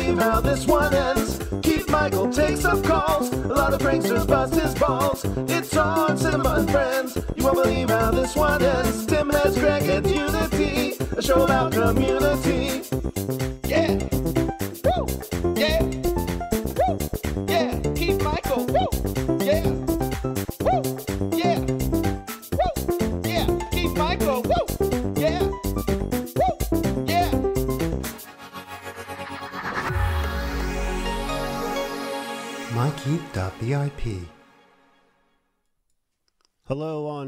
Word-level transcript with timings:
and 0.00 0.16
believe 0.16 0.22
how 0.22 0.40
this 0.40 0.66
one 0.66 0.94
ends. 0.94 1.38
Keith 1.62 1.88
Michael 1.90 2.32
takes 2.32 2.64
up 2.64 2.82
calls. 2.84 3.32
A 3.32 3.48
lot 3.48 3.74
of 3.74 3.80
pranksters 3.80 4.26
bust 4.26 4.54
his 4.54 4.74
balls. 4.74 5.24
It's 5.48 5.76
on 5.76 6.16
cinema 6.16 6.56
and 6.58 6.70
friends. 6.70 7.16
You 7.36 7.44
won't 7.44 7.62
believe 7.62 7.90
how 7.90 8.10
this 8.10 8.36
one 8.36 8.62
ends. 8.62 9.06
Tim 9.06 9.30
has 9.30 9.58
Greg 9.58 9.82
at 9.84 10.06
Unity, 10.06 10.96
a 11.16 11.22
show 11.22 11.44
about 11.44 11.72
community. 11.72 12.89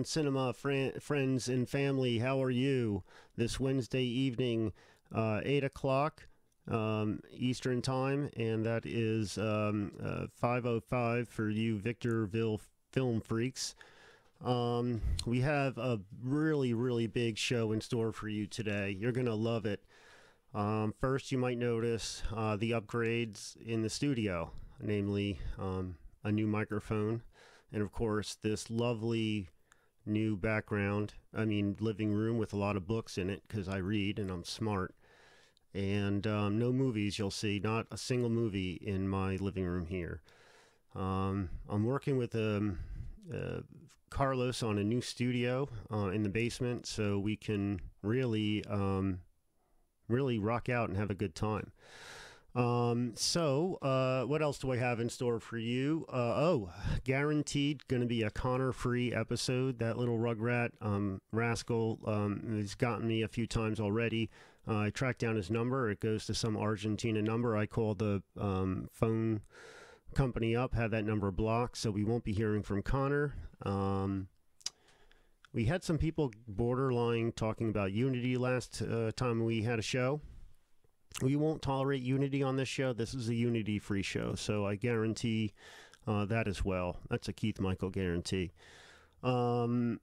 Cinema 0.04 0.52
fri- 0.52 0.92
Friends 1.00 1.48
and 1.48 1.68
Family. 1.68 2.18
How 2.18 2.42
are 2.42 2.50
you 2.50 3.02
this 3.36 3.58
Wednesday 3.60 4.04
evening, 4.04 4.72
uh, 5.14 5.40
8 5.44 5.64
o'clock 5.64 6.28
um, 6.68 7.20
Eastern 7.32 7.82
Time? 7.82 8.30
And 8.36 8.64
that 8.66 8.86
is 8.86 9.38
um, 9.38 9.92
uh, 10.02 10.26
5.05 10.42 11.28
for 11.28 11.48
you 11.50 11.78
Victorville 11.78 12.60
film 12.90 13.20
freaks. 13.20 13.74
Um, 14.44 15.00
we 15.24 15.40
have 15.40 15.78
a 15.78 16.00
really, 16.22 16.74
really 16.74 17.06
big 17.06 17.38
show 17.38 17.72
in 17.72 17.80
store 17.80 18.12
for 18.12 18.28
you 18.28 18.46
today. 18.46 18.96
You're 18.98 19.12
going 19.12 19.26
to 19.26 19.34
love 19.34 19.66
it. 19.66 19.82
Um, 20.54 20.92
first, 21.00 21.32
you 21.32 21.38
might 21.38 21.58
notice 21.58 22.22
uh, 22.34 22.56
the 22.56 22.72
upgrades 22.72 23.56
in 23.64 23.82
the 23.82 23.88
studio, 23.88 24.50
namely 24.80 25.38
um, 25.58 25.96
a 26.24 26.32
new 26.32 26.46
microphone, 26.46 27.22
and 27.72 27.82
of 27.82 27.92
course, 27.92 28.36
this 28.42 28.70
lovely 28.70 29.48
new 30.06 30.36
background. 30.36 31.14
I 31.34 31.44
mean, 31.44 31.76
living 31.80 32.12
room 32.12 32.38
with 32.38 32.52
a 32.52 32.58
lot 32.58 32.76
of 32.76 32.86
books 32.86 33.18
in 33.18 33.30
it 33.30 33.42
because 33.46 33.68
I 33.68 33.78
read 33.78 34.18
and 34.18 34.30
I'm 34.30 34.44
smart. 34.44 34.94
And 35.74 36.26
um, 36.26 36.58
no 36.58 36.72
movies 36.72 37.18
you'll 37.18 37.30
see, 37.30 37.58
not 37.58 37.86
a 37.90 37.96
single 37.96 38.28
movie 38.28 38.78
in 38.82 39.08
my 39.08 39.36
living 39.36 39.64
room 39.64 39.86
here. 39.86 40.20
Um, 40.94 41.48
I'm 41.68 41.84
working 41.84 42.18
with 42.18 42.34
um, 42.34 42.78
uh, 43.32 43.60
Carlos 44.10 44.62
on 44.62 44.76
a 44.76 44.84
new 44.84 45.00
studio 45.00 45.68
uh, 45.90 46.08
in 46.08 46.22
the 46.22 46.28
basement 46.28 46.86
so 46.86 47.18
we 47.18 47.36
can 47.36 47.80
really, 48.02 48.62
um, 48.66 49.20
really 50.08 50.38
rock 50.38 50.68
out 50.68 50.90
and 50.90 50.98
have 50.98 51.10
a 51.10 51.14
good 51.14 51.34
time. 51.34 51.72
Um, 52.54 53.12
so, 53.16 53.78
uh, 53.80 54.24
what 54.24 54.42
else 54.42 54.58
do 54.58 54.72
I 54.72 54.76
have 54.76 55.00
in 55.00 55.08
store 55.08 55.40
for 55.40 55.56
you? 55.56 56.04
Uh, 56.12 56.34
oh, 56.36 56.70
guaranteed 57.04 57.86
going 57.88 58.02
to 58.02 58.08
be 58.08 58.22
a 58.22 58.30
Connor 58.30 58.72
free 58.72 59.12
episode. 59.12 59.78
That 59.78 59.96
little 59.96 60.18
rugrat, 60.18 60.70
um, 60.82 61.22
rascal, 61.32 61.98
um, 62.06 62.56
has 62.58 62.74
gotten 62.74 63.08
me 63.08 63.22
a 63.22 63.28
few 63.28 63.46
times 63.46 63.80
already. 63.80 64.28
Uh, 64.68 64.78
I 64.78 64.90
tracked 64.90 65.20
down 65.20 65.36
his 65.36 65.50
number. 65.50 65.90
It 65.90 66.00
goes 66.00 66.26
to 66.26 66.34
some 66.34 66.56
Argentina 66.56 67.22
number. 67.22 67.56
I 67.56 67.64
called 67.64 67.98
the 67.98 68.22
um, 68.38 68.88
phone 68.92 69.40
company 70.14 70.54
up, 70.54 70.74
had 70.74 70.90
that 70.90 71.06
number 71.06 71.30
blocked, 71.30 71.78
so 71.78 71.90
we 71.90 72.04
won't 72.04 72.22
be 72.22 72.34
hearing 72.34 72.62
from 72.62 72.82
Connor. 72.82 73.34
Um, 73.64 74.28
we 75.54 75.64
had 75.64 75.82
some 75.82 75.96
people 75.96 76.32
borderline 76.46 77.32
talking 77.32 77.70
about 77.70 77.92
Unity 77.92 78.36
last 78.36 78.82
uh, 78.82 79.10
time 79.12 79.42
we 79.42 79.62
had 79.62 79.78
a 79.78 79.82
show 79.82 80.20
we 81.20 81.36
won't 81.36 81.62
tolerate 81.62 82.02
unity 82.02 82.42
on 82.42 82.56
this 82.56 82.68
show. 82.68 82.92
This 82.92 83.14
is 83.14 83.28
a 83.28 83.34
unity 83.34 83.78
free 83.78 84.02
show, 84.02 84.34
so 84.34 84.66
I 84.66 84.76
guarantee 84.76 85.52
uh, 86.06 86.24
that 86.26 86.48
as 86.48 86.64
well. 86.64 86.96
That's 87.10 87.28
a 87.28 87.32
Keith 87.32 87.60
Michael 87.60 87.90
guarantee. 87.90 88.52
Um, 89.22 90.00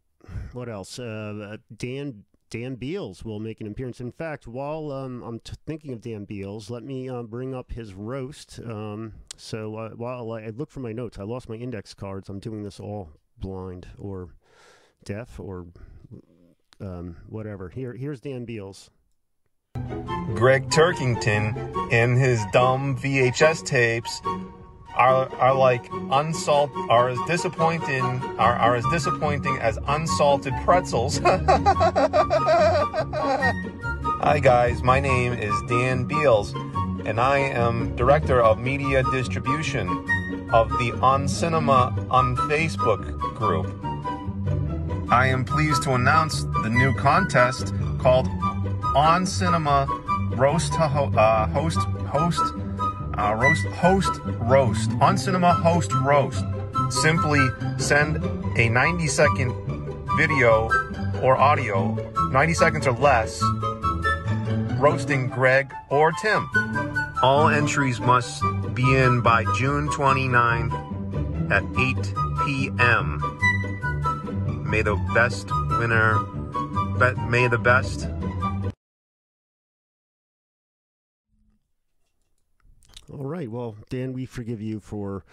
what 0.54 0.70
else? 0.70 1.00
Uh, 1.00 1.58
Dan 1.76 2.24
Dan 2.50 2.76
Beals 2.76 3.24
will 3.24 3.40
make 3.40 3.62
an 3.62 3.68
appearance. 3.68 4.02
In 4.02 4.12
fact, 4.12 4.48
while 4.48 4.92
um, 4.92 5.22
I'm 5.24 5.40
t- 5.40 5.54
thinking 5.66 5.94
of 5.94 6.02
Dan 6.02 6.26
Beals, 6.26 6.70
let 6.70 6.84
me 6.84 7.08
uh, 7.08 7.24
bring 7.24 7.54
up 7.54 7.72
his 7.72 7.94
roast. 7.94 8.60
Um, 8.66 9.14
so 9.38 9.76
uh, 9.76 9.90
while 9.92 10.32
I, 10.32 10.44
I 10.44 10.50
look 10.50 10.72
for 10.72 10.80
my 10.80 10.92
notes, 10.92 11.20
I 11.20 11.24
lost 11.24 11.48
my 11.48 11.56
index 11.56 11.94
cards. 11.94 12.28
I'm 12.28 12.40
doing 12.40 12.64
this 12.64 12.80
all 12.80 13.10
blind 13.38 13.88
or 13.98 14.30
deaf 15.04 15.40
or 15.40 15.68
um, 16.82 17.18
whatever. 17.28 17.70
Here, 17.70 17.94
here's 17.94 18.22
Dan 18.22 18.46
Beals. 18.46 18.90
Gregg 20.40 20.70
Turkington 20.70 21.92
and 21.92 22.18
his 22.18 22.42
dumb 22.54 22.96
VHS 22.98 23.66
tapes 23.66 24.22
are 24.96 25.28
are 25.36 25.54
like 25.54 25.90
unsalt 26.12 26.72
are 26.90 27.10
as 27.10 27.18
disappointing 27.28 28.06
are, 28.38 28.56
are 28.56 28.76
as 28.76 28.86
disappointing 28.92 29.58
as 29.58 29.78
unsalted 29.88 30.54
pretzels. 30.64 31.18
Hi 34.22 34.40
guys, 34.42 34.82
my 34.82 35.00
name 35.00 35.34
is 35.34 35.54
Dan 35.68 36.06
Beals 36.06 36.54
and 37.06 37.20
I 37.20 37.40
am 37.40 37.96
director 37.96 38.42
of 38.42 38.60
media 38.60 39.04
distribution 39.12 39.90
of 40.54 40.70
the 40.80 40.98
On 41.02 41.28
Cinema 41.28 41.94
on 42.10 42.36
Facebook 42.36 43.18
group. 43.36 43.68
I 45.12 45.28
am 45.28 45.44
pleased 45.44 45.84
to 45.84 45.96
announce 45.96 46.44
the 46.44 46.70
new 46.70 46.94
contest 46.94 47.74
called 47.98 48.30
On 48.96 49.26
Cinema 49.26 49.88
Roast 50.32 50.74
uh, 50.74 51.48
Host 51.48 51.78
Host 52.08 52.42
uh, 53.18 53.36
Roast 53.36 53.66
Host 53.68 54.22
Roast 54.24 54.92
On 55.02 55.18
Cinema 55.18 55.54
Host 55.54 55.94
Roast. 55.94 56.44
Simply 56.90 57.48
send 57.78 58.24
a 58.58 58.70
90 58.70 59.08
second 59.08 59.54
video 60.18 60.70
or 61.22 61.38
audio, 61.38 61.96
90 62.32 62.54
seconds 62.54 62.88
or 62.88 62.94
less, 62.94 63.44
roasting 64.80 65.28
Greg 65.28 65.72
or 65.90 66.12
Tim. 66.22 66.50
All 67.22 67.50
entries 67.50 68.00
must 68.00 68.42
be 68.74 68.96
in 68.96 69.22
by 69.22 69.44
June 69.56 69.90
29 69.92 70.72
at 71.52 71.64
8 71.78 72.14
p.m. 72.46 73.20
May 74.70 74.82
the 74.82 74.96
best 75.14 75.50
winner, 75.78 76.20
may 77.30 77.48
the 77.48 77.58
best 77.58 78.08
All 83.12 83.26
right. 83.26 83.50
Well, 83.50 83.76
Dan, 83.90 84.14
we 84.14 84.26
forgive 84.26 84.62
you 84.62 84.80
for 84.80 85.26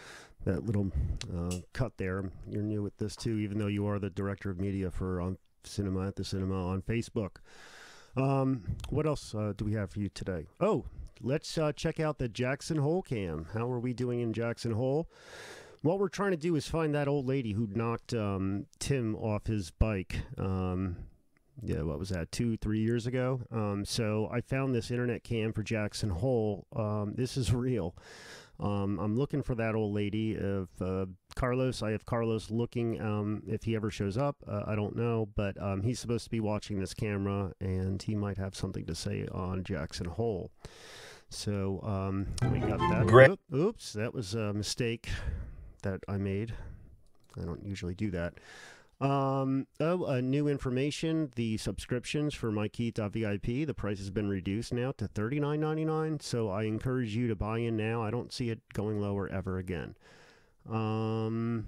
that 0.44 0.64
little 0.64 0.90
uh, 1.36 1.56
cut 1.72 1.92
there. 1.98 2.30
You're 2.48 2.62
new 2.62 2.82
with 2.82 2.96
this 2.96 3.16
too, 3.16 3.38
even 3.38 3.58
though 3.58 3.66
you 3.66 3.86
are 3.86 3.98
the 3.98 4.10
director 4.10 4.50
of 4.50 4.60
media 4.60 4.90
for 4.90 5.20
on 5.20 5.36
Cinema 5.64 6.06
at 6.06 6.16
the 6.16 6.24
Cinema 6.24 6.68
on 6.68 6.82
Facebook. 6.82 7.36
Um, 8.16 8.62
what 8.88 9.06
else 9.06 9.34
uh, 9.34 9.52
do 9.56 9.64
we 9.64 9.74
have 9.74 9.90
for 9.90 10.00
you 10.00 10.08
today? 10.08 10.46
Oh, 10.60 10.84
let's 11.20 11.58
uh, 11.58 11.72
check 11.72 12.00
out 12.00 12.18
the 12.18 12.28
Jackson 12.28 12.78
Hole 12.78 13.02
cam. 13.02 13.48
How 13.52 13.70
are 13.70 13.80
we 13.80 13.92
doing 13.92 14.20
in 14.20 14.32
Jackson 14.32 14.72
Hole? 14.72 15.08
What 15.82 15.98
we're 15.98 16.08
trying 16.08 16.30
to 16.30 16.36
do 16.36 16.56
is 16.56 16.66
find 16.66 16.94
that 16.94 17.08
old 17.08 17.26
lady 17.26 17.52
who 17.52 17.68
knocked 17.72 18.14
um, 18.14 18.66
Tim 18.78 19.14
off 19.16 19.46
his 19.46 19.70
bike. 19.70 20.20
Um, 20.38 20.96
yeah, 21.62 21.82
what 21.82 21.98
was 21.98 22.10
that, 22.10 22.30
two, 22.32 22.56
three 22.56 22.80
years 22.80 23.06
ago? 23.06 23.40
Um, 23.50 23.84
so 23.84 24.28
I 24.32 24.40
found 24.40 24.74
this 24.74 24.90
internet 24.90 25.24
cam 25.24 25.52
for 25.52 25.62
Jackson 25.62 26.10
Hole. 26.10 26.66
Um, 26.74 27.14
this 27.16 27.36
is 27.36 27.52
real. 27.54 27.94
Um, 28.58 28.98
I'm 28.98 29.16
looking 29.18 29.42
for 29.42 29.54
that 29.56 29.74
old 29.74 29.94
lady. 29.94 30.32
If 30.32 30.68
uh, 30.80 31.06
Carlos, 31.34 31.82
I 31.82 31.90
have 31.90 32.06
Carlos 32.06 32.50
looking. 32.50 32.98
Um, 33.00 33.42
if 33.46 33.64
he 33.64 33.76
ever 33.76 33.90
shows 33.90 34.16
up, 34.16 34.36
uh, 34.48 34.62
I 34.66 34.74
don't 34.74 34.96
know, 34.96 35.28
but 35.34 35.60
um, 35.62 35.82
he's 35.82 35.98
supposed 36.00 36.24
to 36.24 36.30
be 36.30 36.40
watching 36.40 36.80
this 36.80 36.94
camera, 36.94 37.52
and 37.60 38.00
he 38.00 38.14
might 38.14 38.38
have 38.38 38.54
something 38.54 38.86
to 38.86 38.94
say 38.94 39.26
on 39.30 39.62
Jackson 39.62 40.06
Hole. 40.06 40.50
So 41.28 41.80
um, 41.82 42.28
we 42.50 42.60
got 42.60 42.78
that. 42.78 43.06
Great. 43.06 43.30
Oop- 43.30 43.40
Oops, 43.54 43.92
that 43.92 44.14
was 44.14 44.34
a 44.34 44.54
mistake 44.54 45.08
that 45.82 46.00
I 46.08 46.16
made. 46.16 46.54
I 47.38 47.44
don't 47.44 47.62
usually 47.62 47.94
do 47.94 48.10
that. 48.12 48.34
Um, 48.98 49.66
oh, 49.78 50.06
uh, 50.06 50.20
new 50.20 50.48
information: 50.48 51.30
the 51.34 51.58
subscriptions 51.58 52.34
for 52.34 52.50
MyKeith.vip, 52.50 53.66
the 53.66 53.74
price 53.74 53.98
has 53.98 54.10
been 54.10 54.28
reduced 54.28 54.72
now 54.72 54.92
to 54.92 55.06
thirty 55.06 55.38
nine 55.38 55.60
ninety 55.60 55.84
nine. 55.84 56.18
So 56.20 56.48
I 56.48 56.62
encourage 56.62 57.14
you 57.14 57.28
to 57.28 57.36
buy 57.36 57.58
in 57.58 57.76
now. 57.76 58.02
I 58.02 58.10
don't 58.10 58.32
see 58.32 58.48
it 58.48 58.60
going 58.72 58.98
lower 59.00 59.28
ever 59.28 59.58
again. 59.58 59.96
Um, 60.70 61.66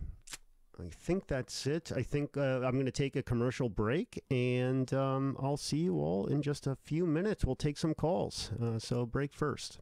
I 0.81 0.89
think 0.91 1.27
that's 1.27 1.67
it. 1.67 1.93
I 1.95 2.03
think 2.03 2.37
uh, 2.37 2.61
I'm 2.63 2.73
going 2.73 2.87
to 2.87 2.93
take 2.93 3.17
a 3.17 3.23
commercial 3.23 3.69
break, 3.69 4.23
and 4.31 4.93
um, 4.95 5.37
I'll 5.43 5.57
see 5.57 5.79
you 5.79 5.97
all 5.97 6.27
in 6.27 6.41
just 6.41 6.67
a 6.67 6.77
few 6.77 7.05
minutes. 7.05 7.45
We'll 7.45 7.57
take 7.57 7.77
some 7.77 7.95
calls. 7.95 8.53
Uh, 8.63 8.79
so 8.79 9.05
break 9.05 9.35
first. 9.35 9.81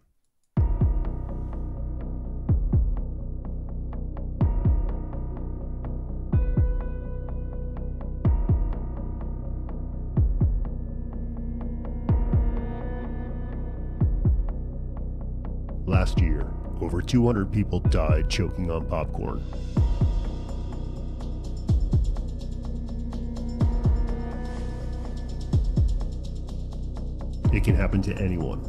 Over 16.87 17.03
200 17.03 17.50
people 17.50 17.81
died 17.81 18.31
choking 18.31 18.71
on 18.71 18.87
popcorn. 18.87 19.43
It 27.53 27.65
can 27.65 27.75
happen 27.75 28.03
to 28.03 28.15
anyone. 28.19 28.61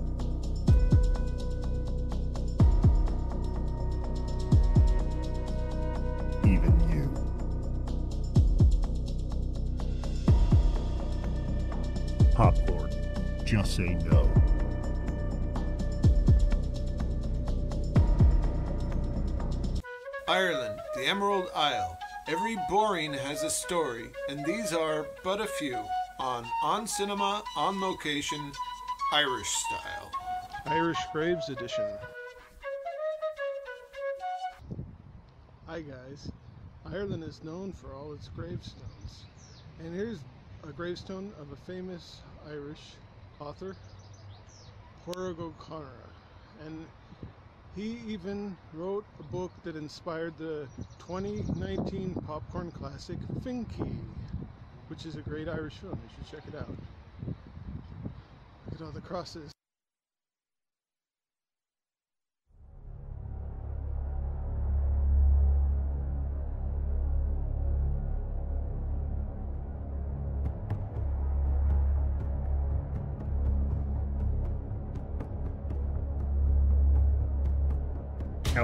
Even 6.43 6.73
you. 6.89 7.07
Popcorn. 12.33 12.89
Just 13.45 13.75
say 13.75 13.93
no. 14.09 14.46
Ireland, 20.29 20.81
the 20.93 21.05
Emerald 21.05 21.49
Isle. 21.55 21.97
Every 22.27 22.57
boring 22.69 23.13
has 23.13 23.43
a 23.43 23.49
story, 23.49 24.09
and 24.27 24.45
these 24.45 24.73
are 24.73 25.07
but 25.23 25.39
a 25.39 25.47
few 25.47 25.79
on 26.19 26.45
On 26.61 26.85
Cinema, 26.85 27.41
On 27.55 27.79
Location, 27.79 28.51
Irish 29.13 29.47
Style. 29.47 30.11
Irish 30.65 30.97
Graves 31.13 31.47
Edition. 31.47 31.89
Hi 35.65 35.79
guys. 35.79 36.29
Ireland 36.85 37.23
is 37.23 37.41
known 37.45 37.71
for 37.71 37.93
all 37.93 38.11
its 38.11 38.27
gravestones. 38.27 39.23
And 39.79 39.95
here's 39.95 40.19
a 40.67 40.73
gravestone 40.73 41.31
of 41.39 41.53
a 41.53 41.71
famous 41.71 42.17
Irish 42.49 42.81
author, 43.39 43.77
Porg 45.05 45.39
O'Connor. 45.39 45.87
And 46.65 46.85
he 47.77 47.99
even 48.07 48.57
wrote 48.73 49.05
a 49.19 49.23
book 49.23 49.51
that 49.63 49.75
inspired 49.75 50.35
the 50.39 50.67
2019 50.97 52.15
popcorn 52.25 52.71
classic 52.71 53.19
Finky, 53.45 54.01
which 54.87 55.05
is 55.05 55.15
a 55.15 55.21
great 55.21 55.47
Irish 55.47 55.75
film. 55.75 55.95
You 56.03 56.09
should 56.15 56.39
check 56.39 56.51
it 56.51 56.57
out. 56.57 56.67
Look 58.65 58.81
at 58.81 58.85
all 58.85 58.91
the 58.91 59.01
crosses. 59.01 59.56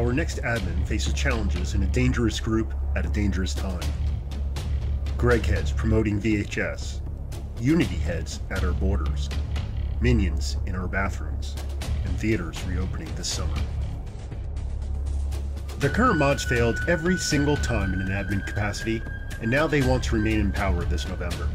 Our 0.04 0.12
next 0.12 0.40
admin 0.42 0.86
faces 0.86 1.14
challenges 1.14 1.76
in 1.76 1.84
a 1.84 1.86
dangerous 1.86 2.38
group 2.42 2.74
at 2.98 3.06
a 3.06 3.10
dangerous 3.10 3.54
time. 3.54 3.80
Greg 5.18 5.46
heads 5.46 5.72
promoting 5.72 6.20
VHS, 6.20 7.00
Unity 7.62 7.96
heads 7.96 8.42
at 8.52 8.66
our 8.66 8.74
borders, 8.74 9.30
Minions 10.02 10.58
in 10.66 10.76
our 10.76 10.90
bathrooms, 10.90 11.56
and 12.04 12.20
theaters 12.20 12.62
reopening 12.66 13.16
this 13.16 13.30
summer. 13.30 13.56
The 15.80 15.88
current 15.88 16.18
mods 16.18 16.44
failed 16.44 16.82
every 16.90 17.16
single 17.16 17.56
time 17.56 17.94
in 17.94 18.02
an 18.02 18.10
admin 18.10 18.46
capacity, 18.46 19.02
and 19.42 19.50
now 19.50 19.68
they 19.68 19.84
want 19.84 20.04
to 20.04 20.16
remain 20.16 20.42
in 20.42 20.52
power 20.52 20.84
this 20.84 21.08
November. 21.08 21.48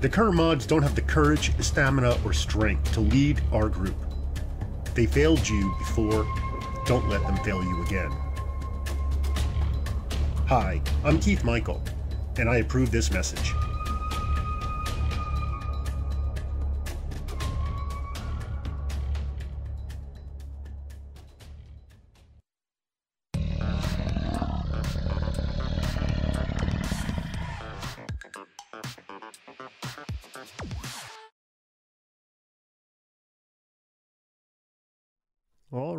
The 0.00 0.08
current 0.08 0.36
mods 0.36 0.64
don't 0.64 0.82
have 0.82 0.94
the 0.94 1.02
courage, 1.02 1.52
stamina, 1.60 2.18
or 2.24 2.32
strength 2.32 2.92
to 2.92 3.00
lead 3.00 3.40
our 3.50 3.68
group. 3.68 3.96
They 4.94 5.06
failed 5.06 5.48
you 5.48 5.74
before, 5.80 6.24
don't 6.88 7.06
let 7.10 7.20
them 7.24 7.36
fail 7.44 7.62
you 7.62 7.82
again. 7.82 8.10
Hi, 10.46 10.80
I'm 11.04 11.20
Keith 11.20 11.44
Michael, 11.44 11.82
and 12.38 12.48
I 12.48 12.56
approve 12.56 12.90
this 12.90 13.10
message. 13.10 13.52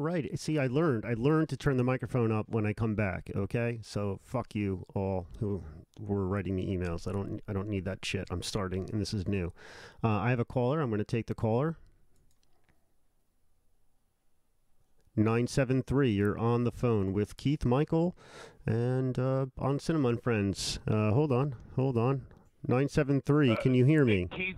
Right. 0.10 0.40
See, 0.40 0.58
I 0.58 0.68
learned. 0.68 1.06
I 1.06 1.14
learned 1.14 1.50
to 1.50 1.58
turn 1.58 1.78
the 1.78 1.84
microphone 1.84 2.32
up 2.32 2.48
when 2.50 2.66
I 2.66 2.74
come 2.74 2.96
back. 2.96 3.32
Okay. 3.36 3.80
So 3.82 4.20
fuck 4.24 4.56
you 4.56 4.86
all 4.96 5.28
who 5.40 5.64
were 6.00 6.28
writing 6.28 6.56
me 6.56 6.76
emails. 6.76 7.08
I 7.08 7.12
don't. 7.12 7.42
I 7.48 7.54
don't 7.54 7.70
need 7.70 7.86
that 7.86 8.04
shit. 8.04 8.28
I'm 8.32 8.44
starting, 8.44 8.90
and 8.92 9.00
this 9.00 9.14
is 9.14 9.28
new. 9.28 9.54
Uh, 10.04 10.10
I 10.10 10.30
have 10.32 10.40
a 10.40 10.46
caller. 10.46 10.82
I'm 10.82 10.90
going 10.90 11.00
to 11.00 11.06
take 11.06 11.28
the 11.28 11.36
caller. 11.36 11.78
Nine 15.16 15.48
seven 15.48 15.84
three. 15.84 16.12
You're 16.12 16.38
on 16.38 16.64
the 16.64 16.72
phone 16.72 17.14
with 17.14 17.38
Keith 17.38 17.66
Michael, 17.66 18.16
and 18.66 19.20
uh, 19.20 19.48
on 19.58 19.80
Cinema 19.80 20.10
and 20.10 20.24
Friends. 20.24 20.80
Uh, 20.88 21.12
hold 21.12 21.32
on. 21.32 21.56
Hold 21.76 21.98
on. 21.98 22.26
Nine 22.68 22.90
seven 22.90 23.22
three. 23.22 23.56
Can 23.58 23.74
you 23.74 23.86
hear 23.86 24.06
me? 24.06 24.28
Keith? 24.32 24.58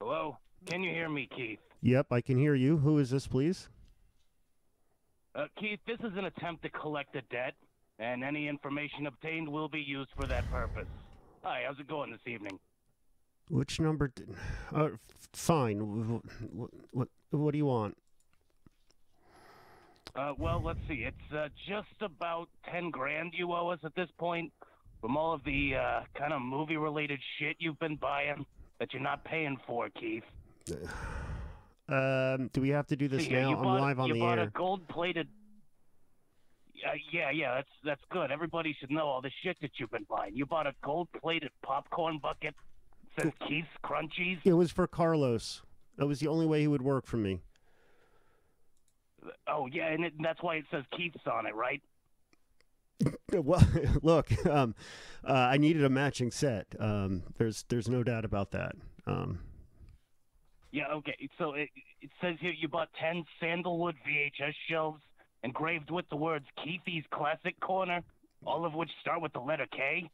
Hello? 0.00 0.38
Can 0.66 0.82
you 0.82 0.90
hear 0.90 1.08
me, 1.08 1.28
Keith? 1.34 1.58
Yep, 1.82 2.08
I 2.10 2.20
can 2.20 2.36
hear 2.36 2.54
you. 2.54 2.78
Who 2.78 2.98
is 2.98 3.10
this, 3.10 3.26
please? 3.26 3.68
Uh, 5.34 5.46
Keith, 5.58 5.78
this 5.86 5.98
is 6.00 6.16
an 6.16 6.24
attempt 6.24 6.62
to 6.62 6.70
collect 6.70 7.14
a 7.14 7.22
debt, 7.30 7.54
and 7.98 8.24
any 8.24 8.48
information 8.48 9.06
obtained 9.06 9.48
will 9.48 9.68
be 9.68 9.80
used 9.80 10.10
for 10.16 10.26
that 10.26 10.48
purpose. 10.50 10.88
Hi, 11.42 11.62
how's 11.66 11.78
it 11.78 11.86
going 11.86 12.10
this 12.10 12.20
evening? 12.26 12.58
Which 13.48 13.80
number? 13.80 14.08
Did, 14.08 14.34
uh, 14.74 14.84
f- 14.84 14.98
fine. 15.32 15.78
What, 16.52 16.70
what 16.92 17.08
what 17.30 17.52
do 17.52 17.58
you 17.58 17.66
want? 17.66 17.96
Uh, 20.16 20.34
well, 20.36 20.60
let's 20.64 20.80
see. 20.88 21.04
It's 21.06 21.32
uh, 21.34 21.48
just 21.68 21.88
about 22.00 22.48
ten 22.70 22.90
grand 22.90 23.32
you 23.36 23.52
owe 23.52 23.68
us 23.68 23.78
at 23.84 23.94
this 23.94 24.08
point 24.18 24.52
from 25.00 25.16
all 25.16 25.32
of 25.32 25.42
the 25.44 25.74
uh, 25.76 26.00
kind 26.18 26.32
of 26.32 26.42
movie-related 26.42 27.18
shit 27.38 27.56
you've 27.58 27.78
been 27.78 27.96
buying 27.96 28.44
that 28.78 28.92
you're 28.92 29.02
not 29.02 29.24
paying 29.24 29.56
for, 29.66 29.88
Keith. 29.90 30.24
Um, 31.90 32.50
do 32.52 32.60
we 32.60 32.68
have 32.68 32.86
to 32.88 32.96
do 32.96 33.08
this 33.08 33.26
uh, 33.26 33.30
now? 33.30 33.56
I'm 33.56 33.62
bought, 33.62 33.80
live 33.80 34.00
on 34.00 34.10
the 34.10 34.14
air. 34.14 34.16
you 34.16 34.22
bought 34.22 34.38
a 34.38 34.46
gold-plated. 34.46 35.28
Uh, 36.86 36.92
yeah, 37.12 37.30
yeah, 37.30 37.54
that's 37.56 37.68
that's 37.84 38.00
good. 38.10 38.30
Everybody 38.30 38.74
should 38.78 38.90
know 38.90 39.06
all 39.06 39.20
the 39.20 39.30
shit 39.42 39.56
that 39.60 39.72
you've 39.78 39.90
been 39.90 40.06
buying. 40.08 40.34
You 40.34 40.46
bought 40.46 40.66
a 40.66 40.74
gold-plated 40.82 41.50
popcorn 41.62 42.18
bucket. 42.22 42.54
Says 43.18 43.32
Keith's 43.46 43.68
Crunchies. 43.84 44.38
It 44.44 44.52
was 44.52 44.70
for 44.70 44.86
Carlos. 44.86 45.62
That 45.96 46.06
was 46.06 46.20
the 46.20 46.28
only 46.28 46.46
way 46.46 46.60
he 46.60 46.68
would 46.68 46.80
work 46.80 47.06
for 47.06 47.16
me. 47.16 47.40
Oh 49.48 49.66
yeah, 49.70 49.88
and, 49.88 50.04
it, 50.04 50.14
that's 50.22 50.42
why 50.42 50.56
it 50.56 50.64
says 50.70 50.84
Keith's 50.96 51.26
on 51.30 51.46
it, 51.46 51.54
right? 51.54 51.82
Well, 53.32 53.66
look, 54.02 54.28
um, 54.46 54.74
uh, 55.24 55.32
I 55.32 55.56
needed 55.56 55.84
a 55.84 55.88
matching 55.88 56.30
set. 56.32 56.66
Um, 56.78 57.22
there's 57.38 57.64
there's 57.68 57.88
no 57.88 58.02
doubt 58.02 58.24
about 58.24 58.50
that. 58.50 58.74
Um, 59.06 59.38
Yeah, 60.72 60.84
okay. 60.96 61.16
So 61.38 61.54
it, 61.54 61.68
it 62.00 62.10
says 62.20 62.36
here 62.40 62.52
you 62.52 62.68
bought 62.68 62.88
10 63.00 63.24
sandalwood 63.40 63.96
VHS 64.06 64.54
shelves 64.68 65.00
engraved 65.42 65.90
with 65.90 66.08
the 66.10 66.16
words 66.16 66.44
Keithy's 66.58 67.04
Classic 67.12 67.58
Corner, 67.60 68.02
all 68.44 68.64
of 68.64 68.74
which 68.74 68.90
start 69.00 69.20
with 69.20 69.32
the 69.32 69.40
letter 69.40 69.66
K. 69.70 70.08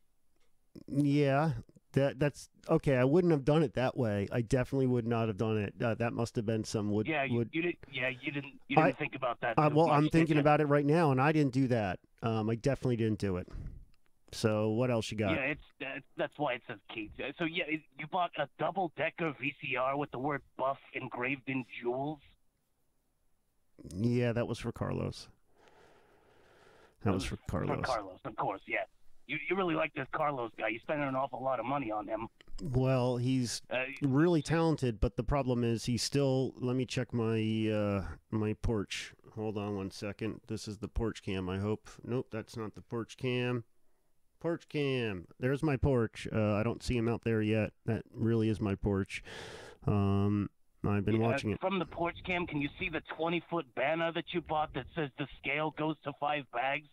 yeah, 0.89 1.53
that 1.93 2.19
that's 2.19 2.49
okay. 2.69 2.97
I 2.97 3.05
wouldn't 3.05 3.33
have 3.33 3.45
done 3.45 3.63
it 3.63 3.75
that 3.75 3.97
way. 3.97 4.29
I 4.31 4.43
definitely 4.43 4.87
would 4.87 5.07
not 5.07 5.29
have 5.29 5.37
done 5.37 5.59
it. 5.59 5.75
Uh, 5.83 5.95
that 5.95 6.13
must 6.13 6.37
have 6.37 6.47
been 6.47 6.65
some 6.65 6.91
wood. 6.91 7.07
Yeah, 7.09 7.25
you, 7.25 7.39
wood. 7.39 7.51
you 7.53 7.63
didn't. 7.63 7.79
Yeah, 7.93 8.11
you 8.21 8.33
didn't. 8.33 8.53
You 8.69 8.77
didn't 8.77 8.99
think 8.99 9.15
about 9.15 9.41
that. 9.41 9.59
Uh, 9.59 9.71
well, 9.73 9.89
much, 9.89 9.97
I'm 9.97 10.09
thinking 10.11 10.39
about 10.39 10.61
it 10.61 10.67
right 10.67 10.85
now, 10.85 11.11
and 11.11 11.21
I 11.21 11.33
didn't 11.33 11.53
do 11.53 11.69
that. 11.69 11.99
Um, 12.23 12.49
I 12.51 12.55
definitely 12.55 12.97
didn't 12.97 13.19
do 13.19 13.37
it. 13.37 13.49
So 14.33 14.71
what 14.71 14.91
else 14.91 15.11
you 15.13 15.17
got? 15.19 15.31
Yeah, 15.33 15.43
it's 15.53 15.63
that, 15.81 16.03
that's 16.17 16.33
why 16.37 16.55
it 16.55 16.63
says. 16.67 16.79
Uh, 16.91 17.33
So 17.39 17.45
yeah, 17.45 17.65
it- 17.69 17.83
you 17.99 18.07
bought 18.09 18.31
a 18.39 18.49
double 18.59 18.93
decker 18.97 19.33
VCR 19.41 19.97
with 19.97 20.11
the 20.11 20.19
word 20.19 20.43
Buff 20.59 20.79
engraved 20.95 21.49
in 21.49 21.65
jewels. 21.81 22.19
Yeah, 23.95 24.33
that 24.33 24.47
was 24.49 24.59
for 24.59 24.73
Carlos. 24.73 25.29
That 27.05 27.15
was 27.15 27.25
for 27.25 27.37
Carlos. 27.49 27.77
For 27.77 27.83
Carlos, 27.83 28.19
of 28.25 28.37
course. 28.37 28.63
Yeah, 28.67 28.79
you 29.27 29.39
you 29.49 29.55
really 29.55 29.75
like 29.77 29.95
this 29.95 30.09
Carlos 30.13 30.51
guy. 30.59 30.69
You 30.69 30.81
spending 30.81 31.07
an 31.07 31.15
awful 31.15 31.43
lot 31.43 31.61
of 31.61 31.67
money 31.67 31.91
on 31.93 32.09
him. 32.09 32.27
Well, 32.63 33.19
he's 33.19 33.63
Uh, 33.71 33.85
really 34.03 34.43
talented, 34.43 34.99
but 34.99 35.17
the 35.17 35.23
problem 35.23 35.63
is 35.63 35.85
he's 35.85 36.03
still. 36.03 36.53
Let 36.57 36.75
me 36.75 36.85
check 36.85 37.13
my 37.13 37.71
uh, 37.71 38.07
my 38.31 38.55
porch. 38.55 39.15
Hold 39.35 39.57
on 39.59 39.77
one 39.77 39.91
second. 39.91 40.41
This 40.49 40.67
is 40.67 40.79
the 40.79 40.89
porch 40.89 41.23
cam. 41.23 41.49
I 41.49 41.59
hope. 41.59 41.89
Nope, 42.03 42.29
that's 42.33 42.57
not 42.57 42.75
the 42.75 42.81
porch 42.81 43.17
cam. 43.17 43.65
Porch 44.47 44.69
cam. 44.69 45.27
There's 45.41 45.65
my 45.65 45.77
porch. 45.77 46.29
Uh, 46.33 46.55
I 46.55 46.63
don't 46.63 46.81
see 46.81 46.97
him 46.97 47.09
out 47.09 47.25
there 47.25 47.43
yet. 47.43 47.73
That 47.85 48.05
really 48.15 48.49
is 48.49 48.61
my 48.61 48.77
porch. 48.77 49.25
Um, 49.89 50.49
I've 50.87 51.05
been 51.05 51.21
Yeah, 51.21 51.27
watching 51.27 51.51
it. 51.51 51.61
From 51.61 51.81
the 51.81 51.85
porch 51.85 52.15
cam, 52.25 52.47
can 52.47 52.61
you 52.61 52.69
see 52.79 52.89
the 52.89 53.03
20 53.17 53.43
foot 53.51 53.67
banner 53.75 54.13
that 54.13 54.27
you 54.33 54.41
bought 54.41 54.73
that 54.75 54.87
says 54.95 55.11
the 55.19 55.27
scale 55.41 55.75
goes 55.77 55.97
to 56.05 56.13
five 56.21 56.45
bags? 56.53 56.87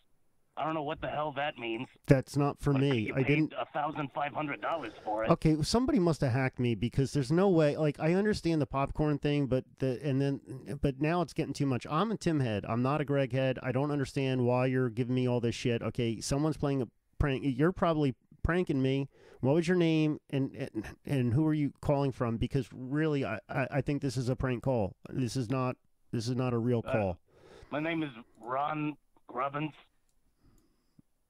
I 0.58 0.66
don't 0.66 0.74
know 0.74 0.82
what 0.84 1.00
the 1.02 1.08
hell 1.08 1.32
that 1.36 1.58
means. 1.60 1.88
That's 2.08 2.36
not 2.36 2.60
for 2.60 2.74
but 2.74 2.82
me. 2.82 3.12
I 3.16 3.22
didn't. 3.22 3.54
a 3.54 3.66
thousand 3.72 4.10
five 4.16 4.34
hundred 4.34 4.62
dollars 4.62 4.94
for 5.04 5.24
it. 5.24 5.30
Okay, 5.32 5.60
somebody 5.64 5.98
must 6.00 6.22
have 6.22 6.32
hacked 6.32 6.60
me 6.60 6.74
because 6.76 7.12
there's 7.12 7.32
no 7.32 7.50
way. 7.50 7.76
Like, 7.78 8.00
I 8.00 8.14
understand 8.14 8.62
the 8.62 8.68
popcorn 8.68 9.18
thing, 9.18 9.48
but 9.48 9.64
the 9.80 10.00
and 10.04 10.22
then, 10.22 10.78
but 10.82 11.02
now 11.02 11.22
it's 11.22 11.34
getting 11.34 11.54
too 11.54 11.66
much. 11.66 11.88
I'm 11.90 12.12
a 12.12 12.18
Tim 12.18 12.40
head. 12.40 12.66
I'm 12.68 12.84
not 12.84 13.02
a 13.02 13.06
Greg 13.06 13.32
head. 13.32 13.58
I 13.64 13.72
don't 13.72 13.90
understand 13.92 14.46
why 14.46 14.68
you're 14.68 14.90
giving 14.90 15.16
me 15.16 15.28
all 15.28 15.40
this 15.40 15.56
shit. 15.56 15.82
Okay, 15.82 16.20
someone's 16.22 16.58
playing 16.58 16.84
a 16.84 16.88
prank. 17.20 17.44
You're 17.46 17.72
probably 17.72 18.16
pranking 18.44 18.82
me. 18.82 19.10
What 19.42 19.56
was 19.56 19.68
your 19.68 19.78
name 19.78 20.20
and 20.30 20.52
and, 20.56 20.86
and 21.06 21.34
who 21.34 21.46
are 21.48 21.54
you 21.54 21.74
calling 21.82 22.12
from? 22.12 22.38
Because 22.38 22.68
really, 22.74 23.26
I, 23.26 23.40
I 23.50 23.68
I 23.72 23.82
think 23.82 24.02
this 24.02 24.18
is 24.18 24.30
a 24.30 24.36
prank 24.36 24.64
call. 24.64 24.96
This 25.10 25.36
is 25.36 25.50
not 25.50 25.76
this 26.12 26.28
is 26.28 26.36
not 26.36 26.54
a 26.54 26.58
real 26.58 26.84
Uh, 26.88 26.92
call. 26.92 27.20
My 27.72 27.80
name 27.80 28.04
is 28.04 28.10
Ron 28.42 28.96
Grubbins 29.28 29.74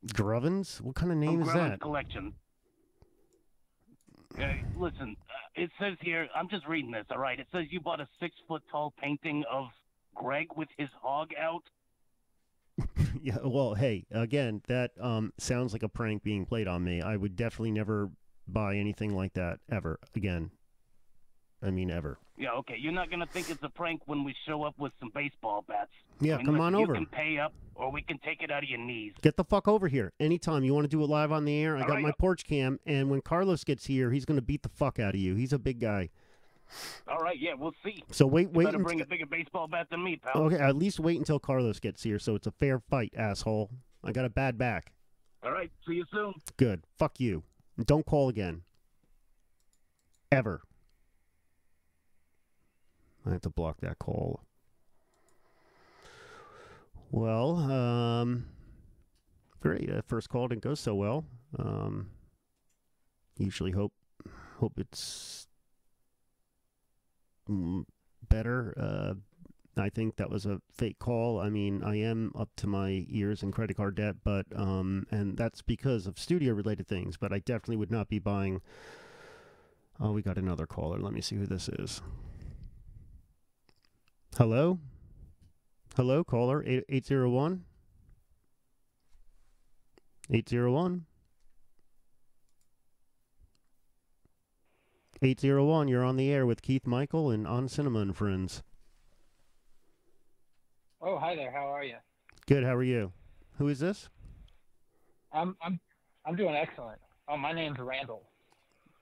Gruvins? 0.07 0.81
What 0.81 0.95
kind 0.95 1.11
of 1.11 1.17
name 1.17 1.39
from 1.39 1.41
is 1.41 1.47
Grubbins 1.47 1.69
that? 1.71 1.79
Collection. 1.81 2.33
Okay, 4.33 4.63
listen, 4.75 5.15
uh, 5.29 5.61
it 5.61 5.69
says 5.79 5.95
here. 6.01 6.27
I'm 6.35 6.49
just 6.49 6.67
reading 6.67 6.91
this. 6.91 7.05
All 7.11 7.19
right, 7.19 7.39
it 7.39 7.47
says 7.51 7.65
you 7.69 7.79
bought 7.79 8.01
a 8.01 8.07
six 8.19 8.35
foot 8.47 8.63
tall 8.71 8.93
painting 8.99 9.43
of 9.51 9.67
Greg 10.15 10.47
with 10.57 10.69
his 10.77 10.89
hog 11.01 11.29
out. 11.39 11.61
Yeah, 13.21 13.37
well, 13.41 13.75
hey, 13.75 14.05
again, 14.11 14.61
that 14.67 14.91
um 14.99 15.31
sounds 15.37 15.71
like 15.71 15.83
a 15.83 15.87
prank 15.87 16.23
being 16.23 16.45
played 16.45 16.67
on 16.67 16.83
me. 16.83 17.01
I 17.01 17.15
would 17.15 17.37
definitely 17.37 17.71
never 17.71 18.09
buy 18.47 18.75
anything 18.75 19.15
like 19.15 19.33
that 19.35 19.59
ever 19.71 19.97
again. 20.13 20.51
I 21.61 21.71
mean, 21.71 21.89
ever. 21.89 22.17
Yeah, 22.37 22.51
okay. 22.55 22.75
You're 22.77 22.91
not 22.91 23.09
gonna 23.09 23.27
think 23.27 23.49
it's 23.49 23.63
a 23.63 23.69
prank 23.69 24.01
when 24.07 24.25
we 24.25 24.35
show 24.45 24.63
up 24.63 24.77
with 24.77 24.91
some 24.99 25.09
baseball 25.13 25.63
bats. 25.65 25.91
Yeah, 26.19 26.33
I 26.33 26.37
mean, 26.37 26.45
come 26.47 26.59
on 26.59 26.73
you 26.73 26.81
over. 26.81 26.93
can 26.93 27.05
pay 27.05 27.37
up, 27.37 27.53
or 27.75 27.91
we 27.91 28.01
can 28.01 28.17
take 28.19 28.41
it 28.41 28.51
out 28.51 28.63
of 28.63 28.69
your 28.69 28.79
knees. 28.79 29.13
Get 29.21 29.37
the 29.37 29.45
fuck 29.45 29.69
over 29.69 29.87
here 29.87 30.11
anytime 30.19 30.65
you 30.65 30.73
want 30.73 30.83
to 30.83 30.89
do 30.89 31.01
it 31.01 31.07
live 31.07 31.31
on 31.31 31.45
the 31.45 31.55
air. 31.63 31.77
I 31.77 31.81
All 31.81 31.87
got 31.87 31.93
right, 31.95 32.03
my 32.03 32.11
porch 32.19 32.43
cam, 32.43 32.79
and 32.85 33.09
when 33.09 33.21
Carlos 33.21 33.63
gets 33.63 33.85
here, 33.85 34.11
he's 34.11 34.25
gonna 34.25 34.41
beat 34.41 34.63
the 34.63 34.69
fuck 34.69 34.99
out 34.99 35.13
of 35.13 35.21
you. 35.21 35.35
He's 35.35 35.53
a 35.53 35.59
big 35.59 35.79
guy. 35.79 36.09
All 37.07 37.19
right, 37.19 37.37
yeah, 37.39 37.53
we'll 37.57 37.73
see. 37.83 38.03
So 38.11 38.25
wait, 38.25 38.47
You 38.49 38.53
wait. 38.53 38.65
better 38.65 38.77
unt- 38.77 38.85
bring 38.87 39.01
a 39.01 39.05
bigger 39.05 39.25
baseball 39.25 39.67
bat 39.67 39.87
than 39.89 40.03
me, 40.03 40.17
pal. 40.17 40.43
okay, 40.43 40.57
at 40.57 40.75
least 40.75 40.99
wait 40.99 41.17
until 41.17 41.39
Carlos 41.39 41.79
gets 41.79 42.03
here, 42.03 42.19
so 42.19 42.35
it's 42.35 42.47
a 42.47 42.51
fair 42.51 42.79
fight, 42.79 43.13
asshole. 43.17 43.69
I 44.03 44.11
got 44.11 44.25
a 44.25 44.29
bad 44.29 44.57
back. 44.57 44.91
All 45.43 45.51
right, 45.51 45.71
see 45.87 45.95
you 45.95 46.05
soon. 46.11 46.33
Good. 46.57 46.83
Fuck 46.97 47.19
you. 47.19 47.43
Don't 47.85 48.05
call 48.05 48.29
again. 48.29 48.61
Ever. 50.31 50.61
I 53.25 53.31
have 53.31 53.41
to 53.41 53.49
block 53.49 53.81
that 53.81 53.99
call. 53.99 54.41
Well, 57.11 57.57
um, 57.57 58.45
great. 59.59 59.89
Uh, 59.89 60.01
first 60.07 60.29
call 60.29 60.47
didn't 60.47 60.63
go 60.63 60.73
so 60.75 60.95
well. 60.95 61.25
Um, 61.57 62.09
usually 63.37 63.71
hope 63.71 63.93
hope 64.59 64.79
it's 64.79 65.47
better. 68.29 68.73
Uh, 68.77 69.13
I 69.75 69.89
think 69.89 70.17
that 70.17 70.29
was 70.29 70.45
a 70.45 70.61
fake 70.71 70.99
call. 70.99 71.39
I 71.39 71.49
mean, 71.49 71.83
I 71.83 71.95
am 71.95 72.31
up 72.37 72.49
to 72.57 72.67
my 72.67 73.05
ears 73.09 73.41
in 73.41 73.51
credit 73.51 73.77
card 73.77 73.95
debt, 73.95 74.17
but 74.23 74.45
um, 74.55 75.07
and 75.09 75.35
that's 75.35 75.61
because 75.61 76.05
of 76.05 76.19
studio 76.19 76.53
related 76.53 76.87
things. 76.87 77.17
But 77.17 77.33
I 77.33 77.39
definitely 77.39 77.77
would 77.77 77.91
not 77.91 78.07
be 78.07 78.19
buying. 78.19 78.61
Oh, 79.99 80.11
we 80.11 80.21
got 80.21 80.37
another 80.37 80.67
caller. 80.67 80.99
Let 80.99 81.13
me 81.13 81.21
see 81.21 81.37
who 81.37 81.47
this 81.47 81.69
is. 81.69 82.01
Hello, 84.37 84.79
hello, 85.95 86.23
caller 86.23 86.63
eight 86.65 86.83
eight 86.89 87.05
zero 87.05 87.29
one. 87.29 87.65
Eight 90.29 90.47
zero 90.49 90.71
one. 90.71 91.05
Eight 95.25 95.39
zero 95.39 95.63
one. 95.63 95.87
You're 95.87 96.03
on 96.03 96.17
the 96.17 96.29
air 96.29 96.45
with 96.45 96.61
Keith 96.61 96.85
Michael 96.85 97.31
and 97.31 97.47
on 97.47 97.69
Cinema 97.69 97.99
and 97.99 98.15
Friends. 98.15 98.61
Oh, 101.01 101.17
hi 101.17 101.33
there. 101.33 101.49
How 101.49 101.67
are 101.67 101.85
you? 101.85 101.95
Good. 102.45 102.65
How 102.65 102.75
are 102.75 102.83
you? 102.83 103.13
Who 103.57 103.69
is 103.69 103.79
this? 103.79 104.09
I'm 105.31 105.55
I'm 105.61 105.79
I'm 106.25 106.35
doing 106.35 106.55
excellent. 106.55 106.99
Oh, 107.29 107.37
my 107.37 107.53
name's 107.53 107.79
Randall. 107.79 108.23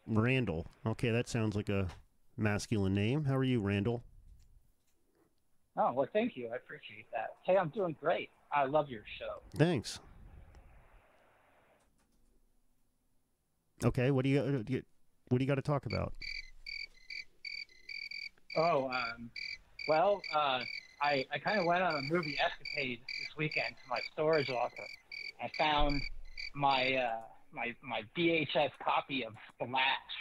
Randall. 0.06 0.68
Okay, 0.86 1.10
that 1.10 1.28
sounds 1.28 1.56
like 1.56 1.70
a 1.70 1.88
masculine 2.38 2.94
name. 2.94 3.26
How 3.26 3.36
are 3.36 3.44
you, 3.44 3.60
Randall? 3.60 4.04
Oh, 5.76 5.92
well, 5.92 6.08
thank 6.14 6.38
you. 6.38 6.50
I 6.54 6.58
appreciate 6.58 7.08
that. 7.14 7.30
Hey, 7.46 7.58
I'm 7.58 7.70
doing 7.70 7.96
great. 8.00 8.30
I 8.52 8.66
love 8.66 8.90
your 8.90 9.04
show. 9.18 9.42
Thanks. 9.58 10.00
Okay, 13.84 14.12
what 14.12 14.24
do 14.24 14.30
you, 14.30 14.40
uh, 14.40 14.62
do 14.64 14.74
you 14.74 14.84
what 15.32 15.40
do 15.40 15.46
you 15.46 15.48
got 15.48 15.56
to 15.56 15.62
talk 15.62 15.86
about? 15.86 16.14
Oh, 18.58 18.90
um, 18.90 19.32
well, 19.88 20.22
uh, 20.36 20.60
I 21.02 21.26
I 21.32 21.40
kind 21.44 21.60
of 21.60 21.66
went 21.66 21.82
on 21.82 21.96
a 21.96 22.02
movie 22.02 22.38
escapade 22.38 23.00
this 23.00 23.38
weekend 23.38 23.76
to 23.84 23.90
my 23.90 24.00
storage 24.12 24.50
locker. 24.50 24.84
I 25.42 25.50
found 25.58 26.02
my 26.54 26.96
uh, 26.96 27.22
my 27.54 27.74
my 27.82 28.02
VHS 28.18 28.72
copy 28.84 29.24
of 29.26 29.34
Splash 29.54 30.14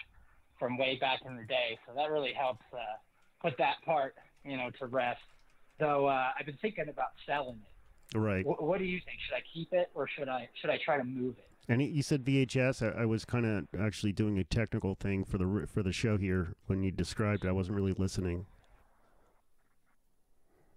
from 0.58 0.78
way 0.78 0.96
back 1.00 1.20
in 1.26 1.36
the 1.36 1.44
day, 1.44 1.76
so 1.86 1.92
that 1.96 2.10
really 2.10 2.32
helps 2.32 2.64
uh, 2.72 2.78
put 3.42 3.54
that 3.58 3.76
part, 3.84 4.14
you 4.44 4.56
know, 4.56 4.70
to 4.78 4.86
rest. 4.86 5.18
So 5.80 6.06
uh, 6.06 6.28
I've 6.38 6.46
been 6.46 6.58
thinking 6.62 6.88
about 6.88 7.08
selling 7.26 7.58
it. 7.58 8.18
Right. 8.18 8.44
Wh- 8.44 8.62
what 8.62 8.78
do 8.78 8.84
you 8.84 9.00
think? 9.04 9.18
Should 9.26 9.34
I 9.34 9.42
keep 9.52 9.72
it 9.72 9.90
or 9.94 10.08
should 10.16 10.28
I 10.28 10.48
should 10.60 10.70
I 10.70 10.78
try 10.84 10.98
to 10.98 11.04
move 11.04 11.34
it? 11.36 11.49
And 11.68 11.80
you 11.82 12.02
said 12.02 12.24
VHS. 12.24 12.82
I, 12.96 13.02
I 13.02 13.04
was 13.04 13.24
kind 13.24 13.46
of 13.46 13.66
actually 13.80 14.12
doing 14.12 14.38
a 14.38 14.44
technical 14.44 14.94
thing 14.94 15.24
for 15.24 15.38
the 15.38 15.66
for 15.72 15.82
the 15.82 15.92
show 15.92 16.16
here 16.16 16.54
when 16.66 16.82
you 16.82 16.90
described 16.90 17.44
it. 17.44 17.48
I 17.48 17.52
wasn't 17.52 17.76
really 17.76 17.92
listening. 17.92 18.46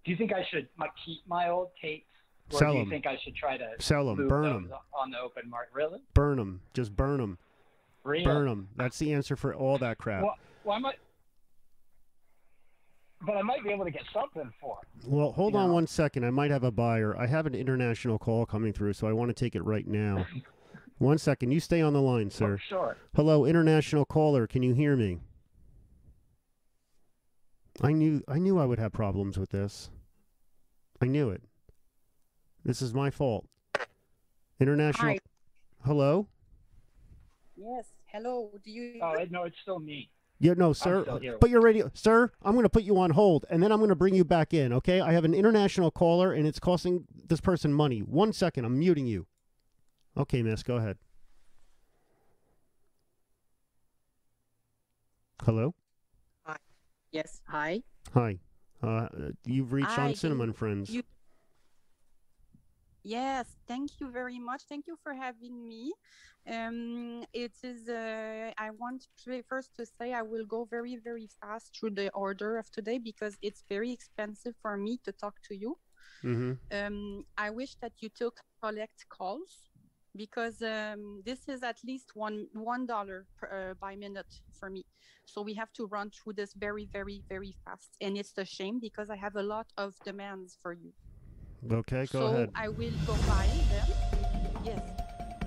Do 0.06 0.12
you 0.12 0.18
think 0.18 0.34
I 0.34 0.46
should 0.52 0.68
my, 0.78 0.88
keep 1.06 1.22
my 1.28 1.50
old 1.50 1.70
tapes, 1.82 2.06
or 2.52 2.60
Sell 2.60 2.72
do 2.74 2.78
you 2.80 2.84
'em. 2.84 2.90
think 2.90 3.08
I 3.08 3.18
should 3.24 3.36
try 3.36 3.58
to 3.58 3.70
Sell 3.80 4.10
'em, 4.10 4.18
move 4.18 4.28
burn 4.30 4.44
those 4.44 4.72
'em. 4.72 4.78
on 4.94 5.10
the 5.12 5.18
open 5.20 5.50
market? 5.50 5.74
Really? 5.74 6.00
Burn 6.14 6.38
them. 6.38 6.62
Just 6.74 6.96
burn 6.96 7.18
them. 7.20 7.38
Really? 8.04 8.26
Burn 8.26 8.48
them. 8.48 8.70
That's 8.76 9.00
the 9.00 9.14
answer 9.14 9.36
for 9.38 9.56
all 9.56 9.78
that 9.78 9.98
crap. 9.98 10.24
Well, 10.24 10.38
well, 10.66 10.76
I 10.76 10.80
might, 10.80 11.00
but 13.22 13.38
I 13.38 13.42
might 13.42 13.64
be 13.64 13.70
able 13.72 13.86
to 13.86 13.92
get 13.92 14.04
something 14.14 14.52
for 14.60 14.78
it. 14.84 15.08
Well, 15.08 15.32
hold 15.32 15.56
on 15.56 15.70
know. 15.70 15.74
one 15.76 15.88
second. 15.88 16.26
I 16.26 16.30
might 16.32 16.52
have 16.52 16.66
a 16.66 16.72
buyer. 16.72 17.18
I 17.18 17.26
have 17.28 17.46
an 17.46 17.56
international 17.56 18.20
call 18.20 18.46
coming 18.46 18.74
through, 18.74 18.94
so 18.94 19.08
I 19.08 19.14
want 19.14 19.30
to 19.30 19.34
take 19.34 19.56
it 19.56 19.62
right 19.64 19.88
now. 19.88 20.28
one 21.04 21.18
second. 21.18 21.52
You 21.52 21.60
stay 21.60 21.82
on 21.82 21.94
the 21.94 22.02
line, 22.02 22.28
oh, 22.28 22.36
sir. 22.36 22.54
Oh, 22.54 22.66
sure. 22.68 22.98
Hello, 23.16 23.46
international 23.46 24.06
caller. 24.06 24.48
Can 24.48 24.64
you 24.64 24.74
hear 24.74 24.96
me? 24.96 25.20
I 27.82 27.92
knew 27.92 28.24
I 28.28 28.38
knew 28.38 28.60
I 28.60 28.66
would 28.66 28.80
have 28.80 28.92
problems 28.92 29.38
with 29.38 29.50
this. 29.50 29.90
I 31.02 31.06
knew 31.06 31.30
it. 31.30 31.42
This 32.64 32.82
is 32.82 32.94
my 32.94 33.10
fault. 33.10 33.46
International 34.60 35.14
Hi. 35.14 35.20
Hello? 35.86 36.28
Yes. 37.58 37.86
Hello. 38.06 38.52
Do 38.64 38.72
you? 38.72 39.00
Oh, 39.02 39.16
no, 39.30 39.44
it's 39.44 39.58
still 39.62 39.80
me. 39.80 40.10
Yeah, 40.40 40.54
no, 40.56 40.74
sir. 40.74 41.04
Put 41.40 41.50
your 41.50 41.62
radio, 41.62 41.90
sir. 41.94 42.32
I'm 42.44 42.54
going 42.54 42.64
to 42.64 42.70
put 42.70 42.84
you 42.84 42.98
on 43.00 43.12
hold, 43.12 43.46
and 43.50 43.62
then 43.64 43.72
I'm 43.72 43.80
going 43.80 43.90
to 43.90 43.96
bring 43.96 44.14
you 44.14 44.26
back 44.26 44.54
in. 44.54 44.74
Okay? 44.74 45.00
I 45.00 45.14
have 45.14 45.26
an 45.26 45.34
international 45.34 45.90
caller, 45.90 46.34
and 46.34 46.46
it's 46.46 46.60
costing 46.60 47.06
this 47.28 47.40
person 47.40 47.74
money. 47.74 48.00
One 48.00 48.34
second. 48.34 48.66
I'm 48.66 48.78
muting 48.78 49.08
you. 49.08 49.26
Okay, 50.16 50.44
miss. 50.44 50.64
Go 50.64 50.78
ahead. 50.78 50.98
Hello. 55.42 55.74
Hi. 56.46 56.58
Yes. 57.12 57.42
Hi. 57.48 57.82
Hi. 58.14 58.40
Uh, 58.82 59.08
you've 59.46 59.74
reached 59.74 59.98
on 59.98 60.14
Cinnamon 60.16 60.54
Friends. 60.54 60.90
you- 60.90 61.04
Yes. 63.04 63.58
Thank 63.68 64.00
you 64.00 64.10
very 64.10 64.40
much. 64.40 64.64
Thank 64.64 64.88
you 64.88 64.96
for 64.96 65.14
having 65.14 65.68
me. 65.68 65.94
Um, 66.48 67.26
it 67.34 67.54
is. 67.64 67.90
Uh, 67.90 68.52
I 68.58 68.70
want 68.72 69.08
to 69.26 69.44
first 69.44 69.76
to 69.76 69.86
say 69.86 70.14
I 70.14 70.22
will 70.22 70.46
go 70.46 70.66
very 70.66 70.96
very 70.98 71.28
fast 71.28 71.76
through 71.78 71.92
the 71.92 72.10
order 72.12 72.58
of 72.58 72.70
today 72.72 73.00
because 73.00 73.38
it's 73.42 73.64
very 73.68 73.92
expensive 73.92 74.56
for 74.62 74.78
me 74.78 75.00
to 75.06 75.12
talk 75.12 75.42
to 75.50 75.56
you. 75.56 75.78
mm-hmm. 76.24 76.54
um, 76.72 77.26
I 77.38 77.50
wish 77.50 77.76
that 77.82 77.94
you 78.02 78.10
took 78.10 78.40
collect 78.62 79.06
calls 79.10 79.70
because 80.16 80.62
um, 80.62 81.22
this 81.26 81.48
is 81.48 81.64
at 81.64 81.78
least 81.84 82.12
one 82.16 82.48
one 82.54 82.86
dollar 82.86 83.26
per, 83.38 83.48
uh, 83.48 83.74
by 83.80 83.96
minute 83.96 84.34
for 84.60 84.70
me. 84.70 84.86
So 85.26 85.42
we 85.42 85.54
have 85.56 85.72
to 85.74 85.88
run 85.88 86.12
through 86.12 86.34
this 86.34 86.54
very 86.54 86.88
very 86.92 87.24
very 87.30 87.56
fast, 87.66 87.98
and 88.02 88.18
it's 88.18 88.34
a 88.38 88.46
shame 88.46 88.80
because 88.80 89.10
I 89.10 89.16
have 89.16 89.36
a 89.36 89.44
lot 89.44 89.68
of 89.78 89.96
demands 90.06 90.58
for 90.62 90.74
you. 90.74 90.92
Okay, 91.72 92.06
go 92.12 92.20
so 92.20 92.26
ahead. 92.28 92.50
I 92.56 92.70
will 92.70 92.98
go 93.06 93.14
by 93.28 93.48
them. 93.70 93.88
Yes. 94.66 94.82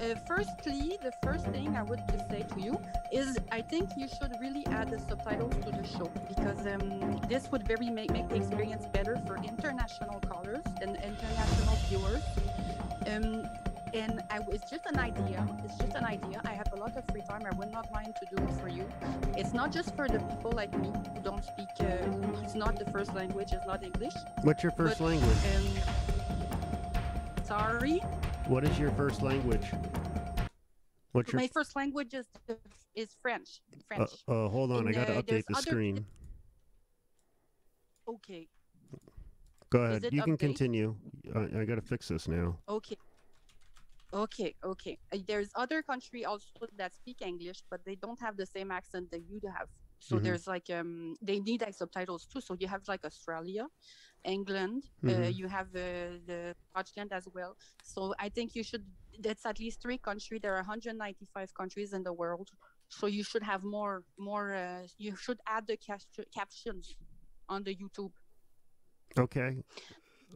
Uh, 0.00 0.14
firstly, 0.26 0.99
the 1.02 1.12
first 1.23 1.46
thing 1.46 1.75
I 1.75 1.82
would 1.82 2.00
just 2.11 2.28
say 2.28 2.44
to 2.54 2.61
you 2.61 2.78
is 3.12 3.38
I 3.50 3.62
think 3.62 3.88
you 3.96 4.06
should 4.08 4.32
really 4.40 4.66
add 4.66 4.90
the 4.90 4.99
subtitles 4.99 5.54
to 5.64 5.70
the 5.70 5.87
show 5.87 6.11
because 6.28 6.66
um, 6.66 7.18
this 7.30 7.50
would 7.50 7.66
very 7.66 7.88
make, 7.88 8.11
make 8.11 8.28
the 8.28 8.37
experience 8.37 8.85
better 8.92 9.16
for 9.26 9.37
international 9.38 10.20
callers 10.20 10.62
and 10.82 10.96
international 10.96 11.76
viewers. 11.88 12.23
Um, 13.06 13.49
and 13.95 14.23
I, 14.31 14.40
it's 14.49 14.71
just 14.71 14.87
an 14.87 14.99
idea. 14.99 15.47
It's 15.64 15.76
just 15.78 15.95
an 15.95 16.05
idea. 16.05 16.40
I 16.45 16.52
have 16.52 16.66
a 16.73 16.76
lot 16.76 16.97
of 16.97 17.05
free 17.11 17.23
time. 17.28 17.43
I 17.50 17.55
would 17.57 17.71
not 17.71 17.87
mind 17.93 18.14
to 18.21 18.37
do 18.37 18.43
it 18.43 18.50
for 18.61 18.69
you. 18.69 18.87
It's 19.37 19.52
not 19.52 19.73
just 19.73 19.95
for 19.95 20.09
the 20.09 20.19
people 20.19 20.52
like 20.52 20.76
me 20.78 20.88
who 21.14 21.23
don't 21.23 21.45
speak. 21.45 21.69
Uh, 21.81 21.85
it's 22.43 22.55
not 22.55 22.78
the 22.78 22.90
first 22.90 23.14
language. 23.14 23.49
It's 23.52 23.66
not 23.66 23.83
English. 23.85 24.14
What's 24.43 24.62
your 24.62 24.73
first 24.73 24.99
But, 24.99 25.05
language? 25.07 25.38
Um, 25.55 27.45
sorry. 27.45 27.99
What 28.49 28.64
is 28.64 28.78
your 28.78 28.90
first 28.93 29.23
language? 29.23 29.66
What's 31.12 31.33
your 31.33 31.40
My 31.40 31.49
first 31.49 31.75
language 31.76 32.12
is 32.14 32.26
is 32.95 33.14
French. 33.21 33.61
uh, 33.73 33.78
French. 33.88 34.11
uh, 34.28 34.49
hold 34.49 34.73
on, 34.73 34.88
I 34.88 34.93
got 34.93 35.07
to 35.09 35.16
uh, 35.19 35.23
update 35.23 35.45
the 35.49 35.55
other- 35.57 35.62
screen. 35.71 36.07
Okay. 38.09 38.49
Go 39.71 39.81
ahead. 39.83 40.07
You 40.12 40.23
can 40.23 40.37
continue. 40.37 40.95
I, 41.35 41.61
I 41.61 41.64
got 41.64 41.75
to 41.75 41.81
fix 41.83 42.09
this 42.09 42.28
now. 42.28 42.57
Okay. 42.69 42.97
Okay, 44.12 44.54
okay. 44.64 44.98
Uh, 45.12 45.18
There's 45.26 45.50
other 45.56 45.82
country 45.82 46.25
also 46.25 46.66
that 46.76 46.94
speak 46.94 47.20
English, 47.22 47.62
but 47.70 47.84
they 47.84 47.96
don't 47.96 48.20
have 48.20 48.36
the 48.36 48.46
same 48.46 48.70
accent 48.70 49.10
that 49.10 49.22
you 49.28 49.40
have. 49.56 49.68
So 49.98 50.18
Mhm. 50.18 50.20
there's 50.20 50.46
like 50.46 50.70
um 50.70 51.16
they 51.22 51.40
need 51.40 51.62
like 51.62 51.75
subtitles 51.75 52.26
too. 52.26 52.40
So 52.40 52.54
you 52.58 52.68
have 52.68 52.82
like 52.86 53.04
Australia, 53.04 53.66
England, 54.25 54.84
uh, 55.08 55.28
Mhm. 55.28 55.36
you 55.40 55.48
have 55.48 55.68
uh, 55.68 56.20
the 56.30 56.54
Scotland 56.70 57.12
as 57.12 57.26
well. 57.34 57.56
So 57.82 58.14
I 58.18 58.28
think 58.30 58.54
you 58.54 58.62
should. 58.64 58.84
That's 59.20 59.46
at 59.46 59.58
least 59.58 59.82
three 59.82 59.98
countries. 59.98 60.40
There 60.42 60.52
are 60.54 60.58
195 60.64 61.54
countries 61.54 61.92
in 61.92 62.02
the 62.04 62.12
world. 62.12 62.50
So 62.90 63.06
you 63.06 63.25
should 63.25 63.42
have 63.44 63.64
more 63.64 64.04
more. 64.18 64.54
Uh, 64.54 64.86
you 64.98 65.16
should 65.16 65.40
add 65.46 65.66
the 65.66 65.78
captions 66.34 66.96
on 67.48 67.64
the 67.64 67.75
YouTube. 67.76 68.12
Okay. 69.18 69.62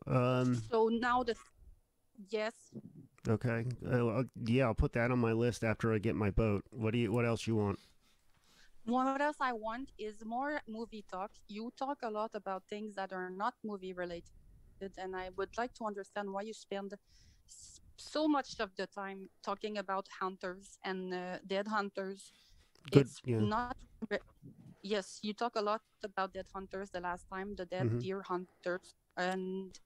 Um. 0.06 0.70
So 0.70 0.88
now 0.88 1.22
the 1.22 1.36
yes. 2.30 2.72
Okay. 3.28 3.66
Uh, 3.86 4.24
yeah, 4.44 4.64
I'll 4.66 4.74
put 4.74 4.92
that 4.94 5.10
on 5.10 5.18
my 5.18 5.32
list 5.32 5.62
after 5.64 5.92
I 5.92 5.98
get 5.98 6.14
my 6.14 6.30
boat. 6.30 6.64
What 6.70 6.92
do 6.92 6.98
you? 6.98 7.12
What 7.12 7.24
else 7.26 7.46
you 7.46 7.56
want? 7.56 7.78
What 8.84 9.20
else 9.20 9.36
I 9.40 9.52
want 9.52 9.90
is 9.98 10.24
more 10.24 10.60
movie 10.66 11.04
talk. 11.10 11.30
You 11.48 11.72
talk 11.78 11.98
a 12.02 12.10
lot 12.10 12.30
about 12.34 12.64
things 12.68 12.94
that 12.96 13.12
are 13.12 13.30
not 13.30 13.54
movie 13.64 13.92
related, 13.92 14.32
and 14.98 15.16
I 15.16 15.30
would 15.36 15.56
like 15.58 15.74
to 15.74 15.84
understand 15.86 16.32
why 16.32 16.42
you 16.42 16.54
spend 16.54 16.94
so 17.96 18.26
much 18.28 18.58
of 18.60 18.70
the 18.76 18.86
time 18.86 19.28
talking 19.42 19.78
about 19.78 20.06
hunters 20.20 20.78
and 20.84 21.12
uh, 21.14 21.38
dead 21.46 21.68
hunters. 21.68 22.32
Good, 22.90 23.08
It's 23.08 23.20
yeah. 23.24 23.40
not. 23.40 23.76
Yes, 24.82 25.18
you 25.22 25.34
talk 25.34 25.56
a 25.56 25.60
lot 25.62 25.82
about 26.04 26.32
dead 26.32 26.46
hunters 26.54 26.90
the 26.90 27.00
last 27.00 27.26
time, 27.28 27.54
the 27.56 27.66
dead 27.66 27.86
Mhm. 27.86 28.00
deer 28.00 28.22
hunters, 28.22 28.94
and 29.16 29.78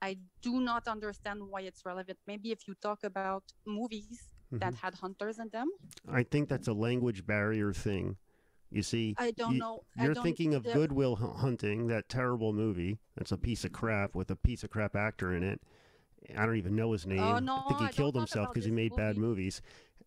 I 0.00 0.18
do 0.42 0.60
not 0.60 0.86
understand 0.88 1.42
why 1.48 1.62
it's 1.62 1.84
relevant. 1.84 2.18
Maybe 2.26 2.52
if 2.52 2.66
you 2.68 2.74
talk 2.74 3.04
about 3.04 3.44
movies 3.66 4.32
that 4.52 4.74
Mhm. 4.74 4.76
had 4.78 4.94
hunters 4.94 5.38
in 5.38 5.48
them, 5.50 5.68
I 6.08 6.22
think 6.22 6.48
that's 6.48 6.68
a 6.68 6.72
language 6.72 7.26
barrier 7.26 7.72
thing. 7.72 8.16
You 8.70 8.82
see, 8.82 9.14
I 9.18 9.30
don't 9.32 9.54
you, 9.54 9.58
know. 9.60 9.84
You're 9.96 10.14
don't- 10.14 10.22
thinking 10.24 10.54
of 10.54 10.62
Goodwill 10.62 11.16
Hunting, 11.16 11.86
that 11.88 12.08
terrible 12.08 12.52
movie. 12.52 12.98
That's 13.16 13.32
a 13.32 13.38
piece 13.38 13.64
of 13.64 13.72
crap 13.72 14.14
with 14.14 14.30
a 14.30 14.36
piece 14.36 14.62
of 14.62 14.70
crap 14.70 14.94
actor 14.94 15.34
in 15.34 15.42
it. 15.42 15.62
I 16.36 16.44
don't 16.46 16.56
even 16.56 16.76
know 16.76 16.92
his 16.92 17.06
name. 17.06 17.20
Oh, 17.20 17.38
no, 17.38 17.56
I 17.56 17.68
think 17.68 17.80
he 17.80 17.86
I 17.86 17.92
killed 17.92 18.14
himself 18.14 18.48
because 18.52 18.64
he 18.66 18.70
made 18.70 18.94
bad 18.94 19.16
movies. 19.16 19.62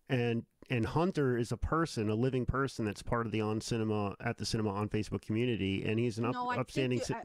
And 0.08 0.44
and 0.70 0.86
Hunter 0.86 1.36
is 1.36 1.50
a 1.52 1.56
person, 1.56 2.08
a 2.08 2.14
living 2.14 2.46
person 2.46 2.84
that's 2.84 3.02
part 3.02 3.26
of 3.26 3.32
the 3.32 3.40
on 3.40 3.60
cinema 3.60 4.14
at 4.20 4.38
the 4.38 4.46
cinema 4.46 4.70
on 4.70 4.88
Facebook 4.88 5.22
community, 5.22 5.84
and 5.84 5.98
he's 5.98 6.18
an 6.18 6.24
up, 6.24 6.34
No, 6.34 6.50
upstanding. 6.52 7.00
you- 7.00 7.14
I- 7.14 7.24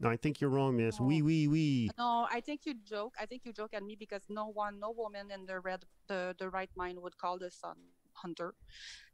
no, 0.00 0.08
I 0.08 0.16
think 0.16 0.40
you're 0.40 0.50
wrong, 0.50 0.76
miss. 0.76 0.98
Wee 0.98 1.22
wee 1.22 1.46
wee. 1.46 1.90
No, 1.98 2.26
I 2.30 2.40
think 2.40 2.62
you 2.64 2.74
joke. 2.84 3.14
I 3.20 3.26
think 3.26 3.42
you 3.44 3.52
joke 3.52 3.74
at 3.74 3.82
me 3.82 3.96
because 3.96 4.22
no 4.28 4.46
one, 4.46 4.80
no 4.80 4.90
woman 4.90 5.30
in 5.30 5.44
the 5.46 5.60
red, 5.60 5.84
the, 6.08 6.34
the 6.38 6.48
right 6.48 6.70
mind 6.74 7.00
would 7.00 7.16
call 7.18 7.38
this 7.38 7.54
son 7.54 7.76
hunter. 8.14 8.54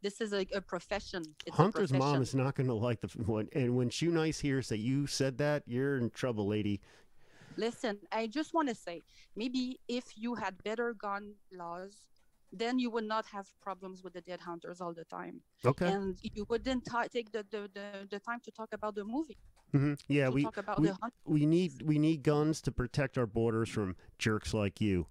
This 0.01 0.21
is 0.21 0.33
a, 0.33 0.45
a 0.53 0.61
profession. 0.61 1.23
It's 1.45 1.57
a 1.57 1.61
Hunter's 1.61 1.93
mom 1.93 2.21
is 2.21 2.35
not 2.35 2.55
going 2.55 2.67
to 2.67 2.73
like 2.73 3.01
the 3.01 3.07
one. 3.23 3.47
And 3.53 3.75
when 3.75 3.89
Shoe 3.89 4.11
Nice 4.11 4.39
hears 4.39 4.69
that 4.69 4.79
you 4.79 5.07
said 5.07 5.37
that, 5.37 5.63
you're 5.65 5.97
in 5.97 6.09
trouble, 6.09 6.47
lady. 6.47 6.81
Listen, 7.55 7.97
I 8.11 8.27
just 8.27 8.53
want 8.53 8.69
to 8.69 8.75
say, 8.75 9.03
maybe 9.35 9.79
if 9.87 10.05
you 10.15 10.35
had 10.35 10.61
better 10.63 10.93
gun 10.93 11.33
laws, 11.51 11.93
then 12.51 12.79
you 12.79 12.89
would 12.89 13.03
not 13.03 13.25
have 13.27 13.47
problems 13.61 14.03
with 14.03 14.13
the 14.13 14.21
dead 14.21 14.39
hunters 14.39 14.79
all 14.81 14.93
the 14.93 15.05
time. 15.05 15.41
Okay. 15.65 15.87
And 15.91 16.17
you 16.21 16.45
wouldn't 16.49 16.85
ta- 16.85 17.07
take 17.11 17.31
the, 17.31 17.45
the, 17.51 17.69
the, 17.73 18.07
the 18.09 18.19
time 18.19 18.39
to 18.45 18.51
talk 18.51 18.69
about 18.73 18.95
the 18.95 19.03
movie. 19.03 19.37
hmm 19.71 19.93
Yeah, 20.07 20.29
we 20.29 20.47
we, 20.77 20.91
we 21.25 21.45
need 21.45 21.81
we 21.83 21.99
need 21.99 22.23
guns 22.23 22.61
to 22.61 22.71
protect 22.71 23.17
our 23.17 23.27
borders 23.27 23.69
from 23.69 23.95
jerks 24.17 24.53
like 24.53 24.79
you. 24.79 25.07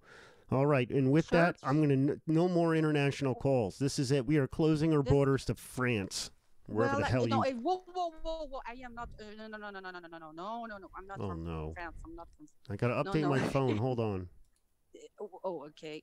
All 0.49 0.65
right, 0.65 0.89
and 0.89 1.11
with 1.11 1.27
that, 1.29 1.57
I'm 1.61 1.81
gonna 1.81 1.93
n- 1.93 2.21
no 2.25 2.47
more 2.47 2.73
international 2.73 3.35
calls. 3.35 3.77
This 3.77 3.99
is 3.99 4.11
it. 4.11 4.25
We 4.25 4.37
are 4.37 4.47
closing 4.47 4.93
our 4.93 5.03
borders 5.03 5.43
to 5.45 5.55
France, 5.55 6.31
wherever 6.67 6.93
well, 6.93 7.01
the 7.01 7.05
uh, 7.05 7.09
hell 7.09 7.27
no, 7.27 7.43
you. 7.43 7.51
eh, 7.51 7.53
whoa, 7.53 7.83
whoa, 7.93 8.13
whoa, 8.23 8.47
whoa! 8.47 8.59
I 8.65 8.75
am 8.85 8.95
not. 8.95 9.09
Uh, 9.19 9.25
no, 9.37 9.47
no, 9.47 9.57
no, 9.57 9.69
no, 9.69 9.79
no, 9.81 9.91
no, 9.91 9.99
no, 9.99 10.07
no, 10.07 10.31
no, 10.31 10.65
no, 10.65 10.77
no. 10.77 10.87
I'm 10.95 11.05
not 11.05 11.19
Oh, 11.19 11.27
from 11.27 11.43
no. 11.43 11.73
France. 11.75 11.95
I'm 12.05 12.15
not 12.15 12.29
from. 12.37 12.47
I 12.69 12.77
gotta 12.77 12.93
update 12.93 13.23
no. 13.23 13.29
my 13.29 13.39
phone. 13.39 13.75
Hold 13.75 13.99
on. 13.99 14.29
Oh, 15.19 15.29
oh, 15.43 15.65
okay. 15.65 16.01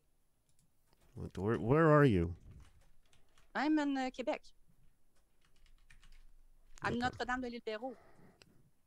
Where, 1.15 1.59
where 1.59 1.91
are 1.91 2.05
you? 2.05 2.35
I'm 3.55 3.79
in 3.79 3.97
uh, 3.97 4.11
Quebec. 4.15 4.43
I'm 6.83 6.99
Notre 6.99 7.25
Dame 7.25 7.41
de 7.43 7.49
l'Île. 7.49 7.95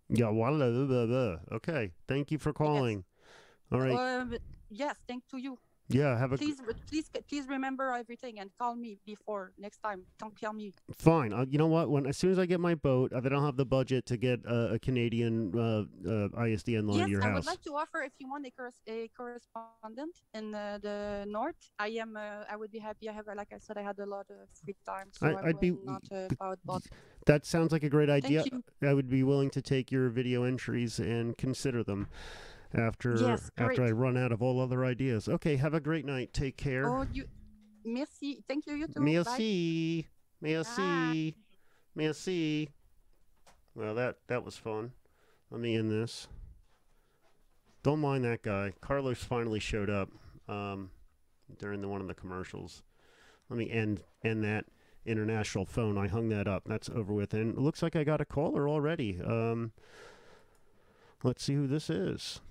Yeah, 0.10 0.30
blah, 0.58 0.70
blah, 0.70 0.86
blah, 0.86 1.06
blah. 1.06 1.38
Okay, 1.58 1.92
thank 2.08 2.32
you 2.32 2.38
for 2.38 2.54
calling. 2.54 3.04
All 3.72 3.80
right. 3.80 3.94
Uh, 3.94 4.38
yes, 4.70 4.96
thank 5.08 5.28
to 5.30 5.38
you. 5.38 5.58
Yeah, 5.90 6.18
have 6.20 6.34
a 6.34 6.38
Please, 6.38 6.58
please, 6.90 7.10
please 7.30 7.48
remember 7.48 7.92
everything 7.94 8.40
and 8.40 8.50
call 8.60 8.76
me 8.76 8.98
before 9.06 9.54
next 9.58 9.78
time. 9.80 10.04
Don't 10.20 10.40
call 10.40 10.52
me. 10.52 10.74
Fine. 10.98 11.32
Uh, 11.32 11.46
you 11.50 11.58
know 11.58 11.68
what? 11.68 11.90
When 11.90 12.06
as 12.06 12.18
soon 12.18 12.32
as 12.32 12.40
I 12.40 12.46
get 12.46 12.60
my 12.60 12.76
boat, 12.76 13.14
uh, 13.14 13.22
then 13.22 13.34
I'll 13.34 13.46
have 13.46 13.56
the 13.56 13.66
budget 13.66 14.06
to 14.08 14.18
get 14.18 14.42
uh, 14.46 14.74
a 14.76 14.80
Canadian 14.80 15.54
uh, 15.56 15.62
uh, 16.10 16.44
ISDN 16.44 16.90
line 16.90 16.98
yes, 17.00 17.06
to 17.06 17.12
your 17.12 17.24
I 17.24 17.28
house. 17.28 17.36
would 17.36 17.46
like 17.46 17.62
to 17.64 17.76
offer 17.76 18.02
if 18.02 18.12
you 18.20 18.30
want 18.30 18.46
a, 18.46 18.52
corres- 18.52 18.82
a 18.88 19.10
correspondent 19.16 20.16
in 20.34 20.54
uh, 20.54 20.80
the 20.82 21.26
north. 21.28 21.56
I 21.80 21.88
am. 21.90 22.18
Uh, 22.18 22.44
I 22.52 22.58
would 22.58 22.72
be 22.72 22.80
happy. 22.80 23.08
I 23.08 23.14
have, 23.14 23.28
like 23.34 23.54
I 23.54 23.58
said, 23.60 23.78
I 23.78 23.82
had 23.84 23.98
a 24.00 24.06
lot 24.06 24.26
of 24.30 24.50
free 24.66 24.76
time, 24.86 25.08
so 25.12 25.28
I- 25.28 25.32
I, 25.42 25.48
I'd 25.50 25.60
be- 25.62 25.72
not 25.84 26.04
uh, 26.12 26.28
about. 26.32 26.60
But 26.66 26.84
That 27.28 27.46
sounds 27.46 27.72
like 27.72 27.84
a 27.84 27.90
great 27.90 28.10
Thank 28.10 28.26
idea. 28.26 28.44
you. 28.52 28.64
I 28.88 28.94
would 28.94 29.10
be 29.10 29.24
willing 29.24 29.50
to 29.52 29.62
take 29.62 29.90
your 29.92 30.10
video 30.10 30.44
entries 30.44 31.00
and 31.00 31.38
consider 31.38 31.82
them 31.84 32.08
after 32.74 33.16
Yes, 33.16 33.50
after. 33.58 33.84
I 33.84 33.92
run 33.92 34.18
out 34.18 34.32
of 34.32 34.42
all 34.42 34.60
other 34.60 34.84
ideas. 34.86 35.28
Okay, 35.28 35.56
have 35.56 35.74
a 35.74 35.80
great 35.80 36.06
night. 36.06 36.34
Take 36.34 36.58
care. 36.58 36.88
oh, 36.88 37.06
you, 37.12 37.26
merci. 37.86 38.44
Thank 38.48 38.68
you. 38.68 38.76
You 38.76 38.88
too. 38.88 38.94
Bye. 39.00 39.02
Merci. 39.02 40.08
Merci. 40.42 41.36
Merci. 41.96 42.70
Well, 43.76 43.96
that 43.96 44.18
that 44.28 44.44
was 44.44 44.58
fun. 44.58 44.92
Let 45.50 45.62
me 45.62 45.76
end 45.76 45.92
this. 45.92 46.28
Don't 47.84 48.00
mind 48.00 48.26
that 48.26 48.42
guy. 48.42 48.74
Carlos 48.82 49.24
finally 49.24 49.60
showed 49.60 49.90
up 49.90 50.10
um, 50.50 50.92
during 51.58 51.82
the 51.82 51.88
one 51.88 52.02
of 52.02 52.08
the 52.08 52.14
commercials. 52.14 52.84
Let 53.50 53.58
me 53.58 53.70
end 53.72 54.02
end 54.24 54.44
that 54.44 54.66
international 55.06 55.66
phone. 55.66 55.98
I 55.98 56.08
hung 56.08 56.30
that 56.30 56.48
up. 56.48 56.64
That's 56.66 56.90
over 56.90 57.14
with. 57.14 57.34
And 57.34 57.56
it 57.58 57.62
looks 57.62 57.82
like 57.82 57.96
I 57.96 58.04
got 58.04 58.20
a 58.20 58.26
caller 58.26 58.68
already. 58.68 59.20
Um, 59.24 59.72
let's 61.24 61.44
see 61.44 61.54
who 61.54 61.66
this 61.68 61.90
is. 61.90 62.42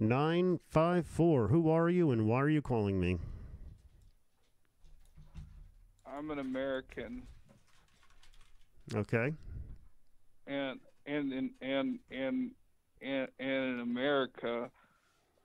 954. 0.00 1.48
Who 1.48 1.70
are 1.70 1.88
you 1.88 2.10
and 2.10 2.26
why 2.26 2.40
are 2.42 2.48
you 2.48 2.62
calling 2.62 3.00
me? 3.00 3.18
I'm 6.06 6.30
an 6.30 6.38
American, 6.38 7.22
Okay. 8.94 9.32
and 10.46 10.80
and 11.06 11.32
and 11.32 11.50
and 11.60 11.98
and 12.10 12.50
and, 13.02 13.28
and 13.38 13.64
in 13.74 13.80
America, 13.80 14.70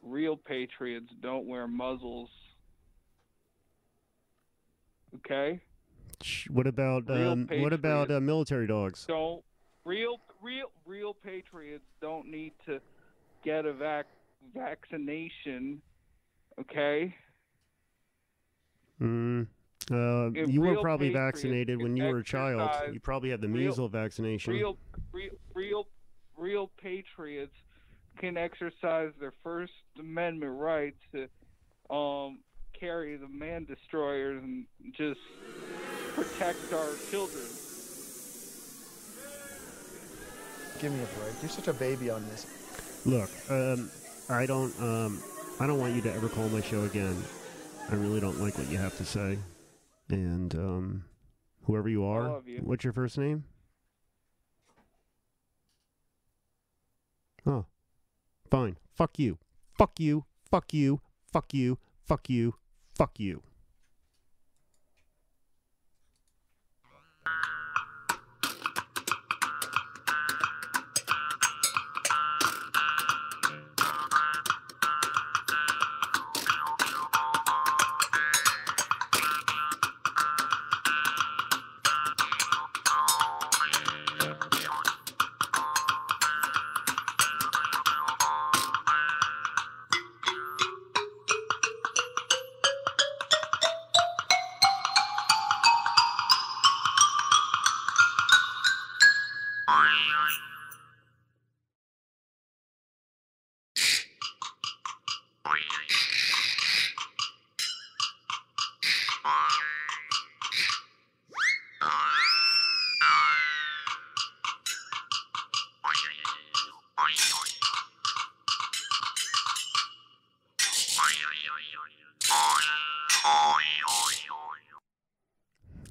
real 0.02 0.38
patriots 0.38 1.08
don't 1.22 1.46
wear 1.46 1.68
muzzles. 1.68 2.30
Okay, 5.18 5.60
What 6.50 6.68
about 6.68 7.10
um, 7.10 7.48
what 7.52 7.74
about 7.74 8.10
uh, 8.10 8.22
military 8.22 8.66
dogs? 8.66 9.06
don't 9.08 9.44
real 9.84 10.22
real 10.42 10.68
real 10.86 11.14
patriots 11.14 11.84
don't 12.00 12.28
need 12.30 12.54
to 12.66 12.80
get 13.44 13.66
a 13.66 13.74
vac 13.74 14.06
vaccination. 14.54 15.82
Okay, 16.60 17.16
Mm, 19.02 19.48
uh, 19.90 20.30
you 20.48 20.62
were 20.62 20.80
probably 20.80 21.08
patriots 21.08 21.40
vaccinated 21.42 21.82
when 21.82 21.98
you 21.98 22.04
were 22.04 22.20
a 22.20 22.24
child. 22.24 22.94
You 22.94 23.00
probably 23.00 23.32
had 23.32 23.42
the 23.42 23.48
real- 23.48 23.70
measles 23.70 23.92
vaccination. 23.92 24.54
real 24.54 24.78
real 25.12 25.32
real 25.56 25.88
real 26.38 26.68
patriots 26.82 27.56
can 28.20 28.38
exercise 28.38 29.12
their 29.20 29.34
First 29.44 29.74
Amendment 29.98 30.60
right 30.60 30.96
to 31.14 31.28
um 31.94 32.40
carry 32.80 33.16
the 33.18 33.28
man 33.28 33.66
destroyers 33.66 34.44
and 34.44 34.66
just 34.94 35.20
protect 36.16 36.72
our 36.74 36.94
children. 37.10 37.44
Give 40.80 40.92
me 40.92 41.00
a 41.04 41.20
break. 41.20 41.34
You're 41.42 41.50
such 41.50 41.68
a 41.68 41.74
baby 41.74 42.10
on 42.10 42.24
this. 42.30 42.46
Look, 43.06 43.30
um, 43.50 43.90
I 44.32 44.46
don't, 44.46 44.74
um, 44.80 45.22
I 45.60 45.68
don't 45.68 45.80
want 45.80 45.96
you 45.96 46.02
to 46.04 46.14
ever 46.14 46.30
call 46.30 46.48
my 46.50 46.62
show 46.62 46.84
again. 46.84 47.16
I 47.90 47.96
really 47.96 48.20
don't 48.20 48.40
like 48.40 48.58
what 48.58 48.70
you 48.70 48.78
have 48.78 48.98
to 48.98 49.06
say. 49.06 49.38
And 50.10 50.54
um, 50.56 51.06
whoever 51.66 51.90
you 51.90 52.06
are, 52.06 52.42
you. 52.46 52.60
what's 52.64 52.84
your 52.84 52.94
first 52.94 53.18
name? 53.18 53.44
Oh, 57.46 57.66
fine. 58.50 58.78
Fuck 58.96 59.18
you. 59.18 59.38
Fuck 59.78 60.00
you. 60.00 60.26
Fuck 60.50 60.74
you. 60.74 61.02
Fuck 61.32 61.54
you. 61.54 61.78
Fuck 62.06 62.30
you. 62.30 62.56
Fuck 62.94 63.20
you. 63.20 63.42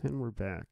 And 0.03 0.21
we're 0.21 0.31
back. 0.31 0.70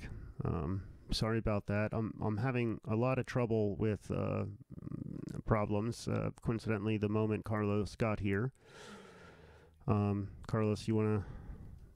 Sorry 1.19 1.39
about 1.39 1.67
that. 1.67 1.89
I'm 1.93 2.15
I'm 2.23 2.37
having 2.37 2.81
a 2.89 2.95
lot 2.95 3.19
of 3.19 3.27
trouble 3.27 3.75
with 3.75 4.09
uh, 4.09 4.45
mm, 4.45 5.45
problems. 5.45 6.07
Uh, 6.07 6.31
coincidentally, 6.43 6.97
the 6.97 7.09
moment 7.09 7.45
Carlos 7.45 7.97
got 7.97 8.21
here. 8.21 8.53
Um, 9.89 10.29
Carlos, 10.47 10.87
you 10.87 10.95
wanna 10.95 11.25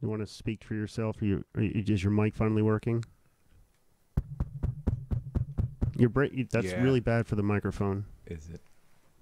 you 0.00 0.08
wanna 0.08 0.26
speak 0.26 0.64
for 0.64 0.74
yourself? 0.74 1.22
Are 1.22 1.24
you, 1.24 1.44
are 1.54 1.62
you 1.62 1.84
is 1.86 2.02
your 2.02 2.12
mic 2.12 2.34
finally 2.34 2.62
working? 2.62 3.04
Your 5.96 6.08
break. 6.08 6.50
That's 6.50 6.72
Yeah. 6.72 6.82
really 6.82 6.98
bad 7.00 7.28
for 7.28 7.36
the 7.36 7.44
microphone. 7.44 8.06
Is 8.26 8.50
it 8.50 8.60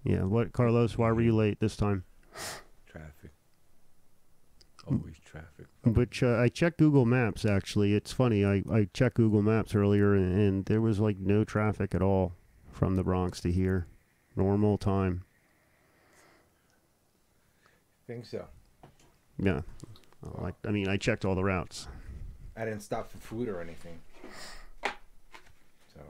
Yeah. 0.05 0.23
What, 0.23 0.53
Carlos? 0.53 0.97
Why 0.97 1.13
were 1.13 1.21
you 1.21 1.37
late 1.37 1.61
this 1.61 1.77
time? 1.77 2.05
traffic? 2.87 3.33
Always 4.87 5.19
traffic. 5.21 5.60
Which 5.83 6.23
uh, 6.23 6.37
I 6.37 6.49
checked 6.49 6.79
Google 6.79 7.07
Maps. 7.07 7.47
Actually, 7.47 7.95
it's 7.95 8.13
funny. 8.13 8.45
I 8.45 8.63
I 8.71 8.89
checked 8.93 9.17
Google 9.17 9.41
Maps 9.43 9.75
earlier, 9.75 10.15
and, 10.15 10.39
and 10.39 10.65
there 10.67 10.81
was 10.81 11.01
like 11.01 11.19
no 11.19 11.43
traffic 11.43 11.95
at 11.95 12.03
all 12.03 12.35
from 12.71 12.97
the 12.97 13.03
Bronx 13.03 13.41
to 13.43 13.51
here. 13.51 13.87
Normal 14.37 14.77
time. 14.77 15.23
Think 18.07 18.27
so. 18.27 18.45
Yeah. 19.39 19.63
Like 20.23 20.55
I 20.67 20.71
mean, 20.71 20.89
I 20.89 20.99
checked 20.99 21.25
all 21.25 21.35
the 21.35 21.45
routes. 21.45 21.89
I 22.57 22.65
didn't 22.65 22.81
stop 22.81 23.11
for 23.11 23.19
food 23.19 23.49
or 23.49 23.61
anything. 23.61 24.01
So 24.85 26.01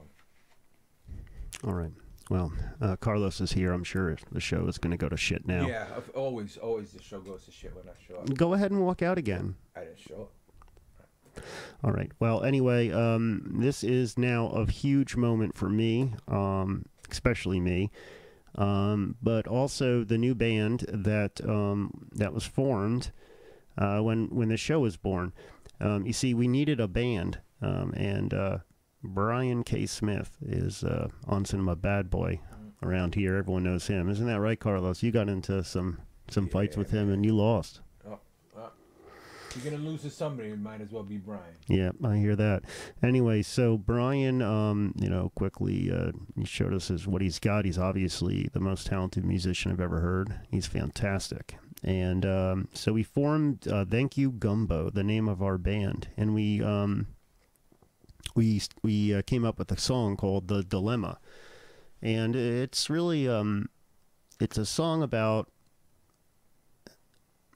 All 1.64 1.74
right. 1.74 1.92
Well, 2.30 2.52
uh, 2.80 2.94
Carlos 2.94 3.40
is 3.40 3.52
here. 3.52 3.72
I'm 3.72 3.82
sure 3.82 4.16
the 4.30 4.40
show 4.40 4.66
is 4.68 4.78
going 4.78 4.92
to 4.92 4.96
go 4.96 5.08
to 5.08 5.16
shit 5.16 5.48
now. 5.48 5.66
yeah, 5.66 5.86
always, 6.14 6.56
always 6.56 6.92
the 6.92 7.02
show 7.02 7.20
goes 7.20 7.44
to 7.46 7.50
shit 7.50 7.74
when 7.74 7.86
I 7.88 7.92
show 8.06 8.20
up. 8.20 8.32
Go 8.34 8.54
ahead 8.54 8.70
and 8.70 8.80
walk 8.86 9.02
out 9.02 9.18
again. 9.18 9.56
I 9.76 9.80
didn't 9.80 9.98
show 9.98 10.30
up. 11.36 11.44
All 11.82 11.90
right. 11.90 12.12
Well, 12.20 12.44
anyway, 12.44 12.92
um, 12.92 13.56
this 13.58 13.82
is 13.82 14.16
now 14.16 14.46
a 14.48 14.64
huge 14.70 15.16
moment 15.16 15.56
for 15.56 15.68
me, 15.68 16.12
um, 16.28 16.86
especially 17.10 17.58
me, 17.58 17.90
um, 18.54 19.16
but 19.20 19.48
also 19.48 20.04
the 20.04 20.18
new 20.18 20.34
band 20.36 20.84
that 20.88 21.40
um, 21.44 22.08
that 22.12 22.32
was 22.32 22.44
formed 22.44 23.10
uh, 23.76 24.00
when 24.00 24.28
when 24.28 24.50
the 24.50 24.56
show 24.56 24.80
was 24.80 24.96
born. 24.96 25.32
Um, 25.80 26.06
you 26.06 26.12
see, 26.12 26.34
we 26.34 26.46
needed 26.46 26.78
a 26.78 26.88
band, 26.88 27.38
um, 27.62 27.92
and 27.96 28.34
uh, 28.34 28.58
Brian 29.02 29.62
K. 29.62 29.86
Smith 29.86 30.36
is 30.42 30.84
uh, 30.84 31.08
on 31.26 31.44
Cinema 31.44 31.76
Bad 31.76 32.10
Boy 32.10 32.40
around 32.82 33.14
here. 33.14 33.36
Everyone 33.36 33.64
knows 33.64 33.86
him, 33.86 34.08
isn't 34.08 34.26
that 34.26 34.40
right, 34.40 34.58
Carlos? 34.58 35.02
You 35.02 35.10
got 35.10 35.28
into 35.28 35.62
some 35.64 36.00
some 36.28 36.48
fights 36.48 36.76
with 36.76 36.90
him, 36.90 37.10
and 37.10 37.24
you 37.24 37.34
lost. 37.34 37.80
Oh, 38.06 38.18
well, 38.54 38.72
you're 39.54 39.72
gonna 39.72 39.82
lose 39.82 40.02
to 40.02 40.10
somebody. 40.10 40.50
It 40.50 40.60
might 40.60 40.80
as 40.80 40.90
well 40.90 41.02
be 41.02 41.16
Brian. 41.16 41.56
Yeah, 41.66 41.90
I 42.04 42.18
hear 42.18 42.36
that. 42.36 42.62
Anyway, 43.02 43.42
so 43.42 43.76
Brian, 43.76 44.42
um, 44.42 44.94
you 44.96 45.08
know, 45.08 45.32
quickly 45.34 45.90
uh, 45.90 46.12
he 46.36 46.44
showed 46.44 46.72
us 46.72 46.88
his 46.88 47.06
what 47.06 47.22
he's 47.22 47.38
got. 47.38 47.64
He's 47.64 47.78
obviously 47.78 48.48
the 48.52 48.60
most 48.60 48.86
talented 48.86 49.24
musician 49.24 49.72
I've 49.72 49.80
ever 49.80 50.00
heard. 50.00 50.40
He's 50.50 50.66
fantastic. 50.66 51.56
And 51.82 52.26
um, 52.26 52.68
so 52.74 52.92
we 52.92 53.02
formed 53.02 53.66
uh, 53.66 53.86
Thank 53.86 54.18
You 54.18 54.30
Gumbo, 54.30 54.90
the 54.90 55.02
name 55.02 55.28
of 55.28 55.42
our 55.42 55.56
band, 55.56 56.08
and 56.16 56.34
we 56.34 56.62
um, 56.62 57.06
we 58.34 58.62
we 58.82 59.14
uh, 59.14 59.22
came 59.22 59.44
up 59.44 59.58
with 59.58 59.70
a 59.72 59.78
song 59.78 60.16
called 60.16 60.48
The 60.48 60.62
Dilemma, 60.62 61.18
and 62.02 62.36
it's 62.36 62.90
really 62.90 63.28
um, 63.28 63.68
it's 64.38 64.58
a 64.58 64.66
song 64.66 65.02
about 65.02 65.48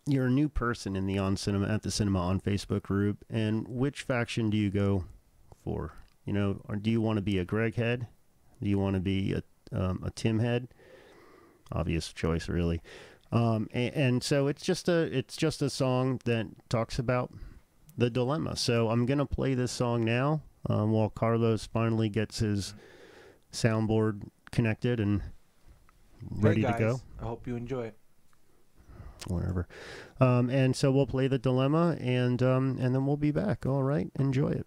you're 0.06 0.26
a 0.26 0.30
new 0.30 0.48
person 0.48 0.96
in 0.96 1.06
the 1.06 1.18
on 1.18 1.36
cinema 1.36 1.66
at 1.68 1.82
the 1.82 1.90
cinema 1.90 2.20
on 2.20 2.40
Facebook 2.40 2.82
group, 2.82 3.24
and 3.30 3.66
which 3.68 4.02
faction 4.02 4.50
do 4.50 4.56
you 4.56 4.70
go 4.70 5.04
for? 5.62 5.92
You 6.24 6.32
know, 6.32 6.60
or 6.68 6.76
do 6.76 6.90
you 6.90 7.00
want 7.00 7.16
to 7.16 7.22
be 7.22 7.38
a 7.38 7.44
Greg 7.44 7.74
head? 7.74 8.06
Do 8.62 8.68
you 8.68 8.78
want 8.78 8.94
to 8.94 9.00
be 9.00 9.34
a 9.34 9.42
um, 9.72 10.02
a 10.04 10.10
Tim 10.10 10.38
head? 10.38 10.68
Obvious 11.72 12.12
choice, 12.12 12.48
really. 12.48 12.82
Um, 13.32 13.68
and, 13.72 13.94
and 13.94 14.22
so 14.22 14.46
it's 14.46 14.62
just 14.62 14.88
a 14.88 15.02
it's 15.16 15.36
just 15.36 15.62
a 15.62 15.70
song 15.70 16.20
that 16.24 16.46
talks 16.68 16.98
about 16.98 17.32
the 17.96 18.10
dilemma. 18.10 18.56
So 18.56 18.90
I'm 18.90 19.06
gonna 19.06 19.26
play 19.26 19.54
this 19.54 19.72
song 19.72 20.04
now 20.04 20.42
um, 20.68 20.90
while 20.92 21.08
Carlos 21.10 21.66
finally 21.66 22.08
gets 22.08 22.38
his 22.38 22.74
soundboard 23.52 24.28
connected 24.50 25.00
and 25.00 25.22
ready 26.30 26.62
hey 26.62 26.68
guys, 26.68 26.74
to 26.74 26.78
go 26.78 27.00
I 27.20 27.24
hope 27.24 27.46
you 27.46 27.56
enjoy 27.56 27.84
it. 27.86 27.96
whatever. 29.26 29.66
Um, 30.20 30.50
and 30.50 30.74
so 30.76 30.90
we'll 30.92 31.06
play 31.06 31.28
the 31.28 31.38
dilemma, 31.38 31.96
and 32.00 32.42
um, 32.42 32.78
and 32.80 32.94
then 32.94 33.06
we'll 33.06 33.16
be 33.16 33.30
back. 33.30 33.66
All 33.66 33.82
right, 33.82 34.10
enjoy 34.18 34.50
it. 34.50 34.66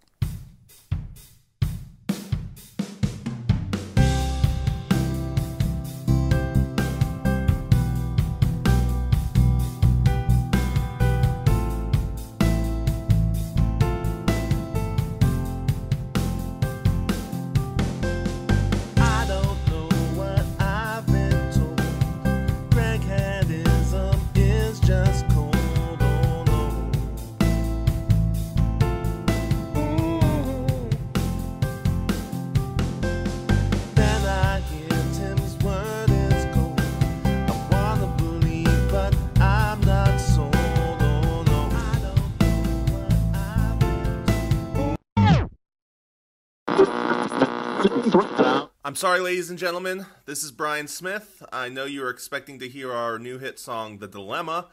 I'm 48.88 48.94
sorry, 48.94 49.20
ladies 49.20 49.50
and 49.50 49.58
gentlemen. 49.58 50.06
This 50.24 50.42
is 50.42 50.50
Brian 50.50 50.88
Smith. 50.88 51.42
I 51.52 51.68
know 51.68 51.84
you 51.84 52.00
were 52.00 52.08
expecting 52.08 52.58
to 52.60 52.70
hear 52.70 52.90
our 52.90 53.18
new 53.18 53.36
hit 53.36 53.58
song, 53.58 53.98
The 53.98 54.08
Dilemma, 54.08 54.68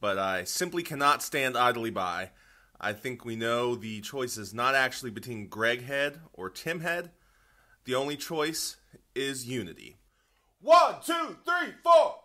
but 0.00 0.18
I 0.18 0.44
simply 0.44 0.82
cannot 0.82 1.22
stand 1.22 1.54
idly 1.54 1.90
by. 1.90 2.30
I 2.80 2.94
think 2.94 3.26
we 3.26 3.36
know 3.36 3.74
the 3.74 4.00
choice 4.00 4.38
is 4.38 4.54
not 4.54 4.74
actually 4.74 5.10
between 5.10 5.48
Greg 5.48 5.84
Head 5.84 6.20
or 6.32 6.48
Tim 6.48 6.80
Head. 6.80 7.10
The 7.84 7.94
only 7.94 8.16
choice 8.16 8.78
is 9.14 9.46
unity. 9.46 9.98
One, 10.62 10.94
two, 11.04 11.36
three, 11.44 11.74
four. 11.84 12.20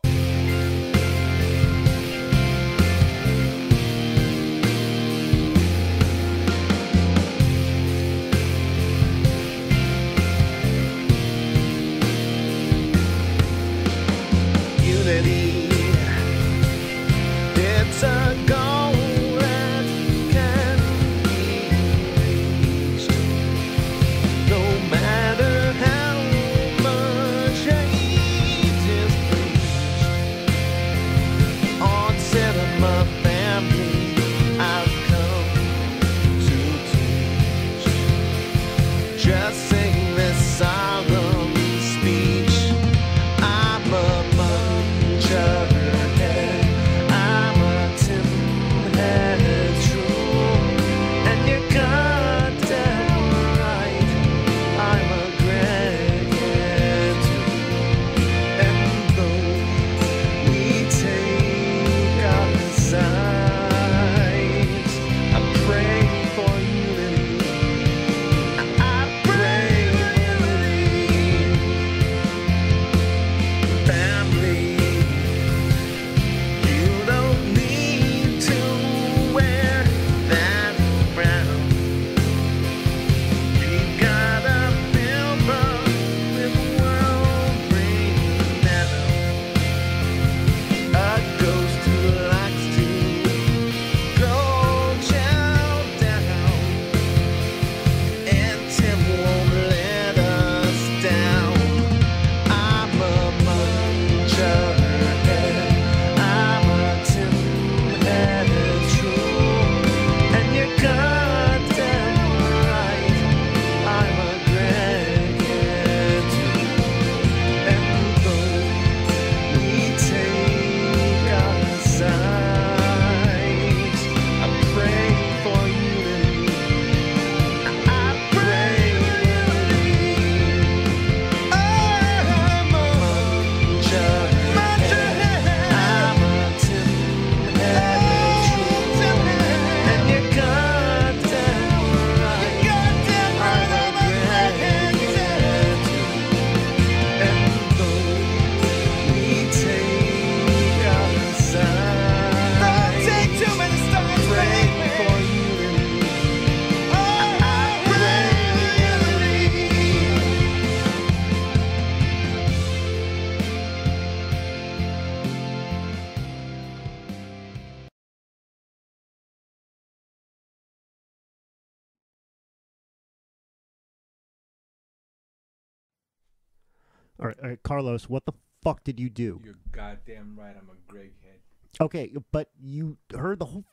All 177.19 177.27
right, 177.27 177.37
all 177.41 177.49
right, 177.49 177.63
Carlos, 177.63 178.09
what 178.09 178.25
the 178.25 178.33
fuck 178.63 178.83
did 178.83 178.99
you 178.99 179.09
do? 179.09 179.41
You're 179.43 179.55
goddamn 179.71 180.35
right. 180.37 180.55
I'm 180.57 180.69
a 180.69 180.91
Greg 180.91 181.13
head. 181.23 181.39
Okay, 181.79 182.13
but 182.31 182.49
you 182.59 182.97
heard 183.15 183.39
the 183.39 183.45
whole. 183.45 183.65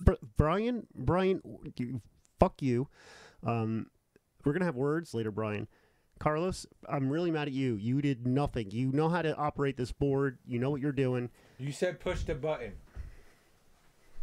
Br- 0.00 0.14
Brian, 0.36 0.86
Brian, 0.94 1.42
you, 1.76 2.00
fuck 2.38 2.62
you. 2.62 2.88
Um, 3.44 3.86
we're 4.44 4.52
gonna 4.52 4.64
have 4.64 4.76
words 4.76 5.14
later, 5.14 5.30
Brian. 5.30 5.68
Carlos, 6.18 6.66
I'm 6.86 7.10
really 7.10 7.30
mad 7.30 7.48
at 7.48 7.54
you. 7.54 7.76
You 7.76 8.02
did 8.02 8.26
nothing. 8.26 8.70
You 8.70 8.92
know 8.92 9.08
how 9.08 9.22
to 9.22 9.34
operate 9.36 9.78
this 9.78 9.90
board. 9.90 10.38
You 10.46 10.58
know 10.58 10.70
what 10.70 10.82
you're 10.82 10.92
doing. 10.92 11.30
You 11.58 11.72
said 11.72 11.98
push 11.98 12.24
the 12.24 12.34
button. 12.34 12.72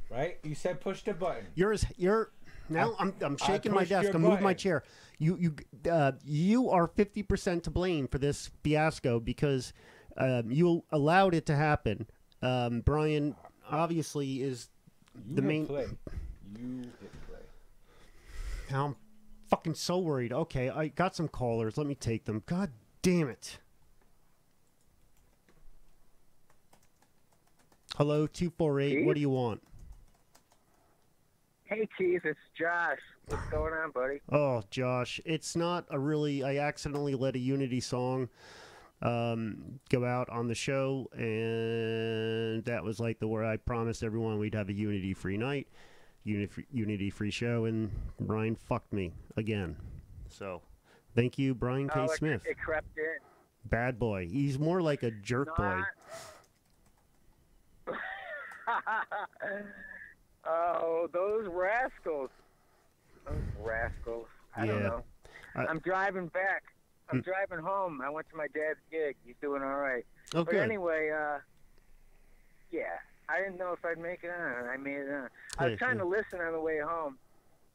Right? 0.09 0.37
You 0.43 0.53
said 0.55 0.79
push 0.79 1.01
the 1.01 1.13
button. 1.13 1.47
You're 1.55 1.73
as 1.73 1.85
you're 1.97 2.31
now. 2.69 2.95
I'm 2.99 3.13
I'm 3.21 3.37
I 3.41 3.45
shaking 3.45 3.73
my 3.73 3.85
desk. 3.85 4.13
I'm 4.13 4.21
moving 4.21 4.43
my 4.43 4.53
chair. 4.53 4.83
You 5.19 5.37
you 5.39 5.55
uh, 5.91 6.13
you 6.23 6.69
are 6.69 6.87
fifty 6.87 7.23
percent 7.23 7.63
to 7.65 7.71
blame 7.71 8.07
for 8.07 8.17
this 8.17 8.49
fiasco 8.63 9.19
because 9.19 9.73
um, 10.17 10.51
you 10.51 10.83
allowed 10.91 11.33
it 11.33 11.45
to 11.47 11.55
happen. 11.55 12.07
Um, 12.41 12.81
Brian 12.81 13.35
obviously 13.69 14.41
is 14.41 14.69
You 15.15 15.35
the 15.35 15.41
hit 15.41 15.47
main. 15.47 15.65
play. 15.67 15.85
You 16.59 16.81
hit 17.01 17.11
play. 17.27 17.39
Now 18.71 18.85
I'm 18.85 18.95
fucking 19.49 19.75
so 19.75 19.97
worried. 19.99 20.31
Okay, 20.33 20.69
I 20.69 20.87
got 20.89 21.15
some 21.15 21.27
callers. 21.27 21.77
Let 21.77 21.87
me 21.87 21.95
take 21.95 22.25
them. 22.25 22.43
God 22.45 22.71
damn 23.01 23.27
it. 23.29 23.59
Hello, 27.95 28.27
248. 28.27 29.05
What 29.05 29.15
do 29.15 29.21
you 29.21 29.29
want? 29.29 29.61
Hey, 31.69 31.87
Keith, 31.97 32.21
it's 32.23 32.39
Josh. 32.57 32.99
What's 33.27 33.45
going 33.49 33.73
on, 33.73 33.91
buddy? 33.91 34.21
Oh, 34.31 34.63
Josh, 34.71 35.19
it's 35.25 35.53
not 35.55 35.85
a 35.89 35.99
really. 35.99 36.41
I 36.43 36.57
accidentally 36.65 37.13
let 37.13 37.35
a 37.35 37.39
Unity 37.39 37.81
song 37.81 38.29
um, 39.01 39.79
go 39.89 40.05
out 40.05 40.29
on 40.29 40.47
the 40.47 40.55
show, 40.55 41.09
and 41.13 42.63
that 42.63 42.81
was 42.83 43.01
like 43.01 43.19
the 43.19 43.27
where 43.27 43.43
I 43.43 43.57
promised 43.57 44.01
everyone 44.01 44.39
we'd 44.39 44.55
have 44.55 44.69
a 44.69 44.73
Unity 44.73 45.13
free 45.13 45.35
night, 45.35 45.67
Unity 46.23 46.65
Unity 46.71 47.09
free 47.09 47.31
show, 47.31 47.65
and 47.65 47.91
Brian 48.21 48.55
fucked 48.55 48.93
me 48.93 49.11
again. 49.35 49.75
So, 50.29 50.61
thank 51.15 51.37
you, 51.37 51.53
Brian 51.53 51.89
K. 51.89 51.99
Oh, 51.99 52.05
it- 52.05 52.11
Smith. 52.11 52.43
It, 52.45 52.57
crept 52.57 52.97
in. 52.97 53.17
Bad 53.65 53.99
boy. 53.99 54.29
He's 54.31 54.57
more 54.57 54.81
like 54.81 55.03
a 55.03 55.11
jerk 55.11 55.53
boy. 55.57 55.81
oh, 60.47 61.07
those 61.13 61.47
rascals. 61.47 62.29
Those 63.25 63.35
rascals. 63.61 64.27
I 64.55 64.65
don't 64.65 64.83
know. 64.83 65.03
I- 65.55 65.65
I'm 65.65 65.79
driving 65.79 66.27
back. 66.27 66.63
I'm 67.09 67.19
Hmm. 67.19 67.29
driving 67.29 67.59
home. 67.59 68.01
I 68.01 68.09
went 68.09 68.29
to 68.29 68.35
my 68.35 68.47
dad's 68.47 68.79
gig. 68.91 69.15
He's 69.25 69.35
doing 69.41 69.61
all 69.63 69.77
right. 69.77 70.05
Oh, 70.35 70.43
but 70.43 70.55
anyway, 70.55 71.09
uh, 71.09 71.39
yeah, 72.71 72.99
I 73.29 73.37
didn't 73.39 73.57
know 73.57 73.71
if 73.73 73.83
I'd 73.85 73.97
make 73.97 74.23
it 74.23 74.29
on. 74.31 74.67
I 74.67 74.77
made 74.77 74.97
it 74.97 75.09
on. 75.09 75.29
I 75.57 75.63
Hey, 75.63 75.69
was 75.71 75.79
trying 75.79 75.93
hey. 75.93 75.99
to 75.99 76.05
listen 76.05 76.41
on 76.41 76.51
the 76.53 76.59
way 76.59 76.79
home, 76.79 77.17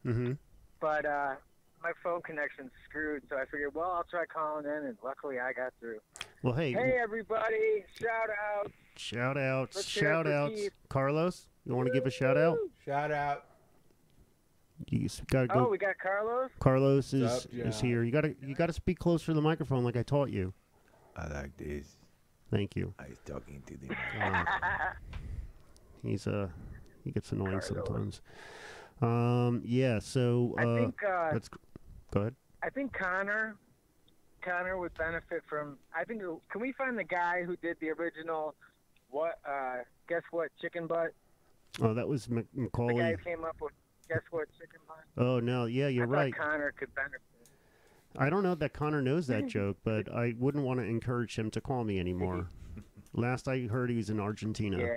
Mm-hmm. 0.05 0.33
but 0.81 1.07
uh, 1.07 1.37
my 1.83 1.93
phone 2.03 2.21
connection's 2.23 2.73
screwed. 2.89 3.23
So 3.31 3.37
I 3.39 3.45
figured, 3.47 3.75
well, 3.75 3.91
I'll 3.93 4.05
try 4.05 4.27
calling 4.27 4.67
in, 4.67 4.85
and 4.87 4.99
luckily 5.03 5.41
I 5.41 5.53
got 5.55 5.73
through. 5.81 6.01
Well, 6.43 6.55
hey, 6.55 6.73
Hey, 6.73 6.99
everybody! 7.01 7.85
Shout 7.99 8.29
out! 8.31 8.71
shout 8.97 9.37
out, 9.39 9.75
Let's 9.75 9.87
shout 9.89 10.27
out, 10.27 10.53
Carlos. 10.91 11.47
You 11.64 11.75
want 11.75 11.87
to 11.88 11.92
give 11.92 12.07
a 12.07 12.11
shout 12.11 12.37
out? 12.37 12.59
Shout 12.85 13.12
out. 13.12 13.44
You 14.88 15.09
got 15.31 15.42
to 15.42 15.46
go. 15.46 15.66
Oh, 15.66 15.70
we 15.70 15.79
got 15.79 15.98
Carlos. 15.98 16.51
Carlos 16.59 17.12
is 17.14 17.22
What's 17.22 17.44
up, 17.46 17.53
is 17.53 17.81
here. 17.81 18.03
You 18.03 18.11
gotta 18.11 18.35
you 18.42 18.55
gotta 18.55 18.72
speak 18.72 18.98
closer 18.98 19.27
to 19.27 19.35
the 19.35 19.40
microphone 19.42 19.85
like 19.85 19.96
I 19.96 20.03
taught 20.03 20.31
you. 20.31 20.53
I 21.16 21.29
like 21.29 21.57
this. 21.57 21.87
Thank 22.51 22.75
you. 22.75 22.92
I 22.98 23.05
was 23.09 23.18
talking 23.25 23.62
to 23.66 23.77
the 23.77 23.94
Uh, 24.20 24.44
he's 26.03 26.27
uh 26.27 26.48
he 27.05 27.12
gets 27.12 27.31
annoying 27.31 27.61
sometimes. 27.61 28.22
Um 29.01 29.62
yeah, 29.64 30.01
so 30.01 30.55
uh 30.59 30.62
I 30.62 30.64
think, 30.64 30.94
uh, 31.09 31.31
let's 31.33 31.48
go 32.12 32.20
ahead. 32.20 32.35
I 32.64 32.70
think 32.70 32.92
Connor, 32.92 33.57
Connor 34.42 34.79
would 34.79 34.94
benefit 34.94 35.42
from. 35.48 35.79
I 35.94 36.05
think. 36.05 36.22
Can 36.51 36.61
we 36.61 36.72
find 36.72 36.98
the 36.98 37.05
guy 37.05 37.44
who 37.44 37.57
did 37.57 37.77
the 37.81 37.90
original? 37.90 38.55
What? 39.11 39.38
uh 39.48 39.79
Guess 40.09 40.22
what? 40.33 40.48
Chicken 40.61 40.87
butt. 40.88 41.12
Oh, 41.81 41.95
that 41.95 42.07
was 42.07 42.29
Mc- 42.29 42.47
The 42.55 42.69
guy 42.95 43.13
who 43.13 43.17
came 43.19 43.45
up 43.45 43.57
with. 43.61 43.73
Guess 44.09 44.21
what? 44.31 44.49
Chicken 44.59 44.81
butt. 44.87 45.25
Oh 45.25 45.41
no, 45.41 45.67
yeah, 45.67 45.89
you're 45.89 46.05
I 46.05 46.07
thought 46.07 46.13
right. 46.15 46.35
Connor 46.37 46.73
could 46.73 46.95
benefit. 46.95 47.21
I 48.19 48.29
don't 48.29 48.43
know 48.43 48.55
that 48.57 48.75
Connor 48.75 49.01
knows 49.01 49.27
that 49.29 49.47
joke, 49.49 49.79
but 49.85 50.13
I 50.13 50.35
wouldn't 50.39 50.65
want 50.65 50.81
to 50.81 50.85
encourage 50.87 51.39
him 51.39 51.51
to 51.53 51.61
call 51.61 51.85
me 51.85 51.99
anymore. 51.99 52.49
Last 53.15 53.49
I 53.49 53.61
heard, 53.61 53.91
he 53.91 53.97
was 53.97 54.11
in 54.11 54.21
Argentina. 54.21 54.79
Yeah. 54.79 54.97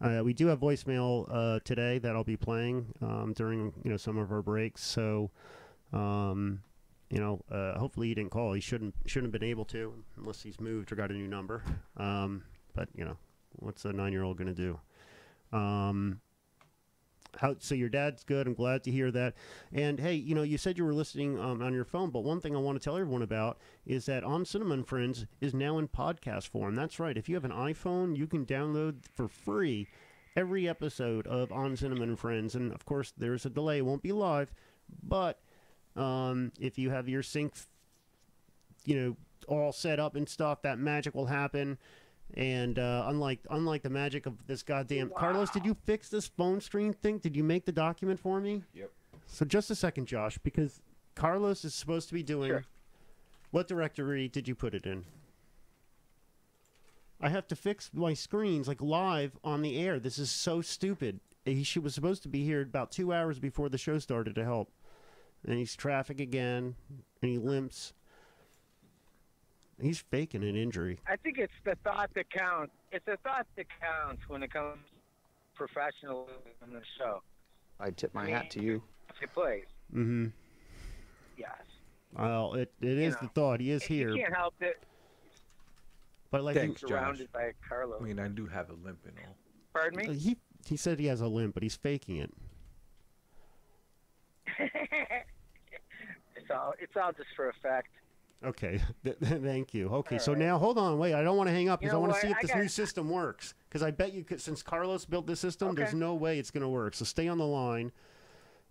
Uh, 0.00 0.24
we 0.24 0.32
do 0.32 0.46
have 0.46 0.60
voicemail 0.60 1.26
uh, 1.30 1.60
today 1.62 1.98
that 1.98 2.16
I'll 2.16 2.24
be 2.24 2.36
playing 2.36 2.86
um, 3.02 3.32
during 3.36 3.72
you 3.84 3.90
know 3.90 3.96
some 3.96 4.16
of 4.16 4.32
our 4.32 4.42
breaks. 4.42 4.82
So, 4.82 5.30
um, 5.92 6.62
you 7.10 7.20
know, 7.20 7.40
uh, 7.50 7.78
hopefully 7.78 8.08
he 8.08 8.14
didn't 8.14 8.30
call. 8.30 8.54
He 8.54 8.60
shouldn't 8.60 8.94
shouldn't 9.06 9.32
have 9.32 9.40
been 9.40 9.48
able 9.48 9.66
to 9.66 9.92
unless 10.16 10.42
he's 10.42 10.58
moved 10.58 10.90
or 10.90 10.96
got 10.96 11.10
a 11.10 11.14
new 11.14 11.28
number. 11.28 11.62
Um, 11.96 12.44
but 12.74 12.88
you 12.94 13.04
know, 13.04 13.18
what's 13.56 13.84
a 13.84 13.92
nine 13.92 14.12
year 14.12 14.22
old 14.22 14.38
going 14.38 14.48
to 14.48 14.54
do? 14.54 14.80
Um, 15.52 16.20
how, 17.38 17.56
so 17.58 17.74
your 17.74 17.88
dad's 17.88 18.24
good. 18.24 18.46
I'm 18.46 18.54
glad 18.54 18.82
to 18.84 18.90
hear 18.90 19.10
that. 19.12 19.34
And 19.72 20.00
hey, 20.00 20.14
you 20.14 20.34
know, 20.34 20.42
you 20.42 20.58
said 20.58 20.76
you 20.76 20.84
were 20.84 20.94
listening 20.94 21.38
um, 21.38 21.62
on 21.62 21.72
your 21.72 21.84
phone, 21.84 22.10
but 22.10 22.24
one 22.24 22.40
thing 22.40 22.54
I 22.56 22.58
want 22.58 22.80
to 22.80 22.84
tell 22.84 22.96
everyone 22.96 23.22
about 23.22 23.58
is 23.86 24.06
that 24.06 24.24
On 24.24 24.44
and 24.52 24.86
Friends 24.86 25.26
is 25.40 25.54
now 25.54 25.78
in 25.78 25.88
podcast 25.88 26.48
form. 26.48 26.74
That's 26.74 26.98
right. 26.98 27.16
If 27.16 27.28
you 27.28 27.36
have 27.36 27.44
an 27.44 27.52
iPhone, 27.52 28.16
you 28.16 28.26
can 28.26 28.44
download 28.44 29.04
for 29.14 29.28
free 29.28 29.88
every 30.36 30.68
episode 30.68 31.26
of 31.26 31.52
On 31.52 31.76
and 31.80 32.18
Friends. 32.18 32.54
And 32.54 32.72
of 32.72 32.84
course, 32.84 33.12
there's 33.16 33.46
a 33.46 33.50
delay; 33.50 33.78
it 33.78 33.86
won't 33.86 34.02
be 34.02 34.12
live. 34.12 34.52
But 35.02 35.40
um, 35.96 36.52
if 36.58 36.78
you 36.78 36.90
have 36.90 37.08
your 37.08 37.22
sync, 37.22 37.54
you 38.84 38.96
know, 38.96 39.16
all 39.48 39.72
set 39.72 39.98
up 39.98 40.16
and 40.16 40.28
stuff, 40.28 40.62
that 40.62 40.78
magic 40.78 41.14
will 41.14 41.26
happen. 41.26 41.78
And 42.34 42.78
uh, 42.78 43.04
unlike 43.08 43.40
unlike 43.50 43.82
the 43.82 43.90
magic 43.90 44.26
of 44.26 44.46
this 44.46 44.62
goddamn 44.62 45.10
Carlos, 45.16 45.50
did 45.50 45.64
you 45.64 45.76
fix 45.84 46.08
this 46.08 46.28
phone 46.28 46.60
screen 46.60 46.92
thing? 46.92 47.18
Did 47.18 47.36
you 47.36 47.42
make 47.42 47.64
the 47.64 47.72
document 47.72 48.20
for 48.20 48.40
me? 48.40 48.62
Yep. 48.74 48.90
So 49.26 49.44
just 49.44 49.70
a 49.70 49.74
second, 49.74 50.06
Josh, 50.06 50.38
because 50.38 50.80
Carlos 51.14 51.64
is 51.64 51.74
supposed 51.74 52.08
to 52.08 52.14
be 52.14 52.22
doing. 52.22 52.50
Sure. 52.50 52.64
What 53.50 53.66
directory 53.66 54.28
did 54.28 54.46
you 54.46 54.54
put 54.54 54.74
it 54.74 54.86
in? 54.86 55.04
I 57.20 57.28
have 57.28 57.46
to 57.48 57.56
fix 57.56 57.90
my 57.92 58.14
screens 58.14 58.68
like 58.68 58.80
live 58.80 59.36
on 59.44 59.62
the 59.62 59.78
air. 59.78 59.98
This 59.98 60.18
is 60.18 60.30
so 60.30 60.62
stupid. 60.62 61.20
He 61.44 61.64
she 61.64 61.78
was 61.78 61.94
supposed 61.94 62.22
to 62.22 62.28
be 62.28 62.44
here 62.44 62.62
about 62.62 62.92
two 62.92 63.12
hours 63.12 63.38
before 63.38 63.68
the 63.68 63.78
show 63.78 63.98
started 63.98 64.34
to 64.36 64.44
help, 64.44 64.70
and 65.44 65.58
he's 65.58 65.74
traffic 65.74 66.20
again, 66.20 66.76
and 67.20 67.30
he 67.30 67.38
limps. 67.38 67.92
He's 69.80 70.00
faking 70.10 70.42
an 70.44 70.56
injury. 70.56 70.98
I 71.08 71.16
think 71.16 71.38
it's 71.38 71.52
the 71.64 71.76
thought 71.84 72.10
that 72.14 72.30
counts. 72.30 72.72
It's 72.92 73.04
the 73.06 73.16
thought 73.24 73.46
that 73.56 73.66
counts 73.80 74.22
when 74.28 74.42
it 74.42 74.52
comes 74.52 74.78
to 74.84 75.56
professionalism 75.56 76.34
in 76.66 76.72
the 76.72 76.82
show. 76.98 77.22
I 77.78 77.90
tip 77.90 78.14
my 78.14 78.28
hat 78.28 78.50
to 78.52 78.62
you. 78.62 78.82
If 79.08 79.22
it 79.22 79.32
plays, 79.32 79.64
Mm-hmm. 79.94 80.26
yes. 81.36 81.50
Well, 82.16 82.54
it 82.54 82.72
it 82.80 82.98
is 82.98 83.16
the 83.16 83.28
thought. 83.28 83.60
He 83.60 83.70
is 83.70 83.82
here, 83.82 84.10
You 84.14 84.22
can't 84.22 84.34
help 84.36 84.54
it. 84.60 84.82
but 86.30 86.42
like 86.44 86.56
Thanks, 86.56 86.80
he, 86.82 86.86
Surrounded 86.88 87.32
by 87.32 87.52
Carlos. 87.68 87.98
I 88.00 88.04
mean, 88.04 88.18
I 88.20 88.28
do 88.28 88.46
have 88.46 88.68
a 88.70 88.74
limp 88.74 88.98
and 89.06 89.14
all. 89.26 89.36
Pardon 89.72 90.10
me. 90.10 90.14
he 90.16 90.36
he 90.66 90.76
said 90.76 90.98
he 91.00 91.06
has 91.06 91.20
a 91.20 91.26
limp, 91.28 91.54
but 91.54 91.62
he's 91.62 91.76
faking 91.76 92.16
it. 92.18 92.32
it's 96.36 96.50
all. 96.50 96.74
It's 96.78 96.96
all 96.96 97.12
just 97.12 97.28
for 97.36 97.48
effect. 97.48 97.88
Okay, 98.44 98.80
th- 99.04 99.18
th- 99.20 99.42
thank 99.42 99.74
you. 99.74 99.88
Okay, 99.88 100.16
All 100.16 100.20
so 100.20 100.32
right. 100.32 100.38
now 100.38 100.58
hold 100.58 100.78
on, 100.78 100.98
wait. 100.98 101.14
I 101.14 101.22
don't 101.22 101.36
want 101.36 101.48
to 101.48 101.52
hang 101.52 101.68
up 101.68 101.82
You 101.82 101.88
because 101.88 101.94
I 101.94 101.98
want 101.98 102.14
to 102.14 102.20
see 102.20 102.28
if 102.28 102.36
I 102.36 102.42
this 102.42 102.54
new 102.54 102.68
system 102.68 103.10
works. 103.10 103.54
Because 103.68 103.82
I 103.82 103.90
bet 103.90 104.12
you, 104.12 104.24
could, 104.24 104.40
since 104.40 104.62
Carlos 104.62 105.04
built 105.04 105.26
this 105.26 105.40
system, 105.40 105.74
there's 105.74 105.94
no 105.94 106.14
way 106.14 106.38
it's 106.38 106.50
going 106.50 106.62
to 106.62 106.68
work. 106.68 106.94
So 106.94 107.04
stay 107.04 107.28
on 107.28 107.38
the 107.38 107.46
line, 107.46 107.92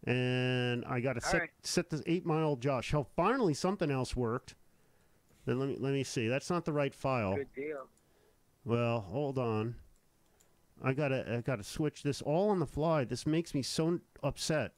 and 0.05 0.83
I 0.85 0.99
got 0.99 1.13
to 1.13 1.21
set 1.21 1.41
right. 1.41 1.49
set 1.61 1.89
this 1.89 2.01
eight 2.07 2.25
mile 2.25 2.55
Josh. 2.55 2.93
Oh, 2.93 3.05
finally 3.15 3.53
something 3.53 3.91
else 3.91 4.15
worked. 4.15 4.55
Then 5.45 5.59
let 5.59 5.69
me 5.69 5.77
let 5.79 5.93
me 5.93 6.03
see. 6.03 6.27
That's 6.27 6.49
not 6.49 6.65
the 6.65 6.73
right 6.73 6.93
file. 6.93 7.35
Good 7.35 7.53
deal. 7.55 7.87
Well, 8.65 9.01
hold 9.01 9.37
on. 9.37 9.75
I 10.83 10.93
gotta 10.93 11.25
I 11.31 11.41
gotta 11.41 11.63
switch 11.63 12.03
this 12.03 12.21
all 12.21 12.49
on 12.49 12.59
the 12.59 12.65
fly. 12.65 13.03
This 13.03 13.25
makes 13.25 13.53
me 13.53 13.61
so 13.61 13.99
upset 14.23 14.73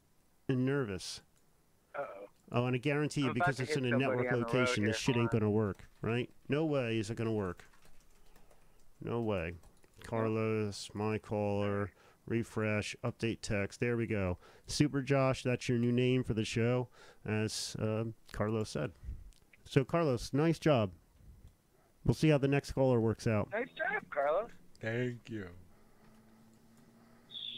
and 0.50 0.66
nervous. 0.66 1.22
Uh-oh. 2.52 2.64
Oh, 2.64 2.66
and 2.66 2.76
I 2.76 2.80
guarantee 2.80 3.22
you, 3.22 3.28
I'm 3.28 3.34
because 3.34 3.60
it's 3.60 3.76
in 3.76 3.86
a 3.86 3.98
network 3.98 4.32
on 4.32 4.40
the 4.40 4.46
road 4.46 4.54
location, 4.54 4.86
this 4.86 4.98
shit 4.98 5.18
ain't 5.18 5.32
gonna 5.32 5.50
work, 5.50 5.86
right? 6.02 6.30
No 6.50 6.66
way 6.66 6.98
is 6.98 7.10
it 7.10 7.16
gonna 7.16 7.32
work. 7.32 7.66
No 9.02 9.22
way. 9.22 9.54
Carlos, 10.04 10.90
my 10.94 11.18
caller, 11.18 11.92
refresh, 12.26 12.96
update 13.04 13.42
text. 13.42 13.80
There 13.80 13.98
we 13.98 14.08
go. 14.08 14.38
Super 14.68 15.02
Josh, 15.02 15.44
that's 15.44 15.70
your 15.70 15.78
new 15.78 15.92
name 15.92 16.24
for 16.24 16.34
the 16.34 16.46
show, 16.46 16.88
as 17.26 17.76
um 17.80 18.14
Carlos 18.32 18.70
said. 18.70 18.92
So, 19.66 19.84
Carlos, 19.84 20.34
nice 20.34 20.60
job. 20.60 20.92
We'll 22.04 22.16
see 22.16 22.30
how 22.30 22.40
the 22.40 22.48
next 22.48 22.72
caller 22.72 23.00
works 23.00 23.28
out. 23.28 23.50
Nice 23.52 23.70
job, 23.78 24.04
Carlos. 24.10 24.50
Thank 24.82 25.30
you. 25.30 25.48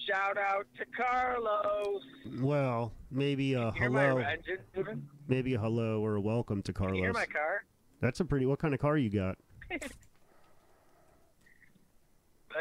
Shout 0.10 0.38
out 0.38 0.66
to 0.78 0.86
Carlos. 0.98 2.02
Well, 2.42 2.92
maybe 3.12 3.54
a 3.54 3.72
hear 3.72 3.84
hello, 3.90 4.16
my 4.20 4.34
engine 4.34 4.58
moving? 4.76 5.08
maybe 5.28 5.54
a 5.54 5.60
hello 5.60 6.02
or 6.02 6.16
a 6.16 6.22
welcome 6.22 6.62
to 6.64 6.74
Can 6.74 6.90
you 6.96 7.04
hear 7.04 7.14
Carlos. 7.14 7.28
my 7.30 7.34
car? 7.34 7.64
That's 8.02 8.20
a 8.20 8.26
pretty. 8.26 8.46
What 8.46 8.60
kind 8.60 8.74
of 8.74 8.80
car 8.80 8.98
you 8.98 9.10
got? 9.10 9.38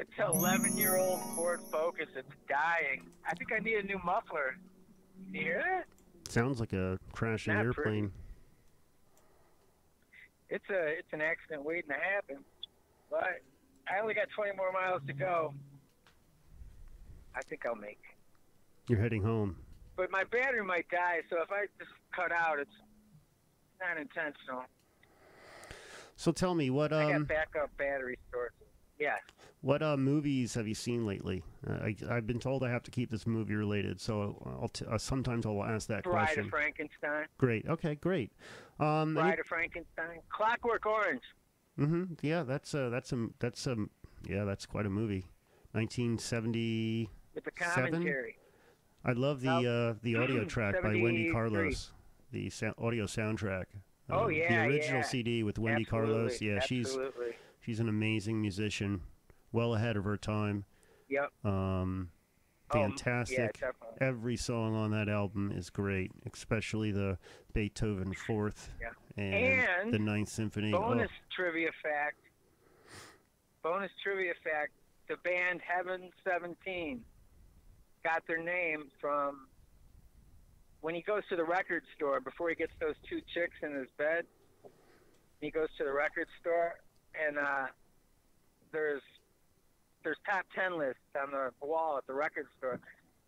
It's 0.00 0.08
an 0.18 0.24
11 0.34 0.78
year 0.78 0.96
old 0.96 1.20
Ford 1.36 1.60
Focus. 1.70 2.06
It's 2.16 2.26
dying. 2.48 3.02
I 3.28 3.34
think 3.34 3.52
I 3.52 3.58
need 3.58 3.74
a 3.74 3.82
new 3.82 4.00
muffler. 4.02 4.56
You 5.30 5.40
hear 5.42 5.62
that? 5.62 6.32
Sounds 6.32 6.60
like 6.60 6.72
a 6.72 6.98
crashing 7.12 7.52
Not 7.52 7.66
pretty. 7.74 7.90
airplane. 7.90 8.12
It's 10.48 10.64
a 10.70 10.86
it's 10.98 11.12
an 11.12 11.20
accident 11.20 11.62
waiting 11.66 11.90
to 11.90 11.94
happen. 11.96 12.38
But 13.10 13.42
I 13.86 14.00
only 14.00 14.14
got 14.14 14.28
20 14.34 14.56
more 14.56 14.72
miles 14.72 15.02
to 15.08 15.12
go. 15.12 15.52
I 17.34 17.42
think 17.42 17.64
I'll 17.66 17.74
make. 17.74 18.00
You're 18.88 19.00
heading 19.00 19.22
home. 19.22 19.56
But 19.96 20.10
my 20.10 20.24
battery 20.24 20.64
might 20.64 20.88
die, 20.90 21.20
so 21.30 21.36
if 21.42 21.50
I 21.52 21.66
just 21.78 21.90
cut 22.14 22.32
out, 22.32 22.58
it's 22.58 22.70
not 23.80 23.98
intentional. 23.98 24.64
So 26.16 26.32
tell 26.32 26.54
me 26.54 26.70
what 26.70 26.92
I 26.92 27.12
um 27.12 27.22
got 27.24 27.28
backup 27.28 27.76
battery 27.76 28.18
sources. 28.32 28.56
Yeah. 28.98 29.16
what 29.62 29.82
uh 29.82 29.96
movies 29.96 30.54
have 30.54 30.68
you 30.68 30.74
seen 30.74 31.06
lately? 31.06 31.42
Uh, 31.68 31.72
I 31.72 31.96
I've 32.08 32.26
been 32.26 32.38
told 32.38 32.62
I 32.62 32.70
have 32.70 32.82
to 32.84 32.90
keep 32.90 33.10
this 33.10 33.26
movie 33.26 33.54
related, 33.54 34.00
so 34.00 34.36
I'll 34.60 34.68
t- 34.68 34.84
uh, 34.88 34.98
sometimes 34.98 35.46
I'll 35.46 35.64
ask 35.64 35.88
that 35.88 36.04
Bride 36.04 36.26
question. 36.26 36.44
of 36.44 36.50
Frankenstein. 36.50 37.26
Great. 37.38 37.66
Okay. 37.68 37.94
Great. 37.96 38.32
Um. 38.78 39.14
Bride 39.14 39.40
of 39.40 39.46
Frankenstein. 39.46 40.20
Clockwork 40.28 40.86
Orange. 40.86 41.22
mm-hmm. 41.78 42.04
Yeah. 42.22 42.42
That's 42.44 42.74
uh 42.74 42.88
that's 42.90 43.12
a 43.12 43.28
that's 43.40 43.66
um 43.66 43.90
yeah 44.28 44.44
that's 44.44 44.66
quite 44.66 44.86
a 44.86 44.90
movie. 44.90 45.24
1970. 45.72 47.08
With 47.34 47.44
the 47.44 47.50
commentary. 47.50 48.36
I 49.04 49.12
love 49.12 49.40
the 49.40 49.50
uh, 49.50 49.94
the 50.02 50.16
audio 50.16 50.44
track 50.46 50.82
by 50.82 50.90
Wendy 51.00 51.30
Carlos, 51.32 51.92
the 52.30 52.50
sa- 52.50 52.72
audio 52.78 53.04
soundtrack. 53.06 53.64
Oh, 54.10 54.24
Uh, 54.24 54.28
yeah, 54.28 54.48
the 54.66 54.72
original 54.74 55.00
yeah. 55.00 55.06
CD 55.06 55.42
with 55.42 55.58
Wendy 55.58 55.84
Carlos. 55.84 56.40
Yeah, 56.40 56.60
she's 56.60 56.86
absolutely. 56.86 57.32
she's 57.60 57.80
an 57.80 57.88
amazing 57.88 58.40
musician, 58.40 59.02
well 59.52 59.74
ahead 59.74 59.96
of 59.96 60.04
her 60.04 60.16
time. 60.16 60.64
Yep. 61.08 61.30
Um, 61.44 62.10
Oh, 62.74 62.78
yeah, 62.78 62.86
fantastic. 62.88 63.62
Every 64.00 64.36
song 64.38 64.74
on 64.74 64.92
that 64.92 65.06
album 65.06 65.52
is 65.54 65.68
great, 65.68 66.10
especially 66.32 66.90
the 66.90 67.18
Beethoven 67.52 68.14
Fourth 68.14 68.70
Yeah. 68.80 68.88
and, 69.22 69.68
And 69.82 69.92
the 69.92 69.98
Ninth 69.98 70.30
Symphony. 70.30 70.72
Oh, 70.72 70.80
Bonus 70.80 71.10
trivia 71.36 71.68
fact. 71.82 72.16
Bonus 73.62 73.90
trivia 74.02 74.32
fact. 74.42 74.72
The 75.08 75.16
band 75.22 75.60
Heaven 75.66 76.08
17 76.24 77.02
got 78.04 78.26
their 78.26 78.42
name 78.42 78.90
from 79.00 79.46
when 80.80 80.94
he 80.94 81.02
goes 81.02 81.22
to 81.28 81.36
the 81.36 81.44
record 81.44 81.82
store 81.96 82.20
before 82.20 82.48
he 82.48 82.54
gets 82.54 82.72
those 82.80 82.94
two 83.08 83.20
chicks 83.34 83.56
in 83.62 83.72
his 83.74 83.88
bed. 83.96 84.24
He 85.40 85.50
goes 85.50 85.68
to 85.78 85.84
the 85.84 85.92
record 85.92 86.28
store, 86.40 86.74
and 87.14 87.38
uh, 87.38 87.66
there's 88.72 89.02
there's 90.04 90.18
top 90.28 90.44
ten 90.54 90.78
lists 90.78 91.00
on 91.20 91.30
the 91.30 91.50
wall 91.66 91.98
at 91.98 92.06
the 92.06 92.14
record 92.14 92.46
store. 92.58 92.80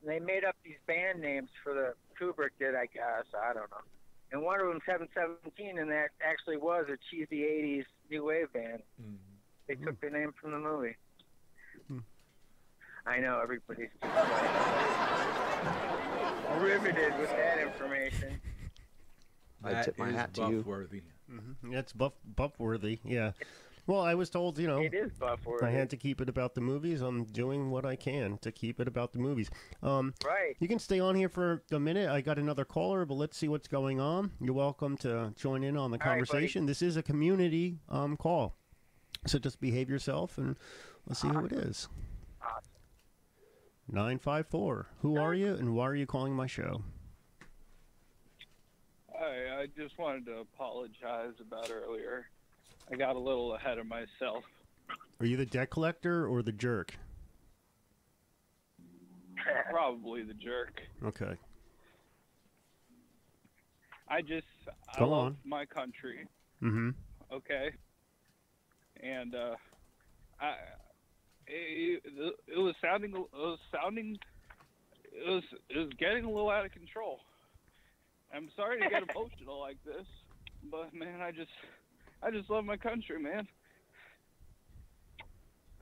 And 0.03 0.11
they 0.11 0.19
made 0.19 0.45
up 0.45 0.57
these 0.65 0.79
band 0.87 1.21
names 1.21 1.49
for 1.63 1.75
the 1.75 1.95
Kubrick 2.21 2.51
did, 2.59 2.75
I 2.75 2.87
guess. 2.87 3.25
I 3.35 3.55
don't 3.55 3.71
know. 3.71 3.85
And 4.33 4.43
one 4.43 4.61
of 4.61 4.67
them, 4.67 4.81
Heaven 4.85 5.09
17, 5.15 5.79
and 5.79 5.91
that 5.91 6.09
actually 6.21 6.57
was 6.57 6.87
a 6.89 6.97
cheesy 7.11 7.43
80s 7.43 7.85
new 8.11 8.25
wave 8.25 8.53
band. 8.53 8.83
They 9.69 9.75
took 9.77 10.01
the 10.01 10.11
name 10.11 10.33
from 10.41 10.51
the 10.51 10.59
movie. 10.59 10.97
I 13.07 13.19
know 13.19 13.39
everybody's 13.43 13.91
just 14.03 14.15
like 14.15 14.25
riveted 16.61 17.19
with 17.19 17.31
that 17.31 17.59
information. 17.59 18.41
I 19.63 19.83
tip 19.83 19.99
my 19.99 20.11
hat 20.11 20.35
to 20.35 20.49
you. 20.49 20.63
Worthy. 20.67 21.03
Mm-hmm. 21.31 21.73
That's 21.73 21.93
buff 21.93 22.13
buff-worthy. 22.37 23.01
Yeah. 23.05 23.33
Well, 23.87 24.01
I 24.01 24.15
was 24.15 24.31
told, 24.31 24.59
you 24.59 24.67
know, 24.67 24.79
It 24.81 24.95
is 24.95 25.13
buff-worthy. 25.13 25.67
I 25.67 25.71
had 25.71 25.91
to 25.91 25.97
keep 25.99 26.23
it 26.23 26.29
about 26.31 26.55
the 26.55 26.63
movies. 26.63 27.03
I'm 27.03 27.25
doing 27.25 27.71
what 27.71 27.85
I 27.85 27.97
can 27.97 28.39
to 28.39 28.51
keep 28.51 28.81
it 28.81 28.89
about 28.89 29.13
the 29.13 29.19
movies. 29.19 29.51
Um, 29.83 30.15
Right. 30.25 30.57
You 30.59 30.69
can 30.69 30.79
stay 30.79 31.01
on 31.01 31.15
here 31.15 31.29
for 31.29 31.63
a 31.71 31.79
minute. 31.79 32.09
I 32.09 32.23
got 32.23 32.39
another 32.39 32.65
caller, 32.65 33.05
but 33.05 33.15
let's 33.15 33.37
see 33.37 33.49
what's 33.49 33.69
going 33.69 34.01
on. 34.01 34.31
You're 34.41 34.55
welcome 34.55 34.97
to 34.99 35.35
join 35.37 35.63
in 35.65 35.77
on 35.77 35.91
the 35.91 35.99
All 36.03 36.07
right, 36.11 36.19
buddy. 36.21 36.27
conversation. 36.27 36.65
this 36.65 36.81
is 36.81 36.97
a 36.97 37.03
community 37.03 37.79
um, 37.91 38.17
call, 38.17 38.57
so 39.27 39.39
just 39.39 39.61
behave 39.61 39.91
yourself 39.91 40.39
and 40.39 40.57
let's 41.07 41.21
see 41.21 41.29
who 41.29 41.45
it 41.45 41.53
is. 41.53 41.89
Nine 43.91 44.19
five 44.19 44.47
four. 44.47 44.87
Who 45.03 45.19
are 45.19 45.35
you, 45.35 45.55
and 45.55 45.75
why 45.75 45.87
are 45.89 45.95
you 45.95 46.07
calling 46.07 46.35
my 46.35 46.47
show? 46.47 46.83
I, 49.13 49.63
I 49.63 49.67
just 49.77 49.99
wanted 49.99 50.27
to 50.27 50.39
apologize 50.39 51.35
about 51.41 51.71
earlier. 51.71 52.27
I 52.93 52.97
got 52.97 53.17
a 53.17 53.19
little 53.19 53.55
ahead 53.55 53.79
of 53.79 53.87
myself. 53.87 54.45
Are 55.21 55.27
you 55.27 55.37
the 55.37 55.47
debt 55.47 55.71
collector 55.71 56.27
or 56.27 56.43
the 56.43 56.53
jerk? 56.53 56.97
Probably 59.71 60.23
the 60.23 60.35
jerk. 60.35 60.83
Okay. 61.05 61.37
I 64.09 64.23
just 64.23 64.47
I 64.89 65.03
love 65.03 65.13
on. 65.13 65.37
my 65.45 65.65
country. 65.65 66.27
Mm-hmm. 66.63 66.91
Okay. 67.33 67.71
And 69.03 69.35
uh, 69.35 69.55
I 70.41 70.55
it, 71.47 72.03
it, 72.05 72.35
it 72.57 72.59
was 72.59 72.75
sounding 72.83 73.13
it 73.15 73.17
was 73.33 73.59
sounding 73.73 74.19
it 75.13 75.29
was 75.29 75.43
it 75.69 75.79
was 75.79 75.93
getting 75.99 76.25
a 76.25 76.29
little 76.29 76.51
out 76.51 76.65
of 76.65 76.73
control. 76.73 77.21
I'm 78.35 78.49
sorry 78.57 78.81
to 78.81 78.89
get 78.89 79.03
emotional 79.15 79.61
like 79.61 79.77
this, 79.85 80.07
but 80.71 80.93
man, 80.95 81.21
I 81.21 81.31
just 81.31 81.51
I 82.23 82.31
just 82.31 82.51
love 82.51 82.65
my 82.65 82.77
country, 82.77 83.21
man. 83.21 83.47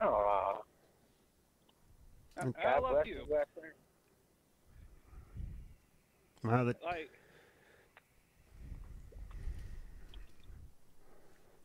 Oh. 0.01 0.63
I, 2.37 2.45
I 2.65 2.79
love 2.79 3.05
you. 3.05 3.21
Wow, 6.43 6.63
that, 6.65 6.83
Like 6.83 7.09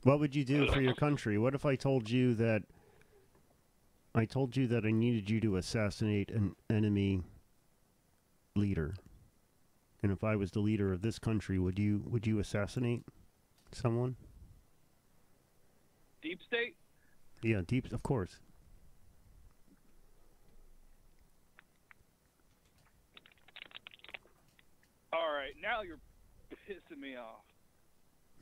what 0.02 0.20
would 0.20 0.34
you 0.34 0.44
do 0.44 0.70
for 0.70 0.80
your 0.80 0.94
country? 1.06 1.38
What 1.38 1.54
if 1.54 1.66
I 1.66 1.74
told 1.76 2.08
you 2.08 2.34
that 2.36 2.62
I 4.18 4.24
told 4.24 4.56
you 4.56 4.66
that 4.66 4.84
I 4.84 4.90
needed 4.90 5.30
you 5.30 5.40
to 5.42 5.56
assassinate 5.56 6.30
an 6.30 6.56
enemy 6.68 7.22
leader? 8.56 8.96
And 10.02 10.10
if 10.10 10.24
I 10.24 10.34
was 10.34 10.50
the 10.50 10.60
leader 10.60 10.92
of 10.92 11.02
this 11.02 11.18
country, 11.18 11.58
would 11.58 11.78
you 11.78 12.02
would 12.06 12.26
you 12.26 12.38
assassinate 12.38 13.04
someone? 13.72 14.16
deep 16.20 16.40
state. 16.46 16.74
Yeah, 17.42 17.62
deep, 17.66 17.92
of 17.92 18.02
course. 18.02 18.40
All 25.12 25.32
right, 25.32 25.54
now 25.62 25.82
you're 25.82 26.00
pissing 26.68 27.00
me 27.00 27.16
off. 27.16 27.44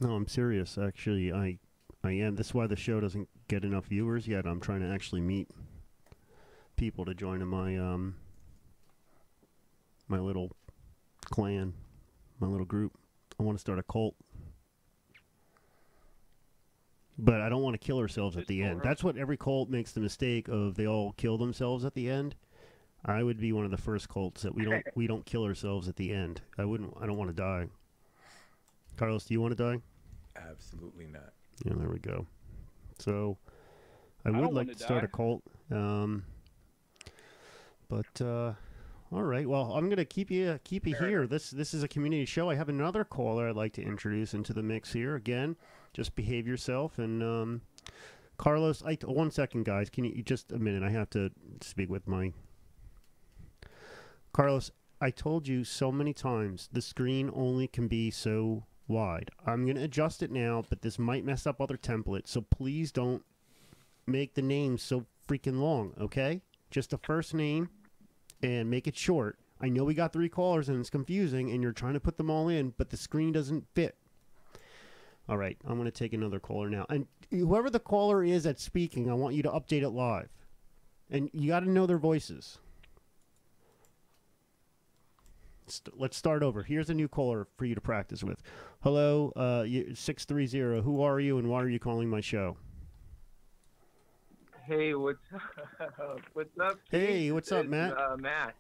No, 0.01 0.15
I'm 0.15 0.27
serious. 0.27 0.79
Actually, 0.79 1.33
I 1.33 1.59
I 2.03 2.13
am. 2.13 2.37
That's 2.37 2.55
why 2.55 2.67
the 2.67 2.77
show 2.77 3.01
doesn't 3.01 3.29
get 3.49 3.65
enough 3.65 3.87
viewers 3.87 4.27
yet. 4.27 4.47
I'm 4.47 4.61
trying 4.61 4.81
to 4.81 4.89
actually 4.89 5.21
meet 5.21 5.51
people 6.77 7.05
to 7.05 7.15
join 7.15 7.43
in 7.43 7.49
my 7.49 7.77
um 7.77 8.17
my 10.09 10.19
little 10.19 10.53
clan, 11.25 11.75
my 12.39 12.47
little 12.47 12.67
group. 12.67 12.93
I 13.39 13.43
want 13.43 13.57
to 13.59 13.61
start 13.61 13.79
a 13.79 13.83
cult. 13.83 14.15
But 17.19 17.41
I 17.41 17.49
don't 17.49 17.63
want 17.63 17.75
to 17.75 17.79
kill 17.79 17.99
ourselves 17.99 18.37
at 18.37 18.47
the 18.47 18.63
end. 18.63 18.83
That's 18.85 19.03
what 19.03 19.17
every 19.17 19.39
cult 19.39 19.71
makes 19.71 19.93
the 19.93 20.01
mistake 20.01 20.49
of 20.49 20.75
they 20.75 20.87
all 20.87 21.13
kill 21.13 21.39
themselves 21.39 21.85
at 21.85 21.95
the 21.95 22.11
end. 22.11 22.35
I 23.05 23.23
would 23.23 23.39
be 23.39 23.53
one 23.53 23.65
of 23.65 23.71
the 23.71 23.79
first 23.79 24.09
cults 24.09 24.43
that 24.43 24.55
we 24.55 24.65
don't 24.65 24.85
we 24.95 25.07
don't 25.07 25.25
kill 25.25 25.45
ourselves 25.45 25.89
at 25.89 25.97
the 25.97 26.13
end. 26.13 26.41
I 26.59 26.65
wouldn't 26.65 26.95
I 27.01 27.07
don't 27.07 27.17
want 27.17 27.31
to 27.31 27.37
die. 27.37 27.69
Carlos, 28.97 29.25
do 29.25 29.35
you 29.35 29.41
want 29.41 29.57
to 29.57 29.63
die? 29.73 29.81
Absolutely 30.37 31.07
not. 31.07 31.33
Yeah, 31.65 31.73
there 31.77 31.89
we 31.89 31.99
go. 31.99 32.27
So, 32.99 33.37
I 34.25 34.31
I 34.31 34.41
would 34.41 34.55
like 34.55 34.73
to 34.73 34.79
start 34.79 35.05
a 35.05 35.09
cult. 35.09 35.43
Um, 35.71 36.25
but 37.89 38.21
uh, 38.21 38.55
all 39.13 39.23
right. 39.23 39.49
Well, 39.49 39.73
I'm 39.73 39.89
gonna 39.89 40.05
keep 40.05 40.31
you 40.31 40.59
keep 40.65 40.87
you 40.87 40.95
here. 40.97 41.27
This 41.27 41.51
this 41.51 41.75
is 41.75 41.83
a 41.83 41.89
community 41.89 42.25
show. 42.25 42.51
I 42.51 42.55
have 42.55 42.69
another 42.69 43.05
caller 43.05 43.49
I'd 43.49 43.57
like 43.57 43.73
to 43.75 43.83
introduce 43.83 44.35
into 44.35 44.53
the 44.53 44.63
mix 44.63 44.93
here. 44.93 45.15
Again, 45.15 45.57
just 45.93 46.15
behave 46.15 46.47
yourself 46.47 46.99
and 46.99 47.23
um, 47.23 47.61
Carlos. 48.37 48.83
I 48.85 48.99
one 49.05 49.31
second, 49.31 49.65
guys. 49.65 49.91
Can 49.91 50.05
you 50.05 50.23
just 50.23 50.53
a 50.53 50.59
minute? 50.59 50.83
I 50.83 50.91
have 50.91 51.11
to 51.11 51.31
speak 51.61 51.89
with 51.89 52.07
my 52.07 52.33
Carlos. 54.33 54.71
I 55.01 55.11
told 55.11 55.47
you 55.47 55.63
so 55.65 55.93
many 55.93 56.15
times 56.15 56.69
the 56.73 56.81
screen 56.81 57.31
only 57.35 57.69
can 57.69 57.87
be 57.87 58.11
so 58.11 58.65
wide. 58.89 59.31
I'm 59.47 59.65
going 59.65 59.77
to 59.77 59.85
adjust 59.85 60.23
it 60.23 60.31
now, 60.31 60.65
but 60.69 60.83
this 60.83 60.99
might 60.99 61.25
mess 61.25 61.47
up 61.47 61.61
other 61.61 61.77
templates. 61.77 62.29
So 62.29 62.41
please 62.41 62.93
don't 62.93 63.23
make 64.07 64.35
the 64.35 64.43
names 64.43 64.83
so 64.83 65.05
freaking 65.29 65.61
long, 65.61 65.93
okay? 66.01 66.41
Just 66.71 66.91
the 66.91 66.99
first 66.99 67.35
name 67.35 67.71
and 68.43 68.71
make 68.71 68.87
it 68.87 68.97
short. 68.97 69.39
I 69.61 69.69
know 69.69 69.85
we 69.85 69.95
got 69.95 70.13
three 70.13 70.29
callers 70.29 70.69
and 70.69 70.79
it's 70.79 70.91
confusing 70.91 71.51
and 71.51 71.63
you're 71.63 71.73
trying 71.73 71.95
to 71.95 72.01
put 72.01 72.17
them 72.19 72.31
all 72.31 72.49
in, 72.49 72.75
but 72.77 72.91
the 72.91 72.97
screen 72.97 73.33
doesn't 73.33 73.65
fit. 73.75 73.97
All 75.29 75.37
right, 75.39 75.57
I'm 75.67 75.75
going 75.75 75.87
to 75.87 75.91
take 75.91 76.13
another 76.13 76.39
caller 76.39 76.69
now. 76.69 76.87
And 76.89 77.07
whoever 77.31 77.71
the 77.71 77.81
caller 77.81 78.23
is 78.23 78.45
that's 78.45 78.63
speaking, 78.63 79.11
I 79.11 79.15
want 79.15 79.35
you 79.35 79.43
to 79.43 79.51
update 79.51 79.83
it 79.83 79.91
live. 79.91 80.29
And 81.11 81.31
you 81.33 81.49
got 81.49 81.61
to 81.61 81.71
know 81.71 81.87
their 81.87 81.99
voices. 81.99 82.59
Let's 85.97 86.17
start 86.17 86.45
over. 86.45 86.63
Here's 86.63 86.91
a 86.91 86.95
new 86.95 87.09
caller 87.09 87.49
for 87.57 87.65
you 87.65 87.75
to 87.75 87.81
practice 87.81 88.23
with. 88.23 88.41
Hello, 88.83 89.33
uh, 89.35 89.65
you- 89.67 89.95
630. 89.97 90.83
Who 90.83 91.03
are 91.03 91.19
you 91.19 91.39
and 91.39 91.49
why 91.49 91.63
are 91.63 91.69
you 91.69 91.81
calling 91.81 92.09
my 92.09 92.21
show? 92.21 92.57
Hey, 94.67 94.95
what's 94.95 95.19
up? 95.81 96.21
what's 96.33 96.59
up? 96.61 96.79
Hey, 96.91 97.07
Pete? 97.25 97.33
what's 97.35 97.53
up, 97.53 97.61
It's, 97.65 97.71
Matt? 97.71 97.97
Uh, 97.97 98.17
Matt. 98.19 98.55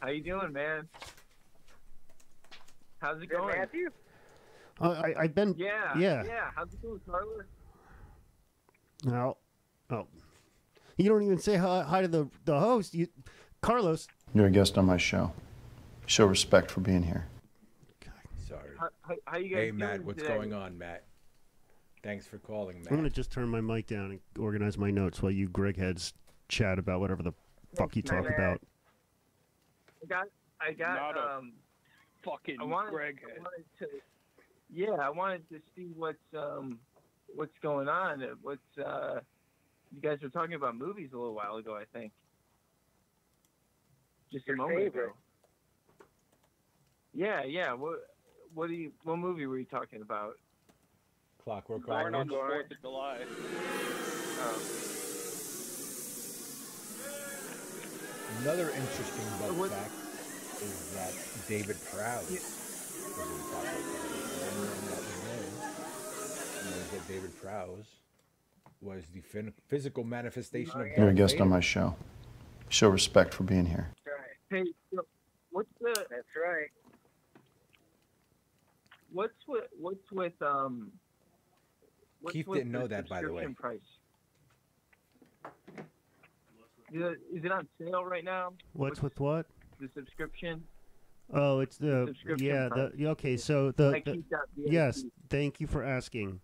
How 0.00 0.08
you 0.10 0.22
doing, 0.22 0.52
man? 0.52 0.88
How's 2.98 3.22
it 3.22 3.28
Good, 3.28 3.38
going? 3.38 3.58
Matthew? 3.58 3.88
Uh, 4.80 4.90
I, 4.90 5.14
I've 5.22 5.34
been. 5.34 5.54
Yeah. 5.56 5.96
Yeah. 5.98 6.24
Yeah. 6.24 6.50
How's 6.54 6.72
it 6.72 6.82
going, 6.82 7.00
Carlos? 7.08 7.44
Now, 9.04 9.36
oh, 9.90 10.06
you 10.98 11.08
don't 11.08 11.22
even 11.22 11.38
say 11.38 11.56
hi, 11.56 11.82
hi 11.82 12.02
to 12.02 12.08
the 12.08 12.28
the 12.44 12.58
host. 12.58 12.94
You, 12.94 13.08
Carlos. 13.62 14.08
You're 14.34 14.46
a 14.46 14.50
guest 14.50 14.76
on 14.76 14.84
my 14.86 14.96
show. 14.98 15.32
Show 16.06 16.26
respect 16.26 16.70
for 16.70 16.80
being 16.80 17.02
here. 17.04 17.26
Sorry. 18.46 18.70
How, 18.78 18.88
how, 19.02 19.14
how 19.26 19.38
you 19.38 19.48
guys 19.48 19.56
Hey, 19.56 19.66
doing 19.68 19.78
Matt, 19.78 20.04
what's 20.04 20.20
today? 20.22 20.34
going 20.34 20.52
on, 20.52 20.76
Matt? 20.76 21.04
Thanks 22.02 22.26
for 22.26 22.38
calling, 22.38 22.78
Matt. 22.82 22.92
I'm 22.92 22.96
gonna 22.96 23.10
just 23.10 23.30
turn 23.30 23.48
my 23.48 23.60
mic 23.60 23.86
down 23.86 24.10
and 24.12 24.20
organize 24.38 24.78
my 24.78 24.90
notes 24.90 25.22
while 25.22 25.32
you 25.32 25.48
Gregg 25.48 25.76
heads 25.76 26.14
chat 26.48 26.78
about 26.78 27.00
whatever 27.00 27.22
the 27.22 27.32
fuck 27.76 27.94
you 27.94 28.02
talk 28.02 28.26
about. 28.26 28.60
I 30.02 30.06
got. 30.06 30.26
I 30.60 30.72
got. 30.72 30.94
Not 30.94 31.16
a 31.16 31.38
um. 31.38 31.52
Fucking 32.24 32.56
I 32.60 32.64
wanted, 32.64 32.90
Gregg. 32.90 33.20
I 33.24 33.38
wanted 33.38 33.64
to. 33.78 33.86
Yeah, 34.72 34.92
I 34.92 35.10
wanted 35.10 35.48
to 35.50 35.60
see 35.74 35.90
what's 35.96 36.18
um, 36.36 36.78
what's 37.34 37.52
going 37.62 37.88
on. 37.88 38.22
uh, 38.22 38.28
What's 38.42 38.78
uh, 38.78 39.20
you 39.94 40.00
guys 40.00 40.18
were 40.22 40.28
talking 40.28 40.54
about 40.54 40.76
movies 40.76 41.10
a 41.12 41.16
little 41.16 41.34
while 41.34 41.56
ago, 41.56 41.74
I 41.76 41.84
think. 41.92 42.12
Just 44.32 44.48
a 44.48 44.54
moment 44.54 44.78
favorite. 44.78 45.04
ago. 45.04 45.12
Yeah, 47.12 47.42
yeah. 47.44 47.72
What 47.72 48.00
what 48.54 48.68
do 48.68 48.74
you 48.74 48.92
what 49.04 49.16
movie 49.18 49.46
were 49.46 49.58
you 49.58 49.64
talking 49.64 50.02
about? 50.02 50.34
Clockwork 51.44 51.86
Born 51.86 52.14
on 52.14 52.30
Orange. 52.30 52.30
the 52.30 52.36
Fourth 52.36 52.70
of 52.70 52.80
July. 52.82 53.18
Um, 54.42 54.60
Another 58.42 58.70
interesting 58.70 59.24
bug 59.40 59.58
What- 59.58 59.70
fact 59.70 59.92
is 60.62 60.94
that 60.94 61.12
David 61.48 61.76
Prowse 61.92 62.30
was 62.30 62.38
in 62.38 63.38
Clockwork 63.50 63.74
Orange. 63.74 64.42
Everyone 64.46 64.86
that. 64.90 65.00
David 67.08 67.40
Prowse 67.42 67.86
was 68.80 69.04
the 69.12 69.20
fin- 69.20 69.52
physical 69.68 70.04
manifestation 70.04 70.80
of 70.80 70.86
You're 70.86 70.94
a 70.96 71.14
Darth 71.14 71.16
guest 71.16 71.40
on 71.40 71.48
my 71.48 71.60
show. 71.60 71.96
Show 72.68 72.88
respect 72.88 73.34
for 73.34 73.42
being 73.42 73.66
here. 73.66 73.88
Hey, 74.48 74.64
so 74.94 75.04
what's 75.50 75.68
the? 75.80 75.92
That's 76.08 76.36
right. 76.36 76.70
What's 79.12 79.34
with 79.48 79.64
what's 79.78 80.10
with 80.12 80.40
um? 80.40 80.92
What's 82.20 82.34
Keith 82.34 82.46
didn't 82.46 82.72
know 82.72 82.86
that, 82.86 83.08
by 83.08 83.22
the 83.22 83.32
way. 83.32 83.46
Price. 83.58 83.78
Is 86.92 87.44
it 87.44 87.52
on 87.52 87.68
sale 87.78 88.04
right 88.04 88.24
now? 88.24 88.52
What's 88.72 89.00
with 89.02 89.18
what? 89.20 89.46
The 89.80 89.88
subscription. 89.94 90.62
Oh, 91.32 91.60
it's 91.60 91.76
the 91.78 92.06
subscription 92.08 92.46
yeah. 92.46 92.68
price. 92.68 92.90
The 92.96 93.06
okay. 93.08 93.36
So 93.36 93.70
the, 93.72 93.90
the 94.04 94.12
keep 94.12 94.30
that 94.30 94.46
VIP. 94.56 94.72
yes. 94.72 95.04
Thank 95.28 95.60
you 95.60 95.66
for 95.66 95.84
asking. 95.84 96.40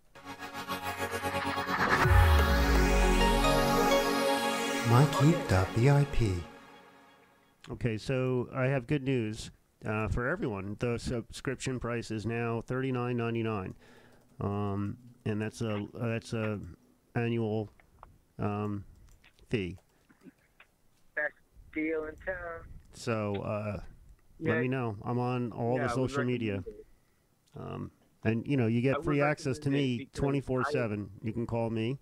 MyKeep.vip. 4.87 6.43
Okay, 7.69 7.97
so 7.97 8.47
I 8.55 8.67
have 8.67 8.87
good 8.87 9.03
news 9.03 9.51
uh, 9.85 10.07
for 10.07 10.27
everyone. 10.29 10.77
The 10.79 10.97
subscription 10.97 11.77
price 11.79 12.09
is 12.09 12.25
now 12.25 12.63
thirty 12.65 12.93
nine 12.93 13.17
ninety 13.17 13.43
nine, 13.43 13.75
um, 14.39 14.95
and 15.27 15.41
that's 15.41 15.61
a 15.61 15.85
that's 15.93 16.33
a 16.33 16.59
annual 17.15 17.69
um, 18.39 18.83
fee. 19.49 19.77
Best 21.15 21.33
deal 21.73 22.05
in 22.05 22.15
town. 22.25 22.61
So 22.93 23.35
uh, 23.41 23.79
Yeah. 24.39 24.53
let 24.53 24.61
me 24.61 24.67
know. 24.67 24.97
I'm 25.03 25.19
on 25.19 25.51
all 25.51 25.77
Yeah, 25.77 25.87
the 25.87 25.93
social 25.93 26.23
media, 26.23 26.63
um, 27.59 27.91
and 28.23 28.45
you 28.47 28.57
know 28.57 28.67
you 28.67 28.81
get 28.81 28.97
would 28.97 29.05
free 29.05 29.21
access 29.21 29.59
to 29.59 29.69
me 29.69 30.09
24/7. 30.13 31.09
You 31.21 31.33
can 31.33 31.45
call 31.45 31.69
me. 31.69 31.99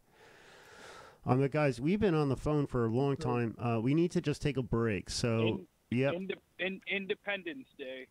Um, 1.28 1.40
but 1.40 1.52
guys, 1.52 1.82
we've 1.82 2.00
been 2.00 2.14
on 2.14 2.30
the 2.30 2.36
phone 2.38 2.68
for 2.68 2.86
a 2.86 2.90
long 2.90 3.18
time. 3.18 3.56
Uh, 3.58 3.80
we 3.82 3.96
need 3.96 4.12
to 4.12 4.22
just 4.22 4.44
take 4.44 4.58
a 4.58 4.62
break. 4.62 5.10
So, 5.10 5.40
In- 5.40 5.68
yep, 5.90 6.14
Inde- 6.14 6.36
in, 6.60 6.80
Independence 6.88 7.68
Day. 7.80 8.06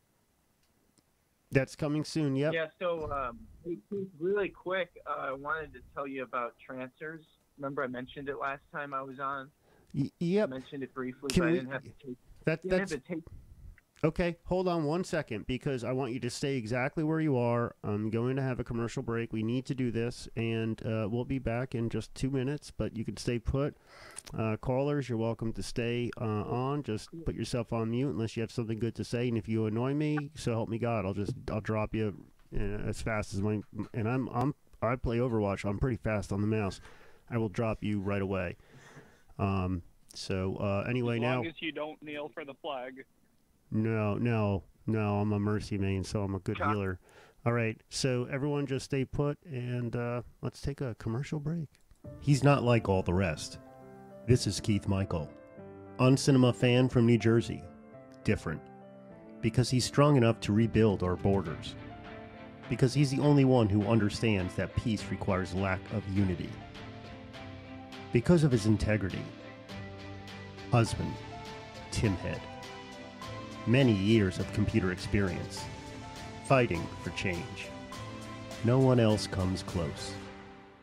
that's 1.53 1.77
coming 1.77 2.03
soon. 2.03 2.35
Yep. 2.35 2.53
Yeah. 2.55 2.67
So 2.81 3.09
um, 3.13 3.39
hey, 3.65 3.79
Keith, 3.91 4.09
really 4.19 4.49
quick, 4.49 4.91
uh, 5.07 5.29
I 5.29 5.33
wanted 5.33 5.73
to 5.75 5.81
tell 5.95 6.07
you 6.07 6.23
about 6.23 6.55
transfers. 6.65 7.25
Remember, 7.59 7.83
I 7.83 7.87
mentioned 7.87 8.29
it 8.29 8.39
last 8.39 8.63
time 8.73 8.93
I 8.93 9.03
was 9.03 9.21
on. 9.21 9.51
Y- 9.95 10.11
yep. 10.19 10.49
I 10.49 10.59
mentioned 10.59 10.83
it 10.83 10.93
briefly, 10.95 11.31
Can 11.31 11.43
but 11.43 11.47
we- 11.47 11.53
I 11.53 11.61
didn't 11.61 11.73
have 11.73 11.85
to 11.85 11.93
take. 12.05 12.17
That 12.45 12.61
that's 12.65 12.91
take 12.91 13.23
okay. 14.03 14.37
Hold 14.45 14.69
on 14.69 14.85
one 14.85 15.03
second 15.03 15.47
because 15.47 15.83
I 15.83 15.93
want 15.93 16.13
you 16.13 16.21
to 16.21 16.29
stay 16.29 16.57
exactly 16.57 17.03
where 17.03 17.21
you 17.21 17.39
are. 17.39 17.75
I'm 17.83 18.11
going 18.11 18.37
to 18.37 18.43
have 18.43 18.61
a 18.61 18.65
commercial 18.65 19.03
break. 19.03 19.33
We 19.33 19.43
need 19.43 19.65
to 19.67 19.75
do 19.75 19.91
this, 19.91 20.29
and 20.37 20.85
uh, 20.85 21.09
we'll 21.11 21.25
be 21.25 21.39
back 21.39 21.75
in 21.75 21.89
just 21.89 22.15
two 22.15 22.29
minutes. 22.29 22.71
But 22.71 22.95
you 22.99 23.05
can 23.05 23.17
stay 23.17 23.39
put. 23.39 23.79
Uh, 24.37 24.59
callers, 24.59 25.09
you're 25.09 25.17
welcome 25.17 25.55
to 25.55 25.63
stay 25.63 26.11
uh, 26.21 26.25
on. 26.25 26.83
Just 26.83 27.09
put 27.25 27.35
yourself 27.35 27.73
on 27.73 27.93
mute 27.93 28.11
unless 28.11 28.37
you 28.37 28.43
have 28.43 28.53
something 28.53 28.79
good 28.79 28.95
to 28.97 29.05
say. 29.05 29.29
And 29.29 29.39
if 29.39 29.49
you 29.49 29.65
annoy 29.65 29.95
me, 29.95 30.33
so 30.35 30.53
help 30.53 30.69
me 30.69 30.79
God, 30.79 31.07
I'll 31.07 31.15
just 31.15 31.33
I'll 31.51 31.63
drop 31.63 31.95
you 31.95 32.15
as 32.55 33.03
fast 33.03 33.35
as 33.35 33.41
my. 33.41 33.61
And 33.93 34.09
I'm 34.09 34.29
I'm 34.29 34.55
I 34.83 34.97
play 34.97 35.19
Overwatch. 35.19 35.69
I'm 35.69 35.79
pretty 35.79 35.97
fast 35.97 36.33
on 36.33 36.41
the 36.41 36.47
mouse. 36.47 36.81
I 37.31 37.39
will 37.39 37.49
drop 37.49 37.83
you 37.83 38.01
right 38.01 38.23
away. 38.23 38.57
Um. 39.39 39.83
So 40.15 40.57
uh, 40.57 40.89
anyway, 40.89 41.17
as 41.17 41.23
now. 41.23 41.37
long 41.37 41.47
as 41.47 41.61
you 41.61 41.73
don't 41.73 42.01
kneel 42.03 42.31
for 42.33 42.45
the 42.45 42.55
flag. 42.55 43.05
No, 43.71 44.15
no, 44.15 44.63
no. 44.87 45.19
I'm 45.19 45.33
a 45.33 45.41
mercy 45.41 45.79
main, 45.79 46.05
so 46.05 46.23
I'm 46.23 46.35
a 46.35 46.39
good 46.39 46.59
healer. 46.59 47.01
All 47.47 47.53
right, 47.53 47.79
so 47.91 48.27
everyone 48.33 48.67
just 48.67 48.87
stay 48.87 49.05
put 49.05 49.37
and 49.45 49.95
uh, 49.95 50.23
let's 50.41 50.63
take 50.63 50.81
a 50.81 50.95
commercial 50.95 51.39
break. 51.39 51.69
He's 52.21 52.43
not 52.43 52.63
like 52.63 52.89
all 52.89 53.03
the 53.03 53.13
rest. 53.13 53.59
This 54.27 54.47
is 54.47 54.61
Keith 54.61 54.89
Michael, 54.89 55.29
On 55.99 56.17
Cinema 56.17 56.55
fan 56.55 56.89
from 56.89 57.05
New 57.05 57.19
Jersey. 57.19 57.63
Different. 58.25 58.63
Because 59.43 59.69
he's 59.69 59.85
strong 59.85 60.17
enough 60.17 60.41
to 60.41 60.55
rebuild 60.55 61.03
our 61.03 61.17
borders. 61.17 61.75
Because 62.69 62.95
he's 62.95 63.11
the 63.11 63.21
only 63.21 63.45
one 63.45 63.69
who 63.69 63.87
understands 63.87 64.55
that 64.55 64.75
peace 64.77 65.05
requires 65.11 65.55
lack 65.55 65.81
of 65.93 66.09
unity. 66.17 66.51
Because 68.13 68.45
of 68.45 68.53
his 68.53 68.67
integrity. 68.67 69.23
Husband, 70.71 71.13
Tim 71.91 72.15
Head. 72.17 72.41
Many 73.67 73.93
years 73.93 74.39
of 74.39 74.53
computer 74.53 74.93
experience. 74.93 75.65
Fighting 76.47 76.87
for 77.03 77.11
change. 77.11 77.69
No 78.65 78.79
one 78.79 78.99
else 78.99 79.27
comes 79.27 79.63
close. 79.63 80.15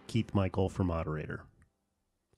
Keith 0.08 0.34
Michael 0.34 0.70
for 0.70 0.84
moderator. 0.84 1.42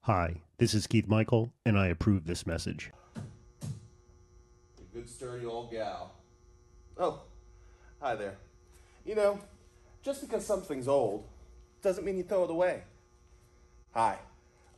Hi, 0.01 0.41
this 0.57 0.73
is 0.73 0.85
Keith 0.85 1.07
Michael, 1.07 1.51
and 1.65 1.77
I 1.77 1.87
approve 1.87 2.25
this 2.25 2.45
message. 2.45 2.91
A 3.17 4.93
good 4.93 5.09
sturdy 5.09 5.45
old 5.45 5.71
gal. 5.71 6.11
Oh, 6.97 7.21
hi 7.99 8.15
there. 8.15 8.37
You 9.05 9.15
know, 9.15 9.39
just 10.01 10.21
because 10.21 10.45
something's 10.45 10.87
old 10.87 11.25
doesn't 11.81 12.05
mean 12.05 12.17
you 12.17 12.23
throw 12.23 12.45
it 12.45 12.49
away. 12.49 12.83
Hi, 13.91 14.17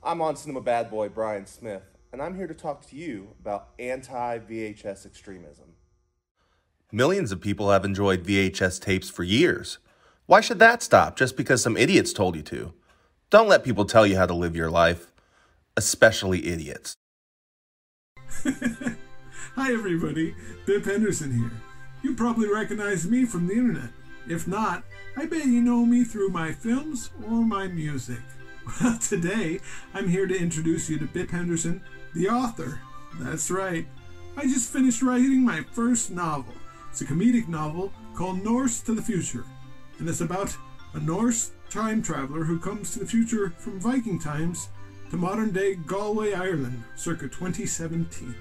I'm 0.03 0.21
on 0.21 0.36
cinema 0.36 0.61
bad 0.61 0.89
boy 0.89 1.09
Brian 1.09 1.45
Smith, 1.45 1.84
and 2.11 2.21
I'm 2.21 2.36
here 2.36 2.47
to 2.47 2.53
talk 2.55 2.88
to 2.89 2.95
you 2.95 3.30
about 3.39 3.69
anti 3.78 4.39
VHS 4.39 5.05
extremism. 5.05 5.65
Millions 6.91 7.32
of 7.32 7.39
people 7.39 7.69
have 7.69 7.86
enjoyed 7.86 8.23
VHS 8.23 8.82
tapes 8.82 9.09
for 9.09 9.23
years. 9.23 9.78
Why 10.26 10.41
should 10.41 10.59
that 10.59 10.82
stop 10.82 11.17
just 11.17 11.38
because 11.38 11.61
some 11.61 11.78
idiots 11.78 12.11
told 12.11 12.36
you 12.36 12.41
to? 12.43 12.73
Don't 13.30 13.47
let 13.47 13.63
people 13.63 13.86
tell 13.86 14.07
you 14.07 14.17
how 14.17 14.26
to 14.26 14.34
live 14.34 14.55
your 14.55 14.71
life, 14.71 15.11
especially 15.78 16.47
idiots. 16.47 16.95
Hi, 19.55 19.71
everybody. 19.71 20.34
Bip 20.65 20.86
Henderson 20.86 21.32
here. 21.32 21.51
You 22.01 22.15
probably 22.15 22.51
recognize 22.51 23.07
me 23.07 23.26
from 23.26 23.47
the 23.47 23.53
internet. 23.53 23.89
If 24.28 24.47
not, 24.47 24.84
I 25.15 25.26
bet 25.26 25.45
you 25.45 25.61
know 25.61 25.86
me 25.86 26.03
through 26.03 26.30
my 26.30 26.51
films 26.51 27.11
or 27.28 27.41
my 27.43 27.67
music. 27.67 28.19
Well, 28.82 28.97
today, 28.97 29.59
I'm 29.93 30.07
here 30.07 30.26
to 30.26 30.36
introduce 30.36 30.89
you 30.89 30.97
to 30.97 31.05
Bip 31.05 31.30
Henderson, 31.30 31.84
the 32.15 32.30
author. 32.30 32.80
That's 33.19 33.51
right. 33.51 33.86
I 34.36 34.45
just 34.45 34.73
finished 34.73 35.03
writing 35.03 35.45
my 35.45 35.61
first 35.71 36.09
novel. 36.09 36.55
It's 36.89 37.01
a 37.01 37.05
comedic 37.05 37.47
novel 37.47 37.93
called 38.15 38.43
Norse 38.43 38.82
to 38.82 38.95
the 38.95 39.03
Future, 39.03 39.45
and 39.99 40.09
it's 40.09 40.21
about 40.21 40.57
a 40.95 40.99
Norse 40.99 41.51
time 41.69 42.01
traveler 42.01 42.43
who 42.43 42.59
comes 42.59 42.91
to 42.93 42.99
the 42.99 43.05
future 43.05 43.51
from 43.59 43.80
Viking 43.80 44.17
times 44.17 44.69
to 45.11 45.17
modern 45.17 45.51
day 45.51 45.76
Galway, 45.76 46.34
Ireland, 46.34 46.84
circa 46.95 47.28
2017. 47.28 48.36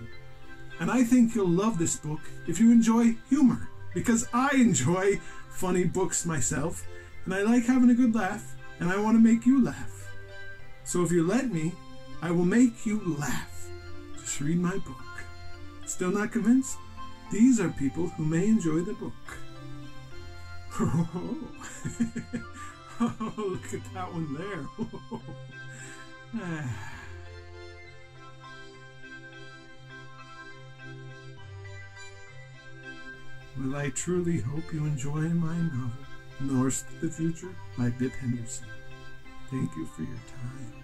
And 0.80 0.90
I 0.90 1.04
think 1.04 1.34
you'll 1.34 1.48
love 1.48 1.78
this 1.78 1.96
book 1.96 2.20
if 2.48 2.58
you 2.58 2.72
enjoy 2.72 3.16
humor, 3.28 3.68
because 3.92 4.26
I 4.32 4.50
enjoy 4.54 5.20
funny 5.54 5.84
books 5.84 6.26
myself, 6.26 6.86
and 7.24 7.32
I 7.32 7.42
like 7.42 7.64
having 7.64 7.90
a 7.90 7.94
good 7.94 8.14
laugh, 8.14 8.54
and 8.80 8.90
I 8.90 8.98
want 8.98 9.16
to 9.16 9.22
make 9.22 9.46
you 9.46 9.64
laugh. 9.64 10.10
So 10.84 11.02
if 11.02 11.12
you 11.12 11.26
let 11.26 11.50
me, 11.50 11.72
I 12.20 12.30
will 12.30 12.44
make 12.44 12.84
you 12.84 13.00
laugh. 13.18 13.68
Just 14.20 14.40
read 14.40 14.58
my 14.58 14.76
book. 14.78 15.02
Still 15.86 16.10
not 16.10 16.32
convinced? 16.32 16.76
These 17.30 17.60
are 17.60 17.70
people 17.70 18.08
who 18.08 18.24
may 18.24 18.46
enjoy 18.46 18.80
the 18.80 18.94
book. 18.94 19.12
Oh, 20.76 21.38
oh, 23.00 23.32
look 23.36 23.74
at 23.74 23.94
that 23.94 24.12
one 24.12 24.34
there. 24.34 24.66
Ah. 26.36 26.93
Well, 33.56 33.76
I 33.76 33.90
truly 33.90 34.40
hope 34.40 34.72
you 34.72 34.84
enjoy 34.84 35.28
my 35.28 35.56
novel, 35.56 35.90
Norse 36.40 36.82
to 36.82 37.06
the 37.06 37.12
Future 37.12 37.54
by 37.78 37.90
Bip 37.90 38.12
Henderson. 38.12 38.66
Thank 39.48 39.76
you 39.76 39.86
for 39.86 40.02
your 40.02 40.18
time. 40.26 40.83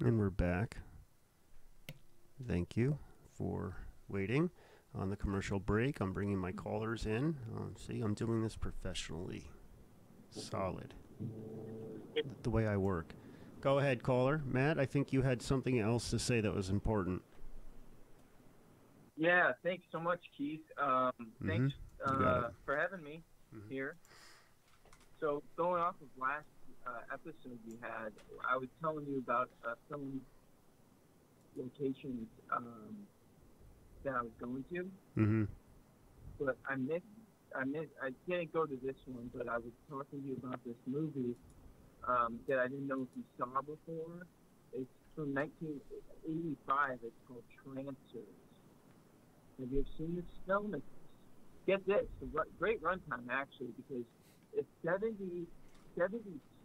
And 0.00 0.18
we're 0.18 0.30
back. 0.30 0.76
Thank 2.46 2.76
you 2.76 2.98
for 3.38 3.76
waiting 4.08 4.50
on 4.94 5.08
the 5.10 5.16
commercial 5.16 5.58
break. 5.58 6.00
I'm 6.00 6.12
bringing 6.12 6.38
my 6.38 6.52
callers 6.52 7.06
in. 7.06 7.36
Uh, 7.56 7.62
see, 7.76 8.00
I'm 8.02 8.14
doing 8.14 8.42
this 8.42 8.56
professionally. 8.56 9.48
Solid. 10.30 10.92
The 12.42 12.50
way 12.50 12.66
I 12.66 12.76
work. 12.76 13.14
Go 13.62 13.78
ahead, 13.78 14.02
caller. 14.02 14.42
Matt, 14.44 14.78
I 14.78 14.84
think 14.84 15.12
you 15.12 15.22
had 15.22 15.40
something 15.40 15.80
else 15.80 16.10
to 16.10 16.18
say 16.18 16.40
that 16.40 16.54
was 16.54 16.68
important. 16.68 17.22
Yeah, 19.16 19.52
thanks 19.62 19.86
so 19.90 19.98
much, 19.98 20.20
Keith. 20.36 20.60
Um, 20.76 21.12
Thanks 21.46 21.74
Mhm. 21.74 22.12
You 22.12 22.18
got 22.18 22.44
uh, 22.44 22.50
for 22.66 22.76
having 22.76 23.02
me 23.02 23.24
here. 23.70 23.96
So, 25.20 25.42
going 25.56 25.80
off 25.80 25.94
of 26.02 26.08
last 26.18 26.44
uh, 26.86 27.14
episode 27.14 27.58
we 27.66 27.76
had, 27.82 28.12
I 28.48 28.56
was 28.56 28.68
telling 28.80 29.06
you 29.06 29.18
about 29.18 29.50
uh, 29.66 29.74
some 29.90 30.20
locations 31.56 32.28
um, 32.54 32.94
that 34.04 34.14
I 34.14 34.22
was 34.22 34.32
going 34.40 34.64
to, 34.72 34.86
Mm-hmm. 35.18 35.44
but 36.38 36.56
I 36.68 36.76
missed. 36.76 37.04
I 37.56 37.64
missed. 37.64 37.92
I 38.02 38.10
didn't 38.28 38.52
go 38.52 38.66
to 38.66 38.76
this 38.84 38.96
one, 39.06 39.30
but 39.34 39.48
I 39.48 39.56
was 39.56 39.72
talking 39.88 40.20
to 40.22 40.28
you 40.28 40.36
about 40.42 40.60
this 40.64 40.76
movie 40.86 41.34
um, 42.06 42.38
that 42.48 42.58
I 42.58 42.68
didn't 42.68 42.86
know 42.86 43.02
if 43.02 43.08
you 43.16 43.24
saw 43.38 43.60
before. 43.62 44.26
It's 44.72 44.90
from 45.14 45.32
1985. 45.34 46.98
It's 47.02 47.14
called 47.26 47.42
Trancers. 47.64 48.36
Have 49.58 49.72
you 49.72 49.84
seen 49.96 50.16
this 50.16 50.24
film? 50.46 50.74
It's, 50.74 50.84
get 51.66 51.86
this, 51.86 52.04
great 52.58 52.82
runtime 52.82 53.26
actually 53.30 53.72
because 53.76 54.04
it's 54.52 54.68
70, 54.84 55.46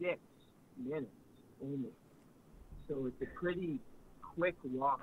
76 0.02 0.20
minutes 0.84 1.12
only. 1.64 1.92
So 2.88 3.06
it's 3.08 3.22
a 3.22 3.40
pretty 3.40 3.80
quick 4.36 4.56
watch, 4.64 5.00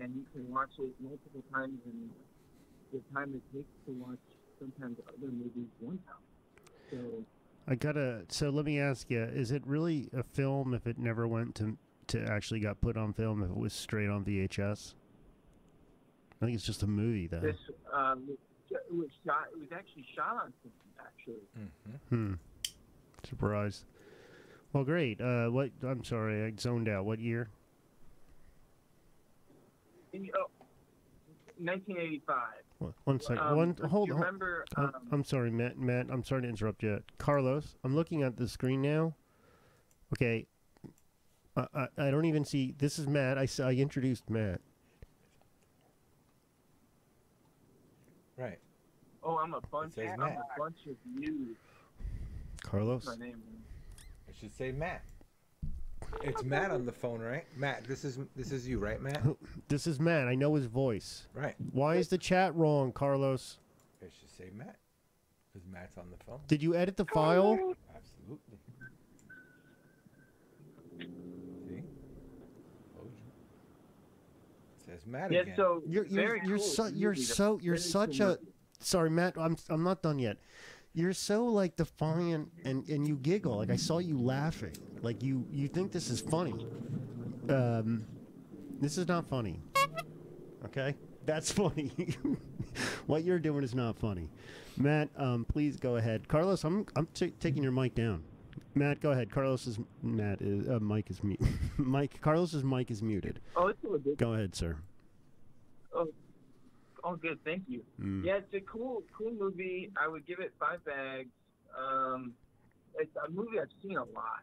and 0.00 0.14
you 0.14 0.24
can 0.32 0.50
watch 0.52 0.70
it 0.78 0.90
multiple 1.00 1.42
times 1.52 1.78
in 1.84 2.10
the 2.92 3.00
time 3.12 3.34
it 3.34 3.56
takes 3.56 3.68
to 3.86 3.92
watch 3.92 4.18
sometimes 4.58 4.98
other 5.08 5.32
movies 5.32 5.68
one 5.80 5.98
time. 6.06 6.70
So 6.90 7.24
I 7.68 7.74
gotta. 7.74 8.24
So 8.28 8.50
let 8.50 8.64
me 8.64 8.78
ask 8.80 9.10
you: 9.10 9.22
Is 9.22 9.50
it 9.50 9.62
really 9.66 10.08
a 10.16 10.22
film 10.22 10.72
if 10.72 10.86
it 10.86 10.98
never 10.98 11.26
went 11.26 11.54
to 11.56 11.76
to 12.08 12.24
actually 12.30 12.60
got 12.60 12.80
put 12.80 12.96
on 12.96 13.12
film? 13.12 13.42
If 13.42 13.50
it 13.50 13.56
was 13.56 13.72
straight 13.72 14.08
on 14.08 14.24
VHS? 14.24 14.94
I 16.40 16.44
think 16.44 16.54
it's 16.54 16.66
just 16.66 16.82
a 16.82 16.86
movie 16.86 17.26
then. 17.26 17.42
this 17.42 17.56
um, 17.92 18.28
it 18.70 18.80
was 18.90 19.08
shot. 19.24 19.46
It 19.52 19.58
was 19.58 19.68
actually 19.74 20.06
shot 20.14 20.36
on 20.44 20.52
film, 20.62 20.74
actually. 21.00 21.70
Hmm. 22.10 22.34
Surprised. 23.28 23.84
Well, 24.76 24.84
great. 24.84 25.22
Uh, 25.22 25.46
what? 25.46 25.70
I'm 25.82 26.04
sorry, 26.04 26.44
I 26.44 26.52
zoned 26.60 26.86
out. 26.86 27.06
What 27.06 27.18
year? 27.18 27.48
In, 30.12 30.28
oh, 30.36 30.50
1985. 31.56 32.36
One- 32.78 32.94
One 33.04 33.20
second. 33.20 33.38
Um, 33.38 33.56
One. 33.56 33.74
Hold 33.88 34.10
on. 34.10 34.18
remember, 34.18 34.66
I'm- 34.76 34.92
um, 34.94 35.08
I'm 35.10 35.24
sorry, 35.24 35.50
Matt. 35.50 35.78
Matt, 35.78 36.08
I'm 36.10 36.22
sorry 36.22 36.42
to 36.42 36.48
interrupt 36.48 36.82
you. 36.82 37.02
Carlos, 37.16 37.78
I'm 37.84 37.94
looking 37.94 38.22
at 38.22 38.36
the 38.36 38.46
screen 38.46 38.82
now. 38.82 39.14
Okay. 40.14 40.46
I, 41.56 41.66
I, 41.74 41.88
I 41.96 42.10
don't 42.10 42.26
even 42.26 42.44
see. 42.44 42.74
This 42.76 42.98
is 42.98 43.06
Matt. 43.08 43.38
I, 43.38 43.48
I 43.64 43.72
introduced 43.72 44.28
Matt. 44.28 44.60
Right. 48.36 48.58
Oh, 49.22 49.38
I'm 49.38 49.54
a 49.54 49.60
bunch. 49.72 49.94
says 49.94 50.10
I'm 50.12 50.20
a 50.20 50.44
bunch 50.58 50.80
of 50.86 50.96
you. 51.18 51.56
Carlos. 52.62 53.06
That's 53.06 53.18
my 53.18 53.24
name. 53.24 53.42
I 54.36 54.40
should 54.40 54.54
say 54.54 54.72
Matt. 54.72 55.02
It's 56.22 56.42
Matt 56.44 56.70
on 56.70 56.84
the 56.84 56.92
phone, 56.92 57.20
right? 57.20 57.44
Matt, 57.56 57.84
this 57.84 58.04
is 58.04 58.18
this 58.34 58.52
is 58.52 58.68
you, 58.68 58.78
right, 58.78 59.00
Matt? 59.00 59.22
This 59.68 59.86
is 59.86 59.98
Matt. 59.98 60.28
I 60.28 60.34
know 60.34 60.54
his 60.54 60.66
voice. 60.66 61.26
Right. 61.34 61.54
Why 61.72 61.96
is 61.96 62.08
the 62.08 62.18
chat 62.18 62.54
wrong, 62.54 62.92
Carlos? 62.92 63.58
I 64.02 64.06
should 64.06 64.30
say 64.30 64.50
Matt, 64.56 64.76
because 65.52 65.66
Matt's 65.68 65.96
on 65.98 66.04
the 66.10 66.22
phone. 66.24 66.38
Did 66.48 66.62
you 66.62 66.74
edit 66.74 66.96
the 66.96 67.04
file? 67.06 67.52
Absolutely. 67.94 68.58
See? 70.98 71.82
Told 72.94 73.10
you. 73.10 73.26
It 74.78 74.84
says 74.86 75.06
Matt 75.06 75.32
Yeah, 75.32 75.40
again. 75.40 75.56
so 75.56 75.82
You're 75.86 76.04
you're 76.06 76.26
very 76.26 76.40
you're 76.46 76.58
cool. 76.58 76.66
so 76.66 76.86
you're 76.86 77.10
Movie, 77.12 77.20
the 77.22 77.26
so 77.34 77.58
you're 77.62 77.74
very 77.74 77.80
such 77.88 78.18
cool 78.18 78.26
a. 78.26 78.30
movie. 78.30 78.52
Sorry, 78.80 79.10
Matt. 79.10 79.34
I'm 79.38 79.56
I'm 79.70 79.82
not 79.82 80.02
done 80.02 80.18
yet. 80.18 80.36
You're 80.96 81.12
so 81.12 81.44
like 81.44 81.76
defiant 81.76 82.50
and 82.64 82.88
and 82.88 83.06
you 83.06 83.16
giggle. 83.16 83.58
Like 83.58 83.68
I 83.68 83.76
saw 83.76 83.98
you 83.98 84.18
laughing. 84.18 84.72
Like 85.02 85.22
you 85.22 85.46
you 85.52 85.68
think 85.68 85.92
this 85.92 86.08
is 86.08 86.22
funny. 86.22 86.66
Um, 87.50 88.06
this 88.80 88.96
is 88.96 89.06
not 89.06 89.28
funny. 89.28 89.60
Okay, 90.64 90.94
that's 91.26 91.52
funny. 91.60 91.92
what 93.06 93.24
you're 93.24 93.38
doing 93.38 93.62
is 93.62 93.74
not 93.74 93.98
funny. 93.98 94.30
Matt, 94.78 95.10
um, 95.18 95.44
please 95.44 95.76
go 95.76 95.96
ahead. 95.96 96.26
Carlos, 96.28 96.64
I'm 96.64 96.86
I'm 96.96 97.06
ta 97.12 97.26
taking 97.40 97.62
your 97.62 97.72
mic 97.72 97.94
down. 97.94 98.24
Matt, 98.74 99.00
go 99.00 99.10
ahead. 99.10 99.30
Carlos's 99.30 99.78
Matt 100.02 100.40
is 100.40 100.66
uh, 100.66 100.78
mic 100.80 101.10
is 101.10 101.22
mute. 101.22 101.40
Mike 101.76 102.22
Carlos's 102.22 102.64
mic 102.64 102.90
is 102.90 103.02
muted. 103.02 103.40
Oh, 103.54 103.66
it's 103.66 103.84
all 103.84 103.98
good. 103.98 104.16
Go 104.16 104.32
ahead, 104.32 104.54
sir. 104.54 104.78
Oh, 105.94 106.08
all 107.06 107.14
good. 107.14 107.38
Thank 107.44 107.62
you. 107.68 107.82
Mm. 108.02 108.24
Yeah, 108.24 108.38
it's 108.38 108.52
a 108.52 108.60
cool, 108.60 109.04
cool 109.16 109.32
movie. 109.38 109.92
I 109.96 110.08
would 110.08 110.26
give 110.26 110.40
it 110.40 110.52
five 110.58 110.84
bags. 110.84 111.28
Um, 111.78 112.32
it's 112.98 113.14
a 113.24 113.30
movie 113.30 113.60
I've 113.60 113.68
seen 113.80 113.96
a 113.96 114.04
lot, 114.04 114.42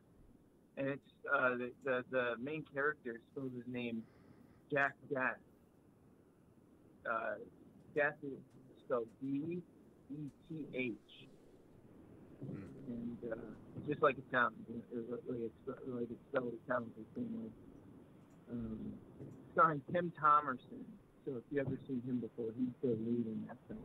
and 0.77 0.87
it's 0.87 1.11
uh, 1.33 1.49
the, 1.49 1.71
the 1.83 2.05
the 2.09 2.25
main 2.41 2.63
character 2.73 3.19
spells 3.31 3.51
his 3.53 3.65
name 3.67 4.03
Jack 4.71 4.93
Death. 5.13 5.41
Uh, 7.09 7.35
Death 7.95 8.15
is 8.23 8.39
spelled 8.85 9.07
D 9.21 9.61
E 10.09 10.15
T 10.47 10.65
H, 10.73 10.93
and 12.87 13.17
uh, 13.29 13.35
just 13.89 14.01
like 14.01 14.17
it 14.17 14.23
sounds, 14.31 14.53
like 14.69 14.79
it's 14.93 15.67
like 15.67 16.03
it's 16.09 16.19
spelled, 16.31 16.53
it 16.53 16.59
sounds 16.67 16.89
the 16.95 17.03
same 17.19 17.41
way. 17.41 17.49
Um, 18.51 18.93
starring 19.51 19.81
Tim 19.91 20.13
Thomerson. 20.21 20.85
So 21.25 21.31
if 21.37 21.43
you 21.51 21.61
ever 21.61 21.77
seen 21.87 22.01
him 22.05 22.19
before, 22.19 22.51
he's 22.57 22.73
the 22.81 22.89
lead 22.89 23.25
in 23.25 23.45
that 23.47 23.57
film. 23.67 23.79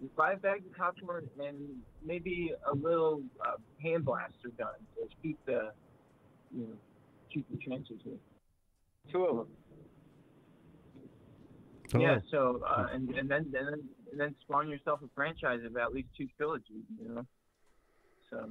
With 0.00 0.10
Five 0.16 0.42
bags 0.42 0.64
of 0.66 0.76
popcorn 0.76 1.28
and 1.38 1.56
maybe 2.04 2.52
a 2.70 2.74
little 2.74 3.22
uh, 3.46 3.56
hand 3.82 4.04
blaster 4.04 4.50
gun 4.58 4.68
to 4.96 5.08
shoot 5.22 5.38
the, 5.46 5.72
you 6.54 6.66
know, 6.66 6.76
shoot 7.32 7.44
the 7.50 7.58
Trancers 7.58 8.00
with. 8.04 8.18
Two 9.10 9.24
of 9.24 9.36
them. 9.36 9.46
Yeah. 12.00 12.18
Oh. 12.18 12.22
So 12.30 12.62
uh, 12.66 12.86
and 12.92 13.10
and 13.10 13.28
then 13.28 13.50
and 13.54 13.54
then 13.54 13.88
and 14.12 14.20
then 14.20 14.34
spawn 14.42 14.68
yourself 14.68 15.00
a 15.02 15.08
franchise 15.14 15.60
of 15.66 15.76
at 15.76 15.92
least 15.92 16.08
two 16.16 16.28
trilogies. 16.36 16.84
You 17.02 17.14
know. 17.14 17.26
So. 18.30 18.50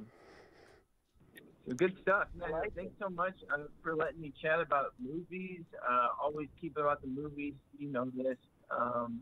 So 1.68 1.74
good 1.74 1.96
stuff. 2.02 2.28
Man, 2.36 2.50
thanks 2.74 2.94
so 2.98 3.08
much 3.08 3.34
uh, 3.52 3.64
for 3.82 3.94
letting 3.94 4.20
me 4.20 4.32
chat 4.40 4.60
about 4.60 4.94
movies. 4.98 5.62
Uh, 5.88 6.08
always 6.22 6.48
keep 6.60 6.76
it 6.76 6.80
about 6.80 7.00
the 7.02 7.08
movies. 7.08 7.54
You 7.78 7.92
know 7.92 8.10
this. 8.16 8.36
Um, 8.70 9.20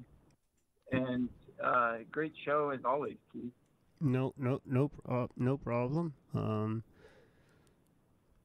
and 0.92 1.28
uh, 1.62 1.98
great 2.10 2.32
show 2.44 2.70
as 2.70 2.80
always, 2.84 3.16
Keith. 3.32 3.52
No, 4.00 4.32
no, 4.38 4.60
no, 4.64 4.90
uh, 5.08 5.26
no 5.36 5.56
problem. 5.56 6.14
Um, 6.34 6.84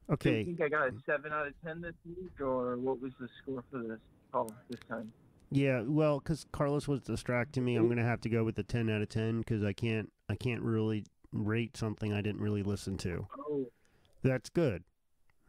Do 0.07 0.13
okay. 0.13 0.39
you 0.39 0.45
think 0.45 0.61
I 0.61 0.69
got 0.69 0.87
a 0.87 0.93
seven 1.05 1.31
out 1.31 1.47
of 1.47 1.53
ten 1.63 1.79
this 1.79 1.93
week, 2.05 2.41
or 2.41 2.77
what 2.77 2.99
was 2.99 3.11
the 3.19 3.27
score 3.41 3.63
for 3.71 3.83
this 3.83 3.99
call 4.31 4.53
this 4.69 4.79
time? 4.89 5.13
Yeah, 5.51 5.83
well, 5.85 6.19
because 6.19 6.45
Carlos 6.51 6.87
was 6.87 7.01
distracting 7.01 7.63
me, 7.63 7.75
I'm 7.75 7.87
gonna 7.87 8.03
have 8.03 8.21
to 8.21 8.29
go 8.29 8.43
with 8.43 8.55
the 8.55 8.63
ten 8.63 8.89
out 8.89 9.03
of 9.03 9.09
ten 9.09 9.39
because 9.39 9.63
I 9.63 9.73
can't, 9.73 10.11
I 10.27 10.35
can't 10.35 10.63
really 10.63 11.05
rate 11.31 11.77
something 11.77 12.11
I 12.11 12.21
didn't 12.21 12.41
really 12.41 12.63
listen 12.63 12.97
to. 12.97 13.27
Oh, 13.37 13.65
That's 14.23 14.49
good. 14.49 14.83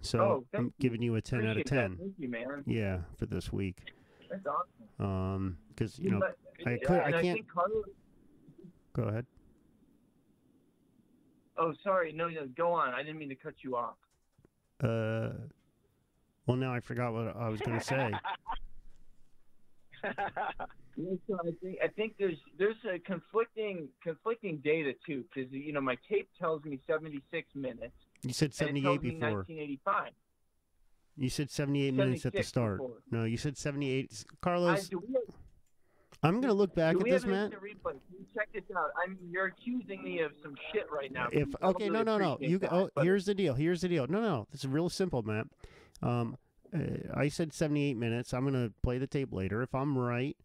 So 0.01 0.21
Oh, 0.21 0.45
I'm 0.59 0.73
giving 0.81 1.01
you 1.01 1.15
a 1.15 1.23
ten 1.23 1.41
out 1.41 1.57
of 1.57 1.63
Appreciate 1.63 1.71
that. 1.71 1.89
ten. 1.89 1.97
Thank 1.97 2.13
you, 2.19 2.29
man. 2.29 2.63
Yeah, 2.67 2.99
for 3.17 3.27
this 3.27 3.53
week. 3.53 3.79
that's 4.29 4.45
awesome. 4.47 5.07
Um, 5.07 5.59
because 5.69 5.99
you 5.99 6.11
know, 6.11 6.21
But- 6.21 6.37
I 6.67 6.79
could, 6.79 6.91
I 6.91 7.05
I 7.07 7.11
can't. 7.13 7.23
think 7.39 7.49
Carlos. 7.51 7.85
Go 8.93 9.03
ahead. 9.05 9.27
Oh, 11.57 11.73
sorry. 11.83 12.13
No, 12.13 12.29
no. 12.29 12.47
Go 12.57 12.73
on. 12.73 12.93
I 12.95 13.03
didn't 13.03 13.19
mean 13.19 13.29
to 13.31 13.35
cut 13.37 13.55
you 13.63 13.77
off. 13.77 13.97
Uh, 14.83 15.31
well, 16.47 16.57
now 16.57 16.73
I 16.75 16.81
forgot 16.81 17.13
what 17.13 17.35
I 17.37 17.49
was 17.49 17.61
gonna 17.61 17.81
say. 17.83 18.13
So 21.27 21.37
I 21.45 21.51
think 21.61 21.79
I 21.83 21.89
think 21.89 22.15
there's 22.21 22.37
there's 22.57 22.77
a 22.89 23.01
conflicting 23.01 23.89
conflicting 24.01 24.59
data 24.59 24.93
too 25.05 25.25
because 25.35 25.51
you 25.51 25.73
know 25.73 25.81
my 25.81 25.97
tape 26.09 26.29
tells 26.39 26.63
me 26.65 26.79
76 26.87 27.49
minutes. 27.57 27.97
You 28.25 28.33
said 28.33 28.47
and 28.61 28.77
it 28.77 28.83
78 28.83 28.83
tells 28.83 29.03
me 29.03 29.11
before. 29.11 29.29
1985. 29.31 30.13
You 31.17 31.29
said 31.31 31.51
78 31.51 31.95
minutes 31.95 32.27
at 32.27 32.33
the 32.33 32.43
start. 32.43 32.79
before. 32.79 32.97
No, 33.11 33.25
you 33.25 33.37
said 33.37 33.57
78. 33.57 34.25
Carlos, 34.41 34.91
we, 34.91 34.99
I'm 36.23 36.41
gonna 36.41 36.55
look 36.55 36.75
back 36.75 36.97
at 36.97 37.05
this, 37.05 37.25
man. 37.25 37.33
Matt. 37.33 37.53
instant 37.53 37.63
replay? 37.63 37.91
Can 37.93 38.19
you 38.19 38.27
check 38.35 38.49
this 38.53 38.65
out? 38.77 38.91
I'm 39.03 39.19
you're 39.31 39.47
accusing 39.47 40.03
me 40.03 40.21
of 40.21 40.33
some 40.43 40.55
shit 40.73 40.87
right 40.91 41.13
now. 41.13 41.29
If 41.31 41.49
okay, 41.63 41.89
no, 41.89 42.03
no, 42.03 42.19
no. 42.19 42.39
You 42.41 42.59
that, 42.59 42.73
oh, 42.73 42.91
but- 42.95 43.05
here's 43.05 43.27
the 43.27 43.35
deal. 43.35 43.55
Here's 43.55 43.83
the 43.83 43.89
deal. 43.89 44.07
No, 44.09 44.21
no. 44.21 44.47
This 44.51 44.63
is 44.63 44.67
real 44.69 44.89
simple, 44.89 45.23
Matt. 45.23 45.47
Um, 46.03 46.37
uh, 46.75 46.79
I 47.15 47.29
said 47.29 47.53
78 47.53 47.97
minutes. 47.97 48.33
I'm 48.33 48.45
gonna 48.45 48.71
play 48.83 48.99
the 48.99 49.07
tape 49.07 49.33
later. 49.33 49.63
If 49.63 49.75
I'm 49.75 49.97
right, 49.97 50.37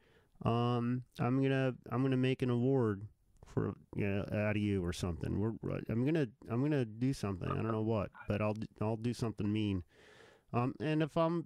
um, 0.43 1.03
I'm 1.19 1.41
gonna 1.41 1.73
I'm 1.89 2.03
gonna 2.03 2.17
make 2.17 2.41
an 2.41 2.49
award 2.49 3.07
for 3.53 3.73
you 3.95 4.07
know, 4.07 4.25
out 4.33 4.55
of 4.55 4.61
you 4.61 4.83
or 4.83 4.93
something. 4.93 5.39
We're 5.39 5.53
I'm 5.89 6.05
gonna 6.05 6.27
I'm 6.49 6.61
gonna 6.61 6.85
do 6.85 7.13
something. 7.13 7.49
I 7.49 7.55
don't 7.55 7.71
know 7.71 7.81
what, 7.81 8.11
but 8.27 8.41
I'll 8.41 8.55
I'll 8.81 8.97
do 8.97 9.13
something 9.13 9.51
mean. 9.51 9.83
Um, 10.53 10.73
and 10.79 11.03
if 11.03 11.15
I'm 11.17 11.45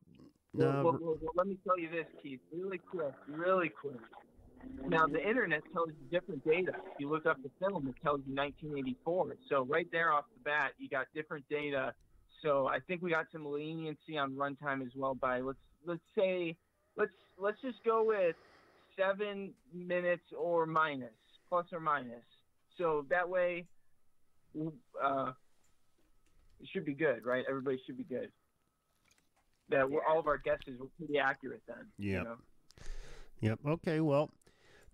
Well, 0.53 0.69
uh, 0.69 0.83
well, 0.83 0.83
well, 0.83 1.17
well, 1.21 1.33
let 1.35 1.47
me 1.47 1.57
tell 1.65 1.77
you 1.77 1.89
this, 1.89 2.05
Keith, 2.21 2.39
really 2.51 2.77
quick, 2.77 3.13
really 3.27 3.69
quick. 3.69 3.99
Now, 4.87 5.07
the 5.07 5.21
internet 5.27 5.61
tells 5.73 5.89
you 5.89 6.19
different 6.19 6.43
data. 6.45 6.71
If 6.75 6.99
you 6.99 7.09
look 7.09 7.25
up 7.25 7.37
the 7.43 7.49
film, 7.59 7.87
it 7.87 7.95
tells 8.01 8.21
you 8.25 8.33
1984. 8.35 9.35
So 9.49 9.65
right 9.65 9.87
there 9.91 10.13
off 10.13 10.25
the 10.33 10.41
bat, 10.43 10.71
you 10.77 10.89
got 10.89 11.07
different 11.13 11.43
data. 11.49 11.93
So 12.41 12.67
I 12.67 12.79
think 12.79 13.01
we 13.01 13.09
got 13.09 13.25
some 13.31 13.45
leniency 13.45 14.17
on 14.17 14.33
runtime 14.33 14.81
as 14.81 14.91
well. 14.95 15.15
By 15.15 15.39
let's 15.39 15.59
let's 15.85 16.01
say 16.17 16.55
let's 16.97 17.11
let's 17.37 17.59
just 17.61 17.83
go 17.85 18.03
with 18.03 18.35
seven 18.97 19.53
minutes 19.73 20.23
or 20.37 20.65
minus, 20.65 21.13
plus 21.53 21.67
or 21.71 21.79
minus. 21.79 22.23
So 22.79 23.05
that 23.11 23.29
way, 23.29 23.67
uh, 24.59 25.31
it 26.59 26.67
should 26.73 26.83
be 26.83 26.95
good, 26.95 27.23
right? 27.23 27.45
Everybody 27.47 27.79
should 27.85 27.95
be 27.95 28.03
good. 28.03 28.31
That 29.69 29.87
we're, 29.87 30.03
all 30.03 30.17
of 30.17 30.25
our 30.25 30.39
guesses 30.39 30.79
were 30.79 30.87
pretty 30.97 31.19
accurate 31.19 31.61
then. 31.67 31.85
you 32.17 32.23
know? 32.23 32.37
Yep. 33.41 33.59
Okay. 33.67 33.99
Well, 33.99 34.31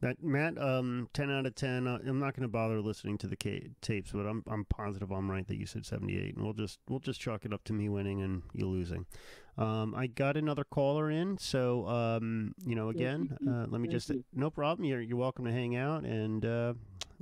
that 0.01 0.23
Matt, 0.23 0.57
um, 0.57 1.09
ten 1.13 1.29
out 1.31 1.45
of 1.45 1.55
ten. 1.55 1.87
Uh, 1.87 1.99
I'm 2.05 2.19
not 2.19 2.35
going 2.35 2.43
to 2.43 2.47
bother 2.47 2.81
listening 2.81 3.17
to 3.19 3.27
the 3.27 3.35
tapes, 3.81 4.11
but 4.11 4.25
I'm 4.25 4.43
I'm 4.49 4.65
positive 4.65 5.11
I'm 5.11 5.29
right 5.29 5.47
that 5.47 5.57
you 5.57 5.65
said 5.65 5.85
78, 5.85 6.35
and 6.35 6.43
we'll 6.43 6.53
just 6.53 6.79
we'll 6.87 6.99
just 6.99 7.19
chalk 7.19 7.45
it 7.45 7.53
up 7.53 7.63
to 7.65 7.73
me 7.73 7.89
winning 7.89 8.21
and 8.21 8.43
you 8.53 8.67
losing. 8.67 9.05
Um, 9.57 9.93
I 9.93 10.07
got 10.07 10.37
another 10.37 10.63
caller 10.63 11.11
in, 11.11 11.37
so 11.37 11.85
um, 11.87 12.55
you 12.65 12.75
know, 12.75 12.89
again, 12.89 13.37
uh, 13.47 13.65
let 13.67 13.81
me 13.81 13.89
just 13.89 14.11
no 14.33 14.49
problem. 14.49 14.85
You're 14.85 15.01
you're 15.01 15.17
welcome 15.17 15.45
to 15.45 15.51
hang 15.51 15.75
out 15.75 16.03
and 16.05 16.45
uh, 16.45 16.73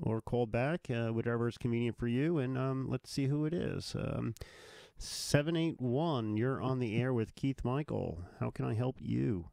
or 0.02 0.22
call 0.22 0.46
back, 0.46 0.88
uh, 0.92 1.08
whatever 1.08 1.48
is 1.48 1.58
convenient 1.58 1.98
for 1.98 2.08
you, 2.08 2.38
and 2.38 2.58
um, 2.58 2.88
let's 2.90 3.12
see 3.12 3.26
who 3.26 3.46
it 3.46 3.54
is. 3.54 3.96
Um, 3.98 4.36
Seven 5.00 5.56
eight 5.56 5.80
one. 5.80 6.38
You're 6.38 6.60
on 6.60 6.80
the 6.80 7.00
air 7.00 7.14
with 7.14 7.36
Keith 7.36 7.64
Michael. 7.64 8.20
How 8.40 8.50
can 8.50 8.66
I 8.66 8.74
help 8.74 8.96
you? 9.00 9.50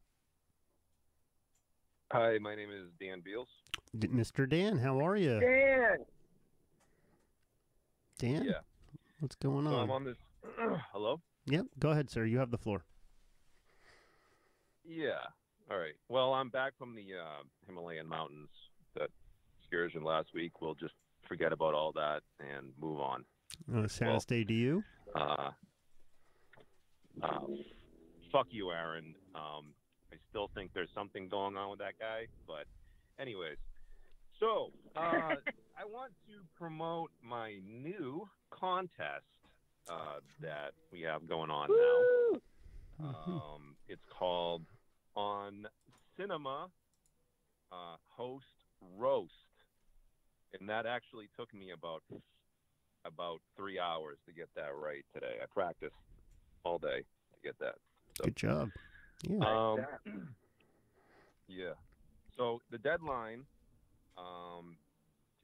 Hi, 2.12 2.38
my 2.38 2.55
name 2.55 2.70
is 2.70 2.90
Dan 3.00 3.20
Beals. 3.24 3.48
D- 3.98 4.09
Mr. 4.09 4.48
Dan, 4.48 4.78
how 4.78 5.05
are 5.05 5.16
you? 5.16 5.40
Dan. 5.40 5.96
Dan? 8.18 8.44
Yeah. 8.44 8.52
What's 9.20 9.36
going 9.36 9.64
So 9.66 9.74
on? 9.74 9.82
I'm 9.84 9.90
on 9.90 10.05
this. 10.05 10.16
Hello. 10.92 11.20
Yep, 11.46 11.66
go 11.78 11.90
ahead, 11.90 12.11
sir. 12.11 12.24
You 12.24 12.38
have 12.38 12.50
the 12.50 12.59
floor. 12.59 12.84
Yeah. 14.84 15.18
All 15.70 15.78
right. 15.78 15.94
Well, 16.09 16.34
I'm 16.34 16.50
back 16.50 16.72
from 16.78 16.94
the 16.94 17.02
uh, 17.20 17.42
Himalayan 17.66 18.07
mountains. 18.07 18.50
That 18.94 19.11
excursion 19.61 20.02
last 20.05 20.28
week. 20.34 20.61
We'll 20.61 20.74
just 20.74 20.94
forget 21.26 21.52
about 21.52 21.74
all 21.74 21.92
that 21.92 22.22
and 22.38 22.72
move 22.80 23.00
on. 23.00 23.24
Uh, 23.74 23.88
saddest 23.88 24.28
day 24.28 24.44
to 24.44 24.52
you? 24.52 24.84
Uh, 25.14 25.50
uh, 27.22 27.40
fuck 28.30 28.46
you, 28.50 28.70
Aaron. 28.70 29.14
Um, 29.34 29.72
I 30.15 30.17
still 30.31 30.51
think 30.55 30.71
there's 30.75 30.89
something 30.95 31.29
going 31.29 31.57
on 31.57 31.71
with 31.71 31.81
that 31.81 31.99
guy. 31.99 32.27
But, 32.47 32.67
anyways, 33.19 33.57
so 34.39 34.71
uh, 34.97 35.01
I 35.79 35.85
want 35.85 36.12
to 36.29 36.35
promote 36.57 37.11
my 37.23 37.59
new 37.67 38.29
contest 38.51 39.25
uh, 39.89 40.21
that 40.41 40.73
we 40.93 41.01
have 41.03 41.29
going 41.29 41.51
on 41.51 41.69
now. 41.71 42.41
Um, 43.07 43.75
it's 43.89 44.05
called 44.17 44.62
On 45.17 45.67
Cinema 46.17 46.69
uh, 47.73 47.97
Host 48.09 48.45
Roast, 48.97 49.33
and 50.59 50.69
that 50.69 50.87
actually 50.87 51.29
took 51.37 51.53
me 51.53 51.73
about 51.73 52.03
about 53.05 53.41
three 53.57 53.79
hours 53.79 54.17
to 54.27 54.33
get 54.33 54.49
that 54.55 54.71
right 54.81 55.05
today. 55.12 55.35
I 55.43 55.47
practiced 55.53 55.93
all 56.65 56.79
day 56.79 57.01
to 57.01 57.41
get 57.43 57.59
that. 57.59 57.75
So, 58.17 58.25
Good 58.25 58.37
job. 58.37 58.71
Yeah. 59.23 59.39
um, 59.39 59.87
yeah. 61.49 61.73
So 62.37 62.61
the 62.71 62.79
deadline 62.79 63.45
um, 64.19 64.77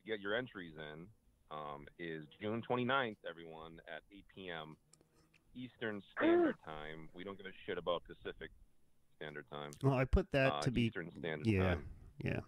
to 0.01 0.07
get 0.11 0.21
your 0.21 0.35
entries 0.35 0.75
in 0.77 1.07
um, 1.51 1.87
is 1.99 2.25
June 2.41 2.63
29th, 2.69 3.17
everyone, 3.29 3.81
at 3.95 4.03
8 4.13 4.25
p.m. 4.35 4.77
Eastern 5.55 6.03
Standard 6.17 6.57
Time. 6.65 7.09
We 7.15 7.25
don't 7.25 7.37
give 7.37 7.47
a 7.47 7.51
shit 7.67 7.79
about 7.79 8.03
Pacific 8.05 8.51
Standard 9.17 9.45
Time. 9.51 9.71
Well, 9.83 9.95
I 9.95 10.05
put 10.05 10.31
that 10.33 10.53
Uh, 10.53 10.61
to 10.63 10.71
be 10.71 10.83
Eastern 10.83 11.11
Standard 11.19 11.47
yeah, 11.47 11.63
Time. 11.75 11.85
yeah, 12.23 12.41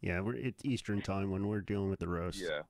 yeah. 0.00 0.20
We're 0.20 0.34
it's 0.36 0.64
Eastern 0.64 1.00
time 1.02 1.30
when 1.30 1.46
we're 1.48 1.60
dealing 1.60 1.90
with 1.90 2.00
the 2.00 2.08
roast. 2.08 2.38
Yeah. 2.38 2.62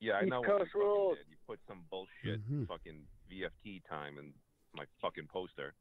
Yeah, 0.00 0.14
I 0.14 0.20
East 0.22 0.30
know 0.30 0.40
what 0.40 0.48
Coast 0.58 0.70
you 0.74 0.80
rules. 0.80 1.16
did. 1.18 1.26
You 1.30 1.36
put 1.46 1.58
some 1.66 1.84
bullshit 1.90 2.40
Mhm. 2.48 2.68
fucking 2.68 3.04
VFT 3.30 3.80
time 3.88 4.16
in 4.18 4.32
my 4.78 4.84
fucking 5.02 5.26
poster. 5.26 5.74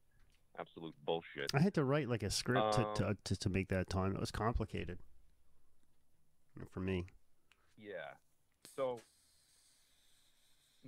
Absolute 0.59 0.95
bullshit. 1.05 1.51
I 1.53 1.59
had 1.59 1.75
to 1.75 1.83
write 1.83 2.09
like 2.09 2.23
a 2.23 2.31
script 2.31 2.73
to, 2.73 2.87
Um, 2.87 2.95
to, 2.95 3.17
to 3.25 3.35
to 3.35 3.49
make 3.49 3.67
that 3.69 3.89
time. 3.89 4.15
It 4.15 4.19
was 4.19 4.31
complicated 4.31 4.97
for 6.71 6.79
me. 6.79 7.05
Yeah. 7.77 8.17
So 8.75 8.99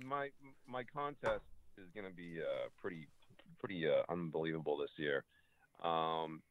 my 0.04 0.30
my 0.66 0.82
contest 0.82 1.44
is 1.78 1.88
going 1.94 2.06
to 2.06 2.12
be 2.12 2.40
uh, 2.40 2.68
pretty 2.80 3.06
pretty 3.60 3.86
uh, 3.86 4.02
unbelievable 4.08 4.76
this 4.76 4.90
year. 4.96 5.24
Um, 5.84 6.42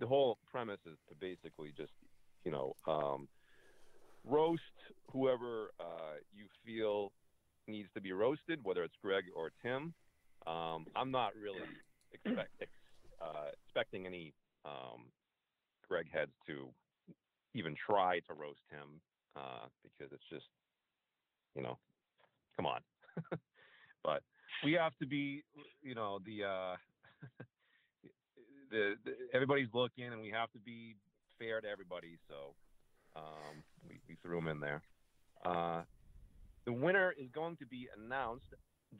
the 0.00 0.06
whole 0.06 0.38
premise 0.50 0.80
is 0.84 0.98
to 1.08 1.14
basically 1.14 1.72
just 1.76 1.92
you 2.44 2.50
know 2.50 2.74
um, 2.88 3.28
roast 4.24 4.62
whoever 5.12 5.70
uh, 5.78 6.16
you 6.34 6.46
feel 6.66 7.12
needs 7.68 7.88
to 7.94 8.00
be 8.00 8.12
roasted, 8.12 8.58
whether 8.64 8.82
it's 8.82 8.96
Gregg 9.00 9.24
or 9.34 9.52
Tim. 9.62 9.94
Um, 10.46 10.86
I'm 10.94 11.10
not 11.10 11.32
really 11.40 11.60
expect, 12.12 12.50
ex, 12.60 12.70
uh, 13.20 13.50
expecting 13.64 14.06
any 14.06 14.34
um, 14.64 15.04
Gregg 15.88 16.06
heads 16.12 16.32
to 16.46 16.68
even 17.54 17.74
try 17.86 18.20
to 18.20 18.34
roast 18.34 18.60
him 18.70 19.00
uh, 19.36 19.66
because 19.82 20.12
it's 20.12 20.28
just, 20.30 20.46
you 21.54 21.62
know, 21.62 21.78
come 22.56 22.66
on. 22.66 22.80
but 24.04 24.22
we 24.64 24.72
have 24.72 24.92
to 25.00 25.06
be, 25.06 25.42
you 25.82 25.94
know, 25.94 26.18
the, 26.24 26.44
uh, 26.44 26.76
the, 28.70 28.94
the 29.04 29.12
everybody's 29.32 29.68
looking, 29.72 30.06
and 30.06 30.20
we 30.20 30.30
have 30.30 30.50
to 30.52 30.58
be 30.58 30.96
fair 31.38 31.60
to 31.60 31.68
everybody. 31.68 32.18
So 32.28 32.54
um, 33.16 33.62
we, 33.88 34.00
we 34.08 34.16
threw 34.22 34.38
him 34.38 34.48
in 34.48 34.60
there. 34.60 34.82
Uh, 35.44 35.82
the 36.64 36.72
winner 36.72 37.14
is 37.18 37.28
going 37.34 37.56
to 37.56 37.66
be 37.66 37.88
announced 37.96 38.46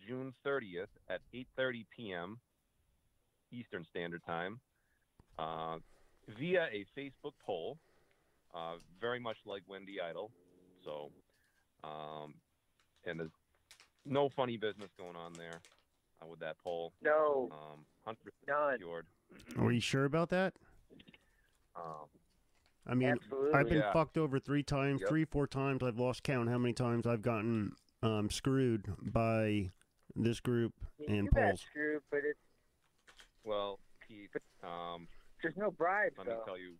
June 0.06 0.32
30th 0.44 0.88
at 1.08 1.20
8:30 1.34 1.84
p.m. 1.94 2.38
Eastern 3.52 3.84
Standard 3.90 4.22
Time 4.26 4.60
uh, 5.38 5.76
via 6.38 6.66
a 6.72 6.84
Facebook 6.98 7.34
poll, 7.44 7.78
uh, 8.54 8.74
very 9.00 9.20
much 9.20 9.36
like 9.46 9.62
Wendy 9.68 10.00
Idol. 10.00 10.30
So, 10.84 11.10
um, 11.84 12.34
and 13.04 13.20
there's 13.20 13.30
no 14.04 14.28
funny 14.28 14.56
business 14.56 14.90
going 14.98 15.16
on 15.16 15.32
there 15.34 15.60
uh, 16.22 16.26
with 16.26 16.40
that 16.40 16.56
poll. 16.58 16.92
No. 17.02 17.48
Um, 17.52 17.84
100% 18.06 18.16
None. 18.48 18.72
secured. 18.74 19.06
Are 19.58 19.72
you 19.72 19.80
sure 19.80 20.04
about 20.04 20.28
that? 20.30 20.54
Um, 21.76 22.06
I 22.86 22.94
mean, 22.94 23.08
Absolutely. 23.10 23.52
I've 23.54 23.68
been 23.68 23.78
Yeah. 23.78 23.92
fucked 23.92 24.18
over 24.18 24.38
three 24.38 24.62
times, 24.62 25.00
Yep. 25.00 25.08
three, 25.08 25.24
four 25.24 25.46
times. 25.46 25.82
I've 25.82 25.98
lost 25.98 26.22
count 26.22 26.48
how 26.48 26.58
many 26.58 26.74
times 26.74 27.06
I've 27.06 27.22
gotten 27.22 27.74
um, 28.02 28.28
screwed 28.30 28.92
by 29.00 29.70
this 30.16 30.40
group 30.40 30.72
and 31.06 31.16
you 31.16 31.22
got 31.24 31.34
polls. 31.34 31.60
screwed, 31.70 32.02
but 32.10 32.18
it's 32.18 32.38
well, 33.44 33.78
Keith, 34.06 34.30
um, 34.62 35.06
there's 35.42 35.56
no 35.56 35.70
bribes 35.70 36.14
let 36.18 36.26
me 36.26 36.32
tell 36.46 36.58
you. 36.58 36.74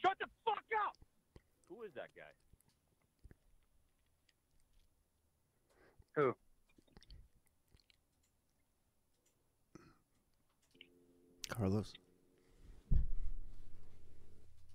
Shut 0.00 0.16
the 0.18 0.26
fuck 0.44 0.62
up! 0.86 0.96
Who 1.68 1.82
is 1.82 1.92
that 1.94 2.08
guy? 2.16 2.22
Who? 6.16 6.34
Carlos. 11.48 11.92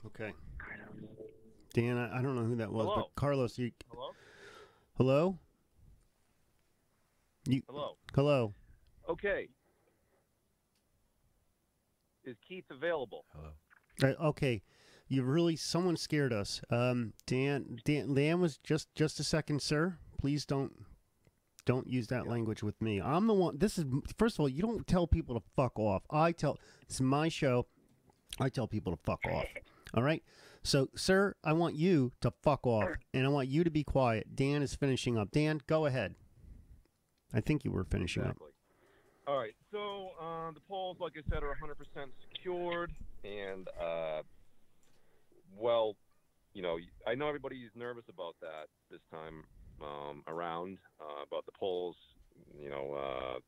Okay. 0.05 0.33
Dan, 1.73 1.97
I, 1.97 2.19
I 2.19 2.21
don't 2.21 2.35
know 2.35 2.43
who 2.43 2.55
that 2.55 2.71
was, 2.71 2.85
Hello? 2.85 2.95
but 2.95 3.15
Carlos, 3.19 3.57
you. 3.57 3.71
Hello? 3.91 4.09
Hello. 4.97 5.39
You. 7.47 7.61
Hello. 7.69 7.97
Hello. 8.13 8.53
Okay. 9.09 9.47
Is 12.25 12.35
Keith 12.47 12.65
available? 12.69 13.25
Hello. 13.33 13.51
Uh, 14.03 14.27
okay, 14.27 14.61
you 15.07 15.23
really 15.23 15.55
someone 15.55 15.95
scared 15.95 16.33
us. 16.33 16.61
Um, 16.69 17.13
Dan, 17.25 17.79
Dan, 17.85 18.13
Dan 18.13 18.41
was 18.41 18.57
just 18.57 18.93
just 18.95 19.19
a 19.19 19.23
second, 19.23 19.61
sir. 19.61 19.97
Please 20.19 20.45
don't 20.45 20.73
don't 21.65 21.87
use 21.87 22.07
that 22.07 22.27
language 22.27 22.63
with 22.63 22.81
me. 22.81 23.01
I'm 23.01 23.27
the 23.27 23.33
one. 23.33 23.57
This 23.57 23.77
is 23.77 23.85
first 24.17 24.35
of 24.35 24.41
all, 24.41 24.49
you 24.49 24.61
don't 24.61 24.85
tell 24.85 25.07
people 25.07 25.39
to 25.39 25.45
fuck 25.55 25.79
off. 25.79 26.03
I 26.11 26.33
tell. 26.33 26.57
it's 26.81 26.99
my 26.99 27.29
show. 27.29 27.65
I 28.39 28.49
tell 28.49 28.67
people 28.67 28.91
to 28.95 28.99
fuck 29.03 29.21
off. 29.31 29.45
All 29.93 30.03
right. 30.03 30.21
So, 30.63 30.89
sir, 30.95 31.33
I 31.45 31.53
want 31.53 31.75
you 31.75 32.11
to 32.19 32.31
fuck 32.43 32.67
off, 32.67 32.89
and 33.13 33.25
I 33.25 33.29
want 33.29 33.47
you 33.47 33.63
to 33.63 33.69
be 33.69 33.85
quiet. 33.85 34.35
Dan 34.35 34.61
is 34.61 34.75
finishing 34.75 35.17
up. 35.17 35.31
Dan, 35.31 35.61
go 35.65 35.85
ahead. 35.85 36.15
I 37.33 37.41
think 37.41 37.65
you 37.65 37.71
were 37.71 37.83
finishing 37.83 38.23
up. 38.23 38.37
All 39.27 39.37
right. 39.37 39.53
So 39.71 40.11
uh, 40.21 40.51
the 40.51 40.61
polls, 40.67 40.97
like 40.99 41.13
I 41.17 41.21
said, 41.29 41.43
are 41.43 41.55
100% 41.61 42.07
secured, 42.33 42.91
and 43.23 43.67
uh, 43.79 44.21
well, 45.57 45.95
you 46.53 46.61
know, 46.61 46.77
I 47.05 47.15
know 47.15 47.27
everybody's 47.27 47.69
nervous 47.75 48.05
about 48.09 48.35
that 48.41 48.67
this 48.89 49.01
time 49.11 49.43
um, 49.81 50.23
around 50.27 50.77
uh, 51.01 51.23
about 51.27 51.45
the 51.45 51.51
polls. 51.59 51.95
You 52.57 52.69
know, 52.69 52.93
uh, 52.93 53.39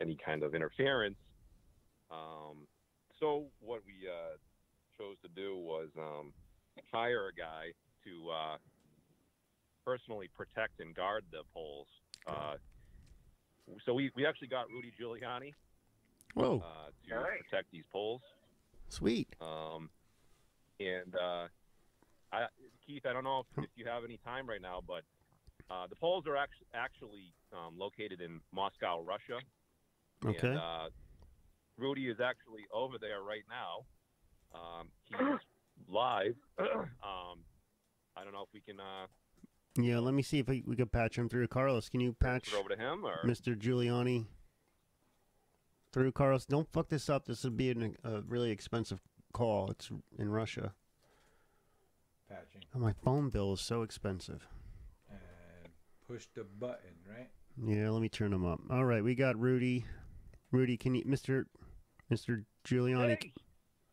any 0.00 0.18
kind 0.24 0.42
of 0.42 0.54
interference. 0.54 1.16
Um, 2.10 2.66
so 3.18 3.46
what 3.60 3.80
we 3.86 4.08
uh, 4.08 4.36
chose 4.98 5.16
to 5.22 5.28
do 5.34 5.56
was 5.56 5.88
um, 5.98 6.32
hire 6.92 7.28
a 7.28 7.34
guy 7.34 7.72
to 8.04 8.30
uh, 8.30 8.56
personally 9.84 10.28
protect 10.36 10.80
and 10.80 10.94
guard 10.94 11.24
the 11.30 11.42
polls. 11.54 11.88
Uh, 12.26 12.54
so 13.84 13.94
we, 13.94 14.10
we 14.14 14.26
actually 14.26 14.48
got 14.48 14.68
Rudy 14.68 14.92
Giuliani 15.00 15.52
Whoa. 16.34 16.62
uh, 16.64 16.90
to 17.08 17.26
protect 17.48 17.70
these 17.72 17.84
polls. 17.92 18.20
Sweet. 18.88 19.28
Um, 19.40 19.90
and 20.78 21.14
uh, 21.14 21.46
I, 22.32 22.46
Keith, 22.86 23.06
I 23.08 23.12
don't 23.12 23.24
know 23.24 23.40
if, 23.56 23.64
if 23.64 23.70
you 23.76 23.86
have 23.86 24.04
any 24.04 24.18
time 24.24 24.48
right 24.48 24.62
now, 24.62 24.80
but 24.86 25.02
uh, 25.70 25.86
the 25.88 25.96
polls 25.96 26.24
are 26.26 26.36
actually 26.36 26.66
actually 26.74 27.32
um, 27.52 27.76
located 27.76 28.20
in 28.20 28.40
Moscow, 28.52 29.02
Russia. 29.02 29.40
Okay. 30.24 30.48
And, 30.48 30.58
uh, 30.58 30.88
Rudy 31.78 32.08
is 32.08 32.20
actually 32.20 32.64
over 32.72 32.96
there 32.98 33.22
right 33.22 33.44
now. 33.48 33.84
Um, 34.54 34.88
he's 35.04 35.40
live. 35.88 36.34
um, 36.58 37.42
I 38.16 38.24
don't 38.24 38.32
know 38.32 38.42
if 38.42 38.48
we 38.54 38.60
can 38.60 38.80
uh, 38.80 39.06
Yeah, 39.78 39.98
let 39.98 40.14
me 40.14 40.22
see 40.22 40.38
if 40.38 40.48
we, 40.48 40.62
we 40.66 40.76
could 40.76 40.92
patch 40.92 41.16
him 41.18 41.28
through. 41.28 41.48
Carlos, 41.48 41.88
can 41.88 42.00
you 42.00 42.12
patch 42.12 42.52
over 42.54 42.68
to 42.70 42.76
him 42.76 43.04
or 43.04 43.18
Mr. 43.24 43.56
Giuliani 43.56 44.26
through? 45.92 46.12
Carlos, 46.12 46.46
don't 46.46 46.70
fuck 46.72 46.88
this 46.88 47.08
up. 47.10 47.26
This 47.26 47.44
would 47.44 47.56
be 47.56 47.70
an, 47.70 47.96
a 48.04 48.22
really 48.22 48.50
expensive 48.50 49.00
call. 49.32 49.70
It's 49.70 49.90
in 50.18 50.30
Russia. 50.30 50.72
Patching. 52.28 52.62
Oh, 52.74 52.78
my 52.78 52.92
phone 52.92 53.28
bill 53.30 53.52
is 53.52 53.60
so 53.60 53.82
expensive. 53.82 54.46
And 55.10 55.18
push 56.08 56.26
the 56.34 56.44
button, 56.44 56.94
right? 57.08 57.28
Yeah, 57.62 57.90
let 57.90 58.02
me 58.02 58.08
turn 58.08 58.32
him 58.32 58.44
up. 58.44 58.60
All 58.70 58.84
right, 58.84 59.02
we 59.04 59.14
got 59.14 59.38
Rudy. 59.38 59.84
Rudy, 60.52 60.76
can 60.76 60.94
you, 60.94 61.04
Mr. 61.04 61.44
Mr. 62.12 62.44
Giuliani? 62.64 63.18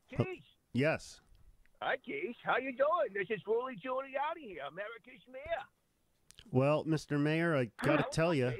Hey, 0.08 0.18
Oh, 0.20 0.26
yes. 0.74 1.22
Hi, 1.86 1.98
Keith. 1.98 2.38
How 2.46 2.56
you 2.56 2.72
doing? 2.72 3.12
This 3.14 3.28
is 3.30 3.42
Rudy 3.46 3.76
Giuliani 3.76 4.48
here, 4.48 4.62
America's 4.72 5.22
mayor. 5.30 5.66
Well, 6.50 6.86
Mr. 6.86 7.20
Mayor, 7.20 7.58
I 7.58 7.72
gotta 7.86 8.06
tell 8.10 8.34
you, 8.34 8.54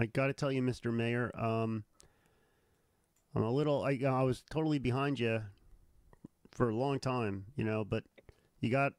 I 0.00 0.06
gotta 0.06 0.32
tell 0.32 0.50
you, 0.50 0.60
Mr. 0.60 0.92
Mayor, 0.92 1.30
um, 1.38 1.84
I'm 3.36 3.44
a 3.44 3.50
little, 3.50 3.84
I, 3.84 4.00
I 4.04 4.24
was 4.24 4.42
totally 4.50 4.80
behind 4.80 5.20
you 5.20 5.40
for 6.50 6.68
a 6.68 6.74
long 6.74 6.98
time, 6.98 7.44
you 7.54 7.62
know, 7.62 7.84
but 7.84 8.02
you 8.58 8.72
got, 8.72 8.92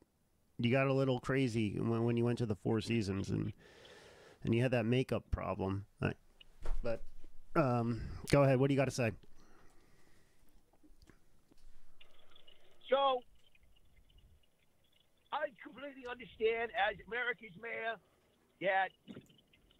you 0.58 0.72
got 0.72 0.88
a 0.88 0.94
little 0.94 1.20
crazy 1.20 1.78
when, 1.78 2.06
when 2.06 2.16
you 2.16 2.24
went 2.24 2.38
to 2.38 2.46
the 2.46 2.56
Four 2.56 2.80
Seasons 2.80 3.30
and, 3.30 3.52
and 4.46 4.56
you 4.56 4.62
had 4.62 4.72
that 4.72 4.86
makeup 4.86 5.26
problem. 5.32 5.84
I, 6.02 6.14
but, 6.82 7.02
um, 7.58 8.04
go 8.32 8.44
ahead. 8.44 8.58
What 8.58 8.70
do 8.70 8.74
you 8.74 8.80
got 8.80 8.86
to 8.86 8.92
say? 8.92 9.12
So, 12.90 13.20
I 15.34 15.50
completely 15.84 16.08
understand 16.10 16.72
as 16.80 16.96
America's 17.08 17.52
mayor 17.60 18.00
that 18.62 18.90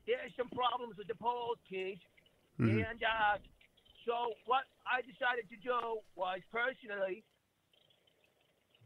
there's 0.04 0.36
some 0.36 0.50
problems 0.52 0.98
with 0.98 1.08
the 1.08 1.16
polls, 1.16 1.58
Keith. 1.70 2.00
Mhm. 2.60 2.84
And 2.84 3.04
uh, 3.04 3.38
so 4.06 4.36
what 4.46 4.66
I 4.86 5.02
decided 5.02 5.50
to 5.50 5.56
do 5.56 6.02
was 6.16 6.42
personally 6.52 7.24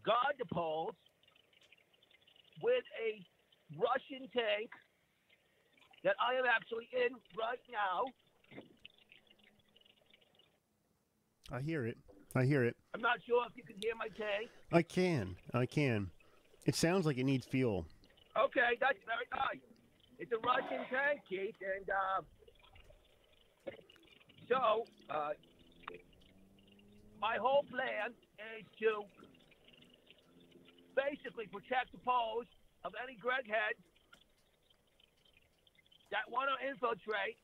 guard 0.04 0.38
the 0.38 0.46
polls 0.46 0.96
with 2.62 2.86
a 3.02 3.26
Russian 3.76 4.30
tank 4.30 4.70
that 6.04 6.16
I 6.22 6.36
am 6.36 6.46
actually 6.46 6.88
in 6.94 7.18
right 7.36 7.60
now. 7.72 8.06
I 11.52 11.62
hear 11.62 11.88
it. 11.88 11.98
I 12.36 12.46
hear 12.46 12.64
it. 12.64 12.78
I'm 12.94 13.02
not 13.02 13.24
sure 13.24 13.44
if 13.50 13.58
you 13.58 13.64
can 13.64 13.78
hear 13.82 13.96
my 13.96 14.10
tank. 14.10 14.52
I 14.72 14.84
can. 14.84 15.36
I 15.54 15.66
can. 15.66 16.12
It 16.68 16.76
sounds 16.76 17.06
like 17.06 17.18
it 17.18 17.24
needs 17.24 17.46
fuel. 17.46 17.86
Okay, 18.38 18.76
that's 18.82 19.00
very 19.08 19.26
nice. 19.32 19.64
It's 20.20 20.32
a 20.34 20.38
Russian 20.46 20.84
tank, 20.92 21.22
Keith, 21.28 21.56
and 21.64 21.88
uh, 21.90 22.22
so 24.50 24.84
uh, 25.10 25.30
my 27.22 27.38
whole 27.40 27.64
plan 27.72 28.12
is 28.60 28.66
to 28.80 29.04
basically 30.96 31.48
protect 31.48 31.94
the 31.94 32.00
polls 32.00 32.46
of 32.84 32.92
any 33.02 33.16
Gregg 33.16 33.48
heads 33.48 33.80
that 36.12 36.30
want 36.30 36.50
to 36.52 36.68
infiltrate. 36.68 37.38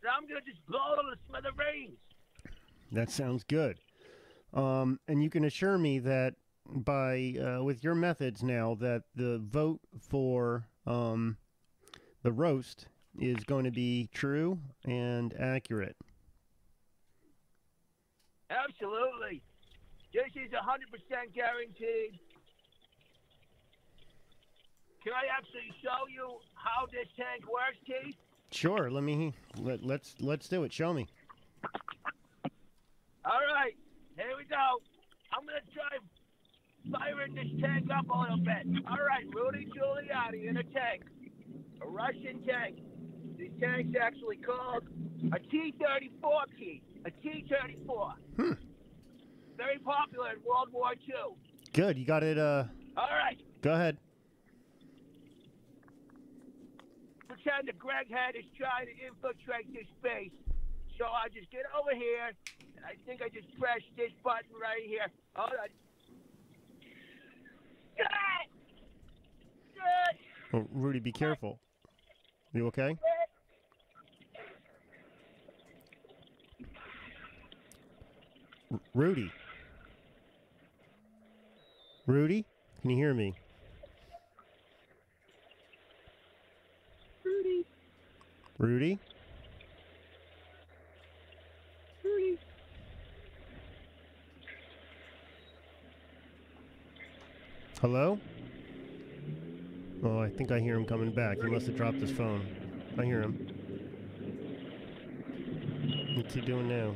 And 0.00 0.12
I'm 0.14 0.28
gonna 0.28 0.46
just 0.46 0.64
blow 0.66 0.94
them 0.94 1.06
to 1.10 1.18
smithereens. 1.28 1.98
That 2.92 3.10
sounds 3.10 3.42
good. 3.42 3.80
Um, 4.52 5.00
and 5.08 5.24
you 5.24 5.30
can 5.30 5.44
assure 5.44 5.76
me 5.76 5.98
that 5.98 6.34
by 6.68 7.34
uh, 7.40 7.62
with 7.62 7.84
your 7.84 7.94
methods 7.94 8.42
now 8.42 8.74
that 8.80 9.04
the 9.14 9.38
vote 9.38 9.80
for 10.00 10.66
um, 10.86 11.36
the 12.22 12.32
roast 12.32 12.86
is 13.18 13.36
going 13.44 13.64
to 13.64 13.70
be 13.70 14.08
true 14.12 14.58
and 14.84 15.34
accurate. 15.38 15.96
Absolutely. 18.50 19.42
This 20.12 20.30
is 20.36 20.50
100% 20.52 21.34
guaranteed. 21.34 22.18
Can 25.02 25.12
I 25.12 25.26
actually 25.36 25.68
show 25.82 26.08
you 26.08 26.38
how 26.54 26.86
this 26.86 27.06
tank 27.16 27.44
works, 27.44 27.78
Keith? 27.86 28.16
Sure. 28.50 28.90
Let 28.90 29.02
me 29.02 29.34
let 29.58 29.82
let's 29.84 30.14
let's 30.20 30.48
do 30.48 30.64
it. 30.64 30.72
Show 30.72 30.94
me. 30.94 31.08
All 33.24 33.40
right, 33.54 33.74
here 34.16 34.36
we 34.38 34.44
go. 34.44 34.80
I'm 35.32 35.44
to 35.46 35.72
try 35.74 35.98
firing 36.90 37.34
this 37.34 37.48
tank 37.60 37.88
up 37.96 38.08
a 38.08 38.18
little 38.18 38.38
bit. 38.38 38.66
All 38.88 39.04
right, 39.04 39.24
Rudy 39.34 39.66
Giuliani 39.66 40.48
in 40.48 40.56
a 40.56 40.62
tank, 40.62 41.02
a 41.82 41.86
Russian 41.86 42.42
tank. 42.46 42.78
This 43.38 43.50
tank's 43.60 43.96
actually 44.00 44.36
called 44.36 44.84
a 45.32 45.38
T-34, 45.38 46.58
Keith, 46.58 46.82
a 47.04 47.10
T-34. 47.10 48.12
Hmm. 48.36 48.52
Very 49.56 49.78
popular 49.78 50.30
in 50.32 50.38
World 50.46 50.68
War 50.72 50.92
II. 50.92 51.36
Good. 51.72 51.98
You 51.98 52.04
got 52.04 52.22
it. 52.22 52.38
Uh, 52.38 52.64
All 52.96 53.08
right, 53.08 53.40
go 53.62 53.72
ahead. 53.72 53.96
pretend 57.44 57.68
that 57.68 57.78
Gregg 57.78 58.08
Head 58.08 58.36
is 58.36 58.48
trying 58.56 58.86
to 58.88 58.94
infiltrate 59.04 59.68
this 59.72 59.88
base. 60.00 60.32
So 60.96 61.04
I 61.04 61.28
just 61.28 61.50
get 61.50 61.66
over 61.76 61.92
here, 61.92 62.32
and 62.76 62.82
I 62.86 62.94
think 63.04 63.20
I 63.20 63.28
just 63.28 63.50
press 63.58 63.82
this 63.96 64.14
button 64.22 64.54
right 64.56 64.80
here. 64.86 65.10
Hold 65.34 65.52
on. 65.52 65.68
Oh, 70.52 70.66
Rudy, 70.72 71.00
be 71.00 71.10
careful. 71.12 71.58
You 72.52 72.68
okay? 72.68 72.96
R- 78.72 78.80
Rudy. 78.94 79.30
Rudy, 82.06 82.44
can 82.80 82.90
you 82.90 82.96
hear 82.96 83.14
me? 83.14 83.34
Rudy? 87.24 87.66
Rudy. 88.58 88.98
Hello? 97.80 98.18
Oh, 100.02 100.18
I 100.18 100.30
think 100.30 100.50
I 100.50 100.60
hear 100.60 100.76
him 100.76 100.86
coming 100.86 101.10
back. 101.10 101.38
He 101.42 101.48
must 101.48 101.66
have 101.66 101.76
dropped 101.76 101.98
his 101.98 102.10
phone. 102.10 102.46
I 102.98 103.04
hear 103.04 103.20
him. 103.20 103.34
What's 106.16 106.34
he 106.34 106.40
doing 106.40 106.68
now? 106.68 106.94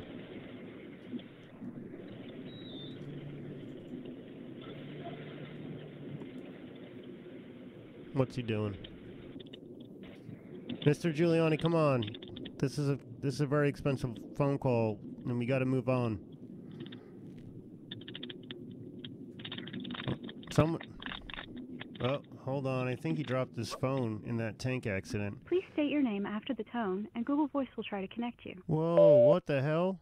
What's 8.14 8.36
he 8.36 8.42
doing? 8.42 8.76
Mr. 10.84 11.14
Giuliani, 11.14 11.60
come 11.60 11.74
on. 11.74 12.04
This 12.58 12.78
is 12.78 12.88
a 12.88 12.98
this 13.20 13.34
is 13.34 13.40
a 13.42 13.46
very 13.46 13.68
expensive 13.68 14.10
phone 14.36 14.58
call, 14.58 14.98
and 15.26 15.38
we 15.38 15.44
got 15.44 15.58
to 15.58 15.66
move 15.66 15.88
on. 15.88 16.18
Someone. 20.58 20.80
Oh, 22.00 22.18
hold 22.44 22.66
on. 22.66 22.88
I 22.88 22.96
think 22.96 23.16
he 23.16 23.22
dropped 23.22 23.56
his 23.56 23.72
phone 23.74 24.24
in 24.26 24.36
that 24.38 24.58
tank 24.58 24.88
accident. 24.88 25.44
Please 25.44 25.62
state 25.72 25.88
your 25.88 26.02
name 26.02 26.26
after 26.26 26.52
the 26.52 26.64
tone, 26.64 27.06
and 27.14 27.24
Google 27.24 27.46
Voice 27.46 27.68
will 27.76 27.84
try 27.84 28.00
to 28.00 28.08
connect 28.08 28.44
you. 28.44 28.60
Whoa, 28.66 29.18
what 29.18 29.46
the 29.46 29.62
hell? 29.62 30.00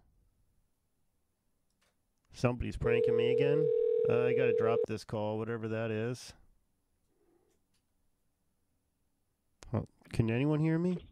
Somebody's 2.32 2.78
pranking 2.78 3.14
me 3.18 3.34
again. 3.34 3.68
Uh, 4.08 4.24
I 4.24 4.34
gotta 4.34 4.54
drop 4.58 4.78
this 4.88 5.04
call, 5.04 5.36
whatever 5.36 5.68
that 5.68 5.90
is. 5.90 6.32
Oh, 9.74 9.84
can 10.10 10.30
anyone 10.30 10.60
hear 10.60 10.78
me? 10.78 11.06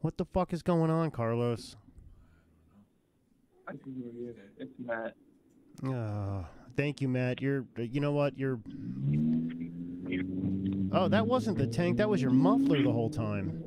What 0.00 0.16
the 0.16 0.24
fuck 0.24 0.54
is 0.54 0.62
going 0.62 0.90
on, 0.90 1.10
Carlos? 1.10 1.76
I 3.68 3.72
can 3.72 3.92
hear 3.92 4.10
you. 4.10 4.34
It's 4.56 4.72
Matt. 4.78 5.16
Oh, 5.84 6.46
thank 6.76 7.00
you, 7.00 7.08
Matt. 7.08 7.40
You're, 7.40 7.64
you 7.76 8.00
know 8.00 8.12
what? 8.12 8.38
You're. 8.38 8.60
Oh, 10.92 11.08
that 11.08 11.26
wasn't 11.26 11.58
the 11.58 11.66
tank. 11.66 11.98
That 11.98 12.08
was 12.08 12.20
your 12.20 12.32
muffler 12.32 12.82
the 12.82 12.90
whole 12.90 13.10
time. 13.10 13.62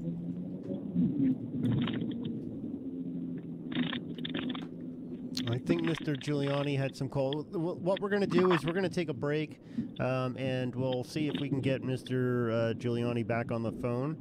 I 5.49 5.57
think 5.57 5.83
Mr. 5.83 6.15
Giuliani 6.15 6.77
had 6.77 6.95
some 6.95 7.07
call. 7.09 7.43
What 7.51 7.99
we're 7.99 8.09
going 8.09 8.21
to 8.21 8.27
do 8.27 8.51
is 8.51 8.65
we're 8.65 8.73
going 8.73 8.83
to 8.83 8.93
take 8.93 9.09
a 9.09 9.13
break, 9.13 9.59
um, 9.99 10.35
and 10.37 10.73
we'll 10.73 11.03
see 11.03 11.27
if 11.27 11.39
we 11.39 11.47
can 11.47 11.61
get 11.61 11.83
Mr. 11.83 12.51
Uh, 12.51 12.73
Giuliani 12.73 13.25
back 13.25 13.51
on 13.51 13.63
the 13.63 13.71
phone. 13.71 14.17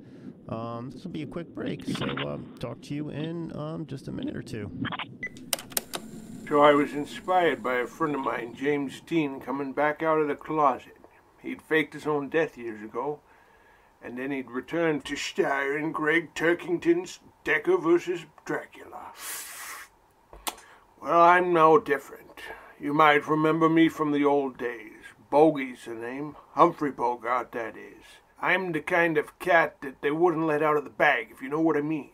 Um, 0.48 0.90
this 0.90 1.04
will 1.04 1.10
be 1.10 1.22
a 1.22 1.26
quick 1.26 1.54
break, 1.54 1.84
so 1.86 2.06
um, 2.06 2.54
talk 2.58 2.80
to 2.82 2.94
you 2.94 3.10
in 3.10 3.54
um, 3.56 3.86
just 3.86 4.08
a 4.08 4.12
minute 4.12 4.36
or 4.36 4.42
two. 4.42 4.70
So 6.52 6.60
I 6.60 6.74
was 6.74 6.92
inspired 6.92 7.62
by 7.62 7.76
a 7.76 7.86
friend 7.86 8.14
of 8.14 8.20
mine, 8.20 8.54
James 8.54 9.00
Dean, 9.00 9.40
coming 9.40 9.72
back 9.72 10.02
out 10.02 10.18
of 10.18 10.28
the 10.28 10.34
closet. 10.34 10.98
He'd 11.40 11.62
faked 11.62 11.94
his 11.94 12.06
own 12.06 12.28
death 12.28 12.58
years 12.58 12.82
ago, 12.82 13.20
and 14.04 14.18
then 14.18 14.30
he'd 14.30 14.50
returned 14.50 15.06
to 15.06 15.16
star 15.16 15.78
in 15.78 15.92
Gregg 15.92 16.34
Turkington's 16.34 17.20
Decker 17.42 17.78
vs. 17.78 18.26
Dracula. 18.44 19.14
Well, 21.00 21.22
I'm 21.22 21.54
no 21.54 21.78
different. 21.78 22.40
You 22.78 22.92
might 22.92 23.26
remember 23.26 23.70
me 23.70 23.88
from 23.88 24.12
the 24.12 24.26
old 24.26 24.58
days. 24.58 25.06
Bogey's 25.30 25.86
the 25.86 25.94
name. 25.94 26.36
Humphrey 26.50 26.90
Bogart, 26.90 27.52
that 27.52 27.78
is. 27.78 28.04
I'm 28.42 28.72
the 28.72 28.82
kind 28.82 29.16
of 29.16 29.38
cat 29.38 29.78
that 29.80 30.02
they 30.02 30.10
wouldn't 30.10 30.46
let 30.46 30.62
out 30.62 30.76
of 30.76 30.84
the 30.84 30.90
bag, 30.90 31.28
if 31.30 31.40
you 31.40 31.48
know 31.48 31.62
what 31.62 31.78
I 31.78 31.80
mean. 31.80 32.10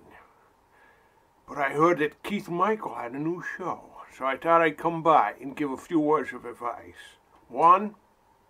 But 1.49 1.59
I 1.59 1.70
heard 1.70 1.99
that 1.99 2.22
Keith 2.22 2.49
Michael 2.49 2.95
had 2.95 3.14
a 3.14 3.18
new 3.18 3.43
show, 3.57 3.88
so 4.18 4.26
I 4.26 4.36
thought 4.36 4.62
I'd 4.62 4.76
come 4.76 5.02
by 5.04 5.34
and 5.40 5.54
give 5.54 5.70
a 5.70 5.76
few 5.76 6.00
words 6.00 6.32
of 6.32 6.44
advice. 6.44 7.18
One, 7.46 7.94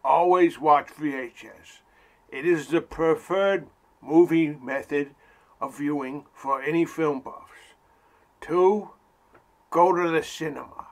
always 0.03 0.59
watch 0.59 0.89
VHS. 0.89 1.83
It 2.31 2.47
is 2.47 2.69
the 2.69 2.81
preferred 2.81 3.67
movie 4.01 4.49
method 4.49 5.15
of 5.61 5.77
viewing 5.77 6.25
for 6.33 6.63
any 6.63 6.87
film 6.87 7.21
buffs. 7.21 7.75
Two, 8.41 8.93
go 9.71 9.93
to 9.93 10.09
the 10.11 10.23
cinema. 10.23 10.87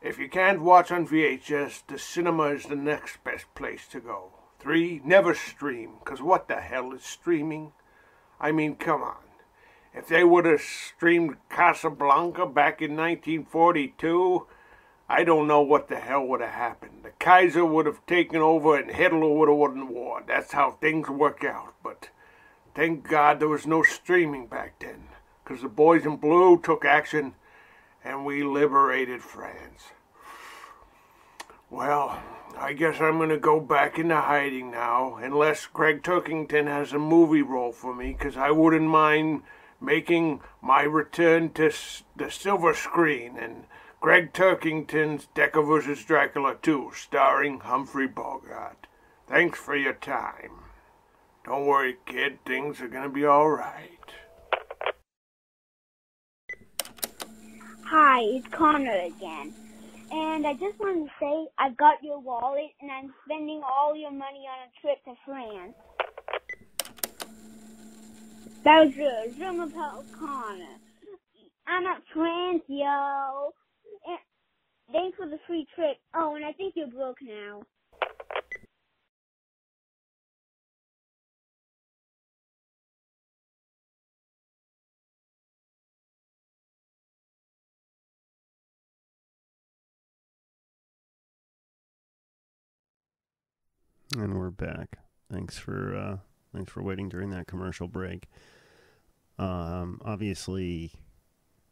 If 0.00 0.18
you 0.18 0.28
can't 0.30 0.62
watch 0.62 0.90
on 0.90 1.06
VHS, 1.06 1.82
the 1.86 1.98
cinema 1.98 2.44
is 2.44 2.64
the 2.64 2.76
next 2.76 3.22
best 3.24 3.52
place 3.54 3.86
to 3.88 4.00
go. 4.00 4.30
Three, 4.58 5.02
never 5.04 5.34
stream, 5.34 5.98
'cause 6.04 6.22
what 6.22 6.48
the 6.48 6.60
hell 6.62 6.92
is 6.92 7.04
streaming? 7.04 7.72
I 8.40 8.52
mean, 8.52 8.76
come 8.76 9.02
on. 9.02 9.27
If 9.98 10.06
they 10.06 10.22
would 10.22 10.44
have 10.44 10.60
streamed 10.60 11.38
Casablanca 11.50 12.46
back 12.46 12.80
in 12.80 12.96
1942, 12.96 14.46
I 15.08 15.24
don't 15.24 15.48
know 15.48 15.60
what 15.60 15.88
the 15.88 15.96
hell 15.96 16.24
would 16.24 16.40
have 16.40 16.52
happened. 16.52 17.00
The 17.02 17.10
Kaiser 17.18 17.64
would 17.64 17.86
have 17.86 18.06
taken 18.06 18.40
over 18.40 18.76
and 18.76 18.92
Hitler 18.92 19.28
would 19.28 19.48
have 19.48 19.58
won 19.58 19.80
the 19.80 19.84
war. 19.86 20.22
That's 20.24 20.52
how 20.52 20.70
things 20.70 21.10
work 21.10 21.42
out. 21.42 21.74
But 21.82 22.10
thank 22.76 23.08
God 23.08 23.40
there 23.40 23.48
was 23.48 23.66
no 23.66 23.82
streaming 23.82 24.46
back 24.46 24.78
then, 24.78 25.08
'cause 25.44 25.62
the 25.62 25.68
boys 25.68 26.06
in 26.06 26.14
blue 26.14 26.58
took 26.58 26.84
action 26.84 27.34
and 28.04 28.24
we 28.24 28.44
liberated 28.44 29.20
France. 29.24 29.90
Well, 31.70 32.22
I 32.56 32.72
guess 32.72 33.00
I'm 33.00 33.18
gonna 33.18 33.36
go 33.36 33.58
back 33.58 33.98
into 33.98 34.20
hiding 34.20 34.70
now, 34.70 35.16
unless 35.16 35.66
Gregg 35.66 36.04
Turkington 36.04 36.68
has 36.68 36.92
a 36.92 37.00
movie 37.00 37.42
role 37.42 37.72
for 37.72 37.92
me, 37.92 38.14
'cause 38.14 38.36
I 38.36 38.52
wouldn't 38.52 38.88
mind 38.88 39.42
making 39.80 40.40
my 40.60 40.82
return 40.82 41.52
to 41.52 41.72
the 42.16 42.30
silver 42.30 42.74
screen 42.74 43.36
in 43.36 43.64
Gregg 44.00 44.32
Turkington's 44.32 45.28
Decker 45.34 45.62
vs. 45.62 46.04
Dracula 46.04 46.56
2, 46.62 46.92
starring 46.94 47.60
Humphrey 47.60 48.06
Bogart. 48.06 48.86
Thanks 49.26 49.58
for 49.58 49.76
your 49.76 49.94
time. 49.94 50.62
Don't 51.44 51.66
worry, 51.66 51.96
kid, 52.06 52.38
things 52.44 52.80
are 52.80 52.88
gonna 52.88 53.08
be 53.08 53.26
alright. 53.26 53.98
Hi, 57.84 58.20
it's 58.20 58.46
Connor 58.48 59.00
again. 59.06 59.54
And 60.10 60.46
I 60.46 60.54
just 60.54 60.78
wanted 60.78 61.06
to 61.06 61.10
say 61.20 61.48
I've 61.58 61.76
got 61.76 62.02
your 62.02 62.20
wallet 62.20 62.70
and 62.80 62.90
I'm 62.90 63.12
spending 63.24 63.62
all 63.62 63.96
your 63.96 64.10
money 64.10 64.46
on 64.46 64.68
a 64.68 64.80
trip 64.80 65.04
to 65.04 65.14
France. 65.24 65.74
That 68.68 68.84
was 68.84 68.94
good. 68.94 69.38
M'appelle 69.38 70.04
Connor. 70.18 70.76
I'm 71.66 71.86
at 71.86 72.02
France, 72.12 72.62
yo. 72.68 73.50
And 74.06 74.18
thanks 74.92 75.16
for 75.16 75.26
the 75.26 75.38
free 75.46 75.66
trip. 75.74 75.96
Oh, 76.14 76.34
and 76.34 76.44
I 76.44 76.52
think 76.52 76.74
you're 76.76 76.86
broke 76.86 77.16
now. 77.22 77.62
And 94.18 94.38
we're 94.38 94.50
back. 94.50 94.98
Thanks 95.32 95.56
for 95.56 95.96
uh, 95.96 96.16
thanks 96.54 96.70
for 96.70 96.82
waiting 96.82 97.08
during 97.08 97.30
that 97.30 97.46
commercial 97.46 97.88
break. 97.88 98.26
Um, 99.38 100.00
obviously, 100.04 100.90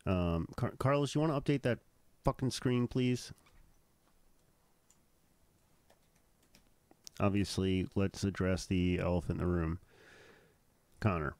um, 0.06 0.46
Car- 0.56 0.74
Carlos, 0.78 1.14
you 1.14 1.20
want 1.20 1.32
to 1.32 1.40
update 1.52 1.62
that 1.62 1.80
fucking 2.24 2.50
screen, 2.50 2.86
please? 2.86 3.32
Obviously, 7.18 7.88
let's 7.94 8.24
address 8.24 8.66
the 8.66 8.98
elephant 8.98 9.40
in 9.40 9.46
the 9.46 9.52
room. 9.52 9.78
Connor, 11.00 11.34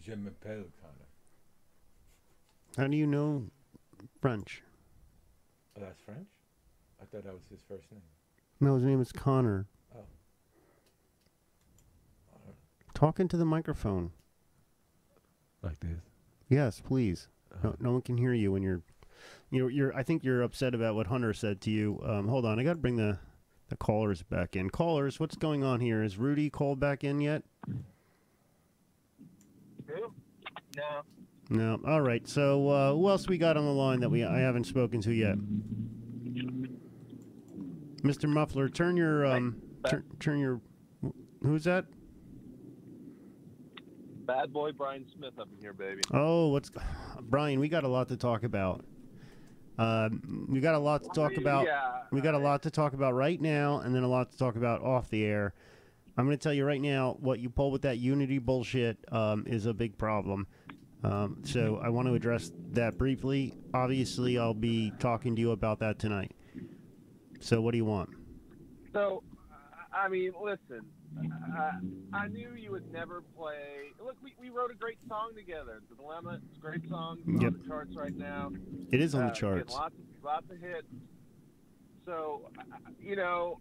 Je 0.00 0.14
m'appelle 0.14 0.64
Connor. 0.80 1.06
how 2.76 2.86
do 2.86 2.96
you 2.96 3.06
know 3.06 3.46
French? 4.20 4.62
Oh, 5.76 5.80
that's 5.80 6.00
French? 6.02 6.26
I 7.00 7.04
thought 7.06 7.24
that 7.24 7.32
was 7.34 7.46
his 7.50 7.60
first 7.68 7.90
name. 7.90 8.02
No, 8.60 8.74
his 8.76 8.84
name 8.84 9.00
is 9.00 9.10
Connor. 9.12 9.66
Oh. 9.94 10.04
Talk 13.02 13.18
into 13.18 13.36
the 13.36 13.44
microphone. 13.44 14.12
Like 15.60 15.80
this? 15.80 15.98
Yes, 16.48 16.80
please. 16.80 17.26
No, 17.64 17.74
no 17.80 17.90
one 17.90 18.02
can 18.02 18.16
hear 18.16 18.32
you 18.32 18.52
when 18.52 18.62
you're, 18.62 18.80
you 19.50 19.60
know, 19.60 19.66
you're. 19.66 19.92
I 19.92 20.04
think 20.04 20.22
you're 20.22 20.40
upset 20.42 20.72
about 20.72 20.94
what 20.94 21.08
Hunter 21.08 21.34
said 21.34 21.60
to 21.62 21.70
you. 21.72 22.00
Um, 22.06 22.28
hold 22.28 22.44
on, 22.46 22.60
I 22.60 22.62
got 22.62 22.74
to 22.74 22.78
bring 22.78 22.94
the, 22.94 23.18
the 23.70 23.76
callers 23.76 24.22
back 24.22 24.54
in. 24.54 24.70
Callers, 24.70 25.18
what's 25.18 25.34
going 25.34 25.64
on 25.64 25.80
here? 25.80 26.04
Is 26.04 26.16
Rudy 26.16 26.48
called 26.48 26.78
back 26.78 27.02
in 27.02 27.20
yet? 27.20 27.42
No. 30.76 31.02
No. 31.50 31.80
All 31.84 32.02
right. 32.02 32.28
So 32.28 32.68
uh, 32.68 32.92
who 32.92 33.08
else 33.08 33.26
we 33.26 33.36
got 33.36 33.56
on 33.56 33.64
the 33.64 33.72
line 33.72 33.98
that 33.98 34.10
we 34.10 34.24
I 34.24 34.38
haven't 34.38 34.68
spoken 34.68 35.00
to 35.00 35.12
yet? 35.12 35.38
Mr. 38.04 38.28
Muffler, 38.28 38.68
turn 38.68 38.96
your 38.96 39.26
um, 39.26 39.60
turn, 39.90 40.04
turn 40.20 40.38
your. 40.38 40.60
Who's 41.42 41.64
that? 41.64 41.86
Bad 44.26 44.52
boy 44.52 44.72
Brian 44.72 45.04
Smith 45.14 45.38
up 45.38 45.48
in 45.52 45.60
here, 45.60 45.72
baby. 45.72 46.00
Oh, 46.12 46.48
what's 46.48 46.70
Brian? 47.22 47.58
We 47.58 47.68
got 47.68 47.84
a 47.84 47.88
lot 47.88 48.08
to 48.08 48.16
talk 48.16 48.44
about. 48.44 48.84
Um, 49.78 50.46
we 50.48 50.60
got 50.60 50.74
a 50.74 50.78
lot 50.78 51.02
to 51.02 51.08
talk 51.10 51.36
about. 51.36 51.66
Yeah, 51.66 52.02
we 52.12 52.20
got 52.20 52.34
a 52.34 52.38
lot 52.38 52.62
to 52.62 52.70
talk 52.70 52.92
about 52.92 53.14
right 53.14 53.40
now, 53.40 53.80
and 53.80 53.94
then 53.94 54.02
a 54.02 54.08
lot 54.08 54.30
to 54.30 54.38
talk 54.38 54.56
about 54.56 54.82
off 54.82 55.10
the 55.10 55.24
air. 55.24 55.54
I'm 56.16 56.26
going 56.26 56.36
to 56.36 56.42
tell 56.42 56.52
you 56.52 56.64
right 56.64 56.80
now 56.80 57.16
what 57.20 57.40
you 57.40 57.48
pull 57.48 57.70
with 57.70 57.82
that 57.82 57.98
Unity 57.98 58.38
bullshit 58.38 58.98
um, 59.10 59.44
is 59.46 59.66
a 59.66 59.72
big 59.72 59.96
problem. 59.96 60.46
Um, 61.02 61.38
so 61.42 61.80
I 61.82 61.88
want 61.88 62.06
to 62.06 62.14
address 62.14 62.52
that 62.72 62.98
briefly. 62.98 63.54
Obviously, 63.74 64.38
I'll 64.38 64.54
be 64.54 64.92
talking 65.00 65.34
to 65.34 65.40
you 65.40 65.50
about 65.50 65.80
that 65.80 65.98
tonight. 65.98 66.32
So 67.40 67.60
what 67.60 67.72
do 67.72 67.78
you 67.78 67.84
want? 67.84 68.10
So, 68.92 69.24
I 69.92 70.04
I 70.04 70.08
mean, 70.08 70.32
listen. 70.40 70.82
I, 71.56 71.70
I 72.12 72.28
knew 72.28 72.54
you 72.56 72.70
would 72.72 72.90
never 72.92 73.22
play. 73.36 73.90
Look, 74.04 74.16
we, 74.22 74.34
we 74.40 74.50
wrote 74.50 74.70
a 74.70 74.74
great 74.74 74.98
song 75.08 75.32
together. 75.36 75.80
The 75.90 75.96
Dilemma, 75.96 76.40
it's 76.48 76.56
a 76.56 76.60
great 76.60 76.88
song. 76.88 77.18
It's 77.26 77.42
Yep. 77.42 77.52
on 77.54 77.58
the 77.60 77.66
charts 77.68 77.96
right 77.96 78.16
now. 78.16 78.50
It 78.90 79.00
is 79.00 79.14
on 79.14 79.20
the 79.20 79.26
Uh, 79.26 79.28
getting 79.28 79.40
charts. 79.40 79.72
Lots 79.74 79.94
of, 79.94 80.24
lots 80.24 80.50
of 80.50 80.58
hits. 80.58 80.86
So, 82.04 82.50
I- 82.58 82.90
you 83.00 83.16
know, 83.16 83.60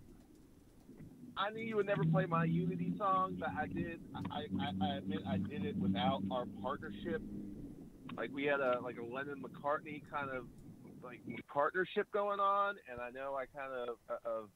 I 1.38 1.49
knew 1.49 1.62
you 1.62 1.76
would 1.78 1.86
never 1.86 2.04
play 2.04 2.26
my 2.26 2.43
Unity 2.45 2.93
song, 2.97 3.38
but 3.39 3.49
I 3.58 3.68
did. 3.68 3.99
I, 4.16 4.45
I, 4.60 4.72
I 4.82 4.95
admit 4.97 5.20
I 5.28 5.38
did 5.38 5.66
it 5.66 5.76
without 5.78 6.22
our 6.30 6.45
partnership. 6.62 7.22
Like 8.18 8.32
we 8.34 8.43
had 8.45 8.60
a 8.60 8.80
like 8.82 8.97
a 8.97 9.04
Lennon 9.04 9.41
McCartney 9.41 10.04
kind 10.12 10.30
of 10.30 10.45
like 11.02 11.22
partnership 11.47 12.12
going 12.12 12.39
on, 12.41 12.76
and 12.91 12.99
I 12.99 13.10
know 13.12 13.34
I 13.36 13.45
kind 13.45 13.72
of 13.74 13.95
uh, 14.10 14.30
of 14.30 14.49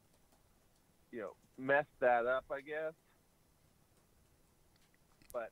you 1.12 1.20
know 1.20 1.32
messed 1.58 1.99
that 1.99 2.26
up, 2.26 2.45
I 2.51 2.62
guess. 2.62 2.93
But 5.34 5.51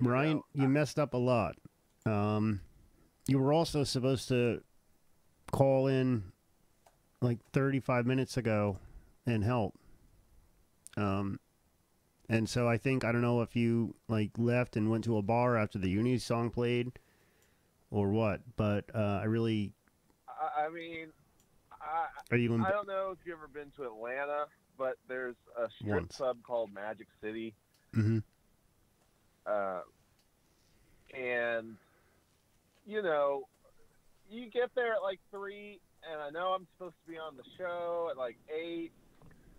Ryan, 0.00 0.42
you 0.54 0.68
messed 0.68 0.98
up 0.98 1.14
a 1.14 1.18
lot. 1.18 1.56
Um, 2.06 2.60
you 3.26 3.38
were 3.38 3.52
also 3.52 3.84
supposed 3.84 4.28
to 4.28 4.62
call 5.50 5.86
in 5.86 6.24
like 7.20 7.38
35 7.52 8.06
minutes 8.06 8.36
ago 8.36 8.78
and 9.26 9.42
help. 9.42 9.74
Um, 10.96 11.40
and 12.28 12.48
so 12.48 12.68
I 12.68 12.76
think 12.76 13.04
I 13.04 13.12
don't 13.12 13.22
know 13.22 13.42
if 13.42 13.56
you 13.56 13.94
like 14.08 14.30
left 14.38 14.76
and 14.76 14.90
went 14.90 15.04
to 15.04 15.16
a 15.16 15.22
bar 15.22 15.56
after 15.56 15.78
the 15.78 15.88
Uni 15.88 16.18
song 16.18 16.50
played 16.50 16.92
or 17.90 18.08
what, 18.08 18.40
but 18.56 18.84
uh, 18.94 19.20
I 19.22 19.24
really 19.24 19.72
I, 20.28 20.66
I 20.66 20.68
mean, 20.70 21.08
I, 21.84 22.34
Are 22.34 22.36
you 22.38 22.54
I 22.64 22.70
don't 22.70 22.88
know 22.88 23.10
if 23.12 23.18
you've 23.24 23.36
ever 23.36 23.48
been 23.48 23.70
to 23.76 23.84
Atlanta, 23.84 24.46
but 24.78 24.96
there's 25.08 25.36
a 25.58 25.68
strip 25.70 25.94
Once. 25.94 26.16
club 26.16 26.38
called 26.42 26.72
Magic 26.72 27.06
City. 27.22 27.54
Mm-hmm. 27.94 28.18
uh, 29.46 29.80
and 31.16 31.76
you 32.86 33.02
know, 33.02 33.46
you 34.28 34.50
get 34.50 34.70
there 34.74 34.94
at 34.94 35.02
like 35.02 35.20
three, 35.30 35.80
and 36.10 36.20
I 36.20 36.30
know 36.30 36.48
I'm 36.48 36.66
supposed 36.76 36.96
to 37.06 37.12
be 37.12 37.18
on 37.18 37.36
the 37.36 37.44
show 37.56 38.08
at 38.10 38.16
like 38.16 38.36
eight, 38.52 38.90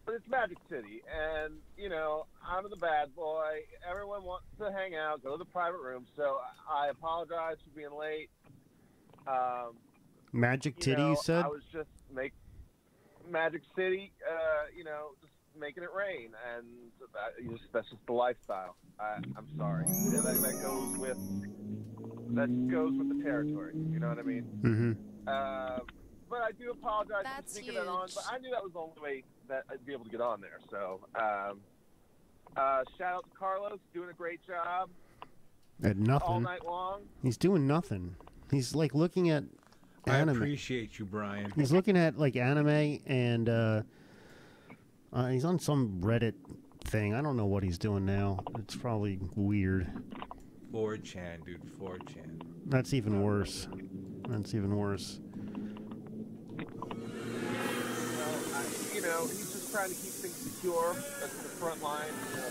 but 0.06 0.16
it's 0.16 0.28
Magic 0.28 0.58
City, 0.70 1.02
and 1.10 1.54
you 1.78 1.90
know, 1.90 2.26
I'm 2.46 2.70
the 2.70 2.76
bad 2.76 3.16
boy. 3.16 3.62
Everyone 3.90 4.24
wants 4.24 4.48
to 4.60 4.72
hang 4.72 4.96
out, 4.96 5.24
go 5.24 5.32
to 5.32 5.38
the 5.38 5.46
private 5.46 5.80
room, 5.80 6.06
so 6.16 6.38
I 6.70 6.90
apologize 6.90 7.56
for 7.64 7.76
being 7.76 7.94
late. 7.98 8.30
Um, 9.28 9.76
Magic 10.34 10.78
Titty, 10.78 11.02
know, 11.02 11.12
you 11.12 11.18
said? 11.24 11.46
I 11.46 11.48
was 11.48 11.64
just 11.72 11.90
make 12.14 12.34
Magic 13.30 13.62
City, 13.76 14.12
uh, 14.30 14.66
you 14.76 14.84
know, 14.84 15.12
just 15.22 15.34
making 15.60 15.84
it 15.84 15.90
rain, 15.96 16.30
and 16.56 16.66
that, 17.14 17.52
just, 17.52 17.64
that's 17.74 17.90
just 17.90 18.06
the 18.06 18.14
lifestyle. 18.14 18.76
I, 19.00 19.18
I'm 19.38 19.48
sorry. 19.58 19.86
Yeah, 19.88 20.22
that, 20.22 20.42
that 20.42 20.62
goes 20.62 20.98
with 20.98 21.18
that 22.36 22.68
goes 22.70 22.94
with 22.98 23.18
the 23.18 23.24
territory. 23.24 23.74
You 23.92 24.00
know 24.00 24.10
what 24.10 24.20
I 24.20 24.24
mean? 24.24 24.44
Mm-hmm. 24.62 24.92
Uh, 25.28 25.80
but 26.30 26.42
I 26.42 26.52
do 26.60 26.72
apologize 26.72 27.24
for 27.24 27.50
sneaking 27.50 27.76
that 27.76 27.88
on. 27.88 28.08
But 28.14 28.24
I 28.32 28.38
knew 28.40 28.52
that 28.52 28.64
was 28.64 28.74
the 28.74 28.80
only 28.80 29.00
way 29.02 29.24
that 29.48 29.64
I'd 29.70 29.86
be 29.86 29.94
able 29.94 30.06
to 30.06 30.12
get 30.12 30.22
on 30.22 30.42
there. 30.42 30.60
So 30.70 31.02
um, 31.16 31.60
uh, 32.58 32.84
shout 32.98 33.14
out 33.14 33.24
to 33.32 33.38
Carlos, 33.38 33.80
doing 33.94 34.10
a 34.10 34.14
great 34.14 34.40
job 34.46 34.90
At 35.84 35.98
nothing 35.98 36.28
all 36.28 36.40
nothing. 36.40 36.44
night 36.44 36.66
long. 36.66 37.02
He's 37.22 37.38
doing 37.38 37.68
nothing. 37.68 38.16
He's 38.52 38.76
like 38.76 38.94
looking 38.94 39.30
at 39.30 39.44
I 40.08 40.18
anime. 40.18 40.38
appreciate 40.38 41.00
you, 41.00 41.06
Brian. 41.06 41.52
He's 41.56 41.72
looking 41.72 41.98
at 41.98 42.18
like 42.18 42.36
anime 42.36 43.00
and 43.06 43.50
uh, 43.50 43.82
uh, 45.14 45.28
he's 45.28 45.46
on 45.46 45.60
some 45.60 46.00
Reddit 46.02 46.34
thing. 46.86 47.14
I 47.14 47.22
don't 47.22 47.38
know 47.38 47.46
what 47.46 47.64
he's 47.64 47.78
doing 47.78 48.06
now. 48.06 48.40
It's 48.60 48.76
probably 48.76 49.20
weird. 49.36 49.88
4chan, 50.72 51.46
dude. 51.46 51.62
4chan. 51.80 52.42
That's 52.68 52.94
even 52.94 53.22
worse. 53.22 53.68
That's 54.28 54.54
even 54.54 54.76
worse. 54.76 55.20
I, 58.54 58.64
you 58.94 59.02
know, 59.02 59.22
he's 59.28 59.52
just 59.54 59.72
trying 59.72 59.90
to 59.90 59.96
keep 59.96 60.12
things 60.12 60.36
secure. 60.36 60.94
That's 61.20 61.38
the 61.38 61.50
front 61.50 61.82
line, 61.82 62.06
you 62.32 62.38
know, 62.42 62.50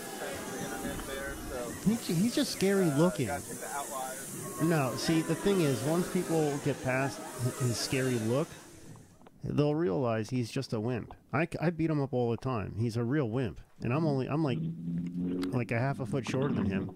the 0.51 0.57
internet 0.63 0.94
there. 1.07 1.33
So 1.51 1.89
He's, 1.89 2.07
he's 2.07 2.35
just 2.35 2.51
scary 2.51 2.85
looking. 2.91 3.27
got 3.27 3.41
to 3.41 3.47
check 3.49 3.59
the 3.59 3.67
outliers. 3.77 4.61
No, 4.63 4.93
see, 4.95 5.21
the 5.21 5.35
thing 5.35 5.61
is, 5.61 5.81
once 5.83 6.07
people 6.09 6.57
get 6.63 6.81
past 6.83 7.19
his 7.59 7.77
scary 7.77 8.17
look, 8.19 8.47
they'll 9.43 9.75
realize 9.75 10.29
he's 10.29 10.49
just 10.49 10.73
a 10.73 10.79
wimp. 10.79 11.13
I, 11.33 11.47
I 11.61 11.69
beat 11.69 11.89
him 11.89 12.01
up 12.01 12.13
all 12.13 12.31
the 12.31 12.37
time. 12.37 12.75
He's 12.79 12.95
a 12.97 13.03
real 13.03 13.29
wimp, 13.29 13.59
and 13.83 13.91
I'm 13.93 14.05
only 14.05 14.27
I'm 14.27 14.43
like 14.43 14.59
like 15.53 15.71
a 15.71 15.77
half 15.79 15.99
a 15.99 16.05
foot 16.05 16.27
shorter 16.27 16.53
than 16.53 16.65
him. 16.65 16.89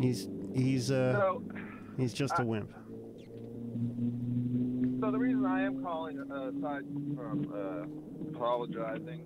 He's 0.00 0.28
he's 0.54 0.90
uh 0.90 1.12
So, 1.12 1.42
he's 1.98 2.14
just 2.14 2.38
a 2.38 2.44
wimp. 2.44 2.70
So 5.00 5.10
the 5.10 5.18
reason 5.18 5.44
I 5.46 5.62
am 5.62 5.82
calling, 5.82 6.18
uh, 6.18 6.48
aside 6.48 6.84
from 7.16 7.52
uh, 7.54 8.34
apologizing 8.36 9.22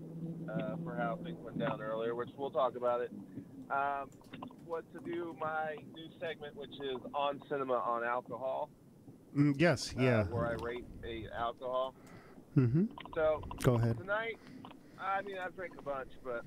uh, 0.51 0.77
for 0.85 0.95
how 0.97 1.19
things 1.23 1.39
went 1.43 1.59
down 1.59 1.81
earlier, 1.81 2.15
which 2.15 2.31
we'll 2.37 2.51
talk 2.51 2.77
about 2.77 3.01
it, 3.01 3.11
um, 3.71 4.09
was 4.67 4.83
to 4.93 5.01
do 5.11 5.37
my 5.41 5.77
new 5.95 6.09
segment, 6.21 6.57
which 6.57 6.73
is 6.83 6.97
on 7.15 7.41
cinema 7.49 7.75
on 7.75 8.05
alcohol. 8.05 8.71
Mm, 9.37 9.55
yes, 9.59 9.95
uh, 9.99 10.03
yeah. 10.03 10.25
where 10.25 10.47
I 10.47 10.53
rate 10.65 10.85
a 11.05 11.27
alcohol. 11.37 11.95
Mm-hmm. 12.57 12.85
So 13.15 13.43
Go 13.63 13.75
ahead. 13.75 13.99
tonight, 13.99 14.39
I 15.01 15.23
mean, 15.23 15.37
I 15.39 15.49
drink 15.51 15.75
a 15.79 15.83
bunch, 15.83 16.11
but 16.23 16.45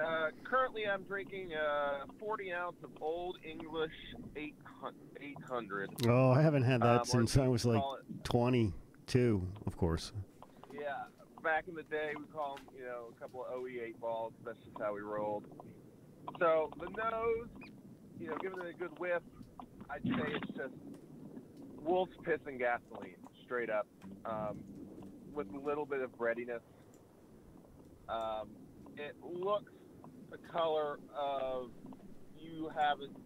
uh, 0.00 0.28
currently 0.44 0.86
I'm 0.86 1.02
drinking 1.02 1.52
a 1.54 2.04
40 2.20 2.52
ounce 2.52 2.76
of 2.84 2.90
Old 3.00 3.38
English 3.44 3.90
800. 4.36 5.90
Oh, 6.06 6.30
I 6.30 6.40
haven't 6.42 6.62
had 6.62 6.80
that 6.82 7.00
Um, 7.00 7.04
since 7.04 7.36
I 7.36 7.48
was 7.48 7.64
like 7.64 7.82
it- 7.82 8.24
22, 8.24 9.42
of 9.66 9.76
course. 9.76 10.12
Back 11.46 11.68
in 11.68 11.76
the 11.76 11.84
day, 11.84 12.10
we 12.18 12.24
call 12.34 12.56
them, 12.56 12.64
you 12.76 12.82
know, 12.82 13.12
a 13.16 13.20
couple 13.20 13.44
of 13.44 13.62
OE8 13.62 14.00
balls. 14.00 14.32
That's 14.44 14.58
just 14.64 14.76
how 14.80 14.92
we 14.94 15.00
rolled. 15.00 15.44
So 16.40 16.70
the 16.80 16.86
nose, 16.86 17.46
you 18.18 18.26
know, 18.26 18.36
giving 18.42 18.58
it 18.58 18.74
a 18.74 18.76
good 18.76 18.98
whiff, 18.98 19.22
I'd 19.88 20.02
say 20.02 20.34
it's 20.34 20.56
just 20.56 20.74
wolf's 21.84 22.16
piss 22.24 22.40
and 22.46 22.58
gasoline, 22.58 23.14
straight 23.44 23.70
up, 23.70 23.86
um, 24.24 24.58
with 25.32 25.46
a 25.54 25.58
little 25.64 25.86
bit 25.86 26.00
of 26.00 26.18
breadiness. 26.18 26.62
Um, 28.08 28.48
it 28.96 29.14
looks 29.22 29.70
the 30.32 30.38
color 30.52 30.98
of 31.16 31.70
you 32.36 32.72
haven't 32.76 33.16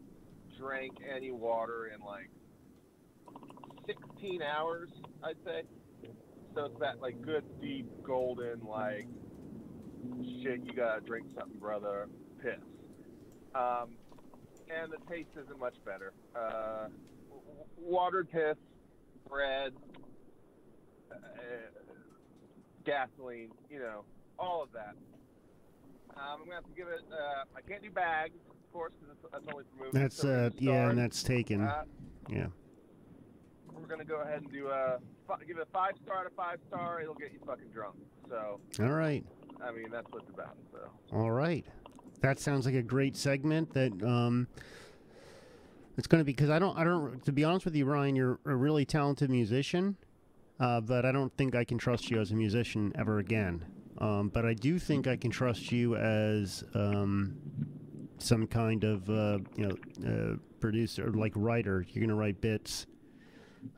drank 0.58 0.92
any 1.10 1.30
water 1.30 1.90
in 1.94 2.04
like 2.04 2.28
16 3.86 4.42
hours, 4.42 4.90
I'd 5.24 5.36
say. 5.42 5.62
So 6.54 6.64
it's 6.64 6.78
that 6.80 7.00
like 7.00 7.20
good 7.22 7.44
deep 7.60 7.86
golden 8.02 8.60
like 8.66 9.06
shit. 10.42 10.60
You 10.64 10.72
gotta 10.74 11.00
drink 11.00 11.26
something, 11.38 11.58
brother. 11.58 12.08
Piss. 12.42 12.54
Um, 13.54 13.90
and 14.68 14.90
the 14.92 14.98
taste 15.12 15.30
isn't 15.42 15.58
much 15.58 15.74
better. 15.84 16.12
Uh, 16.34 16.88
watered 17.78 18.30
piss, 18.30 18.56
bread, 19.28 19.72
uh, 21.12 21.16
gasoline. 22.84 23.50
You 23.70 23.80
know, 23.80 24.04
all 24.38 24.62
of 24.62 24.72
that. 24.72 24.94
Um, 26.16 26.40
I'm 26.40 26.44
gonna 26.44 26.54
have 26.56 26.64
to 26.64 26.74
give 26.76 26.88
it. 26.88 27.00
Uh, 27.12 27.44
I 27.56 27.60
can't 27.68 27.82
do 27.82 27.90
bags, 27.90 28.34
of 28.50 28.72
course, 28.72 28.92
because 29.00 29.16
that's 29.32 29.44
only 29.52 29.64
for 29.70 29.84
movies. 29.84 29.92
That's 29.94 30.16
so 30.16 30.46
uh 30.46 30.50
yeah, 30.58 30.88
and 30.90 30.98
that's 30.98 31.22
taken. 31.22 31.60
uh, 31.62 31.84
Yeah. 32.28 32.46
We're 33.80 33.88
gonna 33.88 34.04
go 34.04 34.20
ahead 34.20 34.42
and 34.42 34.52
do 34.52 34.68
a 34.68 34.98
give 35.46 35.56
it 35.56 35.62
a 35.62 35.72
five 35.72 35.94
star 36.04 36.24
to 36.24 36.30
five 36.30 36.58
star. 36.68 37.00
It'll 37.00 37.14
get 37.14 37.32
you 37.32 37.38
fucking 37.46 37.68
drunk. 37.72 37.96
So 38.28 38.60
All 38.80 38.92
right. 38.92 39.24
I 39.62 39.72
mean 39.72 39.90
that's 39.90 40.10
what 40.10 40.22
it's 40.22 40.30
about. 40.32 40.56
So 40.72 40.78
All 41.12 41.30
right. 41.30 41.64
That 42.20 42.38
sounds 42.38 42.66
like 42.66 42.74
a 42.74 42.82
great 42.82 43.16
segment 43.16 43.72
that 43.74 43.92
um 44.02 44.48
it's 45.96 46.06
going 46.06 46.20
to 46.20 46.24
be 46.24 46.32
cuz 46.32 46.50
I 46.50 46.58
don't 46.58 46.78
I 46.78 46.84
don't 46.84 47.24
to 47.24 47.32
be 47.32 47.44
honest 47.44 47.64
with 47.64 47.74
you 47.74 47.84
Ryan, 47.84 48.16
you're 48.16 48.38
a 48.44 48.54
really 48.54 48.84
talented 48.84 49.30
musician. 49.30 49.96
Uh, 50.58 50.78
but 50.78 51.06
I 51.06 51.12
don't 51.12 51.34
think 51.38 51.54
I 51.54 51.64
can 51.64 51.78
trust 51.78 52.10
you 52.10 52.20
as 52.20 52.32
a 52.32 52.34
musician 52.34 52.92
ever 52.94 53.18
again. 53.18 53.64
Um, 53.96 54.28
but 54.28 54.44
I 54.44 54.52
do 54.52 54.78
think 54.78 55.06
I 55.06 55.16
can 55.16 55.30
trust 55.30 55.72
you 55.72 55.96
as 55.96 56.64
um, 56.74 57.34
some 58.18 58.46
kind 58.46 58.84
of 58.84 59.08
uh, 59.08 59.38
you 59.56 59.66
know 59.68 59.76
uh, 60.06 60.36
producer, 60.60 61.10
like 61.12 61.32
writer. 61.34 61.84
You're 61.88 62.04
gonna 62.06 62.18
write 62.18 62.40
bits. 62.40 62.86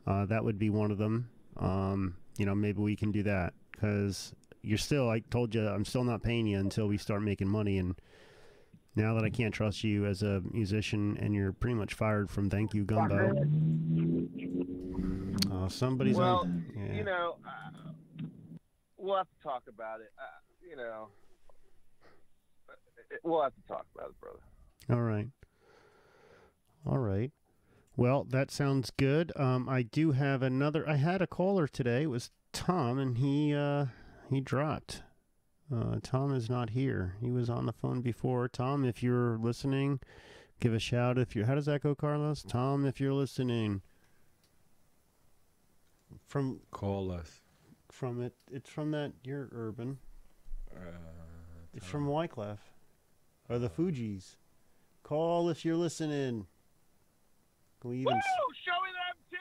Uh, 0.05 0.25
that 0.25 0.43
would 0.43 0.59
be 0.59 0.69
one 0.69 0.91
of 0.91 0.97
them. 0.97 1.29
Um, 1.57 2.15
you 2.37 2.45
know, 2.45 2.55
maybe 2.55 2.81
we 2.81 2.95
can 2.95 3.11
do 3.11 3.23
that 3.23 3.53
because 3.71 4.33
you're 4.61 4.77
still. 4.77 5.09
I 5.09 5.19
told 5.19 5.53
you, 5.53 5.67
I'm 5.67 5.85
still 5.85 6.03
not 6.03 6.23
paying 6.23 6.47
you 6.47 6.59
until 6.59 6.87
we 6.87 6.97
start 6.97 7.21
making 7.21 7.47
money. 7.47 7.77
And 7.77 7.95
now 8.95 9.13
that 9.15 9.23
I 9.23 9.29
can't 9.29 9.53
trust 9.53 9.83
you 9.83 10.05
as 10.05 10.23
a 10.23 10.41
musician, 10.51 11.17
and 11.19 11.33
you're 11.33 11.53
pretty 11.53 11.75
much 11.75 11.93
fired 11.93 12.29
from 12.29 12.49
Thank 12.49 12.73
You 12.73 12.83
Gumbo. 12.83 13.33
Uh, 15.51 15.69
somebody's 15.69 16.15
well, 16.15 16.39
on. 16.39 16.65
Yeah. 16.75 16.93
you 16.93 17.03
know, 17.03 17.37
uh, 17.45 18.23
we'll 18.97 19.17
have 19.17 19.27
to 19.27 19.43
talk 19.43 19.63
about 19.67 19.99
it. 20.01 20.11
Uh, 20.17 20.23
you 20.67 20.75
know, 20.75 21.09
uh, 22.69 22.73
we'll 23.23 23.43
have 23.43 23.53
to 23.55 23.67
talk 23.67 23.85
about 23.95 24.09
it, 24.09 24.21
brother. 24.21 24.39
All 24.89 25.01
right. 25.01 25.27
All 26.85 26.97
right. 26.97 27.31
Well, 27.95 28.23
that 28.29 28.49
sounds 28.49 28.91
good. 28.97 29.31
Um, 29.35 29.69
I 29.69 29.83
do 29.83 30.11
have 30.13 30.41
another. 30.41 30.87
I 30.87 30.95
had 30.95 31.21
a 31.21 31.27
caller 31.27 31.67
today. 31.67 32.03
It 32.03 32.09
was 32.09 32.31
Tom, 32.51 32.97
and 32.97 33.17
he 33.17 33.53
uh, 33.53 33.85
he 34.29 34.41
dropped. 34.41 35.03
Uh, 35.73 35.97
Tom 36.01 36.33
is 36.33 36.49
not 36.49 36.71
here. 36.71 37.15
He 37.21 37.31
was 37.31 37.49
on 37.49 37.65
the 37.65 37.71
phone 37.73 38.01
before. 38.01 38.47
Tom, 38.47 38.83
if 38.83 39.01
you're 39.03 39.37
listening, 39.37 39.99
give 40.59 40.73
a 40.73 40.79
shout. 40.79 41.17
If 41.17 41.35
you, 41.35 41.45
how 41.45 41.55
does 41.55 41.65
that 41.67 41.83
go, 41.83 41.93
Carlos? 41.95 42.43
Tom, 42.43 42.85
if 42.85 42.99
you're 42.99 43.13
listening, 43.13 43.81
from 46.27 46.61
call 46.71 47.11
us. 47.11 47.41
From 47.91 48.21
it, 48.23 48.33
it's 48.51 48.69
from 48.69 48.91
that. 48.91 49.13
You're 49.23 49.49
urban. 49.51 49.99
Uh, 50.75 50.79
It's 51.75 51.85
from 51.85 52.07
Wyclef, 52.07 52.57
or 53.49 53.59
the 53.59 53.69
Fugees. 53.69 54.35
Call 55.03 55.47
if 55.49 55.63
you're 55.63 55.75
listening. 55.75 56.47
Can 57.83 57.91
we 57.91 57.97
even? 57.99 58.13
s- 58.13 58.23
show 58.65 58.71
me 58.81 58.89
them 58.95 59.39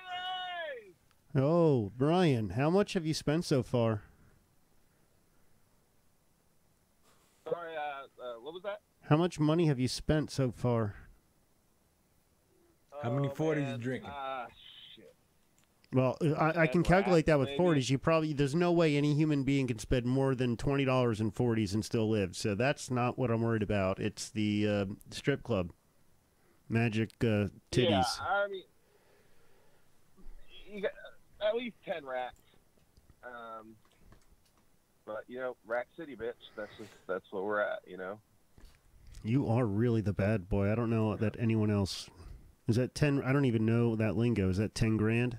titties! 1.36 1.40
Oh, 1.42 1.92
Brian, 1.96 2.50
how 2.50 2.68
much 2.70 2.94
have 2.94 3.06
you 3.06 3.14
spent 3.14 3.44
so 3.44 3.62
far? 3.62 4.02
Sorry, 7.48 7.70
uh, 7.76 7.80
uh, 8.20 8.40
what 8.40 8.52
was 8.52 8.62
that? 8.64 8.80
How 9.08 9.16
much 9.16 9.38
money 9.38 9.66
have 9.66 9.78
you 9.78 9.86
spent 9.88 10.30
so 10.32 10.50
far? 10.50 10.96
How 13.02 13.10
many 13.10 13.28
40s 13.28 13.70
you 13.72 13.78
drinking? 13.78 14.10
Ah, 14.12 14.46
shit. 14.94 15.14
Well, 15.92 16.18
I, 16.38 16.62
I 16.62 16.66
can 16.66 16.82
calculate 16.82 17.26
that 17.26 17.38
with 17.38 17.56
forties. 17.56 17.90
You 17.90 17.98
probably 17.98 18.32
there's 18.32 18.54
no 18.56 18.72
way 18.72 18.96
any 18.96 19.14
human 19.14 19.44
being 19.44 19.68
can 19.68 19.78
spend 19.78 20.06
more 20.06 20.34
than 20.34 20.56
twenty 20.56 20.84
dollars 20.84 21.20
in 21.20 21.30
forties 21.30 21.74
and 21.74 21.84
still 21.84 22.08
live. 22.08 22.34
So 22.36 22.54
that's 22.56 22.90
not 22.90 23.18
what 23.18 23.30
I'm 23.30 23.42
worried 23.42 23.62
about. 23.62 24.00
It's 24.00 24.30
the 24.30 24.66
uh, 24.68 24.84
strip 25.10 25.42
club, 25.42 25.72
magic 26.72 27.10
uh, 27.20 27.48
titties. 27.70 27.90
Yeah, 27.90 28.04
I 28.20 28.48
mean, 28.48 28.62
you 30.66 30.82
got 30.82 30.92
at 31.46 31.54
least 31.54 31.76
ten 31.84 32.04
racks. 32.04 32.36
Um, 33.24 33.76
but 35.06 35.24
you 35.28 35.38
know, 35.38 35.56
Rack 35.66 35.88
City, 35.96 36.16
bitch. 36.16 36.32
That's 36.56 36.70
just 36.78 36.90
that's 37.06 37.26
where 37.30 37.42
we're 37.42 37.60
at. 37.60 37.80
You 37.86 37.98
know. 37.98 38.18
You 39.24 39.48
are 39.48 39.64
really 39.64 40.00
the 40.00 40.12
bad 40.12 40.48
boy. 40.48 40.72
I 40.72 40.74
don't 40.74 40.90
know 40.90 41.14
that 41.14 41.36
anyone 41.38 41.70
else. 41.70 42.08
Is 42.66 42.76
that 42.76 42.94
ten? 42.94 43.22
I 43.22 43.32
don't 43.32 43.44
even 43.44 43.66
know 43.66 43.94
that 43.96 44.16
lingo. 44.16 44.48
Is 44.48 44.56
that 44.56 44.74
ten 44.74 44.96
grand? 44.96 45.38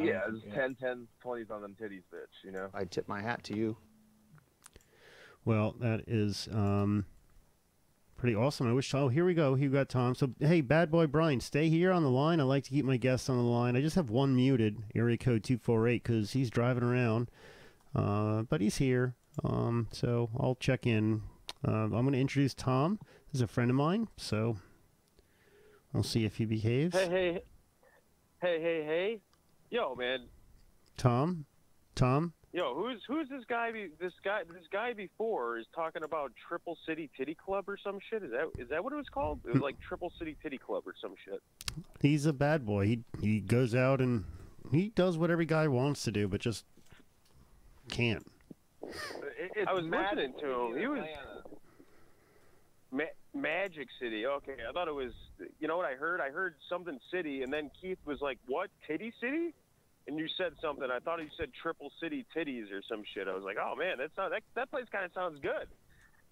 yeah, 0.00 0.22
it's 0.26 0.42
10, 0.54 0.74
10, 0.76 1.06
20s 1.22 1.50
on 1.50 1.60
them 1.60 1.76
titties, 1.80 2.04
bitch. 2.12 2.44
You 2.44 2.52
know. 2.52 2.68
I 2.72 2.84
tip 2.84 3.08
my 3.08 3.20
hat 3.20 3.44
to 3.44 3.56
you. 3.56 3.76
Well, 5.44 5.74
that 5.80 6.04
is 6.06 6.48
um, 6.52 7.04
pretty 8.22 8.36
awesome. 8.36 8.68
I 8.68 8.72
wish. 8.72 8.94
Oh, 8.94 9.08
here 9.08 9.24
we 9.24 9.34
go. 9.34 9.56
Here 9.56 9.68
we 9.68 9.74
got 9.74 9.88
Tom. 9.88 10.14
So, 10.14 10.30
hey, 10.38 10.60
bad 10.60 10.92
boy 10.92 11.08
Brian, 11.08 11.40
stay 11.40 11.68
here 11.68 11.90
on 11.90 12.04
the 12.04 12.08
line. 12.08 12.38
I 12.38 12.44
like 12.44 12.62
to 12.62 12.70
keep 12.70 12.84
my 12.84 12.96
guests 12.96 13.28
on 13.28 13.36
the 13.36 13.42
line. 13.42 13.74
I 13.76 13.80
just 13.80 13.96
have 13.96 14.10
one 14.10 14.36
muted, 14.36 14.78
area 14.94 15.16
code 15.16 15.42
two 15.42 15.58
four 15.58 15.88
eight, 15.88 16.04
because 16.04 16.30
he's 16.30 16.48
driving 16.48 16.84
around. 16.84 17.32
Uh, 17.96 18.42
but 18.42 18.60
he's 18.60 18.76
here. 18.76 19.16
Um, 19.42 19.88
so 19.90 20.30
I'll 20.38 20.54
check 20.54 20.86
in. 20.86 21.22
Uh, 21.66 21.86
I'm 21.86 21.90
going 21.90 22.12
to 22.12 22.20
introduce 22.20 22.54
Tom. 22.54 23.00
He's 23.32 23.40
a 23.40 23.48
friend 23.48 23.72
of 23.72 23.76
mine. 23.76 24.06
So 24.16 24.56
we'll 25.92 26.04
see 26.04 26.24
if 26.24 26.36
he 26.36 26.44
behaves. 26.44 26.94
Hey, 26.94 27.08
hey, 27.08 27.42
hey, 28.40 28.60
hey, 28.60 28.84
hey, 28.84 29.20
yo, 29.68 29.96
man, 29.96 30.28
Tom, 30.96 31.46
Tom. 31.96 32.34
Yo, 32.52 32.74
who's 32.74 33.02
who's 33.06 33.28
this 33.28 33.44
guy? 33.48 33.72
Be, 33.72 33.88
this 34.00 34.12
guy, 34.24 34.42
this 34.44 34.66
guy 34.72 34.92
before 34.92 35.58
is 35.58 35.66
talking 35.74 36.02
about 36.02 36.32
Triple 36.48 36.76
City 36.86 37.10
Titty 37.16 37.34
Club 37.34 37.68
or 37.68 37.76
some 37.82 37.98
shit. 38.10 38.22
Is 38.22 38.30
that 38.30 38.50
is 38.58 38.68
that 38.68 38.84
what 38.84 38.92
it 38.92 38.96
was 38.96 39.08
called? 39.08 39.40
It 39.46 39.52
was 39.52 39.62
like 39.62 39.76
Triple 39.80 40.12
City 40.18 40.36
Titty 40.42 40.58
Club 40.58 40.84
or 40.86 40.94
some 41.00 41.14
shit. 41.24 41.40
He's 42.00 42.26
a 42.26 42.32
bad 42.32 42.64
boy. 42.66 42.86
He 42.86 43.00
he 43.20 43.40
goes 43.40 43.74
out 43.74 44.00
and 44.00 44.24
he 44.70 44.90
does 44.90 45.18
what 45.18 45.30
every 45.30 45.46
guy 45.46 45.68
wants 45.68 46.02
to 46.04 46.12
do, 46.12 46.28
but 46.28 46.40
just 46.40 46.64
can't. 47.90 48.26
I 49.66 49.72
was 49.72 49.84
listening 49.84 50.34
to 50.40 50.46
him. 50.46 50.78
He 50.78 50.86
was 50.86 51.04
Ma- 52.90 53.04
Magic 53.34 53.88
City. 54.00 54.26
Okay, 54.26 54.56
I 54.68 54.72
thought 54.72 54.88
it 54.88 54.94
was. 54.94 55.12
You 55.60 55.68
know 55.68 55.76
what 55.76 55.86
I 55.86 55.94
heard? 55.94 56.20
I 56.20 56.30
heard 56.30 56.56
something 56.68 56.98
City, 57.10 57.42
and 57.42 57.52
then 57.52 57.70
Keith 57.80 57.98
was 58.04 58.20
like, 58.20 58.38
"What 58.46 58.70
Titty 58.86 59.12
City?" 59.20 59.54
And 60.08 60.18
you 60.18 60.26
said 60.36 60.52
something. 60.60 60.88
I 60.90 60.98
thought 60.98 61.20
you 61.20 61.28
said 61.38 61.50
Triple 61.62 61.92
City 62.02 62.26
Titties 62.36 62.72
or 62.72 62.82
some 62.88 63.02
shit. 63.14 63.28
I 63.28 63.34
was 63.34 63.44
like, 63.44 63.56
"Oh 63.60 63.76
man, 63.76 63.98
that's 63.98 64.16
not 64.16 64.30
that. 64.30 64.42
That 64.56 64.70
place 64.70 64.86
kind 64.90 65.04
of 65.04 65.12
sounds 65.12 65.38
good." 65.40 65.68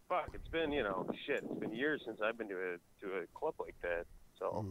Fuck, 0.08 0.30
it's 0.34 0.48
been 0.48 0.72
you 0.72 0.82
know 0.82 1.08
shit. 1.26 1.44
It's 1.48 1.60
been 1.60 1.72
years 1.72 2.02
since 2.04 2.18
I've 2.20 2.36
been 2.36 2.48
to 2.48 2.56
a 2.56 3.04
to 3.06 3.12
a 3.18 3.26
club 3.38 3.54
like 3.60 3.76
that. 3.82 4.06
So 4.38 4.66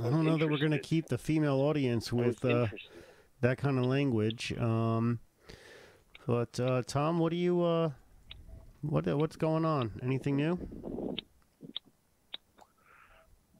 I 0.00 0.08
don't 0.08 0.24
know 0.24 0.38
that 0.38 0.48
we're 0.48 0.58
going 0.58 0.70
to 0.70 0.78
keep 0.78 1.08
the 1.08 1.18
female 1.18 1.60
audience 1.60 2.10
with 2.12 2.42
uh, 2.44 2.68
that 3.42 3.58
kind 3.58 3.78
of 3.78 3.84
language. 3.84 4.56
Um, 4.58 5.18
but 6.26 6.58
uh, 6.58 6.82
Tom, 6.86 7.18
what 7.18 7.30
do 7.30 7.36
you 7.36 7.62
uh, 7.62 7.90
what 8.80 9.06
what's 9.18 9.36
going 9.36 9.66
on? 9.66 9.92
Anything 10.02 10.36
new? 10.36 10.58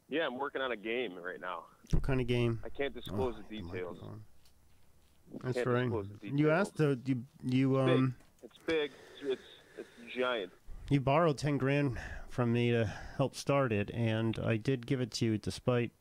yeah, 0.09 0.27
I'm 0.27 0.39
working 0.39 0.62
on 0.62 0.73
a 0.73 0.77
game 0.77 1.15
right 1.23 1.40
now. 1.40 1.65
What 1.90 2.02
kind 2.02 2.20
of 2.20 2.27
game? 2.27 2.60
I 2.65 2.70
can't 2.70 2.94
disclose 2.94 3.35
Oh, 3.39 3.43
the 3.51 3.60
details. 3.60 3.98
That's 5.42 5.66
right. 5.66 5.90
You 6.22 6.50
asked 6.50 6.80
uh, 6.80 6.96
you 7.05 7.24
you 7.42 7.76
It's 7.78 7.86
big. 7.86 7.96
um 7.96 8.14
It's 8.42 8.59
big. 8.66 8.90
It's 9.22 9.42
it's 9.78 9.88
giant. 10.16 10.52
you 10.90 11.00
borrowed 11.00 11.38
ten 11.38 11.59
grand 11.59 11.98
from 12.28 12.52
me 12.52 12.70
to 12.70 12.86
help 13.16 13.34
start 13.34 13.72
it, 13.72 13.90
and 13.92 14.38
I 14.38 14.56
did 14.56 14.86
give 14.86 15.00
it 15.00 15.10
to 15.12 15.24
you 15.24 15.38
despite. 15.38 15.92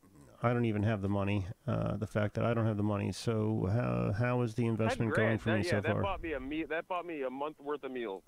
I 0.44 0.54
don't 0.54 0.66
even 0.66 0.84
have 0.84 1.02
the 1.02 1.10
money. 1.10 1.48
Uh, 1.68 1.98
the 1.98 2.06
fact 2.06 2.36
that 2.36 2.46
I 2.46 2.54
don't 2.54 2.68
have 2.68 2.78
the 2.78 2.84
money. 2.84 3.12
So 3.12 3.68
how 3.72 4.14
how 4.14 4.42
is 4.42 4.54
the 4.54 4.68
investment 4.68 5.16
going 5.16 5.40
for 5.40 5.50
that, 5.50 5.60
me 5.60 5.66
yeah, 5.66 5.72
so 5.72 5.82
that 5.82 5.92
far? 5.94 6.02
bought 6.04 6.22
me 6.22 6.34
a 6.34 6.40
me- 6.40 6.64
that 6.66 6.88
bought 6.88 7.06
me 7.06 7.24
a 7.24 7.30
month 7.30 7.60
worth 7.60 7.84
of 7.84 7.92
meals. 7.92 8.24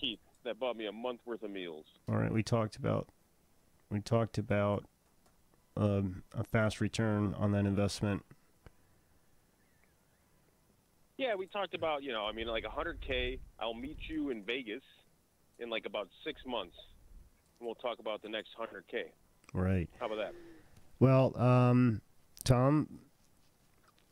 Keith, 0.00 0.18
that 0.44 0.58
bought 0.58 0.76
me 0.76 0.86
a 0.86 0.92
month 0.92 1.20
worth 1.24 1.44
of 1.44 1.50
meals. 1.52 1.86
All 2.08 2.16
right, 2.16 2.32
we 2.32 2.42
talked 2.42 2.74
about 2.76 3.08
we 3.88 4.00
talked 4.00 4.36
about 4.36 4.84
um, 5.76 6.24
a 6.36 6.42
fast 6.42 6.80
return 6.80 7.34
on 7.34 7.52
that 7.52 7.66
investment. 7.66 8.24
Yeah, 11.16 11.34
we 11.36 11.46
talked 11.46 11.74
about 11.74 12.02
you 12.02 12.12
know 12.12 12.26
I 12.26 12.32
mean 12.32 12.46
like 12.46 12.64
100k. 12.64 13.38
I'll 13.60 13.74
meet 13.74 13.98
you 14.08 14.30
in 14.30 14.42
Vegas 14.42 14.82
in 15.58 15.70
like 15.70 15.86
about 15.86 16.08
six 16.24 16.40
months, 16.46 16.76
and 17.60 17.66
we'll 17.66 17.76
talk 17.76 17.98
about 18.00 18.22
the 18.22 18.28
next 18.28 18.50
100k. 18.58 19.04
Right. 19.52 19.88
How 20.00 20.06
about 20.06 20.16
that? 20.18 20.34
Well, 20.98 21.36
um, 21.40 22.00
Tom. 22.44 22.88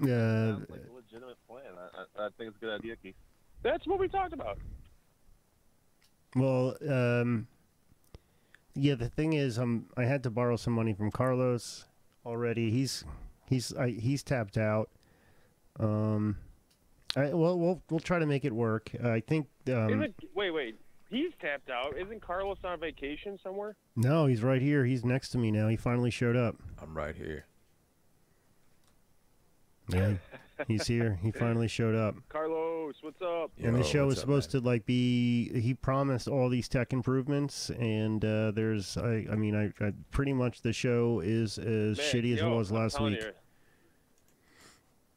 Uh, 0.01 0.07
Sounds 0.07 0.67
like 0.71 0.81
a 0.89 0.95
legitimate 0.95 1.37
plan. 1.49 1.63
I, 1.77 2.23
I, 2.23 2.27
I 2.27 2.29
think 2.37 2.49
it's 2.49 2.57
a 2.57 2.61
good 2.61 2.75
idea, 2.81 2.97
Keith. 2.97 3.15
That's 3.63 3.87
what 3.87 3.99
we 4.01 4.09
talked 4.09 4.33
about. 4.33 4.59
well, 6.35 6.77
um, 6.89 7.47
yeah. 8.75 8.95
The 8.95 9.09
thing 9.09 9.33
is, 9.33 9.59
um, 9.59 9.87
I 9.97 10.05
had 10.05 10.23
to 10.25 10.31
borrow 10.31 10.57
some 10.57 10.73
money 10.73 10.93
from 10.93 11.11
Carlos 11.11 11.87
already. 12.27 12.71
He's 12.71 13.05
he's 13.49 13.75
I, 13.75 13.91
he's 13.91 14.23
tapped 14.23 14.57
out. 14.59 14.89
Um, 15.79 16.37
I, 17.17 17.33
well, 17.35 17.59
we'll 17.59 17.83
we'll 17.91 18.01
try 18.01 18.19
to 18.19 18.27
make 18.27 18.45
it 18.45 18.53
work. 18.53 18.91
I 19.05 19.21
think. 19.21 19.47
Um, 19.69 19.89
Isn't 19.91 20.15
wait 20.35 20.51
wait? 20.51 20.79
He's 21.11 21.33
tapped 21.41 21.69
out. 21.69 21.95
Isn't 21.99 22.23
Carlos 22.23 22.57
on 22.65 22.81
vacation 22.81 23.39
somewhere? 23.43 23.77
no, 23.97 24.27
he's 24.27 24.43
right 24.43 24.63
here. 24.63 24.85
He's 24.87 25.05
next 25.05 25.29
to 25.31 25.39
me 25.39 25.51
now. 25.51 25.69
He 25.69 25.77
finally 25.77 26.11
showed 26.11 26.37
up. 26.37 26.57
I'm 26.81 26.97
right 26.97 27.15
here. 27.15 27.45
Yeah, 29.89 30.15
he's 30.69 30.87
here. 30.87 31.19
He 31.23 31.33
finally 31.33 31.69
showed 31.69 31.95
up. 31.95 32.15
Carlos, 32.31 32.95
what's 33.03 33.21
up? 33.21 33.51
and 33.63 33.77
the 33.77 33.83
show 33.85 34.07
was 34.07 34.19
supposed 34.19 34.51
to 34.53 34.61
like 34.61 34.87
be. 34.87 35.51
He 35.61 35.75
promised 35.75 36.29
all 36.29 36.49
these 36.49 36.69
tech 36.69 36.93
improvements, 36.95 37.69
and 37.71 38.25
uh, 38.25 38.53
there's. 38.53 38.97
I. 38.97 39.27
I 39.31 39.35
mean, 39.35 39.55
I, 39.55 39.85
I. 39.85 39.93
Pretty 40.13 40.33
much 40.33 40.63
the 40.63 40.73
show 40.73 41.21
is 41.21 41.59
as 41.59 41.99
Man, 41.99 42.07
shitty 42.07 42.35
as 42.35 42.41
yo, 42.41 42.53
it 42.53 42.57
was 42.57 42.73
last 42.73 43.01
week. 43.01 43.21
you. 43.21 43.33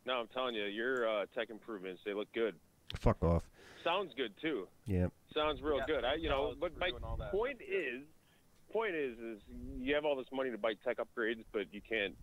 No, 0.06 0.14
I'm 0.14 0.28
telling 0.28 0.56
you, 0.56 0.64
your 0.66 1.08
uh, 1.08 1.26
tech 1.36 1.50
improvements 1.50 2.02
they 2.06 2.14
look 2.14 2.32
good. 2.34 2.56
Fuck 3.00 3.24
off. 3.24 3.44
Sounds 3.84 4.12
good 4.18 4.34
too. 4.42 4.68
Yeah. 4.86 5.08
Sounds 5.34 5.62
real 5.62 5.78
Yeah, 5.78 5.86
good. 5.88 6.06
I, 6.06 6.16
you 6.16 6.30
know, 6.30 6.54
but 6.60 6.78
my 6.80 6.90
doing 6.90 7.04
all 7.04 7.18
that. 7.18 7.32
point 7.32 7.58
is, 7.62 8.04
point 8.72 8.96
is, 8.96 9.18
is 9.20 9.40
you 9.80 9.94
have 9.96 10.06
all 10.06 10.16
this 10.16 10.28
money 10.34 10.50
to 10.52 10.58
buy 10.58 10.74
tech 10.84 10.98
upgrades, 10.98 11.44
but 11.54 11.72
you 11.72 11.82
can't 11.88 12.16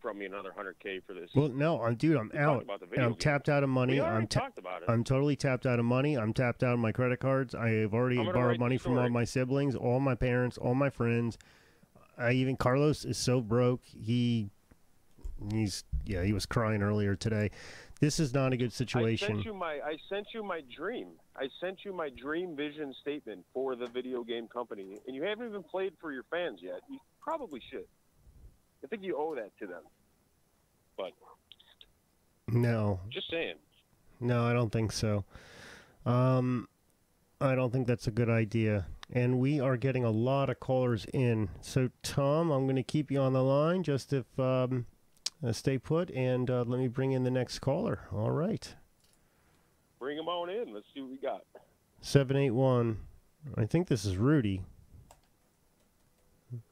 from 0.00 0.18
me 0.18 0.26
another 0.26 0.52
hundred 0.54 0.76
k 0.80 1.00
for 1.04 1.12
this. 1.12 1.28
Well, 1.34 1.48
no, 1.48 1.82
I'm 1.82 1.96
dude. 1.96 2.16
I'm 2.16 2.30
We 2.32 2.38
out. 2.38 2.62
about 2.62 2.78
the 2.78 2.84
and 2.84 2.90
video 2.90 3.04
I'm 3.06 3.12
game. 3.12 3.18
tapped 3.18 3.48
out 3.48 3.64
of 3.64 3.68
money. 3.68 3.94
We 3.94 4.00
I'm 4.00 4.28
ta- 4.28 4.40
talked 4.42 4.58
about 4.58 4.82
it. 4.82 4.88
I'm 4.90 5.02
totally 5.02 5.34
tapped 5.34 5.66
out 5.66 5.80
of 5.80 5.84
money. 5.84 6.16
I'm 6.16 6.32
tapped 6.32 6.62
out 6.62 6.72
of 6.74 6.78
my 6.78 6.92
credit 6.92 7.18
cards. 7.18 7.52
I've 7.54 7.92
already 7.94 8.16
borrowed 8.16 8.60
money 8.60 8.78
from 8.78 8.96
all 8.96 9.08
my 9.08 9.24
siblings, 9.24 9.74
all 9.74 9.98
my 9.98 10.14
parents, 10.14 10.56
all 10.56 10.74
my 10.76 10.88
friends. 10.90 11.36
I 12.16 12.32
even 12.32 12.56
Carlos 12.56 13.04
is 13.04 13.18
so 13.18 13.40
broke. 13.40 13.80
He 13.86 14.50
he's 15.52 15.84
yeah, 16.04 16.22
he 16.22 16.32
was 16.32 16.46
crying 16.46 16.82
earlier 16.82 17.14
today. 17.16 17.50
This 18.00 18.20
is 18.20 18.32
not 18.32 18.52
a 18.52 18.56
good 18.56 18.72
situation. 18.72 19.32
I 19.32 19.34
sent 19.34 19.44
you 19.44 19.54
my 19.54 19.80
I 19.84 19.96
sent 20.08 20.28
you 20.32 20.42
my 20.42 20.62
dream. 20.74 21.08
I 21.36 21.48
sent 21.60 21.84
you 21.84 21.92
my 21.92 22.10
dream 22.10 22.56
vision 22.56 22.94
statement 23.00 23.44
for 23.52 23.76
the 23.76 23.86
video 23.86 24.22
game 24.22 24.46
company, 24.48 24.98
and 25.06 25.16
you 25.16 25.22
haven't 25.22 25.48
even 25.48 25.62
played 25.62 25.94
for 26.00 26.12
your 26.12 26.24
fans 26.30 26.60
yet. 26.62 26.80
You 26.88 26.98
probably 27.20 27.60
should. 27.70 27.86
I 28.84 28.86
think 28.86 29.02
you 29.02 29.16
owe 29.16 29.34
that 29.34 29.50
to 29.58 29.66
them. 29.66 29.82
But 30.96 31.12
No, 32.48 33.00
just 33.10 33.30
saying. 33.30 33.56
no, 34.20 34.44
I 34.44 34.52
don't 34.52 34.70
think 34.70 34.92
so. 34.92 35.24
Um, 36.06 36.68
I 37.40 37.54
don't 37.54 37.72
think 37.72 37.86
that's 37.86 38.06
a 38.06 38.10
good 38.10 38.30
idea. 38.30 38.86
And 39.12 39.38
we 39.38 39.58
are 39.60 39.76
getting 39.76 40.04
a 40.04 40.10
lot 40.10 40.50
of 40.50 40.60
callers 40.60 41.06
in. 41.12 41.48
So 41.60 41.90
Tom, 42.02 42.50
I'm 42.50 42.64
going 42.64 42.76
to 42.76 42.82
keep 42.82 43.10
you 43.10 43.20
on 43.20 43.32
the 43.32 43.42
line 43.42 43.82
just 43.82 44.12
if 44.12 44.26
um, 44.38 44.86
uh, 45.44 45.52
stay 45.52 45.78
put, 45.78 46.10
and 46.10 46.50
uh, 46.50 46.64
let 46.66 46.78
me 46.80 46.88
bring 46.88 47.12
in 47.12 47.24
the 47.24 47.30
next 47.30 47.58
caller. 47.60 48.00
All 48.12 48.30
right, 48.30 48.74
Bring 49.98 50.16
him 50.18 50.28
on 50.28 50.48
in. 50.50 50.72
Let's 50.72 50.86
see 50.94 51.00
what 51.00 51.10
we 51.10 51.16
got. 51.18 51.42
seven 52.00 52.36
eight 52.36 52.50
one. 52.52 52.98
I 53.56 53.64
think 53.66 53.88
this 53.88 54.04
is 54.04 54.16
Rudy. 54.16 54.62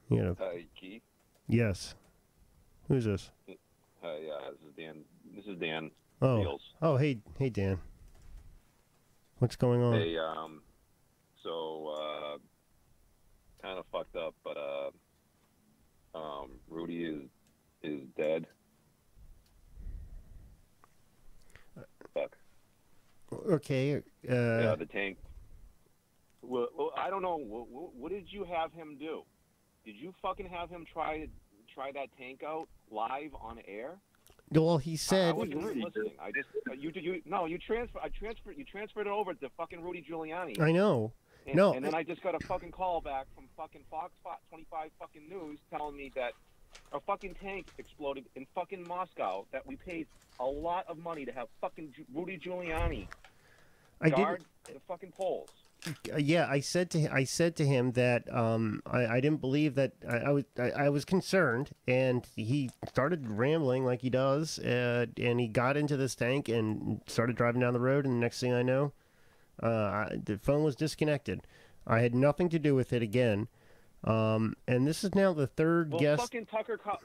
You 0.09 0.23
know, 0.23 0.37
Hi, 0.39 0.65
Keith. 0.81 1.03
yes. 1.49 1.95
Who's 2.89 3.05
this? 3.05 3.31
Hi, 4.03 4.19
yeah, 4.25 4.51
this 4.51 4.61
is 4.69 4.75
Dan. 4.77 4.97
This 5.35 5.45
is 5.47 5.59
Dan. 5.59 5.91
Oh, 6.23 6.59
oh, 6.81 6.97
hey, 6.97 7.19
hey, 7.39 7.51
Dan. 7.51 7.79
What's 9.39 9.57
going 9.57 9.83
on? 9.83 9.95
Hey, 10.01 10.17
um, 10.17 10.63
so 11.43 11.95
uh, 11.99 12.39
kind 13.61 13.79
of 13.79 13.85
fucked 13.93 14.15
up, 14.17 14.35
but 14.45 14.57
uh, 14.57 16.19
um, 16.19 16.51
Rudy 16.69 17.05
is 17.05 17.23
is 17.83 18.01
dead. 18.17 18.47
Fuck. 22.15 22.37
Okay. 23.49 23.97
Uh, 23.97 24.01
yeah, 24.29 24.75
the 24.77 24.87
tank. 24.87 25.19
Well, 26.43 26.69
well, 26.77 26.93
I 26.97 27.11
don't 27.11 27.23
know. 27.23 27.37
What, 27.37 27.95
what 27.95 28.13
did 28.13 28.27
you 28.31 28.45
have 28.45 28.73
him 28.73 28.97
do? 28.99 29.23
Did 29.85 29.97
you 29.97 30.13
fucking 30.21 30.47
have 30.47 30.69
him 30.69 30.85
try 30.91 31.29
try 31.73 31.93
that 31.93 32.09
tank 32.19 32.43
out 32.45 32.69
live 32.91 33.35
on 33.41 33.61
air? 33.67 33.99
well, 34.51 34.79
he 34.79 34.97
said. 34.97 35.17
I 35.17 35.27
said. 35.29 35.37
wasn't 35.37 35.85
listening. 35.85 36.13
I 36.21 36.31
just 36.33 36.49
uh, 36.69 36.75
you 36.75 36.91
you 36.95 37.23
no 37.25 37.47
you 37.47 37.59
transfer 37.59 37.99
I 38.03 38.09
transferred 38.09 38.57
you 38.57 38.65
transferred 38.65 39.07
it 39.07 39.13
over 39.13 39.35
to 39.35 39.49
fucking 39.57 39.83
Rudy 39.83 40.05
Giuliani. 40.09 40.61
I 40.61 40.73
know. 40.73 41.13
And, 41.47 41.55
no, 41.55 41.75
and 41.75 41.85
then 41.85 41.95
I 41.95 42.03
just 42.03 42.23
got 42.23 42.35
a 42.35 42.45
fucking 42.45 42.73
call 42.73 43.01
back 43.01 43.27
from 43.37 43.45
fucking 43.57 43.83
Fox 43.89 44.11
25 44.51 44.91
fucking 44.99 45.29
news 45.29 45.59
telling 45.71 45.97
me 45.97 46.11
that 46.17 46.33
a 46.93 46.99
fucking 47.01 47.37
tank 47.41 47.69
exploded 47.79 48.25
in 48.35 48.47
fucking 48.53 48.87
Moscow 48.89 49.47
that 49.53 49.65
we 49.65 49.77
paid 49.77 50.09
a 50.41 50.45
lot 50.45 50.87
of 50.89 50.99
money 50.99 51.25
to 51.25 51.33
have 51.33 51.47
fucking 51.61 51.95
Rudy 52.13 52.39
Giuliani 52.39 53.07
I 54.01 54.11
didn't- 54.11 54.47
the 54.65 54.81
fucking 54.89 55.13
poles. 55.13 55.49
Uh, 56.13 56.17
yeah, 56.17 56.49
I 56.51 56.59
said 56.59 56.91
to 56.91 56.99
him, 56.99 57.13
I 57.15 57.23
said 57.23 57.55
to 57.57 57.65
him 57.67 57.93
that 57.93 58.33
um, 58.35 58.83
I, 58.87 59.07
I 59.07 59.21
didn't 59.21 59.41
believe 59.41 59.77
that 59.77 59.93
I, 60.09 60.17
I 60.17 60.31
was 60.31 60.45
I, 60.59 60.71
I 60.71 60.89
was 60.89 61.05
concerned, 61.05 61.71
and 61.87 62.27
he 62.35 62.71
started 62.89 63.31
rambling 63.31 63.85
like 63.85 64.03
he 64.03 64.11
does, 64.11 64.59
uh, 64.59 65.07
and 65.17 65.39
he 65.39 65.47
got 65.47 65.77
into 65.77 65.97
this 65.97 66.17
tank 66.17 66.49
and 66.49 67.01
started 67.07 67.37
driving 67.37 67.61
down 67.61 67.73
the 67.75 67.79
road, 67.81 68.05
and 68.05 68.15
the 68.15 68.19
next 68.21 68.41
thing 68.41 68.53
I 68.53 68.63
know, 68.63 68.93
uh, 69.63 69.67
I, 69.69 70.17
the 70.25 70.39
phone 70.39 70.65
was 70.65 70.75
disconnected. 70.75 71.43
I 71.87 72.01
had 72.01 72.15
nothing 72.15 72.49
to 72.49 72.59
do 72.59 72.75
with 72.75 72.93
it 72.93 73.03
again, 73.03 73.47
um, 74.03 74.55
and 74.67 74.89
this 74.89 75.05
is 75.05 75.15
now 75.15 75.33
the 75.33 75.47
third 75.47 75.93
Well, 75.93 76.01
guest, 76.01 76.23
fucking 76.23 76.47
Tucker 76.47 76.79
Car- 76.79 76.99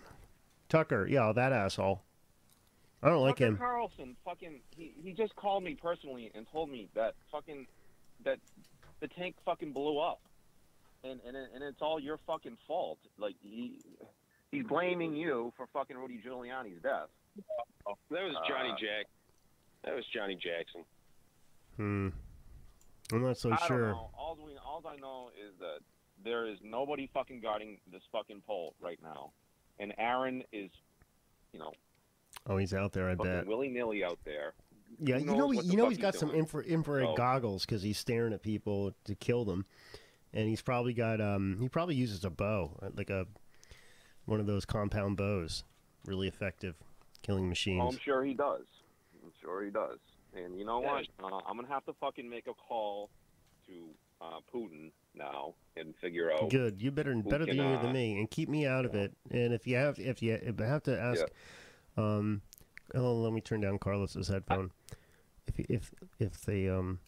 Tucker. 0.69 1.05
Yeah, 1.07 1.31
that 1.33 1.53
asshole. 1.53 2.01
I 3.03 3.09
don't 3.09 3.21
like 3.21 3.35
Tucker 3.37 3.45
him. 3.47 3.57
Carlson 3.57 4.15
fucking 4.23 4.61
he, 4.75 4.93
he 5.03 5.13
just 5.13 5.35
called 5.35 5.63
me 5.63 5.75
personally 5.81 6.31
and 6.35 6.45
told 6.51 6.69
me 6.69 6.87
that 6.95 7.15
fucking 7.31 7.67
that 8.23 8.39
the 8.99 9.07
tank 9.07 9.35
fucking 9.45 9.71
blew 9.73 9.97
up. 9.99 10.21
And 11.03 11.19
and 11.25 11.35
it- 11.35 11.49
and 11.53 11.63
it's 11.63 11.81
all 11.81 11.99
your 11.99 12.17
fucking 12.27 12.57
fault. 12.67 12.99
Like 13.17 13.35
he 13.41 13.79
he's 14.51 14.63
blaming 14.65 15.15
you 15.15 15.51
for 15.57 15.65
fucking 15.73 15.97
Rudy 15.97 16.19
Giuliani's 16.23 16.81
death. 16.83 17.09
That 17.35 18.23
was 18.23 18.35
Johnny 18.47 18.69
Uh, 18.71 18.75
Jack. 18.77 19.05
That 19.83 19.95
was 19.95 20.05
Johnny 20.13 20.35
Jackson. 20.35 20.83
Hmm. 21.77 22.09
I'm 23.11 23.23
not 23.23 23.37
so 23.37 23.51
I 23.51 23.55
sure. 23.67 23.79
don't 23.79 23.91
know. 23.91 24.09
All 24.17 24.37
we 24.45 24.53
all 24.63 24.83
I 24.87 24.97
know 24.97 25.31
is 25.35 25.53
that 25.59 25.79
there 26.23 26.45
is 26.45 26.59
nobody 26.63 27.09
fucking 27.13 27.39
guarding 27.41 27.79
this 27.91 28.03
fucking 28.11 28.41
pole 28.45 28.75
right 28.79 28.99
now. 29.01 29.31
And 29.79 29.93
Aaron 29.97 30.43
is, 30.51 30.69
you 31.51 31.57
know, 31.59 31.73
Oh, 32.47 32.57
he's 32.57 32.73
out 32.73 32.91
there. 32.93 33.09
I 33.09 33.15
fucking 33.15 33.31
bet. 33.31 33.47
willy 33.47 33.69
nilly 33.69 34.03
out 34.03 34.19
there. 34.25 34.53
Yeah, 34.99 35.17
you 35.17 35.25
know, 35.25 35.49
he, 35.49 35.61
you 35.61 35.77
know, 35.77 35.89
he's 35.89 35.97
got 35.97 36.15
some 36.15 36.31
infra- 36.31 36.63
infrared 36.63 37.07
So- 37.07 37.15
goggles 37.15 37.65
because 37.65 37.81
he's 37.81 37.97
staring 37.97 38.33
at 38.33 38.41
people 38.41 38.93
to 39.05 39.15
kill 39.15 39.45
them, 39.45 39.65
and 40.33 40.47
he's 40.47 40.61
probably 40.61 40.93
got 40.93 41.19
um, 41.21 41.57
he 41.59 41.69
probably 41.69 41.95
uses 41.95 42.23
a 42.25 42.29
bow, 42.29 42.77
uh, 42.81 42.89
like 42.95 43.09
a 43.09 43.25
one 44.25 44.39
of 44.39 44.45
those 44.45 44.65
compound 44.65 45.17
bows, 45.17 45.63
really 46.05 46.27
effective, 46.27 46.75
killing 47.21 47.45
Oh, 47.45 47.49
machines. 47.49 47.95
I'm 47.95 47.99
sure 47.99 48.23
he 48.23 48.33
does. 48.33 48.65
I'm 49.23 49.31
sure 49.41 49.63
he 49.63 49.71
does. 49.71 49.97
And 50.33 50.57
you 50.57 50.65
know 50.65 50.79
what? 50.79 51.05
Uh, 51.21 51.39
I'm 51.47 51.55
gonna 51.55 51.67
have 51.67 51.85
to 51.85 51.93
fucking 51.93 52.29
make 52.29 52.47
a 52.47 52.53
call 52.53 53.09
to 53.67 53.73
uh, 54.21 54.39
Putin 54.53 54.91
now 55.15 55.53
and 55.75 55.93
figure 56.01 56.31
out. 56.31 56.49
Good, 56.49 56.81
you 56.81 56.91
better 56.91 57.15
better 57.15 57.45
can, 57.45 57.57
than 57.57 57.67
you 57.69 57.75
uh, 57.75 57.81
than 57.81 57.93
me, 57.93 58.19
and 58.19 58.29
keep 58.29 58.49
me 58.49 58.65
out 58.65 58.85
of 58.85 58.93
it. 58.95 59.13
And 59.31 59.53
if 59.53 59.65
you 59.67 59.77
have, 59.77 59.99
if 59.99 60.21
you 60.21 60.33
if 60.41 60.59
I 60.61 60.65
have 60.65 60.83
to 60.83 60.99
ask, 60.99 61.25
um, 61.97 62.41
let 62.93 63.33
me 63.33 63.41
turn 63.41 63.61
down 63.61 63.79
Carlos's 63.79 64.27
headphone. 64.27 64.71
If 65.47 65.59
if 65.69 65.93
if 66.19 66.41
they 66.41 66.69
um 66.69 66.99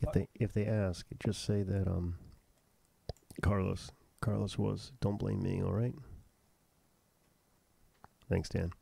if 0.00 0.12
they 0.12 0.28
if 0.34 0.52
they 0.52 0.66
ask, 0.66 1.06
just 1.24 1.44
say 1.44 1.62
that 1.62 1.88
um 1.88 2.16
Carlos 3.40 3.90
Carlos 4.20 4.56
was. 4.56 4.92
Don't 5.00 5.18
blame 5.18 5.42
me. 5.42 5.62
All 5.62 5.72
right. 5.72 5.94
Thanks, 8.28 8.48
Dan. 8.48 8.72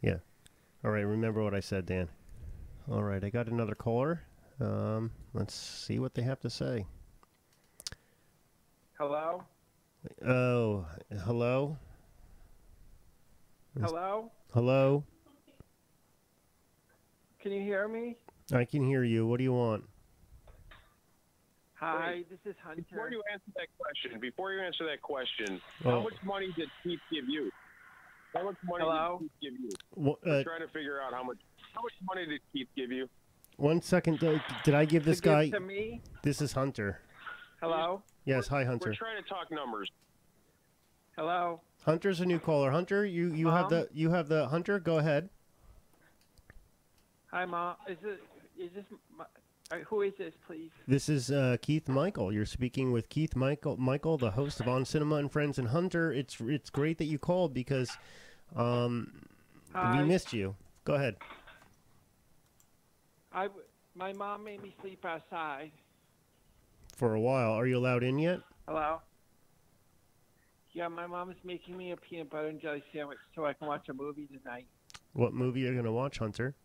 Yeah. 0.00 0.18
All 0.84 0.90
right. 0.90 1.00
Remember 1.00 1.42
what 1.42 1.54
I 1.54 1.60
said, 1.60 1.86
Dan. 1.86 2.08
All 2.90 3.02
right. 3.02 3.22
I 3.22 3.30
got 3.30 3.48
another 3.48 3.74
caller. 3.74 4.22
Um, 4.60 5.10
let's 5.34 5.54
see 5.54 5.98
what 5.98 6.14
they 6.14 6.22
have 6.22 6.40
to 6.40 6.50
say. 6.50 6.86
Hello? 8.98 9.44
Oh, 10.26 10.86
hello. 11.24 11.76
Hello? 13.80 14.30
Hello. 14.52 15.04
Can 17.40 17.52
you 17.52 17.60
hear 17.62 17.86
me? 17.88 18.16
I 18.52 18.64
can 18.64 18.86
hear 18.86 19.04
you. 19.04 19.26
What 19.26 19.38
do 19.38 19.44
you 19.44 19.52
want? 19.52 19.84
Hi, 21.74 22.24
this 22.28 22.38
is 22.44 22.56
Hunter. 22.64 22.82
Before 22.90 23.10
you 23.10 23.22
answer 23.32 23.44
that 23.56 23.68
question, 23.78 24.20
before 24.20 24.52
you 24.52 24.60
answer 24.60 24.84
that 24.86 25.00
question, 25.00 25.60
Oh. 25.84 25.90
how 25.90 26.00
much 26.02 26.14
money 26.24 26.52
did 26.56 26.68
Keith 26.82 26.98
give 27.12 27.28
you? 27.28 27.50
How 28.34 28.42
much 28.44 28.56
money 28.64 28.84
Hello? 28.84 29.18
did 29.20 29.30
Keith 29.40 29.52
give 29.52 29.60
you? 29.60 29.68
Wha- 29.94 30.16
I'm 30.26 30.40
uh, 30.40 30.42
trying 30.42 30.60
to 30.60 30.68
figure 30.68 31.00
out 31.00 31.12
how 31.12 31.22
much. 31.22 31.38
How 31.74 31.82
much 31.82 31.92
money 32.02 32.26
did 32.26 32.40
Keith 32.52 32.66
give 32.76 32.90
you? 32.90 33.08
One 33.58 33.80
second. 33.80 34.18
Did, 34.18 34.40
did 34.64 34.74
I 34.74 34.84
give 34.86 35.04
this 35.04 35.18
To 35.18 35.22
give 35.22 35.32
guy? 35.32 35.50
to 35.50 35.60
me? 35.60 36.00
This 36.22 36.40
is 36.42 36.52
Hunter. 36.52 37.00
Hello? 37.60 38.02
Yes. 38.24 38.46
Hi, 38.48 38.64
Hunter. 38.64 38.90
We're 38.90 38.94
trying 38.94 39.22
to 39.22 39.28
talk 39.28 39.50
numbers. 39.50 39.90
Hello? 41.16 41.60
Hunter's 41.84 42.20
a 42.20 42.26
new 42.26 42.38
caller. 42.38 42.70
Hunter, 42.70 43.04
you 43.04 43.32
you 43.32 43.48
have 43.48 43.68
the 43.68 43.88
you 43.92 44.10
have 44.10 44.28
the 44.28 44.48
Hunter. 44.48 44.78
Go 44.78 44.98
ahead. 44.98 45.28
Hi, 47.32 47.44
Mom. 47.44 47.76
Is 47.88 47.98
it? 48.04 48.20
Is 48.56 48.70
this? 48.74 48.84
My, 49.16 49.24
uh, 49.70 49.78
who 49.86 50.02
is 50.02 50.12
this, 50.16 50.32
please? 50.46 50.70
This 50.86 51.08
is 51.08 51.30
uh, 51.30 51.56
Keith 51.60 51.88
Michael. 51.88 52.32
You're 52.32 52.46
speaking 52.46 52.92
with 52.92 53.08
Keith 53.08 53.34
Michael, 53.34 53.76
Michael, 53.76 54.16
the 54.16 54.30
host 54.30 54.60
of 54.60 54.68
On 54.68 54.84
Cinema 54.84 55.16
and 55.16 55.30
Friends. 55.30 55.58
And 55.58 55.68
Hunter, 55.68 56.12
it's 56.12 56.40
it's 56.40 56.70
great 56.70 56.98
that 56.98 57.06
you 57.06 57.18
called 57.18 57.52
because 57.52 57.90
um, 58.54 59.26
Hi. 59.74 60.00
we 60.00 60.06
missed 60.06 60.32
you. 60.32 60.54
Go 60.84 60.94
ahead. 60.94 61.16
I 63.32 63.48
My 63.94 64.12
mom 64.12 64.44
made 64.44 64.62
me 64.62 64.74
sleep 64.80 65.04
outside. 65.04 65.72
For 66.98 67.14
a 67.14 67.20
while, 67.20 67.52
are 67.52 67.64
you 67.64 67.78
allowed 67.78 68.02
in 68.02 68.18
yet? 68.18 68.40
Hello? 68.66 69.00
Yeah, 70.72 70.88
my 70.88 71.06
mom 71.06 71.30
is 71.30 71.36
making 71.44 71.76
me 71.76 71.92
a 71.92 71.96
peanut 71.96 72.28
butter 72.28 72.48
and 72.48 72.60
jelly 72.60 72.82
sandwich 72.92 73.18
so 73.36 73.46
I 73.46 73.52
can 73.52 73.68
watch 73.68 73.88
a 73.88 73.94
movie 73.94 74.26
tonight. 74.26 74.66
What 75.12 75.32
movie 75.32 75.64
are 75.68 75.70
you 75.70 75.76
gonna 75.76 75.92
watch, 75.92 76.18
Hunter? 76.18 76.56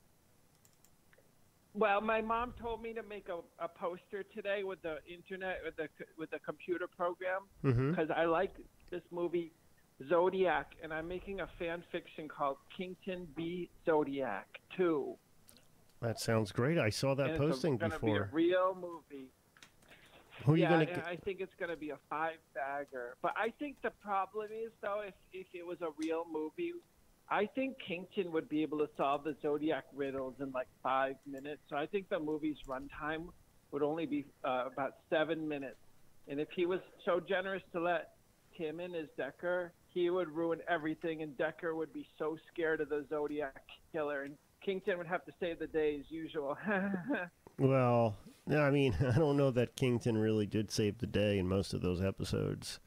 Well, 1.76 2.02
my 2.02 2.20
mom 2.20 2.56
told 2.60 2.82
me 2.82 2.94
to 2.94 3.04
make 3.04 3.28
a, 3.30 3.42
a 3.64 3.68
poster 3.68 4.24
today 4.34 4.64
with 4.64 4.82
the 4.82 4.98
internet 5.08 5.60
with 5.64 5.76
the 5.76 5.88
with 6.18 6.32
the 6.32 6.40
computer 6.40 6.88
program 6.88 7.42
mm-hmm. 7.64 7.92
because 7.92 8.10
I 8.10 8.26
like 8.26 8.54
this 8.90 9.04
movie 9.12 9.52
Zodiac, 10.10 10.72
and 10.82 10.92
I'm 10.92 11.08
making 11.08 11.42
a 11.42 11.50
fan 11.60 11.84
fiction 11.92 12.28
called 12.28 12.58
Kington 12.76 13.28
B 13.36 13.70
Zodiac 13.86 14.48
Two. 14.76 15.14
That 16.02 16.20
sounds 16.20 16.52
great. 16.52 16.80
I 16.80 16.90
saw 16.90 17.14
that 17.14 17.30
and 17.30 17.38
posting 17.38 17.76
it's 17.76 17.82
gonna 17.82 17.94
before. 17.94 18.10
be 18.10 18.16
a 18.16 18.30
real 18.34 18.76
movie. 18.76 19.30
Who 20.46 20.54
are 20.54 20.58
you 20.58 20.64
yeah, 20.64 20.70
gonna 20.70 20.86
get? 20.86 21.06
I 21.06 21.16
think 21.18 21.40
it's 21.40 21.54
going 21.60 21.72
to 21.72 21.78
be 21.78 21.92
a 21.92 21.98
five 22.10 22.38
bagger. 22.54 23.16
But 23.22 23.34
I 23.38 23.54
think 23.60 23.78
the 23.82 23.92
problem 23.92 24.48
is 24.52 24.72
though, 24.82 25.02
if 25.06 25.14
if 25.32 25.48
it 25.54 25.66
was 25.66 25.78
a 25.82 25.90
real 25.98 26.26
movie, 26.32 26.74
I 27.30 27.46
think 27.46 27.78
Kington 27.86 28.32
would 28.32 28.50
be 28.50 28.62
able 28.62 28.80
to 28.80 28.90
solve 28.98 29.24
the 29.24 29.36
Zodiac 29.42 29.86
riddles 29.96 30.36
in 30.40 30.52
like 30.52 30.68
five 30.82 31.16
minutes. 31.26 31.62
So 31.70 31.78
I 31.78 31.86
think 31.86 32.10
the 32.10 32.20
movie's 32.20 32.58
runtime 32.68 33.28
would 33.72 33.84
only 33.84 34.06
be 34.06 34.26
uh, 34.44 34.66
about 34.72 34.98
seven 35.10 35.48
minutes. 35.48 35.78
And 36.28 36.40
if 36.40 36.48
he 36.56 36.66
was 36.66 36.80
so 37.06 37.20
generous 37.20 37.64
to 37.74 37.80
let 37.80 38.12
Tim 38.58 38.80
in 38.80 38.94
as 38.96 39.08
Decker, 39.18 39.74
he 39.90 40.10
would 40.10 40.30
ruin 40.30 40.60
everything, 40.70 41.22
and 41.22 41.38
Decker 41.38 41.76
would 41.76 41.92
be 41.92 42.08
so 42.18 42.38
scared 42.52 42.82
of 42.82 42.90
the 42.90 43.06
Zodiac 43.10 43.64
killer, 43.92 44.24
and 44.24 44.36
Kington 44.64 44.98
would 44.98 45.08
have 45.08 45.26
to 45.26 45.32
save 45.40 45.60
the 45.60 45.68
day 45.68 45.98
as 46.00 46.06
usual. 46.10 46.58
Well, 47.58 48.18
I 48.50 48.70
mean, 48.70 48.96
I 49.16 49.18
don't 49.18 49.38
know 49.38 49.52
that 49.52 49.76
Kington 49.76 50.18
really 50.18 50.46
did 50.46 50.72
save 50.72 50.98
the 51.00 51.08
day 51.08 51.38
in 51.40 51.48
most 51.48 51.74
of 51.74 51.82
those 51.82 52.02
episodes. 52.02 52.80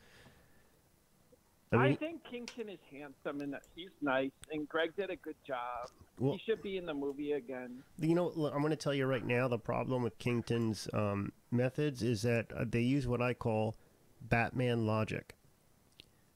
I 1.72 1.88
I, 1.88 1.94
think 1.96 2.22
Kington 2.30 2.68
is 2.68 2.78
handsome 2.90 3.40
and 3.40 3.56
he's 3.74 3.90
nice, 4.00 4.30
and 4.52 4.68
Gregg 4.68 4.94
did 4.96 5.10
a 5.10 5.16
good 5.16 5.36
job. 5.46 5.90
Well- 6.18 6.32
he 6.34 6.40
should 6.46 6.62
be 6.62 6.76
in 6.76 6.86
the 6.86 6.94
movie 6.94 7.32
again. 7.32 7.82
you 7.98 8.14
know, 8.14 8.32
look, 8.34 8.54
I'm 8.54 8.60
going 8.60 8.70
to 8.70 8.76
tell 8.76 8.94
you 8.94 9.06
right 9.06 9.24
now 9.24 9.48
the 9.48 9.58
problem 9.58 10.02
with 10.02 10.18
Kington's 10.18 10.88
um, 10.94 11.32
methods 11.50 12.02
is 12.02 12.22
that 12.22 12.46
uh, 12.56 12.64
they 12.68 12.80
use 12.80 13.06
what 13.06 13.20
I 13.20 13.34
call 13.34 13.76
Batman 14.22 14.86
logic. 14.86 15.34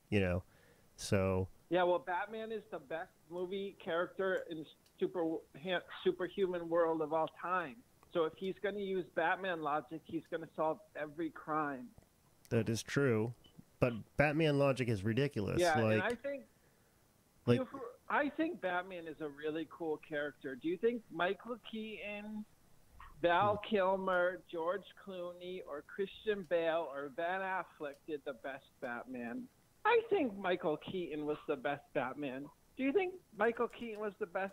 You 0.09 0.21
know, 0.21 0.43
so 0.97 1.47
Yeah, 1.69 1.85
well, 1.85 2.01
Batman 2.01 2.51
is 2.51 2.63
the 2.73 2.81
best 2.81 3.11
movie 3.31 3.77
character 3.83 4.45
in 4.51 4.67
super 4.99 5.25
superhuman 6.05 6.69
world 6.69 7.01
of 7.01 7.13
all 7.13 7.31
time. 7.41 7.77
So 8.13 8.25
if 8.25 8.33
he's 8.37 8.55
going 8.63 8.75
to 8.75 8.81
use 8.83 9.05
Batman 9.15 9.63
logic, 9.63 10.01
he's 10.05 10.23
going 10.31 10.43
to 10.43 10.49
solve 10.57 10.79
every 10.97 11.31
crime. 11.31 11.87
that 12.51 12.69
is 12.69 12.83
true. 12.83 13.33
But 13.79 13.93
Batman 14.17 14.59
logic 14.59 14.89
is 14.89 15.03
ridiculous. 15.05 15.61
yeah, 15.61 15.81
like, 15.81 15.93
and 15.95 16.03
I 16.03 16.15
think 16.15 16.43
like 17.47 17.61
you- 17.61 17.81
I 18.09 18.29
think 18.31 18.61
Batman 18.61 19.07
is 19.07 19.21
a 19.21 19.29
really 19.29 19.69
cool 19.71 19.99
character. 19.99 20.57
Do 20.57 20.69
you 20.69 20.77
think 20.77 21.03
Michael 21.13 21.57
Keaton, 21.71 22.45
Val 23.23 23.57
Hmm. 23.57 23.69
Kilmer, 23.77 24.41
George 24.51 24.85
Clooney, 25.07 25.63
or 25.67 25.83
Christian 25.83 26.43
Bale 26.51 26.89
or 26.93 27.09
Ben 27.11 27.41
Affleck 27.41 27.95
did 28.09 28.21
the 28.25 28.33
best 28.35 28.65
Batman? 28.81 29.45
I 29.85 30.03
think 30.11 30.37
Michael 30.37 30.77
Keaton 30.79 31.25
was 31.25 31.39
the 31.47 31.57
best 31.57 31.85
Batman. 31.95 32.47
Do 32.77 32.83
you 32.83 32.93
think 32.93 33.15
Michael 33.39 33.69
Keaton 33.69 34.01
was 34.01 34.13
the 34.19 34.27
best 34.27 34.53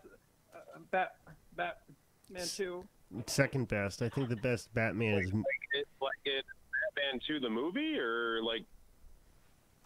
uh, 0.55 0.79
Bat 0.91 1.15
Batman 1.55 2.47
too? 2.47 2.88
Second 3.25 3.67
best. 3.67 4.01
I 4.01 4.09
think 4.09 4.29
the 4.29 4.35
best 4.35 4.73
Batman 4.73 5.19
is. 5.19 5.34
Like 5.34 5.43
it, 5.73 5.88
like 6.01 6.11
it, 6.25 6.45
Batman 6.95 7.21
2 7.27 7.39
the 7.39 7.49
movie, 7.49 7.97
or 7.97 8.41
like 8.43 8.63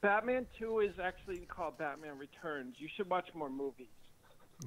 Batman 0.02 0.48
Two 0.58 0.80
is 0.80 0.94
actually 1.02 1.38
called 1.48 1.78
Batman 1.78 2.18
Returns. 2.18 2.76
You 2.80 2.88
should 2.96 3.10
watch 3.10 3.30
more 3.34 3.50
movies. 3.50 3.88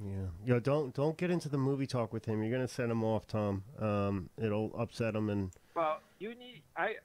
Yeah. 0.02 0.26
Yo, 0.44 0.60
don't 0.60 0.94
don't 0.94 1.16
get 1.16 1.31
into 1.31 1.48
the 1.48 1.59
movie 1.59 1.86
talk 1.86 2.12
with 2.12 2.24
him. 2.24 2.43
You're 2.43 2.52
gonna 2.52 2.68
set 2.68 2.89
him 2.89 3.05
off, 3.05 3.26
Tom. 3.26 3.62
Um, 3.78 4.31
it'll 4.40 4.72
upset 4.78 5.14
him, 5.14 5.31
and 5.31 5.51
Well, 5.74 6.01
you 6.18 6.31
need. 6.31 6.62
I, 6.76 6.97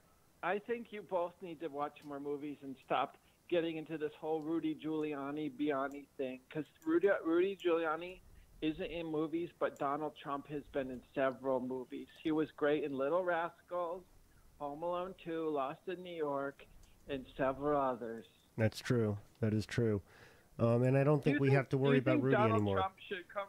I 0.42 0.60
think 0.60 0.88
you 0.92 1.02
both 1.02 1.34
need 1.42 1.60
to 1.62 1.68
watch 1.68 1.98
more 2.08 2.20
movies 2.20 2.58
and 2.64 2.76
stop 2.86 3.18
getting 3.50 3.78
into 3.78 3.98
this 3.98 4.12
whole 4.20 4.42
Rudy 4.42 4.76
Giuliani 4.76 5.52
Biani 5.52 6.06
thing. 6.18 6.40
Because 6.48 6.66
Rudy, 6.86 7.10
Rudy 7.26 7.58
Giuliani 7.64 8.20
isn't 8.62 8.92
in 8.92 9.06
movies, 9.06 9.50
but 9.60 9.78
Donald 9.80 10.14
Trump 10.22 10.48
has 10.48 10.64
been 10.74 10.90
in 10.92 11.02
several 11.16 11.60
movies. 11.60 12.08
He 12.24 12.32
was 12.32 12.50
great 12.58 12.84
in 12.84 12.98
Little 12.98 13.24
Rascals, 13.24 14.04
Home 14.60 14.84
Alone 14.84 15.16
2, 15.24 15.50
Lost 15.50 15.80
in 15.88 16.04
New 16.04 16.16
York, 16.16 16.66
and 17.08 17.26
several 17.38 17.80
others. 17.80 18.26
that's 18.58 18.80
true. 18.80 19.18
That 19.40 19.54
is 19.54 19.66
true. 19.66 20.02
Um, 20.60 20.84
and 20.84 20.98
I 20.98 21.06
don't 21.06 21.24
think 21.24 21.36
you 21.36 21.40
we 21.42 21.48
think- 21.48 21.56
have 21.58 21.70
to 21.70 21.78
do 21.78 21.82
worry 21.84 21.96
you 21.96 22.02
about 22.02 22.12
think 22.16 22.24
Rudy 22.26 22.36
Donald 22.36 22.56
anymore. 22.58 22.78
Trump 22.80 22.96
should 23.08 23.30
come. 23.34 23.48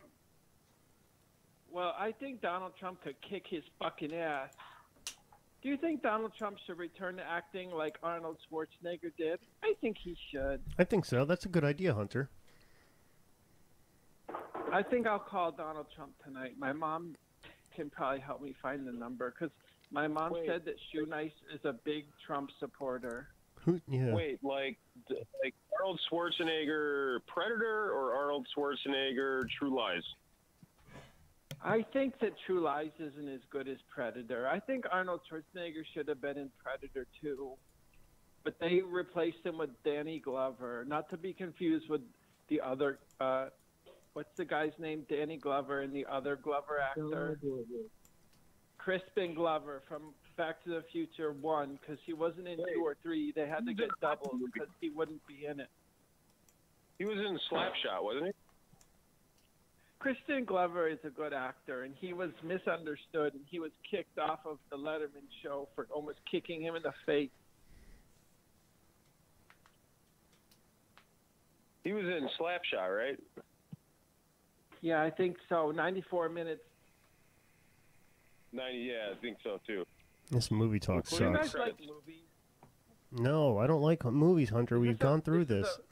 Well, 1.72 1.94
I 1.98 2.12
think 2.12 2.40
Donald 2.40 2.72
Trump 2.78 3.02
could 3.02 3.20
kick 3.20 3.44
his 3.48 3.62
fucking 3.80 4.14
ass. 4.14 4.52
Do 5.62 5.68
you 5.68 5.76
think 5.76 6.02
Donald 6.02 6.32
Trump 6.38 6.58
should 6.66 6.78
return 6.78 7.16
to 7.16 7.22
acting 7.24 7.70
like 7.70 7.98
Arnold 8.02 8.38
Schwarzenegger 8.50 9.12
did? 9.18 9.38
I 9.62 9.74
think 9.80 9.98
he 9.98 10.16
should. 10.30 10.60
I 10.78 10.84
think 10.84 11.04
so. 11.04 11.24
That's 11.24 11.44
a 11.44 11.48
good 11.48 11.64
idea, 11.64 11.92
Hunter. 11.94 12.30
I 14.72 14.82
think 14.82 15.06
I'll 15.06 15.18
call 15.18 15.52
Donald 15.52 15.86
Trump 15.94 16.12
tonight. 16.24 16.54
My 16.58 16.72
mom 16.72 17.16
can 17.74 17.90
probably 17.90 18.20
help 18.20 18.42
me 18.42 18.54
find 18.62 18.86
the 18.86 18.92
number 18.92 19.32
because 19.36 19.52
my 19.90 20.06
mom 20.06 20.32
said 20.46 20.64
that 20.64 20.74
Shoe 20.92 21.06
Nice 21.06 21.32
is 21.54 21.60
a 21.64 21.72
big 21.72 22.06
Trump 22.26 22.50
supporter. 22.58 23.28
Who? 23.64 23.80
Yeah. 23.88 24.12
wait, 24.12 24.42
like 24.42 24.78
like 25.42 25.54
Arnold 25.78 26.00
Schwarzenegger 26.10 27.18
Predator 27.26 27.90
or 27.92 28.14
Arnold 28.14 28.46
Schwarzenegger 28.56 29.42
True 29.58 29.76
Lies? 29.76 30.02
I 31.62 31.84
think 31.92 32.18
that 32.20 32.32
True 32.46 32.60
Lies 32.60 32.92
isn't 32.98 33.28
as 33.28 33.40
good 33.50 33.68
as 33.68 33.76
Predator. 33.94 34.48
I 34.48 34.60
think 34.60 34.86
Arnold 34.90 35.20
Schwarzenegger 35.30 35.82
should 35.92 36.08
have 36.08 36.22
been 36.22 36.38
in 36.38 36.50
Predator 36.62 37.06
too, 37.20 37.52
but 38.44 38.54
they 38.60 38.80
replaced 38.80 39.44
him 39.44 39.58
with 39.58 39.70
Danny 39.84 40.20
Glover. 40.20 40.84
Not 40.88 41.10
to 41.10 41.18
be 41.18 41.34
confused 41.34 41.90
with 41.90 42.00
the 42.48 42.62
other. 42.62 42.98
Uh, 43.20 43.48
what's 44.14 44.36
the 44.36 44.44
guy's 44.44 44.72
name? 44.78 45.04
Danny 45.08 45.36
Glover 45.36 45.80
and 45.80 45.92
the 45.92 46.06
other 46.10 46.36
Glover 46.36 46.80
actor. 46.80 47.38
Crispin 48.78 49.34
Glover 49.34 49.82
from 49.88 50.14
Back 50.36 50.64
to 50.64 50.70
the 50.70 50.82
Future 50.90 51.32
One, 51.32 51.78
because 51.80 51.98
he 52.06 52.14
wasn't 52.14 52.48
in 52.48 52.56
two 52.56 52.82
or 52.82 52.96
three. 53.02 53.32
They 53.34 53.46
had 53.46 53.66
to 53.66 53.74
get 53.74 53.88
doubles 54.00 54.40
because 54.52 54.70
he 54.80 54.88
wouldn't 54.88 55.26
be 55.26 55.44
in 55.46 55.60
it. 55.60 55.68
He 56.98 57.04
was 57.04 57.18
in 57.18 57.38
Slapshot, 57.50 58.02
wasn't 58.02 58.26
he? 58.26 58.32
Christian 59.98 60.46
Glover 60.46 60.88
is 60.88 60.98
a 61.04 61.10
good 61.10 61.34
actor, 61.34 61.82
and 61.82 61.94
he 62.00 62.14
was 62.14 62.30
misunderstood, 62.42 63.34
and 63.34 63.42
he 63.50 63.58
was 63.58 63.70
kicked 63.90 64.18
off 64.18 64.40
of 64.46 64.56
the 64.70 64.76
Letterman 64.78 65.28
show 65.42 65.68
for 65.74 65.86
almost 65.90 66.18
kicking 66.30 66.62
him 66.62 66.74
in 66.74 66.82
the 66.82 66.94
face. 67.04 67.28
He 71.84 71.92
was 71.92 72.04
in 72.04 72.28
Slapshot, 72.38 72.96
right? 72.96 73.18
Yeah, 74.80 75.02
I 75.02 75.10
think 75.10 75.36
so. 75.48 75.70
94 75.70 76.28
minutes. 76.28 76.62
Ninety, 78.52 78.78
yeah, 78.78 79.12
I 79.12 79.14
think 79.20 79.38
so 79.44 79.60
too. 79.64 79.84
This 80.30 80.50
movie 80.50 80.80
talk 80.80 81.06
Do 81.08 81.16
you 81.24 81.32
sucks. 81.34 81.52
guys 81.52 81.54
like 81.54 81.80
movies? 81.80 82.24
No, 83.12 83.58
I 83.58 83.66
don't 83.66 83.82
like 83.82 84.04
movies, 84.04 84.50
Hunter. 84.50 84.80
We've 84.80 84.98
gone 84.98 85.20
through 85.22 85.44
this 85.44 85.66
is 85.66 85.76
this. 85.76 85.86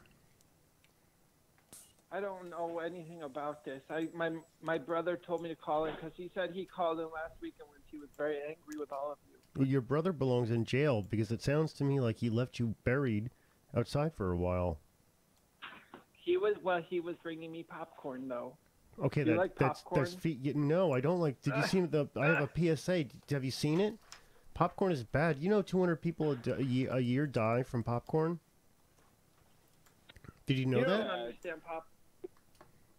I 2.11 2.21
don't 2.21 2.49
know 2.49 2.79
anything 2.79 3.23
about 3.23 3.65
this. 3.65 3.83
I 3.91 4.09
my 4.15 4.31
my 4.63 4.79
brother 4.79 5.17
told 5.17 5.43
me 5.43 5.49
to 5.51 5.55
call 5.55 5.85
in 5.85 5.95
because 5.95 6.13
he 6.17 6.31
said 6.35 6.51
he 6.53 6.65
called 6.65 6.99
in 6.99 7.05
last 7.05 7.35
week 7.43 7.55
and 7.61 7.69
when 7.69 7.81
he 7.91 7.99
was 7.99 8.09
very 8.17 8.37
angry 8.37 8.79
with 8.79 8.93
all 8.93 9.13
of 9.13 9.19
you. 9.29 9.37
Well, 9.57 9.69
Your 9.69 9.81
brother 9.81 10.13
belongs 10.13 10.51
in 10.51 10.65
jail 10.65 11.03
because 11.03 11.31
it 11.31 11.43
sounds 11.43 11.73
to 11.75 11.85
me 11.85 12.01
like 12.01 12.17
he 12.19 12.31
left 12.31 12.59
you 12.59 12.75
buried 12.85 13.31
outside 13.77 14.15
for 14.15 14.33
a 14.33 14.37
while. 14.37 14.79
He 16.13 16.37
was 16.37 16.55
well. 16.63 16.81
He 16.89 17.01
was 17.01 17.17
bringing 17.23 17.53
me 17.53 17.63
popcorn 17.63 18.27
though. 18.29 18.57
Okay, 19.05 19.23
that, 19.23 19.37
like 19.37 19.55
that's 19.57 19.83
popcorn? 19.83 20.05
that's 20.05 20.15
fe- 20.15 20.39
y- 20.45 20.53
no, 20.55 20.93
I 20.93 21.01
don't 21.01 21.21
like. 21.21 21.41
Did 21.43 21.55
you 21.57 21.63
see 21.65 21.81
the? 21.83 22.09
I 22.17 22.27
have 22.27 22.51
a 22.55 22.77
PSA. 22.77 23.05
Have 23.31 23.45
you 23.45 23.51
seen 23.51 23.81
it? 23.81 23.95
Popcorn 24.55 24.91
is 24.93 25.05
bad. 25.05 25.39
You 25.39 25.51
know, 25.51 25.63
200 25.63 25.97
people 25.97 26.33
a, 26.33 26.37
d- 26.37 26.51
a 26.51 26.61
ye- 26.61 26.87
a 26.89 26.99
year 26.99 27.27
die 27.27 27.63
from 27.63 27.83
popcorn. 27.85 28.41
Did 30.47 30.59
you 30.59 30.67
know 30.67 30.79
you 30.79 30.85
that? 30.85 30.99
don't 30.99 31.07
understand 31.11 31.65
pop. 31.65 31.87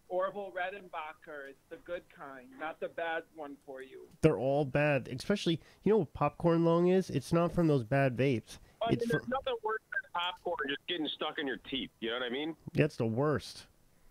Orville 0.08 0.52
Redenbacher. 0.56 1.50
It's 1.50 1.60
the 1.68 1.76
good 1.84 2.02
kind, 2.16 2.46
not 2.58 2.80
the 2.80 2.88
bad 2.88 3.22
one 3.36 3.56
for 3.64 3.80
you. 3.82 4.06
They're 4.22 4.38
all 4.38 4.64
bad. 4.64 5.08
Especially, 5.08 5.60
you 5.84 5.92
know 5.92 5.98
what 5.98 6.12
popcorn 6.14 6.64
lung 6.64 6.88
is? 6.88 7.10
It's 7.10 7.32
not 7.32 7.52
from 7.52 7.68
those 7.68 7.84
bad 7.84 8.16
vapes. 8.16 8.58
I 8.82 8.92
It's 8.94 9.06
there's 9.08 9.22
from, 9.22 9.30
nothing 9.30 9.54
worse 9.62 9.78
than 9.92 10.10
popcorn 10.20 10.56
just 10.68 10.84
getting 10.88 11.08
stuck 11.14 11.38
in 11.38 11.46
your 11.46 11.58
teeth. 11.70 11.90
You 12.00 12.10
know 12.10 12.16
what 12.16 12.24
I 12.24 12.30
mean? 12.30 12.56
that's 12.72 12.96
the 12.96 13.06
worst. 13.06 13.66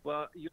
Well, 0.05 0.27
you, 0.35 0.49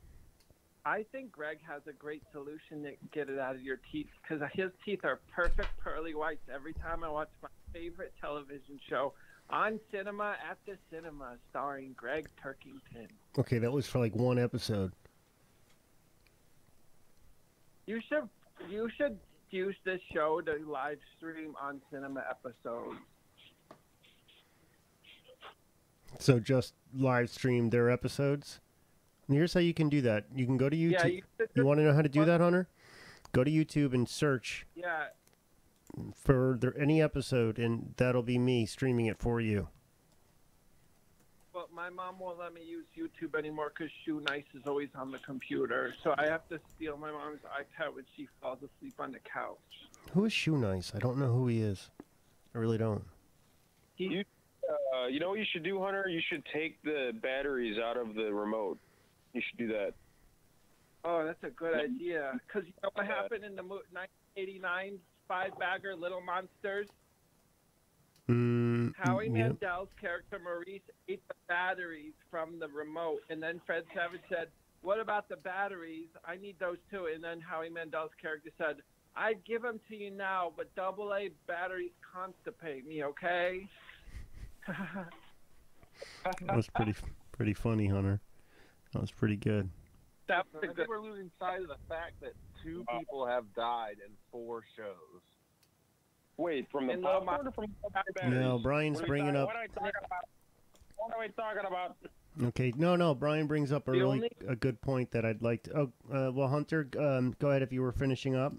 I 0.87 1.05
think 1.11 1.33
Gregg 1.33 1.59
has 1.69 1.83
a 1.89 1.93
great 1.93 2.23
solution 2.31 2.85
to 2.85 2.93
get 3.13 3.29
it 3.29 3.41
out 3.41 3.57
of 3.57 3.63
your 3.63 3.81
teeth 3.91 4.07
because 4.23 4.41
his 4.55 4.71
teeth 4.85 5.01
are 5.03 5.19
perfect 5.35 5.67
pearly 5.83 6.15
whites 6.15 6.49
every 6.53 6.75
time 6.75 7.03
I 7.03 7.09
watch 7.09 7.29
my 7.43 7.49
favorite 7.73 8.13
television 8.21 8.79
show 8.89 9.13
on 9.51 9.81
cinema 9.91 10.37
at 10.49 10.59
the 10.65 10.79
cinema 10.89 11.39
starring 11.51 11.93
Gregg 11.97 12.29
Turkington. 12.41 13.09
Okay, 13.37 13.59
that 13.59 13.73
was 13.73 13.89
for 13.89 13.99
like 13.99 14.15
one 14.15 14.39
episode. 14.39 14.93
You 17.87 18.01
should 18.09 18.29
you 18.71 18.89
should 18.97 19.19
use 19.51 19.75
this 19.85 20.01
show 20.15 20.41
to 20.41 20.53
live 20.69 20.99
stream 21.17 21.57
on 21.61 21.81
cinema 21.91 22.23
episodes. 22.31 23.01
So 26.21 26.39
just 26.39 26.75
live 26.95 27.29
stream 27.29 27.71
their 27.71 27.91
episodes. 27.91 28.61
And 29.29 29.37
here's 29.37 29.55
how 29.55 29.61
you 29.61 29.75
can 29.75 29.89
do 29.89 30.01
that. 30.03 30.27
You 30.35 30.47
can 30.47 30.57
go 30.57 30.69
to 30.69 30.77
YouTube. 30.77 30.93
Yeah, 30.93 31.07
you 31.07 31.23
you- 31.55 31.65
want 31.67 31.79
to 31.79 31.85
know 31.85 31.93
how 31.95 32.03
to 32.03 32.09
do 32.09 32.25
that, 32.25 32.41
Hunter? 32.41 32.69
Go 33.33 33.43
to 33.45 33.51
YouTube 33.51 33.93
and 33.93 34.09
search 34.09 34.67
Yeah, 34.75 35.09
for 36.15 36.57
there, 36.61 36.79
any 36.79 37.03
episode, 37.03 37.59
and 37.59 37.95
that'll 37.97 38.23
be 38.23 38.39
me 38.39 38.67
streaming 38.67 39.07
it 39.07 39.19
for 39.19 39.41
you. 39.41 39.69
but 41.53 41.73
my 41.73 41.89
mom 41.89 42.19
won't 42.19 42.39
let 42.39 42.53
me 42.53 42.61
use 42.63 42.85
YouTube 42.97 43.35
anymore 43.37 43.73
because 43.75 43.91
Shoe 44.05 44.21
Nice 44.29 44.45
is 44.55 44.63
always 44.67 44.91
on 44.95 45.11
the 45.11 45.19
computer, 45.19 45.95
so 46.05 46.15
I 46.19 46.27
have 46.29 46.47
to 46.51 46.61
steal 46.77 46.99
my 46.99 47.11
mom's 47.11 47.41
iPad 47.45 47.95
when 47.95 48.05
she 48.15 48.29
falls 48.43 48.59
asleep 48.59 48.93
on 48.99 49.11
the 49.11 49.19
couch. 49.21 49.57
Who 50.13 50.27
is 50.27 50.33
Shoe 50.35 50.59
Nice? 50.59 50.93
I 50.95 50.99
don't 50.99 51.17
know 51.19 51.33
who 51.33 51.47
he 51.49 51.63
is. 51.63 51.89
I 52.55 52.59
really 52.59 52.77
don't. 52.79 53.03
You, 53.97 54.23
uh, 54.95 55.07
you 55.07 55.19
know 55.19 55.31
what 55.31 55.39
you 55.39 55.47
should 55.51 55.63
do, 55.63 55.81
Hunter? 55.81 56.07
You 56.09 56.21
should 56.29 56.45
take 56.53 56.81
the 56.83 57.13
batteries 57.23 57.79
out 57.79 57.97
of 57.97 58.15
the 58.15 58.33
remote. 58.35 58.79
You 59.37 59.43
should 59.47 59.59
do 59.59 59.69
that. 59.69 59.93
Oh, 61.05 61.27
that's 61.27 61.45
a 61.45 61.51
good 61.51 61.75
idea. 61.75 62.41
Because 62.47 62.67
you 62.67 62.73
know 62.83 62.89
what 62.95 63.05
happened 63.05 63.45
in 63.45 63.55
the 63.55 63.63
1989 63.63 64.99
five 65.29 65.51
bagger 65.59 65.95
Little 65.95 66.23
Monsters? 66.23 66.89
Mm, 68.31 68.95
Howie 68.97 69.27
yeah. 69.27 69.49
Mandel's 69.49 69.91
character 70.01 70.41
Maurice 70.43 70.81
ate 71.07 71.21
the 71.29 71.35
batteries 71.49 72.15
from 72.31 72.59
the 72.59 72.69
remote, 72.69 73.21
and 73.29 73.43
then 73.43 73.61
Fred 73.67 73.85
Savage 73.95 74.23
said, 74.31 74.49
"What 74.81 75.01
about 75.01 75.29
the 75.29 75.37
batteries? 75.37 76.09
I 76.25 76.37
need 76.37 76.59
those 76.59 76.79
too." 76.91 77.09
And 77.15 77.23
then 77.23 77.43
Howie 77.43 77.69
Mandel's 77.69 78.15
character 78.21 78.51
said, 78.57 78.81
"I'd 79.15 79.45
give 79.45 79.61
them 79.61 79.81
to 79.91 79.97
you 79.97 80.11
now, 80.11 80.51
but 80.57 80.75
double 80.75 81.13
A 81.13 81.29
batteries 81.47 81.93
constipate 82.03 82.87
me, 82.87 83.05
okay?" 83.05 83.69
That 86.25 86.57
was 86.57 86.69
pretty 86.75 86.95
pretty 87.33 87.55
funny, 87.55 87.87
Hunter. 87.87 88.21
That 88.97 89.03
was 89.03 89.11
pretty 89.11 89.37
good. 89.37 89.69
That's 90.27 90.49
I 90.57 90.61
think 90.67 90.89
we're 90.89 91.03
losing 91.03 91.31
sight 91.39 91.61
of 91.61 91.69
the 91.69 91.77
fact 91.87 92.15
that 92.23 92.33
two 92.65 92.83
people 92.99 93.27
have 93.27 93.45
died 93.55 93.97
in 94.05 94.11
four 94.33 94.63
shows. 94.75 95.21
Wait, 96.39 96.67
from 96.73 96.87
the 96.87 96.95
And 96.95 97.03
Little 97.03 97.21
popcorn 97.21 97.47
or 97.49 97.51
from 97.53 97.67
the 97.85 97.91
batteries? 97.91 98.41
No, 98.41 98.59
Brian's 98.59 98.99
What 99.01 99.07
bringing 99.09 99.35
talking- 99.35 99.43
up. 99.43 99.49
What 99.49 99.57
are 99.57 99.63
we 99.63 99.69
talking 99.69 99.93
about? 100.07 100.25
What 100.97 101.13
are 101.15 101.21
we 101.21 101.29
talking 101.29 101.67
about? 101.67 101.97
Okay, 102.43 102.73
no, 102.79 102.97
no. 102.97 103.15
Brian 103.15 103.47
brings 103.47 103.71
up 103.71 103.87
a 103.87 103.91
The 103.91 103.99
really 103.99 104.13
only- 104.17 104.31
a 104.49 104.57
good 104.57 104.81
point 104.81 105.11
that 105.11 105.27
I'd 105.27 105.43
like 105.43 105.65
to. 105.65 105.77
Oh, 105.79 105.93
uh, 106.29 106.33
well, 106.33 106.49
Hunter, 106.49 106.89
um, 106.99 107.37
go 107.39 107.51
ahead 107.51 107.61
if 107.61 107.71
you 107.71 107.83
were 107.83 107.93
finishing 107.93 108.35
up. 108.35 108.55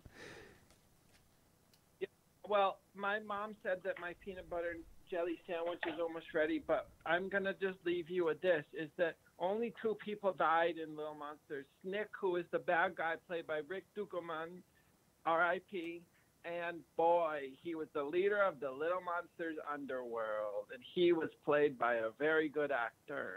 Well, 2.47 2.77
my 2.95 3.19
mom 3.19 3.55
said 3.63 3.81
that 3.85 3.99
my 3.99 4.13
peanut 4.23 4.47
butter 4.51 4.69
and 4.75 4.83
jelly 5.09 5.39
sandwich 5.47 5.79
is 5.87 5.99
almost 5.99 6.27
ready, 6.35 6.59
but 6.59 6.89
I'm 7.07 7.27
gonna 7.27 7.53
just 7.55 7.83
leave 7.85 8.09
you 8.09 8.25
with 8.25 8.39
this: 8.41 8.63
is 8.73 8.89
that 8.97 9.15
only 9.39 9.73
two 9.81 9.95
people 10.03 10.33
died 10.33 10.75
in 10.77 10.95
Little 10.95 11.13
Monsters. 11.15 11.65
Snick, 11.83 12.09
who 12.19 12.37
is 12.37 12.45
the 12.51 12.59
bad 12.59 12.95
guy 12.95 13.15
played 13.27 13.45
by 13.47 13.61
Rick 13.67 13.85
Ducommun, 13.95 14.61
R.I.P., 15.25 16.01
and 16.45 16.77
boy, 16.95 17.49
he 17.61 17.75
was 17.75 17.87
the 17.93 18.03
leader 18.03 18.41
of 18.41 18.59
the 18.61 18.71
Little 18.71 19.01
Monsters 19.01 19.57
underworld, 19.71 20.67
and 20.73 20.81
he 20.95 21.11
was 21.11 21.29
played 21.43 21.77
by 21.77 21.95
a 21.95 22.09
very 22.17 22.47
good 22.47 22.71
actor. 22.71 23.35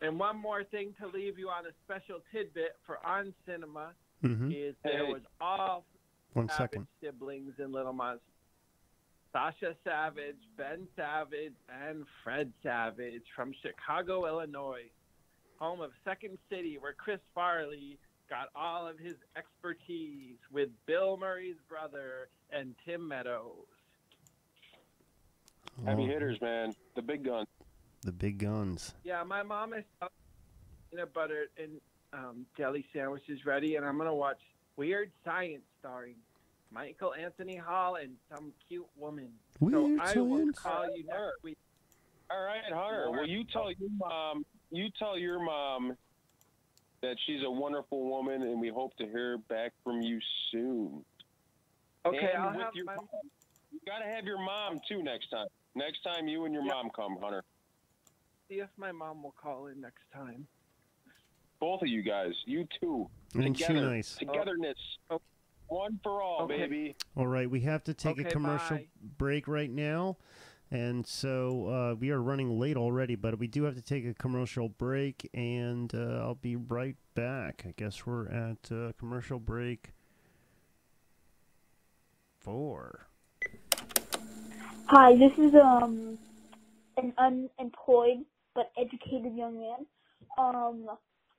And 0.00 0.18
one 0.18 0.38
more 0.38 0.64
thing 0.64 0.94
to 1.00 1.06
leave 1.08 1.38
you 1.38 1.48
on 1.50 1.66
a 1.66 1.70
special 1.84 2.20
tidbit 2.32 2.76
for 2.86 3.04
On 3.04 3.34
Cinema 3.44 3.94
Mhm. 4.22 4.54
is 4.54 4.74
there 4.82 5.04
Hey. 5.04 5.12
was 5.12 5.22
all 5.40 5.84
One 6.32 6.48
Savage 6.48 6.70
second. 6.70 6.86
siblings 7.00 7.58
in 7.58 7.72
Little 7.72 7.92
Monsters. 7.92 8.26
Sasha 9.32 9.74
Savage, 9.84 10.36
Ben 10.56 10.86
Savage, 10.96 11.54
and 11.86 12.04
Fred 12.24 12.52
Savage 12.62 13.22
from 13.34 13.52
Chicago, 13.62 14.26
Illinois, 14.26 14.90
home 15.58 15.80
of 15.80 15.90
Second 16.04 16.38
City, 16.50 16.78
where 16.80 16.92
Chris 16.94 17.20
Farley 17.34 17.98
got 18.28 18.48
all 18.56 18.86
of 18.86 18.98
his 18.98 19.14
expertise 19.36 20.36
with 20.52 20.68
Bill 20.86 21.16
Murray's 21.16 21.56
brother 21.68 22.28
and 22.50 22.74
Tim 22.84 23.06
Meadows. 23.06 23.66
Heavy 25.84 26.02
Oh, 26.02 26.06
hitters, 26.06 26.40
man. 26.40 26.74
The 26.94 27.02
big 27.02 27.24
guns. 27.24 27.46
The 28.02 28.12
big 28.12 28.38
guns. 28.38 28.94
Yeah, 29.04 29.22
my 29.22 29.42
mom 29.42 29.74
is 29.74 29.84
peanut 30.90 31.12
butter 31.14 31.46
and 31.62 31.80
um, 32.12 32.46
jelly 32.56 32.84
sandwiches 32.92 33.44
ready, 33.46 33.76
and 33.76 33.84
I'm 33.86 33.96
gonna 33.98 34.14
watch 34.14 34.40
Weird 34.76 35.10
Science 35.24 35.62
starring 35.78 36.16
Michael 36.72 37.14
Anthony 37.14 37.56
Hall 37.56 37.96
and 37.96 38.12
some 38.32 38.52
cute 38.68 38.86
woman. 38.96 39.28
Weird 39.58 39.98
so 40.12 40.20
I 40.20 40.22
will 40.22 40.52
call 40.52 40.86
you 40.96 41.04
next 41.04 41.42
week. 41.42 41.58
All 42.30 42.42
right, 42.44 42.60
Hunter. 42.72 43.10
Well, 43.10 43.26
you 43.26 43.44
tell 43.52 43.70
your 43.72 43.90
mom. 43.98 44.44
You 44.70 44.88
tell 44.98 45.18
your 45.18 45.40
mom 45.42 45.96
that 47.02 47.16
she's 47.26 47.42
a 47.44 47.50
wonderful 47.50 48.08
woman, 48.08 48.42
and 48.42 48.60
we 48.60 48.68
hope 48.68 48.96
to 48.98 49.04
hear 49.06 49.38
back 49.48 49.72
from 49.82 50.00
you 50.00 50.20
soon. 50.52 51.04
Okay, 52.06 52.30
And 52.34 52.42
I'll 52.42 52.52
with 52.52 52.62
have 52.62 52.74
your 52.74 52.84
my 52.84 52.94
mom. 52.94 53.08
You 53.72 53.80
gotta 53.86 54.04
have 54.04 54.24
your 54.24 54.38
mom 54.38 54.80
too 54.88 55.02
next 55.02 55.28
time. 55.30 55.46
Next 55.74 56.02
time 56.02 56.28
you 56.28 56.44
and 56.44 56.54
your 56.54 56.64
mom 56.64 56.90
come, 56.94 57.16
Hunter. 57.20 57.42
see 58.48 58.56
if 58.56 58.68
my 58.76 58.92
mom 58.92 59.22
will 59.22 59.34
call 59.40 59.66
in 59.66 59.80
next 59.80 60.02
time. 60.14 60.46
Both 61.58 61.82
of 61.82 61.88
you 61.88 62.02
guys. 62.02 62.32
You 62.46 62.66
two. 62.80 63.08
Ain't 63.38 63.58
she 63.58 63.64
Together. 63.64 63.86
nice? 63.90 64.16
Oh. 64.22 64.26
Togetherness. 64.32 64.78
One 65.70 66.00
for 66.02 66.20
all, 66.20 66.42
Okay. 66.42 66.62
baby. 66.62 66.96
All 67.16 67.26
right, 67.26 67.48
we 67.48 67.60
have 67.60 67.84
to 67.84 67.94
take 67.94 68.18
a 68.18 68.24
commercial 68.24 68.76
bye. 68.78 68.86
break 69.18 69.48
right 69.48 69.70
now. 69.70 70.16
And 70.72 71.04
so 71.06 71.66
uh, 71.66 71.94
we 71.94 72.10
are 72.10 72.22
running 72.22 72.58
late 72.60 72.76
already, 72.76 73.16
but 73.16 73.38
we 73.38 73.48
do 73.48 73.64
have 73.64 73.74
to 73.74 73.82
take 73.82 74.06
a 74.06 74.14
commercial 74.14 74.68
break, 74.68 75.28
and 75.34 75.92
uh, 75.94 76.20
I'll 76.22 76.36
be 76.36 76.54
right 76.54 76.96
back. 77.14 77.64
I 77.66 77.74
guess 77.76 78.06
we're 78.06 78.28
at 78.28 78.70
uh, 78.70 78.92
commercial 78.98 79.40
break 79.40 79.90
four. 82.38 83.06
Hi, 84.86 85.16
this 85.16 85.32
is 85.38 85.54
um 85.54 86.18
an 86.96 87.12
unemployed 87.18 88.24
but 88.54 88.70
educated 88.78 89.36
young 89.36 89.58
man. 89.60 89.86
Um, 90.38 90.88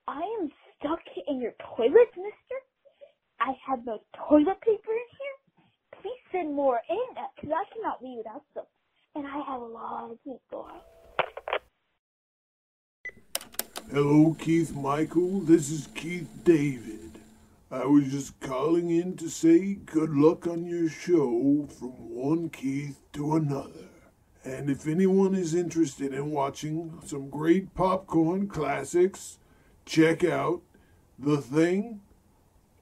I 0.07 0.21
am 0.39 0.51
stuck 0.77 0.99
in 1.27 1.39
your 1.39 1.53
toilet, 1.75 2.09
mister. 2.17 2.55
I 3.43 3.53
have 3.65 3.83
no 3.87 3.99
toilet 4.29 4.61
paper 4.61 4.91
in 4.91 5.07
here. 5.17 5.99
Please 5.99 6.19
send 6.31 6.53
more 6.53 6.79
in, 6.87 7.17
uh, 7.17 7.21
because 7.35 7.49
I 7.49 7.63
cannot 7.73 8.03
leave 8.03 8.17
without 8.17 8.43
some. 8.53 8.65
And 9.15 9.25
I 9.25 9.39
have 9.39 9.61
a 9.61 9.65
lot 9.65 10.11
of 10.11 10.23
people. 10.23 10.69
Hello, 13.91 14.35
Keith 14.37 14.75
Michael. 14.75 15.39
This 15.39 15.71
is 15.71 15.87
Keith 15.95 16.29
David. 16.43 17.19
I 17.71 17.85
was 17.85 18.11
just 18.11 18.39
calling 18.41 18.91
in 18.91 19.17
to 19.17 19.27
say 19.27 19.73
good 19.73 20.11
luck 20.11 20.45
on 20.45 20.65
your 20.65 20.87
show 20.87 21.67
from 21.79 22.13
one 22.13 22.49
Keith 22.49 22.99
to 23.13 23.35
another. 23.35 23.89
And 24.45 24.69
if 24.69 24.87
anyone 24.87 25.33
is 25.33 25.55
interested 25.55 26.13
in 26.13 26.29
watching 26.29 26.99
some 27.03 27.31
great 27.31 27.73
popcorn 27.73 28.47
classics, 28.47 29.39
check 29.83 30.23
out 30.23 30.61
The 31.17 31.37
Thing 31.37 32.01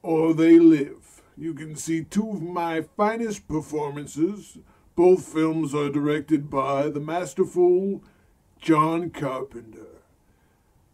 or 0.02 0.34
They 0.34 0.58
Live. 0.58 1.22
You 1.36 1.54
can 1.54 1.76
see 1.76 2.04
two 2.04 2.30
of 2.30 2.42
my 2.42 2.82
finest 2.82 3.48
performances. 3.48 4.58
Both 4.96 5.24
films 5.24 5.74
are 5.74 5.88
directed 5.88 6.50
by 6.50 6.88
the 6.88 7.00
masterful 7.00 8.02
John 8.60 9.10
Carpenter. 9.10 9.86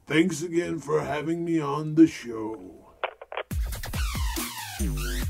Thanks 0.06 0.42
again 0.42 0.78
for 0.78 1.00
having 1.00 1.44
me 1.44 1.60
on 1.60 1.96
the 1.96 2.06
show. 2.06 2.72
And 4.78 5.26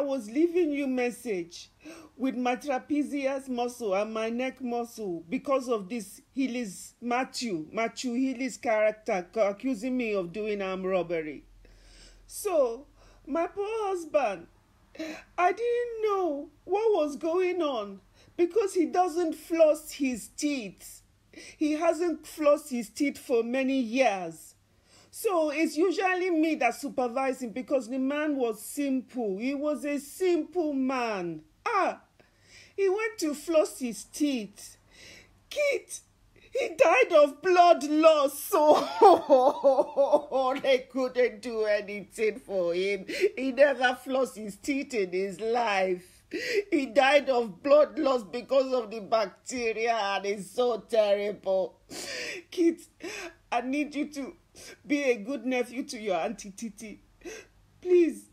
I 0.00 0.02
was 0.02 0.30
leaving 0.30 0.70
you 0.70 0.86
message 0.86 1.68
with 2.16 2.34
my 2.34 2.56
trapezius 2.56 3.50
muscle 3.50 3.94
and 3.94 4.14
my 4.14 4.30
neck 4.30 4.62
muscle 4.62 5.22
because 5.28 5.68
of 5.68 5.90
this 5.90 6.22
Healy's 6.32 6.94
Matthew, 7.02 7.66
Matthew 7.70 8.14
Healy's 8.14 8.56
character 8.56 9.26
accusing 9.36 9.98
me 9.98 10.14
of 10.14 10.32
doing 10.32 10.62
armed 10.62 10.86
robbery. 10.86 11.44
So 12.26 12.86
My 13.26 13.46
poor 13.46 13.66
husband. 13.88 14.46
I 15.36 15.52
didn't 15.52 16.02
know 16.02 16.48
what 16.64 16.92
was 16.94 17.16
going 17.16 17.60
on 17.60 18.00
because 18.38 18.72
he 18.72 18.86
doesn't 18.86 19.34
floss 19.34 19.92
his 19.92 20.28
teeth. 20.28 21.02
He 21.58 21.72
hasn't 21.72 22.22
flossed 22.22 22.70
his 22.70 22.88
teeth 22.88 23.18
for 23.18 23.42
many 23.42 23.78
years. 23.78 24.49
So 25.22 25.50
it's 25.50 25.76
usually 25.76 26.30
me 26.30 26.54
that 26.54 26.76
supervise 26.76 27.42
him 27.42 27.50
because 27.50 27.90
the 27.90 27.98
man 27.98 28.36
was 28.36 28.62
simple. 28.62 29.36
He 29.36 29.54
was 29.54 29.84
a 29.84 29.98
simple 29.98 30.72
man. 30.72 31.42
Ah, 31.66 32.00
he 32.74 32.88
went 32.88 33.18
to 33.18 33.34
floss 33.34 33.80
his 33.80 34.04
teeth. 34.04 34.78
Kit, 35.50 36.00
he 36.58 36.70
died 36.70 37.12
of 37.12 37.42
blood 37.42 37.84
loss, 37.84 38.42
so 38.48 38.76
they 40.62 40.88
couldn't 40.90 41.42
do 41.42 41.64
anything 41.64 42.38
for 42.38 42.72
him. 42.72 43.04
He 43.36 43.52
never 43.52 43.98
flossed 44.02 44.36
his 44.36 44.56
teeth 44.56 44.94
in 44.94 45.12
his 45.12 45.38
life. 45.38 46.22
He 46.70 46.86
died 46.86 47.28
of 47.28 47.62
blood 47.62 47.98
loss 47.98 48.22
because 48.22 48.72
of 48.72 48.90
the 48.90 49.00
bacteria, 49.00 49.96
and 49.96 50.24
it's 50.24 50.50
so 50.50 50.78
terrible. 50.78 51.78
Kit, 52.50 52.80
I 53.52 53.60
need 53.60 53.94
you 53.94 54.06
to 54.12 54.36
be 54.86 55.04
a 55.04 55.16
good 55.16 55.46
nephew 55.46 55.84
to 55.84 55.98
your 55.98 56.16
Auntie 56.16 56.50
Titi. 56.50 57.00
Please, 57.80 58.24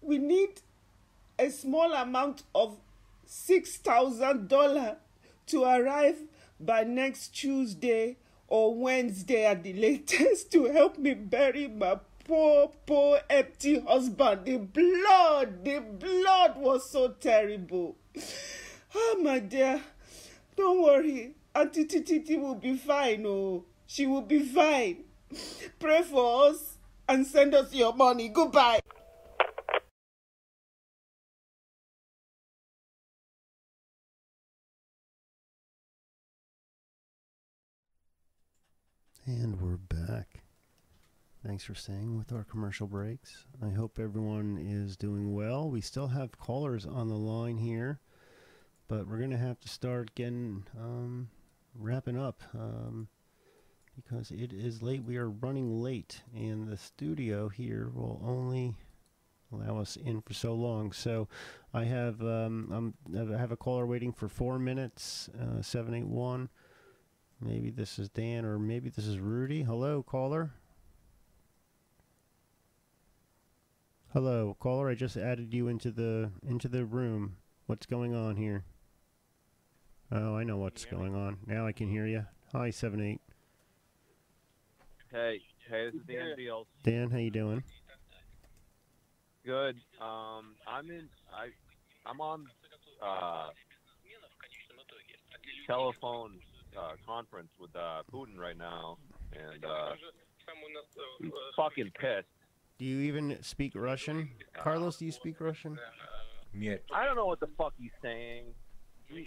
we 0.00 0.18
need 0.18 0.60
a 1.38 1.50
small 1.50 1.92
amount 1.92 2.42
of 2.54 2.78
$6,000 3.28 4.96
to 5.46 5.62
arrive 5.64 6.16
by 6.58 6.84
next 6.84 7.28
Tuesday 7.28 8.16
or 8.48 8.74
Wednesday 8.74 9.44
at 9.46 9.62
the 9.62 9.72
latest 9.86 10.50
to 10.52 10.64
help 10.66 10.98
me 10.98 11.14
bury 11.14 11.68
my 11.68 11.98
poor, 12.24 12.72
poor 12.86 13.20
empty 13.28 13.80
husband. 13.80 14.44
The 14.44 14.58
blood, 14.58 15.64
the 15.64 15.80
blood 15.80 16.56
was 16.56 16.90
so 16.90 17.08
terrible. 17.20 17.96
Oh, 18.94 19.20
my 19.22 19.40
dear, 19.40 19.82
don't 20.56 20.82
worry. 20.82 21.34
Auntie 21.54 21.84
Titi 21.84 22.36
will 22.36 22.54
be 22.54 22.76
fine. 22.76 23.24
Oh, 23.26 23.64
she 23.86 24.06
will 24.06 24.22
be 24.22 24.40
fine. 24.40 25.05
Pray 25.78 26.02
for 26.02 26.48
us 26.48 26.78
and 27.08 27.26
send 27.26 27.54
us 27.54 27.74
your 27.74 27.94
money. 27.94 28.28
Goodbye. 28.28 28.80
And 39.26 39.60
we're 39.60 39.76
back. 39.76 40.42
Thanks 41.44 41.64
for 41.64 41.74
staying 41.74 42.16
with 42.16 42.32
our 42.32 42.44
commercial 42.44 42.86
breaks. 42.86 43.44
I 43.64 43.70
hope 43.70 43.98
everyone 43.98 44.56
is 44.56 44.96
doing 44.96 45.34
well. 45.34 45.68
We 45.68 45.80
still 45.80 46.08
have 46.08 46.38
callers 46.38 46.86
on 46.86 47.08
the 47.08 47.16
line 47.16 47.58
here, 47.58 48.00
but 48.88 49.08
we're 49.08 49.18
going 49.18 49.30
to 49.30 49.36
have 49.36 49.58
to 49.60 49.68
start 49.68 50.14
getting 50.14 50.64
um, 50.78 51.28
wrapping 51.74 52.18
up 52.18 52.42
um, 52.54 53.08
because 53.96 54.30
it 54.30 54.52
is 54.52 54.82
late. 54.82 55.02
We 55.02 55.16
are 55.16 55.30
running 55.30 55.82
late, 55.82 56.22
and 56.34 56.68
the 56.68 56.76
studio 56.76 57.48
here 57.48 57.90
will 57.94 58.20
only 58.24 58.74
allow 59.52 59.78
us 59.80 59.96
in 59.96 60.20
for 60.20 60.34
so 60.34 60.54
long. 60.54 60.92
So 60.92 61.28
I 61.72 61.84
have 61.84 62.20
um, 62.20 62.94
I'm, 63.14 63.34
I 63.34 63.38
have 63.38 63.52
a 63.52 63.56
caller 63.56 63.86
waiting 63.86 64.12
for 64.12 64.28
four 64.28 64.58
minutes. 64.58 65.30
Uh, 65.40 65.62
Seven 65.62 65.94
eight 65.94 66.06
one. 66.06 66.48
Maybe 67.40 67.70
this 67.70 67.98
is 67.98 68.08
Dan 68.08 68.44
or 68.44 68.58
maybe 68.58 68.88
this 68.88 69.06
is 69.06 69.18
Rudy. 69.18 69.62
Hello, 69.62 70.02
caller. 70.02 70.52
Hello, 74.12 74.56
caller. 74.58 74.88
I 74.88 74.94
just 74.94 75.16
added 75.16 75.52
you 75.52 75.68
into 75.68 75.90
the 75.90 76.30
into 76.46 76.68
the 76.68 76.84
room. 76.84 77.36
What's 77.66 77.86
going 77.86 78.14
on 78.14 78.36
here? 78.36 78.64
Oh, 80.10 80.36
I 80.36 80.44
know 80.44 80.56
what's 80.56 80.84
going 80.84 81.14
on. 81.14 81.38
Now 81.46 81.66
I 81.66 81.72
can 81.72 81.90
hear 81.90 82.06
you. 82.06 82.24
Hi, 82.52 82.70
seven 82.70 83.00
eight. 83.02 83.20
Hey, 85.12 85.40
hey, 85.70 85.86
this 85.86 85.94
is 85.94 86.06
Dan 86.06 86.34
Fields. 86.36 86.68
Dan, 86.82 87.10
how 87.10 87.18
you 87.18 87.30
doing? 87.30 87.62
Good. 89.44 89.76
Um, 90.00 90.54
I'm 90.66 90.90
in. 90.90 91.08
I, 91.32 91.48
I'm 92.04 92.20
on 92.20 92.46
uh, 93.00 93.48
telephone 95.66 96.32
uh, 96.76 96.92
conference 97.06 97.50
with 97.60 97.74
uh, 97.76 98.02
Putin 98.12 98.36
right 98.36 98.58
now, 98.58 98.98
and 99.32 99.64
uh, 99.64 99.92
he's 101.20 101.30
fucking 101.56 101.92
pissed. 101.98 102.26
Do 102.78 102.84
you 102.84 103.00
even 103.02 103.38
speak 103.42 103.72
Russian? 103.76 104.30
Carlos, 104.54 104.96
do 104.96 105.06
you 105.06 105.12
speak 105.12 105.40
Russian? 105.40 105.78
Yeah. 106.52 106.76
I 106.92 107.04
don't 107.04 107.16
know 107.16 107.26
what 107.26 107.40
the 107.40 107.48
fuck 107.56 107.74
he's 107.78 107.90
saying. 108.02 108.46
He, 109.08 109.26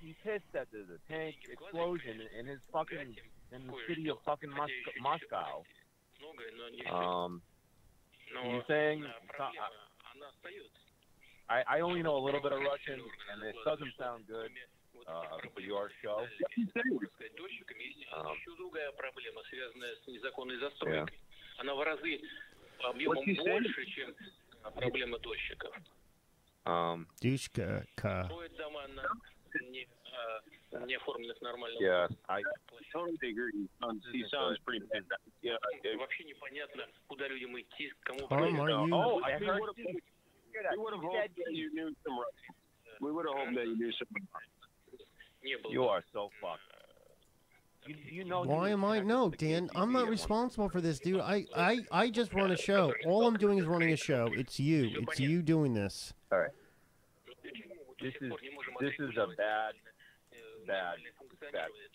he's 0.00 0.14
pissed 0.24 0.50
that 0.52 0.68
there's 0.72 0.88
a 0.88 1.12
tank 1.12 1.36
explosion 1.50 2.20
in 2.38 2.46
his 2.46 2.60
fucking 2.72 3.14
in 3.52 3.66
the 3.66 3.72
city 3.88 4.08
of 4.08 4.18
fucking 4.24 4.50
Mos- 4.50 4.70
Moscow. 5.00 5.64
Um, 6.90 7.42
he's 8.44 8.62
saying 8.68 9.04
I, 11.48 11.62
I 11.66 11.80
only 11.80 12.02
know 12.02 12.16
a 12.16 12.22
little 12.22 12.42
bit 12.42 12.52
of 12.52 12.60
Russian, 12.60 13.00
and 13.32 13.42
it 13.42 13.56
doesn't 13.64 13.92
sound 13.98 14.26
good 14.26 14.50
uh, 15.08 15.40
for 15.54 15.60
your 15.60 15.90
show. 16.02 16.26
Um, 18.16 18.36
yeah. 20.86 21.06
Она 21.60 21.74
в 21.74 21.82
разы 21.82 22.20
объемом 22.84 23.24
you 23.26 23.34
больше, 23.34 23.84
чем 23.86 24.14
а, 24.62 24.70
проблема 24.70 25.18
дольщиков. 25.18 25.74
Um, 26.64 27.06
Dushka. 27.20 27.84
Ka. 30.17 30.41
Строят 30.73 30.73
дома 30.73 30.79
на 30.79 30.79
не, 30.79 30.83
а, 30.83 30.87
не 30.87 30.95
оформленных 30.95 31.41
нормальным 31.41 31.81
yeah, 31.81 32.07
I 32.27 32.41
totally 32.91 33.17
agree. 33.21 33.69
Um, 33.81 34.01
he 34.11 34.23
sounds 34.31 34.57
pretty 34.65 34.81
pissed. 34.91 35.07
Yeah, 35.41 35.57
Вообще 35.97 36.23
непонятно, 36.23 36.87
куда 37.07 37.27
людям 37.27 37.59
идти, 37.59 37.91
кому 38.03 38.27
Tom, 38.27 38.59
are 38.59 38.69
you? 38.69 38.93
Oh, 38.93 39.21
I 39.23 39.37
we 39.37 39.45
heard. 39.45 39.59
would 39.59 39.69
have 39.69 39.85
we 40.71 40.77
would 40.77 40.93
have 40.93 41.03
hoped 41.03 41.35
that 41.35 41.53
you 41.53 41.73
knew 41.73 41.93
some 42.03 42.17
Russian. 42.17 42.55
We 43.01 43.11
would 43.11 43.25
have 43.25 43.35
hoped 43.37 43.55
that 43.55 43.67
you 43.67 43.75
knew 43.75 43.91
some. 43.91 44.07
не 45.43 45.57
было. 45.57 45.71
You 45.71 45.83
are 45.85 46.03
so 46.13 46.29
fucked. 46.41 46.61
You, 47.85 47.95
you 48.09 48.23
know. 48.23 48.43
you 48.43 48.49
Why 48.49 48.69
am 48.69 48.85
I? 48.85 48.99
No, 49.01 49.29
Dan, 49.29 49.69
I'm 49.75 49.91
not 49.91 50.07
responsible 50.07 50.69
for 50.69 50.79
this, 50.79 50.99
dude. 50.99 51.19
I, 51.19 51.45
I, 51.55 51.79
I 51.91 52.09
just 52.09 52.33
run 52.33 52.51
a 52.51 52.57
show. 52.57 52.93
All 53.05 53.27
I'm 53.27 53.35
doing 53.35 53.57
is 53.57 53.65
running 53.65 53.91
a 53.91 53.97
show. 53.97 54.29
It's 54.31 54.57
you. 54.59 54.89
It's 55.01 55.19
you 55.19 55.41
doing 55.41 55.73
this. 55.73 56.13
All 56.31 56.39
right. 56.39 56.51
This 58.01 58.13
is 58.21 58.31
this 58.79 58.93
is 58.99 59.17
a 59.17 59.27
bad, 59.37 59.75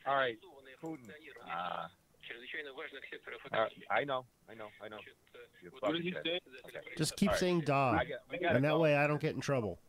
all 0.06 0.16
right, 0.16 0.38
Putin. 0.82 1.10
Uh, 1.50 1.88
uh, 3.54 3.68
I 3.92 4.04
know, 4.04 4.26
I 4.50 4.54
know, 4.56 4.68
I 4.84 4.90
know. 4.90 4.98
Okay. 5.66 6.80
Just 6.98 7.16
keep 7.16 7.30
right. 7.30 7.40
saying 7.40 7.62
dog, 7.62 8.02
got, 8.42 8.56
and 8.56 8.66
that 8.66 8.80
way 8.80 8.96
I 8.96 9.08
don't 9.08 9.22
get 9.22 9.36
in 9.36 9.42
trouble. 9.42 9.80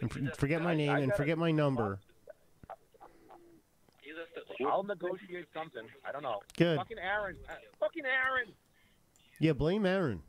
And 0.00 0.36
forget 0.36 0.62
my 0.62 0.74
name 0.74 0.96
and 0.96 1.12
forget 1.14 1.38
my 1.38 1.50
number. 1.50 1.98
I'll 4.66 4.82
negotiate 4.82 5.46
something. 5.54 5.84
I 6.04 6.12
don't 6.12 6.22
know. 6.22 6.40
Good. 6.56 6.78
Fucking 6.78 6.98
Aaron. 6.98 7.36
Fucking 7.78 8.04
Aaron. 8.04 8.52
Yeah, 9.40 9.52
blame 9.52 9.86
Aaron. 9.86 10.22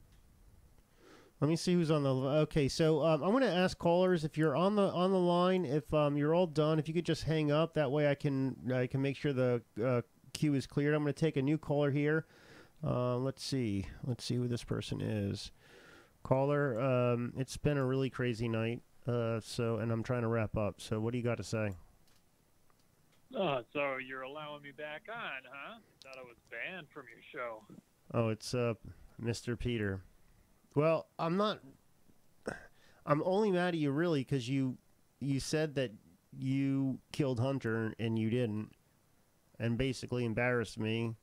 Let 1.41 1.47
me 1.47 1.55
see 1.55 1.73
who's 1.73 1.89
on 1.89 2.03
the. 2.03 2.13
Okay, 2.13 2.67
so 2.67 3.01
um, 3.05 3.23
I'm 3.23 3.31
going 3.31 3.43
to 3.43 3.49
ask 3.49 3.77
callers 3.77 4.25
if 4.25 4.37
you're 4.37 4.57
on 4.57 4.75
the 4.75 4.89
on 4.91 5.11
the 5.11 5.19
line. 5.19 5.65
If 5.65 5.93
um, 5.93 6.17
you're 6.17 6.35
all 6.35 6.47
done, 6.47 6.79
if 6.79 6.87
you 6.87 6.93
could 6.93 7.05
just 7.05 7.23
hang 7.23 7.49
up. 7.49 7.73
That 7.75 7.91
way, 7.91 8.09
I 8.09 8.15
can 8.15 8.55
I 8.73 8.87
can 8.87 9.01
make 9.01 9.15
sure 9.15 9.31
the 9.31 9.61
uh, 9.83 10.01
queue 10.33 10.53
is 10.53 10.67
cleared. 10.67 10.93
I'm 10.93 11.03
going 11.03 11.13
to 11.13 11.19
take 11.19 11.37
a 11.37 11.41
new 11.41 11.57
caller 11.57 11.91
here. 11.91 12.25
Uh, 12.83 13.17
let's 13.17 13.43
see. 13.43 13.85
Let's 14.05 14.25
see 14.25 14.35
who 14.35 14.47
this 14.47 14.63
person 14.63 15.01
is. 15.01 15.51
Caller, 16.23 16.79
um, 16.79 17.33
it's 17.37 17.55
been 17.55 17.77
a 17.77 17.85
really 17.85 18.09
crazy 18.09 18.49
night. 18.49 18.81
Uh, 19.07 19.39
so, 19.41 19.77
and 19.77 19.91
I'm 19.91 20.03
trying 20.03 20.21
to 20.21 20.27
wrap 20.27 20.57
up. 20.57 20.81
So, 20.81 20.99
what 20.99 21.13
do 21.13 21.17
you 21.17 21.23
got 21.23 21.37
to 21.37 21.43
say? 21.43 21.71
Oh, 23.35 23.61
so 23.71 23.97
you're 23.97 24.23
allowing 24.23 24.61
me 24.63 24.71
back 24.71 25.03
on, 25.09 25.43
huh? 25.49 25.77
Thought 26.03 26.17
I 26.17 26.23
was 26.23 26.35
banned 26.49 26.87
from 26.93 27.05
your 27.09 27.21
show. 27.31 27.63
Oh, 28.13 28.29
it's 28.29 28.53
uh, 28.53 28.73
Mr. 29.21 29.57
Peter. 29.57 30.01
Well, 30.75 31.07
I'm 31.17 31.37
not. 31.37 31.59
I'm 33.05 33.23
only 33.25 33.51
mad 33.51 33.69
at 33.69 33.75
you 33.79 33.91
really 33.91 34.21
because 34.21 34.47
you 34.47 34.77
you 35.19 35.39
said 35.39 35.75
that 35.75 35.91
you 36.37 36.99
killed 37.11 37.39
Hunter 37.39 37.93
and 37.99 38.19
you 38.19 38.29
didn't, 38.29 38.71
and 39.59 39.77
basically 39.77 40.25
embarrassed 40.25 40.77
me. 40.79 41.15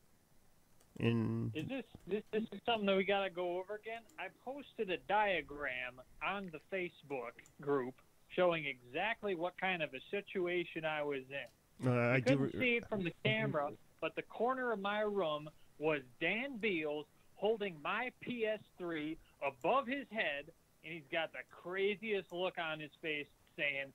In 0.98 1.52
Is 1.54 1.68
this 1.68 1.84
this 2.06 2.22
this 2.32 2.42
is 2.52 2.60
something 2.66 2.86
that 2.86 2.96
we 2.96 3.04
gotta 3.04 3.30
go 3.30 3.58
over 3.58 3.74
again? 3.74 4.02
I 4.18 4.28
posted 4.44 4.90
a 4.90 4.96
diagram 5.08 6.00
on 6.26 6.50
the 6.52 6.60
Facebook 6.74 7.32
group 7.60 7.94
showing 8.34 8.64
exactly 8.66 9.34
what 9.34 9.58
kind 9.60 9.82
of 9.82 9.90
a 9.94 10.00
situation 10.10 10.84
I 10.84 11.02
was 11.02 11.22
in. 11.30 11.88
uh, 11.88 11.92
I 11.92 12.14
I 12.14 12.20
do. 12.20 12.36
couldn't 12.38 12.52
see 12.58 12.76
it 12.78 12.88
from 12.88 13.04
the 13.04 13.12
camera, 13.24 13.70
but 14.00 14.16
the 14.16 14.22
corner 14.22 14.72
of 14.72 14.80
my 14.80 15.00
room 15.00 15.48
was 15.78 16.00
Dan 16.20 16.56
Beals 16.56 17.06
holding 17.34 17.76
my 17.84 18.10
PS3 18.26 19.16
above 19.46 19.86
his 19.86 20.06
head, 20.10 20.52
and 20.84 20.92
he's 20.92 21.06
got 21.10 21.32
the 21.32 21.40
craziest 21.50 22.32
look 22.32 22.54
on 22.58 22.80
his 22.80 22.90
face, 23.02 23.26
saying, 23.56 23.92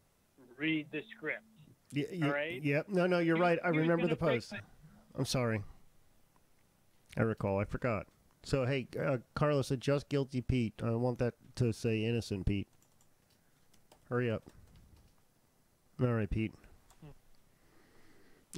"Read 0.58 0.88
the 0.92 1.02
script." 1.16 1.44
Y- 1.94 2.06
y- 2.12 2.28
All 2.28 2.34
right. 2.34 2.62
Yep. 2.64 2.90
No, 2.90 3.08
no, 3.08 3.20
you're 3.20 3.36
He- 3.36 3.42
right. 3.42 3.60
I 3.64 3.70
remember 3.70 4.08
the 4.08 4.16
post. 4.16 4.54
I'm 5.16 5.26
sorry. 5.26 5.62
I 7.18 7.22
recall. 7.24 7.60
I 7.60 7.66
forgot. 7.66 8.08
So 8.44 8.66
hey, 8.66 8.88
uh, 9.00 9.18
Carlos, 9.36 9.70
adjust 9.72 10.10
guilty 10.10 10.42
Pete. 10.42 10.74
I 10.82 10.92
want 10.92 11.20
that 11.20 11.34
to 11.56 11.72
say 11.74 12.06
innocent 12.06 12.46
Pete. 12.46 12.68
Hurry 14.10 14.32
up. 14.32 14.50
All 16.00 16.14
right, 16.14 16.30
Pete. 16.30 16.54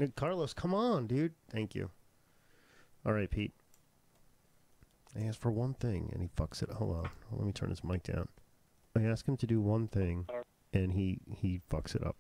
Uh, 0.02 0.08
Carlos, 0.16 0.54
come 0.54 0.74
on, 0.74 1.08
dude. 1.08 1.34
Thank 1.50 1.76
you. 1.76 1.90
All 3.06 3.14
right, 3.14 3.30
Pete. 3.30 3.54
I 5.16 5.26
asked 5.26 5.40
for 5.40 5.52
one 5.52 5.74
thing, 5.76 6.10
and 6.12 6.22
he 6.22 6.30
fucks 6.36 6.64
it. 6.64 6.70
Up. 6.70 6.78
Hold 6.78 6.98
on. 6.98 7.10
Let 7.32 7.46
me 7.46 7.52
turn 7.52 7.70
his 7.70 7.84
mic 7.84 8.04
down. 8.04 8.28
I 8.96 9.04
asked 9.04 9.28
him 9.28 9.38
to 9.38 9.48
do 9.48 9.62
one 9.62 9.88
thing, 9.88 10.28
and 10.74 10.94
he 10.94 11.20
he 11.30 11.62
fucks 11.70 11.96
it 11.96 12.04
up. 12.04 12.16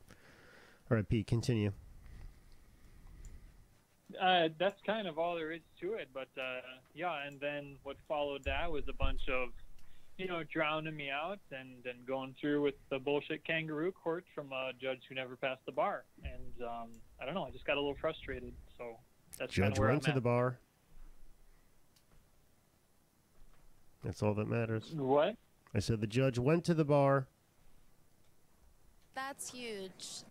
All 0.89 0.97
right, 0.97 1.07
Pete, 1.07 1.27
continue. 1.27 1.71
Uh, 4.21 4.49
that's 4.59 4.79
kind 4.85 5.07
of 5.07 5.17
all 5.17 5.35
there 5.35 5.51
is 5.51 5.61
to 5.79 5.93
it. 5.93 6.09
But 6.13 6.29
uh, 6.37 6.61
yeah, 6.93 7.25
and 7.25 7.39
then 7.39 7.77
what 7.83 7.97
followed 8.07 8.43
that 8.45 8.71
was 8.71 8.83
a 8.87 8.93
bunch 8.93 9.21
of, 9.29 9.49
you 10.17 10.27
know, 10.27 10.43
drowning 10.51 10.95
me 10.95 11.09
out 11.09 11.39
and 11.51 11.83
then 11.83 11.95
going 12.07 12.35
through 12.39 12.61
with 12.61 12.75
the 12.91 12.99
bullshit 12.99 13.43
kangaroo 13.43 13.91
court 13.91 14.25
from 14.35 14.51
a 14.51 14.71
judge 14.79 15.01
who 15.09 15.15
never 15.15 15.35
passed 15.35 15.65
the 15.65 15.71
bar. 15.71 16.03
And 16.23 16.67
um, 16.67 16.89
I 17.19 17.25
don't 17.25 17.33
know, 17.33 17.45
I 17.45 17.51
just 17.51 17.65
got 17.65 17.77
a 17.77 17.79
little 17.79 17.97
frustrated. 17.99 18.53
So 18.77 18.97
that's 19.39 19.53
Judge 19.53 19.79
went 19.79 20.03
to 20.03 20.11
the 20.11 20.21
bar. 20.21 20.59
That's 24.03 24.21
all 24.21 24.33
that 24.35 24.47
matters. 24.47 24.91
What? 24.93 25.35
I 25.73 25.79
said 25.79 26.01
the 26.01 26.07
judge 26.07 26.37
went 26.37 26.65
to 26.65 26.73
the 26.73 26.85
bar. 26.85 27.27
That's 29.15 29.51
huge. 29.51 30.23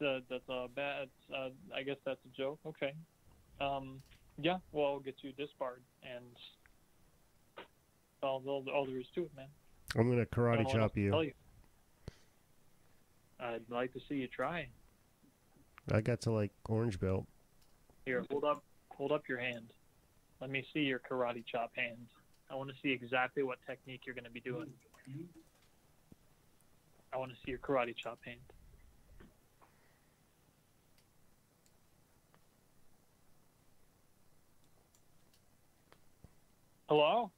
Uh, 0.00 0.20
that's 0.28 0.48
a 0.48 0.66
bad. 0.74 1.08
Uh, 1.32 1.50
I 1.74 1.82
guess 1.82 1.96
that's 2.04 2.20
a 2.24 2.36
joke. 2.36 2.58
Okay. 2.66 2.92
Um, 3.60 4.02
yeah. 4.40 4.58
Well, 4.72 4.86
I'll 4.86 5.00
get 5.00 5.16
you 5.22 5.32
disbarred, 5.32 5.82
and 6.02 6.24
all, 8.22 8.42
all, 8.46 8.64
all 8.74 8.86
there 8.86 8.98
is 8.98 9.06
to 9.14 9.22
it, 9.22 9.30
man. 9.36 9.46
I'm 9.96 10.08
gonna 10.08 10.26
karate 10.26 10.58
know 10.58 10.64
what 10.64 10.74
else 10.74 10.90
chop 10.90 10.96
you. 10.96 11.20
you. 11.20 11.32
I'd 13.38 13.62
like 13.68 13.92
to 13.92 14.00
see 14.08 14.16
you 14.16 14.28
try. 14.28 14.66
I 15.90 16.00
got 16.00 16.20
to 16.22 16.30
like 16.30 16.50
orange 16.68 16.98
belt. 16.98 17.26
Here, 18.06 18.24
hold 18.30 18.44
up, 18.44 18.64
hold 18.90 19.12
up 19.12 19.28
your 19.28 19.38
hand. 19.38 19.72
Let 20.40 20.50
me 20.50 20.64
see 20.72 20.80
your 20.80 21.00
karate 21.00 21.44
chop 21.46 21.72
hand. 21.76 22.06
I 22.52 22.54
want 22.54 22.68
to 22.68 22.76
see 22.82 22.90
exactly 22.90 23.42
what 23.42 23.58
technique 23.66 24.02
you're 24.04 24.14
going 24.14 24.24
to 24.24 24.30
be 24.30 24.40
doing. 24.40 24.68
I 27.12 27.16
want 27.16 27.30
to 27.32 27.36
see 27.36 27.50
your 27.50 27.58
karate 27.58 27.96
chop 27.96 28.18
hand. 28.24 28.40
Hello? 36.88 37.30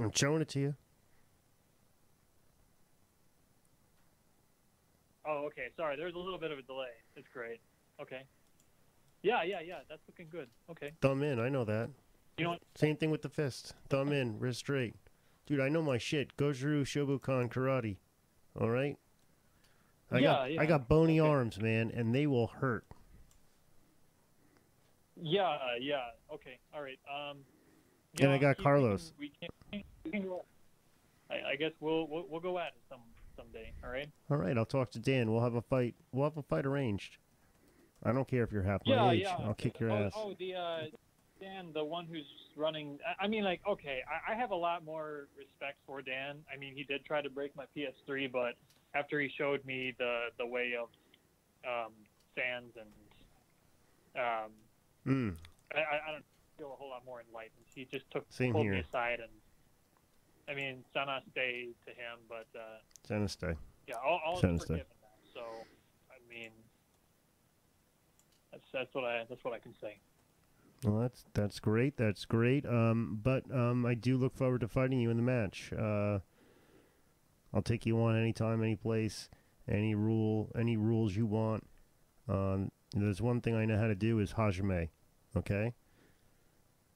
I'm 0.00 0.10
showing 0.12 0.42
it 0.42 0.48
to 0.50 0.58
you. 0.58 0.74
Oh, 5.24 5.44
okay. 5.46 5.68
Sorry, 5.76 5.96
there's 5.96 6.14
a 6.14 6.18
little 6.18 6.38
bit 6.38 6.50
of 6.50 6.58
a 6.58 6.62
delay. 6.62 6.86
It's 7.14 7.28
great. 7.32 7.60
Okay. 8.00 8.22
Yeah, 9.22 9.44
yeah, 9.44 9.60
yeah. 9.64 9.78
That's 9.88 10.00
looking 10.08 10.26
good. 10.32 10.48
Okay. 10.68 10.92
Thumb 11.00 11.22
in. 11.22 11.38
I 11.38 11.48
know 11.48 11.64
that. 11.64 11.90
You 12.38 12.44
know? 12.44 12.56
Same 12.76 12.96
thing 12.96 13.10
with 13.10 13.22
the 13.22 13.28
fist. 13.28 13.74
Thumb 13.88 14.12
in, 14.12 14.38
wrist 14.38 14.60
straight. 14.60 14.94
Dude, 15.46 15.60
I 15.60 15.68
know 15.68 15.82
my 15.82 15.98
shit. 15.98 16.36
Gojuru 16.36 16.84
Shobukan 16.84 17.50
karate. 17.50 17.96
All 18.60 18.70
right. 18.70 18.96
I 20.10 20.20
got 20.20 20.52
Yeah, 20.52 20.60
I 20.60 20.66
got 20.66 20.88
bony 20.88 21.18
arms, 21.20 21.60
man, 21.60 21.90
and 21.94 22.14
they 22.14 22.26
will 22.26 22.46
hurt. 22.46 22.84
Yeah, 25.20 25.56
yeah. 25.80 25.96
Okay. 26.32 26.58
All 26.72 26.82
right. 26.82 26.98
Um. 27.12 27.38
And 28.20 28.30
I 28.30 28.38
got 28.38 28.56
Carlos. 28.56 29.12
We 29.18 29.32
can. 29.40 29.82
We 30.04 30.10
can 30.10 30.22
go. 30.22 30.44
I, 31.30 31.52
I 31.52 31.56
guess 31.56 31.72
we'll, 31.80 32.06
we'll 32.08 32.26
we'll 32.28 32.40
go 32.40 32.58
at 32.58 32.68
it 32.68 32.82
some 32.88 33.00
someday. 33.36 33.72
All 33.84 33.90
right. 33.90 34.08
All 34.30 34.36
right, 34.36 34.56
I'll 34.56 34.64
talk 34.64 34.90
to 34.92 34.98
Dan. 34.98 35.30
We'll 35.30 35.42
have 35.42 35.54
a 35.54 35.62
fight. 35.62 35.94
We'll 36.12 36.24
have 36.24 36.36
a 36.36 36.42
fight 36.42 36.66
arranged. 36.66 37.18
I 38.02 38.12
don't 38.12 38.28
care 38.28 38.44
if 38.44 38.52
you're 38.52 38.62
half 38.62 38.82
my 38.86 38.94
Yeah, 38.94 39.10
age. 39.10 39.22
yeah. 39.22 39.36
I'll 39.40 39.54
kick 39.54 39.80
your 39.80 39.90
oh, 39.90 40.04
ass. 40.06 40.12
Oh, 40.16 40.34
the 40.38 40.54
uh, 40.54 40.80
Dan, 41.40 41.72
the 41.72 41.84
one 41.84 42.06
who's 42.06 42.26
running. 42.56 42.98
I- 43.20 43.28
mean, 43.28 43.44
like, 43.44 43.60
okay, 43.66 44.00
I, 44.08 44.32
I 44.32 44.34
have 44.36 44.50
a 44.50 44.56
lot 44.56 44.84
more 44.84 45.28
respect 45.36 45.78
for 45.86 46.02
Dan. 46.02 46.38
I 46.52 46.56
mean, 46.56 46.74
he 46.74 46.84
did 46.84 47.04
try 47.04 47.22
to 47.22 47.30
break 47.30 47.54
my 47.56 47.64
PS3, 47.76 48.30
but 48.32 48.54
after 48.94 49.20
he 49.20 49.28
showed 49.28 49.64
me 49.64 49.94
the 49.98 50.26
the 50.38 50.46
way 50.46 50.74
of 50.78 50.88
um, 51.66 51.92
Sands 52.34 52.74
and 52.76 52.90
um, 54.24 54.50
Mm. 55.06 55.36
I, 55.74 55.78
I 56.08 56.12
don't 56.12 56.24
feel 56.58 56.72
a 56.72 56.76
whole 56.76 56.90
lot 56.90 57.02
more 57.06 57.22
enlightened. 57.26 57.64
He 57.74 57.86
just 57.90 58.10
took 58.10 58.26
Same 58.30 58.52
pulled 58.52 58.66
me 58.66 58.78
aside 58.78 59.20
and. 59.20 59.30
I 60.50 60.54
mean, 60.54 60.82
Sana 60.94 61.20
stay 61.32 61.68
to 61.86 61.90
him, 61.90 62.20
but 62.26 62.46
uh, 62.58 62.78
Santa 63.06 63.28
stay. 63.28 63.52
yeah, 63.86 63.96
all, 64.02 64.18
all 64.24 64.36
is 64.38 64.40
forgiven 64.40 64.86
now. 65.02 65.08
So, 65.34 65.40
I 66.10 66.16
mean, 66.26 66.50
that's 68.50 68.64
that's 68.72 68.94
what 68.94 69.04
I 69.04 69.24
that's 69.28 69.44
what 69.44 69.52
I 69.52 69.58
can 69.58 69.74
say. 69.78 69.98
Well, 70.84 71.00
that's 71.00 71.24
that's 71.34 71.58
great. 71.58 71.96
That's 71.96 72.24
great. 72.24 72.64
Um, 72.66 73.18
but 73.22 73.44
um, 73.52 73.84
I 73.84 73.94
do 73.94 74.16
look 74.16 74.36
forward 74.36 74.60
to 74.60 74.68
fighting 74.68 75.00
you 75.00 75.10
in 75.10 75.16
the 75.16 75.22
match. 75.22 75.72
Uh, 75.76 76.20
I'll 77.52 77.62
take 77.62 77.86
you 77.86 78.00
on 78.02 78.16
anytime, 78.16 78.62
any 78.62 78.76
place, 78.76 79.28
any 79.68 79.94
rule, 79.94 80.50
any 80.56 80.76
rules 80.76 81.16
you 81.16 81.26
want. 81.26 81.66
Um, 82.28 82.70
there's 82.92 83.20
one 83.20 83.40
thing 83.40 83.54
I 83.56 83.64
know 83.64 83.78
how 83.78 83.86
to 83.86 83.94
do 83.94 84.18
is 84.20 84.32
hajime, 84.34 84.88
okay? 85.36 85.72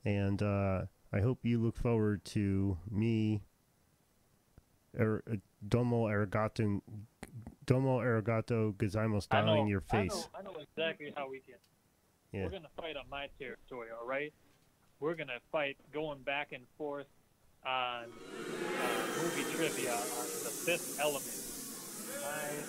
And 0.05 0.43
uh, 0.43 0.83
I 1.13 1.21
hope 1.21 1.41
you 1.43 1.61
look 1.61 1.77
forward 1.77 2.25
to 2.27 2.77
me. 2.91 3.43
Er, 4.99 5.23
uh, 5.31 5.37
domo 5.67 6.05
arigato, 6.07 6.83
domo 7.65 7.99
arigato 8.01 8.75
gozaimasu 8.75 9.27
I 9.31 9.59
in 9.59 9.67
your 9.67 9.83
I 9.91 10.03
face. 10.03 10.29
know, 10.35 10.39
I 10.39 10.43
know 10.43 10.57
exactly 10.61 11.13
how 11.17 11.31
we 11.31 11.41
can. 11.41 11.55
Yeah. 12.33 12.45
We're 12.45 12.51
gonna 12.51 12.69
fight 12.77 12.97
on 12.97 13.05
my 13.11 13.29
territory, 13.39 13.89
all 13.99 14.07
right? 14.07 14.33
We're 15.01 15.15
gonna 15.15 15.41
fight 15.51 15.77
going 15.93 16.21
back 16.23 16.53
and 16.53 16.65
forth 16.79 17.07
on 17.67 18.05
uh, 18.05 19.23
movie 19.23 19.43
trivia 19.55 19.93
on 19.95 20.01
the 20.01 20.51
Fifth 20.65 20.99
Element. 21.01 21.39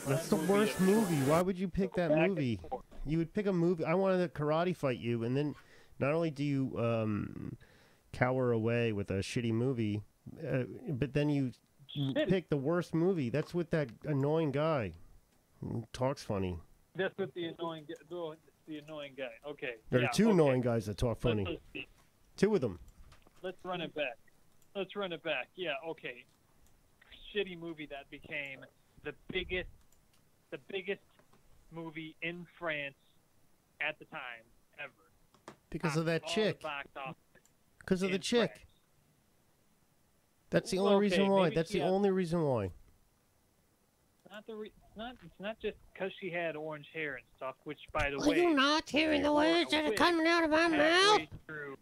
My- 0.06 0.16
That's 0.16 0.32
my 0.32 0.38
the 0.38 0.44
worst 0.52 0.80
movie. 0.82 1.16
Why 1.30 1.42
would 1.42 1.58
you 1.58 1.68
pick 1.68 1.94
that 1.96 2.12
movie? 2.12 2.60
You 3.06 3.18
would 3.20 3.34
pick 3.34 3.46
a 3.48 3.54
movie. 3.54 3.86
I 3.86 3.94
wanted 3.94 4.20
to 4.34 4.40
karate 4.42 4.76
fight 4.76 5.00
you, 5.00 5.24
and 5.24 5.36
then 5.36 5.56
not 6.00 6.14
only 6.14 6.32
do 6.32 6.44
you 6.44 6.74
um, 6.78 7.56
cower 8.12 8.52
away 8.52 8.92
with 8.92 9.12
a 9.12 9.16
shitty 9.20 9.52
movie, 9.54 10.02
uh, 10.48 10.64
but 10.90 11.14
then 11.14 11.30
you 11.30 11.52
pick 12.28 12.50
the 12.50 12.58
worst 12.58 12.94
movie. 12.94 13.30
That's 13.30 13.54
with 13.54 13.70
that 13.72 13.90
annoying 14.06 14.52
guy 14.52 14.94
who 15.62 15.84
talks 15.94 16.24
funny. 16.24 16.58
That's 16.96 17.18
with 17.18 17.34
the 17.34 17.46
annoying, 17.46 17.86
gu- 17.88 17.96
the, 18.68 18.74
the 18.74 18.80
annoying 18.80 19.14
guy. 19.18 19.30
Okay. 19.48 19.76
There 19.90 20.02
yeah, 20.02 20.08
are 20.08 20.14
two 20.14 20.26
okay. 20.26 20.34
annoying 20.34 20.62
guys 20.62 20.86
that 20.86 20.98
talk 20.98 21.20
funny. 21.20 21.60
Two 22.38 22.56
of 22.56 22.62
them. 22.62 22.80
Let's 23.42 23.58
run 23.64 23.82
it 23.82 23.94
back. 23.94 24.18
Let's 24.76 24.96
run 24.96 25.12
it 25.14 25.24
back. 25.24 25.50
Yeah, 25.56 25.74
okay. 25.88 26.24
Shitty 27.34 27.60
movie 27.60 27.88
that 27.88 28.10
became 28.10 28.60
the 29.04 29.14
biggest, 29.32 29.70
the 30.52 30.60
biggest 30.68 31.02
movie 31.72 32.16
in 32.22 32.46
France 32.58 32.96
at 33.82 34.00
the 34.00 34.06
time 34.06 34.44
ever. 34.80 34.92
Because 35.70 35.98
of 35.98 36.06
that 36.06 36.26
chick. 36.28 36.62
Because 37.80 38.04
of 38.04 38.12
the 38.12 38.20
chick. 38.20 38.52
France. 38.52 38.62
That's 40.50 40.70
the 40.70 40.78
only 40.78 40.94
okay, 40.94 41.02
reason 41.02 41.28
why. 41.30 41.44
maybe 41.46 41.56
That's 41.56 41.72
she 41.72 41.80
the 41.80 41.84
had- 41.86 41.94
only 41.94 42.12
reason 42.12 42.44
why. 42.44 42.72
Not 44.30 44.46
the 44.48 44.56
re- 44.56 44.68
it's 44.68 44.83
not 44.98 45.14
it's 45.24 45.40
not 45.40 45.60
just 45.62 45.78
because 45.94 46.12
she 46.20 46.30
had 46.30 46.56
orange 46.56 46.88
hair 46.94 47.16
and 47.16 47.24
stuff. 47.38 47.56
Which, 47.64 47.80
by 47.92 48.10
the 48.10 48.18
Are 48.18 48.30
way, 48.30 48.42
you 48.42 48.54
not 48.54 48.90
hearing 48.90 49.24
the 49.24 49.34
words 49.34 49.72
that 49.72 49.86
are 49.86 49.96
coming 49.96 50.28
out 50.28 50.44
of 50.44 50.50
my 50.50 50.68
mouth? 50.68 51.22
Through, 51.48 51.78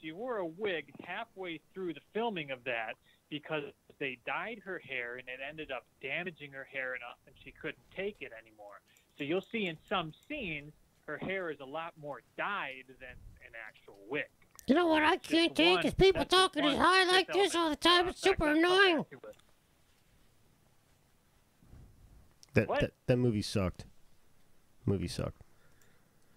she 0.00 0.12
wore 0.12 0.38
a 0.38 0.46
wig 0.46 0.92
halfway 1.04 1.60
through 1.74 1.94
the 1.94 2.00
filming 2.14 2.50
of 2.50 2.64
that 2.64 2.94
because 3.28 3.64
they 3.98 4.18
dyed 4.26 4.60
her 4.64 4.78
hair 4.78 5.16
and 5.16 5.28
it 5.28 5.40
ended 5.46 5.70
up 5.70 5.84
damaging 6.02 6.52
her 6.52 6.64
hair 6.64 6.94
enough 6.94 7.18
and 7.26 7.34
she 7.42 7.50
couldn't 7.50 7.78
take 7.94 8.16
it 8.20 8.32
anymore. 8.40 8.80
So 9.18 9.24
you'll 9.24 9.40
see 9.40 9.66
in 9.66 9.76
some 9.88 10.12
scenes 10.28 10.72
her 11.06 11.18
hair 11.18 11.50
is 11.50 11.60
a 11.60 11.64
lot 11.64 11.92
more 12.00 12.20
dyed 12.36 12.84
than 13.00 13.16
an 13.44 13.52
actual 13.66 13.96
wig. 14.08 14.26
You 14.66 14.74
know 14.74 14.86
what 14.86 15.02
I 15.02 15.16
can't 15.16 15.54
take 15.54 15.84
is 15.84 15.94
people 15.94 16.24
talking 16.24 16.64
as 16.64 16.76
high 16.76 17.04
like 17.04 17.32
this 17.32 17.54
all 17.54 17.70
the 17.70 17.76
time. 17.76 18.08
It's 18.08 18.20
super 18.20 18.48
annoying. 18.48 19.04
That, 22.56 22.68
that 22.80 22.92
that 23.06 23.16
movie 23.18 23.42
sucked. 23.42 23.84
Movie 24.86 25.08
sucked. 25.08 25.42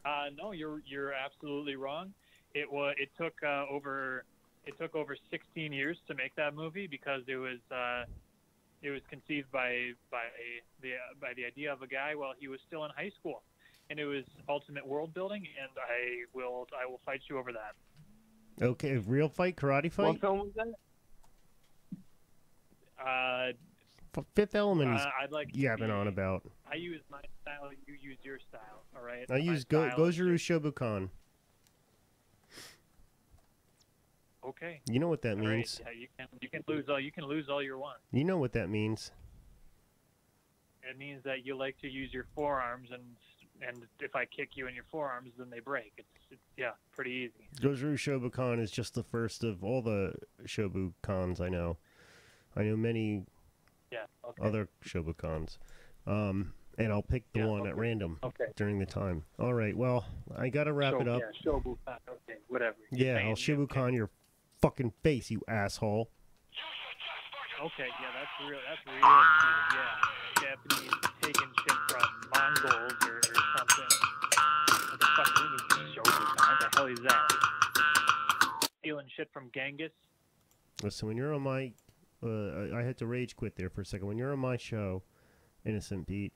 Uh, 0.05 0.25
no, 0.37 0.51
you're 0.51 0.81
you're 0.85 1.13
absolutely 1.13 1.75
wrong. 1.75 2.13
it 2.53 2.69
was 2.71 2.95
it 2.97 3.09
took 3.17 3.33
uh, 3.43 3.65
over 3.69 4.25
it 4.65 4.77
took 4.77 4.95
over 4.95 5.15
16 5.31 5.71
years 5.71 5.97
to 6.07 6.13
make 6.13 6.35
that 6.35 6.53
movie 6.53 6.87
because 6.87 7.21
it 7.27 7.37
was 7.37 7.59
uh, 7.71 8.03
it 8.81 8.89
was 8.89 9.01
conceived 9.09 9.49
by 9.51 9.91
by 10.11 10.23
the 10.81 10.91
by 11.21 11.33
the 11.35 11.45
idea 11.45 11.71
of 11.71 11.81
a 11.81 11.87
guy 11.87 12.15
while 12.15 12.33
he 12.37 12.47
was 12.47 12.59
still 12.67 12.83
in 12.85 12.91
high 12.95 13.11
school, 13.19 13.43
and 13.89 13.97
it 13.99 14.05
was 14.05 14.25
ultimate 14.49 14.85
world 14.85 15.13
building. 15.13 15.47
And 15.61 15.71
I 15.77 16.25
will 16.33 16.67
I 16.77 16.85
will 16.85 16.99
fight 17.05 17.21
you 17.29 17.37
over 17.37 17.51
that. 17.53 17.75
Okay, 18.61 18.97
real 18.97 19.29
fight, 19.29 19.55
karate 19.55 19.89
fight. 19.91 20.07
What 20.07 20.21
film 20.21 20.39
was 20.39 20.51
that? 20.55 20.73
Uh, 22.99 23.49
F- 23.51 23.55
Fifth 24.35 24.55
Element. 24.55 24.95
Is 24.95 25.01
Uh, 25.01 25.11
I'd 25.21 25.31
like 25.31 25.51
to 25.53 25.59
yapping 25.59 25.87
be- 25.87 25.91
on 25.91 26.07
about. 26.07 26.43
I 26.71 26.75
use 26.75 27.01
my 27.09 27.21
style. 27.41 27.71
You 27.87 27.93
use 27.99 28.17
your 28.23 28.39
style. 28.39 28.83
All 28.95 29.03
right. 29.03 29.25
I 29.29 29.33
My 29.33 29.39
use 29.39 29.63
Go- 29.65 29.89
Gojuru 29.91 30.35
Shobukan. 30.35 31.09
Okay. 34.43 34.81
You 34.89 34.99
know 34.99 35.09
what 35.09 35.21
that 35.23 35.37
All 35.37 35.45
right, 35.45 35.57
means. 35.57 35.81
Yeah, 35.83 35.91
you 35.91 36.07
can 36.17 36.27
you 36.41 36.49
can 36.49 36.63
lose 36.67 36.87
all 36.89 36.99
you 36.99 37.11
can 37.11 37.25
lose 37.25 37.49
all 37.49 37.61
your 37.61 37.77
want. 37.77 37.97
You 38.11 38.23
know 38.23 38.37
what 38.37 38.53
that 38.53 38.69
means. 38.69 39.11
It 40.89 40.97
means 40.97 41.23
that 41.23 41.45
you 41.45 41.55
like 41.57 41.77
to 41.81 41.89
use 41.89 42.13
your 42.13 42.25
forearms, 42.35 42.89
and 42.91 43.03
and 43.61 43.85
if 43.99 44.15
I 44.15 44.25
kick 44.25 44.51
you 44.55 44.67
in 44.67 44.73
your 44.75 44.85
forearms, 44.89 45.31
then 45.37 45.49
they 45.49 45.59
break. 45.59 45.91
It's, 45.97 46.07
it's 46.31 46.41
yeah, 46.57 46.71
pretty 46.95 47.11
easy. 47.11 47.49
Gojuru 47.61 47.95
Shobukan 47.95 48.59
is 48.61 48.71
just 48.71 48.93
the 48.95 49.03
first 49.03 49.43
of 49.43 49.63
all 49.63 49.81
the 49.81 50.13
Shobukans 50.45 51.41
I 51.41 51.49
know. 51.49 51.77
I 52.55 52.63
know 52.63 52.77
many 52.77 53.25
Yeah. 53.91 53.99
Okay. 54.27 54.47
other 54.47 54.69
Shobukans. 54.85 55.57
Um, 56.07 56.53
and 56.77 56.91
I'll 56.93 57.01
pick 57.01 57.23
the 57.33 57.39
Yeah, 57.39 57.45
one 57.47 57.67
at 57.67 57.75
random 57.75 58.19
Okay. 58.23 58.45
during 58.55 58.79
the 58.79 58.85
time. 58.85 59.23
All 59.37 59.53
right, 59.53 59.75
well, 59.75 60.05
I 60.37 60.49
got 60.49 60.65
to 60.65 60.73
wrap 60.73 60.93
Show- 60.93 61.01
it 61.01 61.07
up. 61.07 61.21
Yeah, 61.21 61.51
Shobukan. 61.51 61.77
Okay, 62.07 62.37
whatever. 62.47 62.77
Yeah, 62.91 63.17
I'll 63.17 63.35
Shibukan 63.35 63.93
your 63.93 64.09
fucking 64.61 64.91
face, 65.03 65.29
you 65.31 65.41
asshole. 65.47 66.09
Okay, 67.61 67.87
yeah, 68.01 68.11
that's 68.13 68.49
real. 68.49 68.59
That's 68.69 68.85
real. 68.87 68.95
Yeah, 69.01 69.99
Japanese 70.39 70.93
taking 71.21 71.51
shit 71.59 71.77
from 71.89 72.29
Mongols 72.33 72.93
or, 73.03 73.17
or 73.17 73.21
something. 73.57 73.91
What 74.89 74.99
the 74.99 75.07
fuck 75.17 75.35
do 75.35 75.43
you 75.43 75.49
mean 75.83 75.95
Shobukan? 75.95 76.35
What 76.37 76.71
the 76.71 76.77
hell 76.77 76.87
is 76.87 76.99
that? 77.01 78.69
Stealing 78.79 79.07
shit 79.17 79.29
from 79.33 79.51
Genghis. 79.53 79.91
Listen, 80.81 81.09
when 81.09 81.17
you're 81.17 81.33
on 81.33 81.41
my, 81.41 81.73
uh, 82.23 82.75
I, 82.75 82.83
had 82.83 82.97
to 82.97 83.05
rage 83.05 83.35
quit 83.35 83.55
there 83.55 83.69
for 83.69 83.81
a 83.81 83.85
second. 83.85 84.07
When 84.07 84.17
you're 84.17 84.33
on 84.33 84.39
my 84.39 84.57
show, 84.57 85.03
Innocent 85.65 86.07
Pete, 86.07 86.33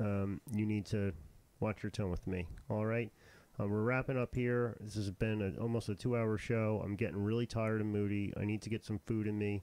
um, 0.00 0.40
you 0.54 0.66
need 0.66 0.86
to 0.86 1.12
watch 1.60 1.82
your 1.82 1.90
tone 1.90 2.10
with 2.10 2.26
me. 2.26 2.46
All 2.68 2.84
right, 2.84 3.10
um, 3.58 3.70
we're 3.70 3.82
wrapping 3.82 4.18
up 4.18 4.34
here. 4.34 4.76
This 4.80 4.94
has 4.94 5.10
been 5.10 5.42
a, 5.42 5.60
almost 5.60 5.88
a 5.88 5.94
two-hour 5.94 6.38
show. 6.38 6.82
I'm 6.84 6.96
getting 6.96 7.22
really 7.22 7.46
tired 7.46 7.80
and 7.80 7.92
moody. 7.92 8.32
I 8.38 8.44
need 8.44 8.62
to 8.62 8.70
get 8.70 8.84
some 8.84 9.00
food 9.06 9.26
in 9.26 9.38
me, 9.38 9.62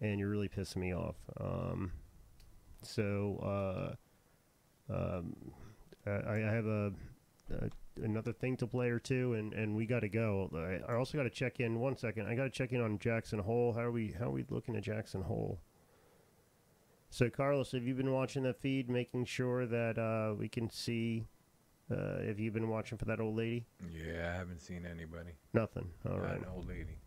and 0.00 0.18
you're 0.18 0.30
really 0.30 0.48
pissing 0.48 0.76
me 0.76 0.94
off. 0.94 1.16
Um, 1.40 1.92
so, 2.82 3.96
uh, 4.90 4.92
um, 4.92 5.36
I, 6.06 6.32
I 6.32 6.38
have 6.38 6.66
a, 6.66 6.92
a 7.50 7.70
another 8.02 8.32
thing 8.32 8.56
to 8.58 8.66
play 8.66 8.88
or 8.90 8.98
two, 8.98 9.34
and, 9.34 9.52
and 9.54 9.74
we 9.74 9.86
got 9.86 10.00
to 10.00 10.08
go. 10.08 10.50
I, 10.54 10.92
I 10.92 10.96
also 10.96 11.16
got 11.16 11.24
to 11.24 11.30
check 11.30 11.60
in. 11.60 11.80
One 11.80 11.96
second, 11.96 12.26
I 12.26 12.34
got 12.34 12.44
to 12.44 12.50
check 12.50 12.72
in 12.72 12.80
on 12.80 12.98
Jackson 12.98 13.38
Hole. 13.38 13.72
How 13.72 13.82
are 13.82 13.90
we? 13.90 14.14
How 14.18 14.26
are 14.26 14.30
we 14.30 14.44
looking 14.50 14.76
at 14.76 14.82
Jackson 14.82 15.22
Hole? 15.22 15.58
So, 17.10 17.30
Carlos, 17.30 17.72
have 17.72 17.84
you 17.84 17.94
been 17.94 18.12
watching 18.12 18.42
the 18.42 18.52
feed, 18.52 18.90
making 18.90 19.24
sure 19.26 19.64
that 19.66 19.96
uh, 19.98 20.34
we 20.34 20.48
can 20.48 20.68
see? 20.68 21.24
Uh, 21.90 22.20
have 22.26 22.40
you 22.40 22.50
been 22.50 22.68
watching 22.68 22.98
for 22.98 23.04
that 23.04 23.20
old 23.20 23.36
lady? 23.36 23.64
Yeah, 23.92 24.32
I 24.34 24.36
haven't 24.36 24.60
seen 24.60 24.84
anybody. 24.84 25.30
Nothing. 25.54 25.88
All 26.04 26.16
Not 26.16 26.22
right. 26.24 26.36
An 26.38 26.46
old 26.52 26.68
lady. 26.68 26.98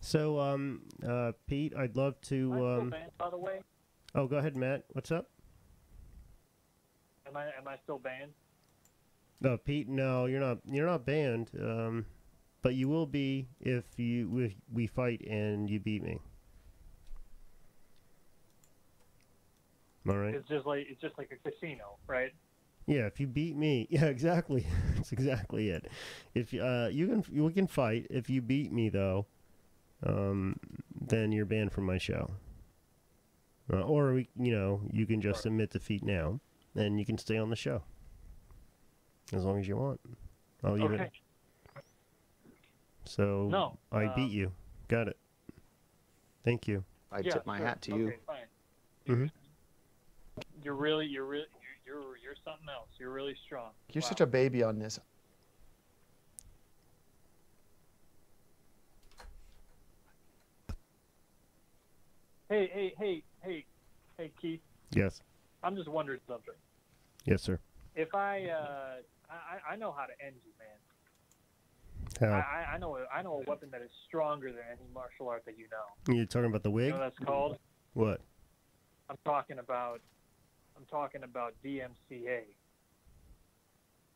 So, 0.00 0.40
um, 0.40 0.82
uh, 1.06 1.32
Pete, 1.46 1.74
I'd 1.76 1.94
love 1.94 2.20
to. 2.22 2.52
Am 2.52 2.52
I 2.52 2.56
still 2.56 2.80
Um, 2.80 2.90
banned, 2.90 3.10
by 3.18 3.30
the 3.30 3.36
way? 3.36 3.60
oh, 4.14 4.26
go 4.26 4.38
ahead, 4.38 4.56
Matt. 4.56 4.84
What's 4.92 5.12
up? 5.12 5.28
Am 7.26 7.36
I 7.36 7.44
am 7.58 7.68
I 7.68 7.76
still 7.82 7.98
banned? 7.98 8.32
No, 9.44 9.58
Pete. 9.58 9.90
No, 9.90 10.24
you're 10.24 10.40
not. 10.40 10.58
You're 10.64 10.86
not 10.86 11.04
banned. 11.04 11.50
Um, 11.60 12.06
but 12.62 12.74
you 12.74 12.88
will 12.88 13.04
be 13.04 13.46
if 13.60 13.84
you 13.98 14.38
if 14.38 14.54
we 14.72 14.86
fight 14.86 15.20
and 15.28 15.68
you 15.68 15.78
beat 15.78 16.02
me. 16.02 16.18
All 20.08 20.16
right. 20.16 20.34
It's 20.34 20.48
just 20.48 20.64
like 20.64 20.86
it's 20.88 21.00
just 21.00 21.18
like 21.18 21.30
a 21.30 21.50
casino, 21.50 21.98
right? 22.06 22.32
Yeah, 22.86 23.06
if 23.06 23.20
you 23.20 23.26
beat 23.26 23.54
me, 23.54 23.86
yeah, 23.90 24.06
exactly. 24.06 24.66
That's 24.96 25.12
exactly 25.12 25.68
it. 25.68 25.90
If 26.34 26.54
uh, 26.54 26.88
you 26.90 27.06
can, 27.06 27.44
we 27.44 27.52
can 27.52 27.66
fight. 27.66 28.06
If 28.08 28.30
you 28.30 28.40
beat 28.40 28.72
me, 28.72 28.88
though, 28.88 29.26
um, 30.06 30.56
then 30.98 31.32
you're 31.32 31.44
banned 31.44 31.72
from 31.72 31.84
my 31.84 31.98
show. 31.98 32.30
Uh, 33.70 33.80
or 33.80 34.14
we, 34.14 34.28
you 34.38 34.52
know, 34.52 34.80
you 34.90 35.04
can 35.04 35.20
just 35.20 35.44
admit 35.44 35.70
defeat 35.70 36.02
now, 36.02 36.40
and 36.74 36.98
you 36.98 37.04
can 37.04 37.18
stay 37.18 37.36
on 37.36 37.50
the 37.50 37.56
show 37.56 37.82
as 39.32 39.44
long 39.44 39.58
as 39.58 39.68
you 39.68 39.76
want. 39.76 40.00
I'll 40.62 40.76
even. 40.78 40.94
Okay. 40.94 41.10
So 43.04 43.48
No, 43.50 43.78
I 43.92 44.06
um, 44.06 44.12
beat 44.16 44.30
you. 44.32 44.52
Got 44.88 45.08
it. 45.08 45.16
Thank 46.44 46.68
you. 46.68 46.84
I 47.12 47.20
Yeah, 47.20 47.34
tip 47.34 47.46
my 47.46 47.58
sure. 47.58 47.66
hat 47.66 47.82
to 47.82 47.94
you. 47.96 48.06
Okay, 48.08 48.16
fine. 48.26 48.46
hmm 49.06 49.26
You're 50.62 50.74
really 50.74 51.06
you're 51.06 51.26
really 51.26 51.46
you're 51.86 52.00
you're, 52.02 52.16
you're 52.18 52.34
something 52.44 52.68
else. 52.68 52.88
You're 52.98 53.12
really 53.12 53.36
strong. 53.46 53.70
You're 53.92 54.02
Wow. 54.02 54.08
such 54.08 54.20
a 54.20 54.26
baby 54.26 54.62
on 54.62 54.78
this. 54.78 54.98
Hey 62.48 62.70
hey 62.72 62.94
hey 62.98 63.22
hey 63.42 63.64
hey 64.18 64.32
Keith. 64.40 64.60
Yes. 64.92 65.20
I'm 65.62 65.76
just 65.76 65.88
wondering 65.88 66.20
something. 66.28 66.54
Yes, 67.24 67.42
sir. 67.42 67.58
If 67.94 68.14
I 68.14 68.46
uh 68.48 68.96
I, 69.30 69.72
I 69.72 69.76
know 69.76 69.92
how 69.92 70.04
to 70.06 70.12
end 70.24 70.36
you, 70.44 70.52
man. 70.58 72.30
How? 72.30 72.36
I, 72.38 72.74
I- 72.74 72.78
know 72.78 72.96
a, 72.96 73.04
I 73.12 73.22
know 73.22 73.42
a 73.46 73.50
weapon 73.50 73.70
that 73.72 73.82
is 73.82 73.90
stronger 74.06 74.48
than 74.52 74.60
any 74.70 74.86
martial 74.94 75.28
art 75.28 75.44
that 75.46 75.58
you 75.58 75.66
know. 75.70 76.14
You're 76.14 76.26
talking 76.26 76.46
about 76.50 76.62
the 76.62 76.68
You 76.70 76.74
wig? 76.74 76.88
know 76.90 76.98
what 77.00 77.04
that's 77.16 77.18
called? 77.26 77.58
What? 77.94 78.20
I'm 79.10 79.16
talking 79.24 79.58
about 79.58 80.00
I'm 80.76 80.84
talking 80.86 81.22
about 81.24 81.54
DMCA. 81.64 82.42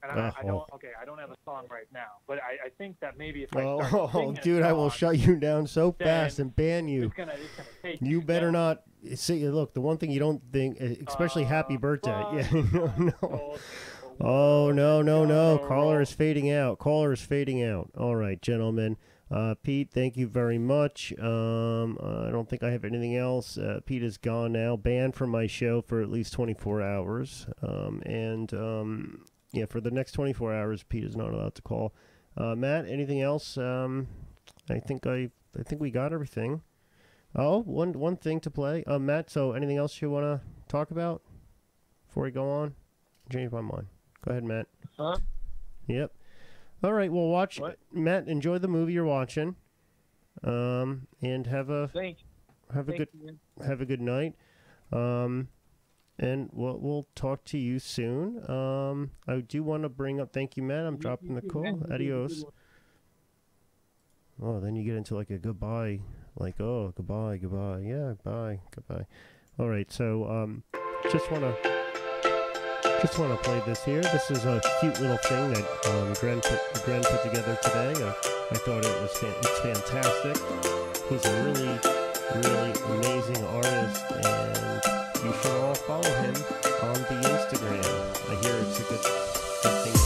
And 0.03 0.12
I, 0.12 0.29
I 0.29 0.33
Oh. 0.45 0.47
don't 0.47 0.65
okay, 0.75 0.91
I 1.01 1.05
don't 1.05 1.19
have 1.19 1.31
a 1.31 1.37
song 1.45 1.65
right 1.70 1.87
now, 1.93 2.07
but 2.27 2.39
I, 2.39 2.66
I 2.66 2.69
think 2.79 3.01
that 3.01 3.19
maybe 3.19 3.43
if 3.43 3.57
I 3.57 3.62
Oh, 3.62 3.83
start 3.85 4.12
singing 4.12 4.39
a 4.39 4.41
dude, 4.43 4.62
I 4.62 4.73
will 4.73 4.91
shut 4.91 5.19
you 5.19 5.37
down 5.37 5.66
so 5.66 5.93
fast 5.93 6.39
and 6.39 6.55
ban 6.55 6.87
you. 6.89 7.07
It's 7.07 7.15
gonna, 7.15 7.33
it's 7.33 7.57
gonna 7.57 7.69
take 7.83 8.01
You 8.01 8.23
better 8.23 8.53
not 8.53 8.83
see. 9.15 9.49
Look, 9.49 9.75
the 9.75 9.81
one 9.81 9.97
thing 9.99 10.11
you 10.11 10.20
don't 10.20 10.43
think, 10.53 10.79
especially 10.81 11.45
Happy 11.45 11.77
Birthday. 11.77 12.25
Yeah, 12.33 12.62
no, 12.73 13.12
no. 13.20 13.57
Oh 14.20 14.70
no, 14.73 15.01
no, 15.03 15.25
no! 15.25 15.59
Caller 15.59 16.01
is 16.01 16.12
fading 16.12 16.51
out. 16.51 16.79
Caller 16.79 17.12
is 17.12 17.20
fading 17.20 17.62
out. 17.62 17.91
All 17.97 18.16
right, 18.16 18.41
gentlemen. 18.43 18.97
Uh, 19.31 19.55
Pete, 19.62 19.91
thank 19.93 20.16
you 20.16 20.27
very 20.27 20.57
much. 20.59 21.12
Um, 21.20 21.99
I 22.03 22.31
don't 22.31 22.49
think 22.49 22.62
I 22.62 22.70
have 22.70 22.85
anything 22.85 23.15
else. 23.15 23.59
Uh, 23.59 23.81
Pete 23.85 24.03
is 24.03 24.16
gone 24.16 24.53
now, 24.53 24.75
banned 24.75 25.15
from 25.15 25.29
my 25.31 25.47
show 25.47 25.83
for 25.83 26.01
at 26.01 26.09
least 26.11 26.33
24 26.33 26.81
hours. 26.83 27.47
Um, 27.62 28.03
and 28.07 28.53
um, 28.55 29.25
yeah, 29.53 29.66
for 29.66 29.81
the 29.81 29.91
next 29.91 30.12
24 30.12 30.55
hours, 30.55 30.83
Pete 30.83 31.05
is 31.05 31.16
not 31.16 31.33
allowed 31.33 31.55
to 31.55 31.62
call. 31.62 31.95
Uh, 32.37 32.55
Matt, 32.55 32.87
anything 32.87 33.20
else? 33.20 33.57
Um, 33.59 34.09
I 34.70 34.79
think 34.79 35.07
I, 35.07 35.31
I 35.59 35.62
think 35.62 35.81
we 35.81 35.91
got 35.91 36.12
everything. 36.12 36.62
Oh, 37.35 37.62
one 37.62 37.93
one 37.93 38.16
thing 38.16 38.41
to 38.41 38.51
play. 38.51 38.85
Uh, 38.87 38.99
Matt, 38.99 39.31
so 39.31 39.53
anything 39.53 39.77
else 39.77 40.01
you 40.01 40.11
want 40.11 40.25
to 40.25 40.41
talk 40.69 40.91
about 40.91 41.23
before 42.07 42.23
we 42.25 42.31
go 42.31 42.49
on? 42.51 42.75
Change 43.31 43.53
my 43.53 43.61
mind. 43.61 43.87
Go 44.25 44.31
ahead, 44.31 44.45
Matt. 44.45 44.66
Huh? 44.97 45.16
Yep. 45.87 46.12
All 46.83 46.93
right. 46.93 47.12
Well, 47.12 47.27
watch 47.27 47.61
Matt. 47.93 48.29
Enjoy 48.29 48.59
the 48.59 48.69
movie 48.69 48.93
you're 48.95 49.05
watching. 49.05 49.57
Um, 50.45 51.09
and 51.20 51.47
have 51.47 51.69
a 51.69 51.89
Thank 51.89 52.19
have 52.73 52.89
a 52.89 52.93
thank 52.93 52.99
good 52.99 53.09
you. 53.20 53.39
have 53.66 53.81
a 53.81 53.87
good 53.87 54.01
night. 54.01 54.35
Um, 54.93 55.49
and 56.19 56.49
we'll 56.53 56.78
we'll 56.78 57.07
talk 57.15 57.45
to 57.47 57.59
you 57.59 57.78
soon. 57.78 58.49
Um, 58.51 59.11
I 59.27 59.40
do 59.40 59.62
want 59.62 59.85
to 59.85 59.89
bring 59.89 60.20
up. 60.20 60.32
Thank 60.32 60.57
you, 60.57 60.62
Matt. 60.62 60.86
I'm 60.86 60.97
dropping 60.97 61.35
the 61.35 61.43
call. 61.43 61.62
man. 61.62 61.74
You 61.74 61.78
do 61.81 61.85
a 61.85 61.89
good 61.89 61.95
Adios. 61.95 62.45
Oh, 64.43 64.61
then 64.61 64.77
you 64.77 64.85
get 64.85 64.95
into 64.97 65.16
like 65.16 65.31
a 65.31 65.39
goodbye, 65.39 66.01
like 66.36 66.61
oh 66.61 66.93
goodbye, 66.97 67.39
goodbye, 67.39 67.81
yeah, 67.81 68.15
bye, 68.23 68.61
goodbye. 68.74 69.07
All 69.59 69.69
right, 69.69 69.90
so 69.90 70.28
um, 70.31 70.62
just 71.11 71.31
wanna 71.32 71.55
just 73.01 73.19
wanna 73.19 73.36
play 73.39 73.61
this 73.66 73.85
here. 73.85 74.01
This 74.03 74.31
is 74.31 74.45
a 74.45 74.61
cute 74.81 75.01
little 75.01 75.16
thing 75.19 75.53
that 75.55 75.86
um, 75.89 76.12
Gren 76.20 76.40
put 76.40 76.61
Gren 76.85 77.03
put 77.03 77.23
together 77.24 77.57
today. 77.62 77.93
Uh, 78.03 78.12
I 78.51 78.55
thought 78.59 78.85
it 78.85 79.03
was 79.03 79.12
fan- 79.19 79.35
it's 79.39 79.61
fantastic. 79.61 80.36
He's 81.11 81.24
a 81.24 81.45
really 81.45 81.81
really 82.47 82.73
amazing 82.97 83.45
artist, 83.45 84.05
and 84.12 84.57
you 85.24 85.32
should 85.43 85.51
all 85.62 85.74
follow 85.74 86.03
him 86.03 86.35
on 86.82 86.95
the 86.95 87.16
Instagram. 87.28 88.31
I 88.31 88.35
hear 88.43 88.55
it's 88.62 88.78
a 88.78 88.82
good 88.85 89.03
good 89.62 89.85
thing 89.85 89.98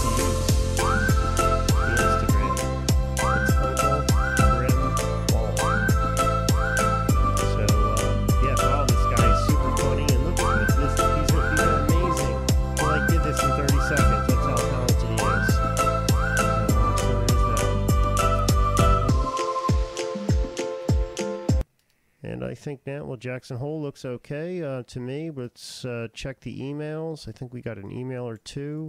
think 22.63 22.81
now, 22.87 23.05
well, 23.05 23.17
Jackson 23.17 23.57
Hole 23.57 23.83
looks 23.83 24.05
okay 24.05 24.63
uh, 24.63 24.85
to 24.85 25.01
me. 25.01 25.33
Let's 25.35 25.85
uh, 25.85 26.07
check 26.15 26.39
the 26.41 26.61
emails. 26.61 27.29
I 27.29 27.33
think 27.33 27.53
we 27.53 27.61
got 27.61 27.77
an 27.77 27.91
email 27.91 28.27
or 28.27 28.37
two. 28.37 28.89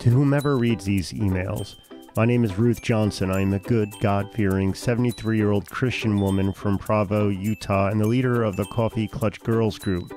To 0.00 0.10
whomever 0.10 0.58
reads 0.58 0.84
these 0.84 1.10
emails, 1.12 1.76
my 2.16 2.26
name 2.26 2.44
is 2.44 2.58
Ruth 2.58 2.82
Johnson. 2.82 3.30
I 3.30 3.40
am 3.40 3.54
a 3.54 3.58
good, 3.58 3.88
God 4.00 4.30
fearing 4.34 4.74
73 4.74 5.38
year 5.38 5.52
old 5.52 5.70
Christian 5.70 6.20
woman 6.20 6.52
from 6.52 6.76
Provo, 6.76 7.30
Utah, 7.30 7.88
and 7.88 7.98
the 7.98 8.06
leader 8.06 8.42
of 8.42 8.56
the 8.56 8.66
Coffee 8.66 9.08
Clutch 9.08 9.40
Girls 9.40 9.78
Group. 9.78 10.12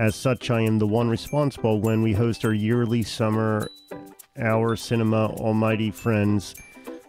As 0.00 0.16
such, 0.16 0.50
I 0.50 0.62
am 0.62 0.80
the 0.80 0.86
one 0.88 1.08
responsible 1.08 1.80
when 1.80 2.02
we 2.02 2.12
host 2.14 2.44
our 2.44 2.54
yearly 2.54 3.04
summer 3.04 3.68
Hour 4.40 4.74
Cinema 4.74 5.26
Almighty 5.34 5.92
Friends 5.92 6.56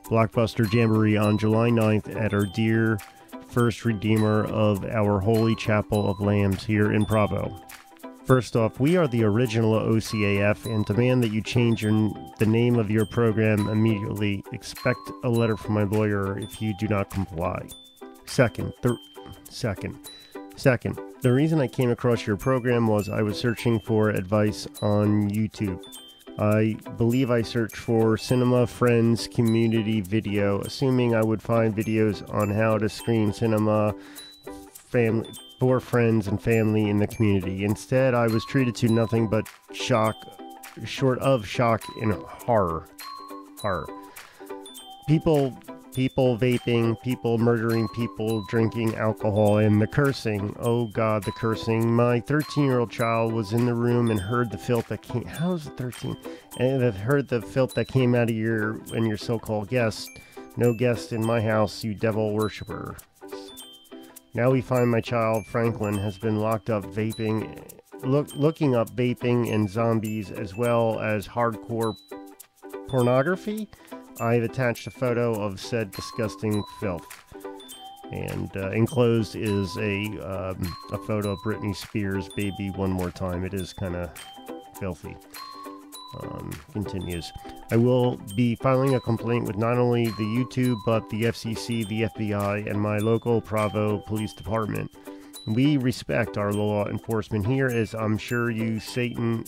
Blockbuster 0.03 0.71
Jamboree 0.71 1.17
on 1.17 1.39
July 1.39 1.69
9th 1.69 2.15
at 2.15 2.33
our 2.33 2.45
dear 2.45 2.99
First 3.53 3.85
Redeemer 3.85 4.45
of 4.45 4.83
our 4.83 5.19
Holy 5.19 5.53
Chapel 5.53 6.09
of 6.09 6.19
Lambs 6.19 6.63
here 6.63 6.91
in 6.91 7.05
Provo. 7.05 7.55
First 8.25 8.55
off, 8.55 8.79
we 8.79 8.97
are 8.97 9.07
the 9.07 9.23
original 9.23 9.73
OCAF 9.73 10.65
and 10.65 10.83
demand 10.83 11.21
that 11.23 11.31
you 11.31 11.39
change 11.39 11.83
your, 11.83 11.91
the 12.39 12.47
name 12.47 12.79
of 12.79 12.89
your 12.89 13.05
program 13.05 13.69
immediately. 13.69 14.43
Expect 14.53 14.97
a 15.23 15.29
letter 15.29 15.55
from 15.55 15.75
my 15.75 15.83
lawyer 15.83 16.39
if 16.39 16.63
you 16.63 16.73
do 16.79 16.87
not 16.87 17.11
comply. 17.11 17.67
Second, 18.25 18.73
the 18.81 18.97
second, 19.51 19.99
second, 20.55 20.99
the 21.21 21.31
reason 21.31 21.61
I 21.61 21.67
came 21.67 21.91
across 21.91 22.25
your 22.25 22.37
program 22.37 22.87
was 22.87 23.07
I 23.07 23.21
was 23.21 23.37
searching 23.37 23.79
for 23.81 24.09
advice 24.09 24.65
on 24.81 25.29
YouTube. 25.29 25.79
I 26.39 26.75
believe 26.97 27.29
I 27.29 27.43
searched 27.43 27.77
for 27.77 28.17
Cinema 28.17 28.65
Friends 28.65 29.27
Community 29.27 30.01
Video, 30.01 30.61
assuming 30.61 31.13
I 31.13 31.21
would 31.21 31.41
find 31.41 31.75
videos 31.75 32.27
on 32.33 32.49
how 32.49 32.77
to 32.79 32.89
screen 32.89 33.31
cinema 33.31 33.93
family 34.73 35.29
for 35.59 35.79
friends 35.79 36.27
and 36.27 36.41
family 36.41 36.89
in 36.89 36.97
the 36.97 37.07
community. 37.07 37.63
Instead, 37.63 38.13
I 38.13 38.27
was 38.27 38.43
treated 38.45 38.75
to 38.75 38.89
nothing 38.89 39.27
but 39.27 39.47
shock, 39.73 40.15
short 40.83 41.19
of 41.19 41.47
shock 41.47 41.83
and 42.01 42.13
horror. 42.13 42.87
Horror. 43.61 43.87
People 45.07 45.57
people 45.93 46.37
vaping, 46.37 46.99
people 47.01 47.37
murdering, 47.37 47.87
people 47.89 48.43
drinking 48.49 48.95
alcohol, 48.95 49.57
and 49.57 49.81
the 49.81 49.87
cursing. 49.87 50.55
Oh 50.59 50.87
God, 50.87 51.23
the 51.23 51.31
cursing. 51.31 51.93
My 51.93 52.19
13 52.19 52.65
year 52.65 52.79
old 52.79 52.91
child 52.91 53.33
was 53.33 53.53
in 53.53 53.65
the 53.65 53.73
room 53.73 54.11
and 54.11 54.19
heard 54.19 54.51
the 54.51 54.57
filth 54.57 54.87
that 54.87 55.01
came. 55.01 55.25
How's 55.25 55.67
it 55.67 55.77
13? 55.77 56.17
And 56.59 56.81
heard 56.93 57.27
the 57.27 57.41
filth 57.41 57.73
that 57.75 57.87
came 57.87 58.15
out 58.15 58.29
of 58.29 58.35
your 58.35 58.81
and 58.93 59.07
your 59.07 59.17
so 59.17 59.39
called 59.39 59.69
guest. 59.69 60.09
No 60.57 60.73
guest 60.73 61.13
in 61.13 61.25
my 61.25 61.41
house, 61.41 61.83
you 61.83 61.93
devil 61.95 62.33
worshiper. 62.33 62.95
Now 64.35 64.51
we 64.51 64.61
find 64.61 64.89
my 64.89 65.01
child 65.01 65.45
Franklin 65.45 65.95
has 65.95 66.17
been 66.17 66.39
locked 66.39 66.69
up 66.69 66.83
vaping, 66.85 67.71
look, 68.01 68.35
looking 68.35 68.75
up 68.75 68.89
vaping 68.91 69.53
and 69.53 69.69
zombies 69.69 70.31
as 70.31 70.55
well 70.55 70.99
as 70.99 71.27
hardcore 71.27 71.95
pornography. 72.87 73.67
I've 74.19 74.43
attached 74.43 74.87
a 74.87 74.91
photo 74.91 75.33
of 75.33 75.59
said 75.59 75.91
disgusting 75.91 76.63
filth. 76.79 77.05
And 78.11 78.55
uh, 78.55 78.69
enclosed 78.71 79.35
is 79.35 79.75
a 79.77 80.05
um, 80.21 80.77
a 80.91 80.97
photo 80.99 81.31
of 81.31 81.39
Britney 81.39 81.75
Spears' 81.75 82.29
baby 82.35 82.69
one 82.69 82.91
more 82.91 83.09
time. 83.09 83.43
It 83.43 83.53
is 83.53 83.73
kind 83.73 83.95
of 83.95 84.11
filthy. 84.79 85.15
Um, 86.21 86.51
continues. 86.71 87.33
I 87.71 87.77
will 87.77 88.17
be 88.35 88.53
filing 88.55 88.93
a 88.93 88.99
complaint 88.99 89.45
with 89.45 89.57
not 89.57 89.79
only 89.79 90.05
the 90.05 90.11
YouTube 90.11 90.77
but 90.85 91.09
the 91.09 91.23
FCC, 91.23 91.87
the 91.87 92.03
FBI, 92.03 92.69
and 92.69 92.79
my 92.79 92.99
local 92.99 93.41
Provo 93.41 93.97
Police 93.97 94.33
Department. 94.33 94.91
We 95.47 95.77
respect 95.77 96.37
our 96.37 96.53
law 96.53 96.85
enforcement 96.87 97.47
here, 97.47 97.67
as 97.67 97.95
I'm 97.95 98.19
sure 98.19 98.51
you 98.51 98.79
Satan 98.79 99.43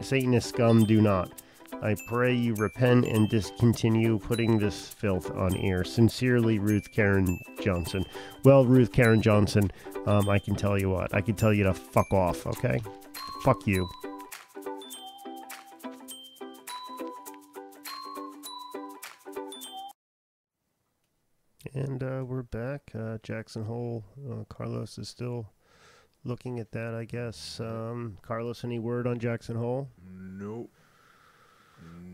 Satanist 0.00 0.48
scum 0.48 0.84
do 0.84 1.00
not. 1.00 1.40
I 1.82 1.96
pray 2.06 2.34
you 2.34 2.54
repent 2.56 3.06
and 3.06 3.28
discontinue 3.30 4.18
putting 4.18 4.58
this 4.58 4.88
filth 4.88 5.30
on 5.30 5.56
air. 5.56 5.82
Sincerely, 5.82 6.58
Ruth 6.58 6.92
Karen 6.92 7.40
Johnson. 7.62 8.04
Well, 8.44 8.66
Ruth 8.66 8.92
Karen 8.92 9.22
Johnson, 9.22 9.70
um, 10.06 10.28
I 10.28 10.38
can 10.38 10.54
tell 10.56 10.78
you 10.78 10.90
what. 10.90 11.14
I 11.14 11.22
can 11.22 11.36
tell 11.36 11.54
you 11.54 11.64
to 11.64 11.72
fuck 11.72 12.12
off, 12.12 12.46
okay? 12.46 12.80
Fuck 13.44 13.66
you. 13.66 13.88
And 21.72 22.02
uh, 22.02 22.24
we're 22.26 22.42
back. 22.42 22.90
Uh, 22.94 23.16
Jackson 23.22 23.64
Hole. 23.64 24.04
Uh, 24.30 24.44
Carlos 24.50 24.98
is 24.98 25.08
still 25.08 25.50
looking 26.24 26.58
at 26.58 26.72
that, 26.72 26.94
I 26.94 27.04
guess. 27.04 27.58
Um, 27.58 28.18
Carlos, 28.20 28.64
any 28.64 28.78
word 28.78 29.06
on 29.06 29.18
Jackson 29.18 29.56
Hole? 29.56 29.88
Nope. 30.06 30.70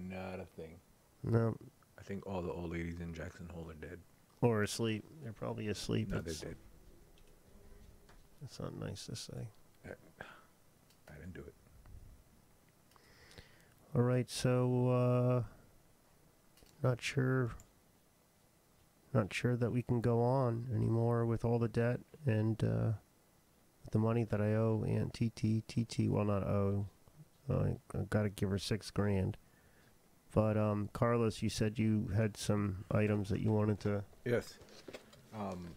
Not 0.09 0.41
a 0.41 0.47
thing. 0.57 0.79
No. 1.25 1.57
I 1.99 2.03
think 2.03 2.27
all 2.27 2.43
the 2.43 2.53
old 2.53 2.71
ladies 2.71 3.01
in 3.01 3.13
Jackson 3.15 3.49
Hole 3.53 3.67
are 3.69 3.75
dead. 3.87 3.99
Or 4.43 4.63
asleep. 4.63 5.05
They're 5.23 5.33
probably 5.33 5.69
asleep. 5.69 6.09
No, 6.09 6.21
they're 6.21 6.35
dead. 6.35 6.57
That's 8.41 8.61
not 8.61 8.79
nice 8.79 9.07
to 9.07 9.17
say. 9.17 9.49
I, 9.85 9.91
I 11.09 11.15
didn't 11.19 11.35
do 11.35 11.41
it. 11.41 11.55
All 13.95 14.03
right, 14.03 14.29
so 14.31 14.89
uh 14.91 15.43
not 16.83 17.01
sure 17.01 17.53
not 19.15 19.33
sure 19.33 19.57
that 19.57 19.73
we 19.73 19.81
can 19.83 20.03
go 20.03 20.23
on 20.23 20.67
anymore 20.75 21.25
with 21.25 21.45
all 21.45 21.59
the 21.59 21.69
debt 21.69 22.01
and 22.27 22.63
uh 22.63 22.93
the 23.93 23.99
money 23.99 24.25
that 24.25 24.41
I 24.41 24.53
owe 24.55 24.85
Aunt 24.87 25.15
TT 25.15 25.67
TT 25.67 26.11
well 26.11 26.25
not 26.27 26.43
owe. 26.43 26.87
Uh, 27.49 27.71
I 27.95 27.99
got 28.11 28.25
to 28.25 28.29
give 28.29 28.51
her 28.51 28.59
6 28.59 28.91
grand. 28.91 29.37
But 30.37 30.59
um 30.59 30.91
Carlos, 30.93 31.41
you 31.41 31.49
said 31.49 31.79
you 31.79 32.11
had 32.15 32.37
some 32.37 32.85
items 32.91 33.31
that 33.31 33.41
you 33.41 33.51
wanted 33.51 33.81
to 33.81 34.05
Yes. 34.27 34.59
Um, 35.35 35.69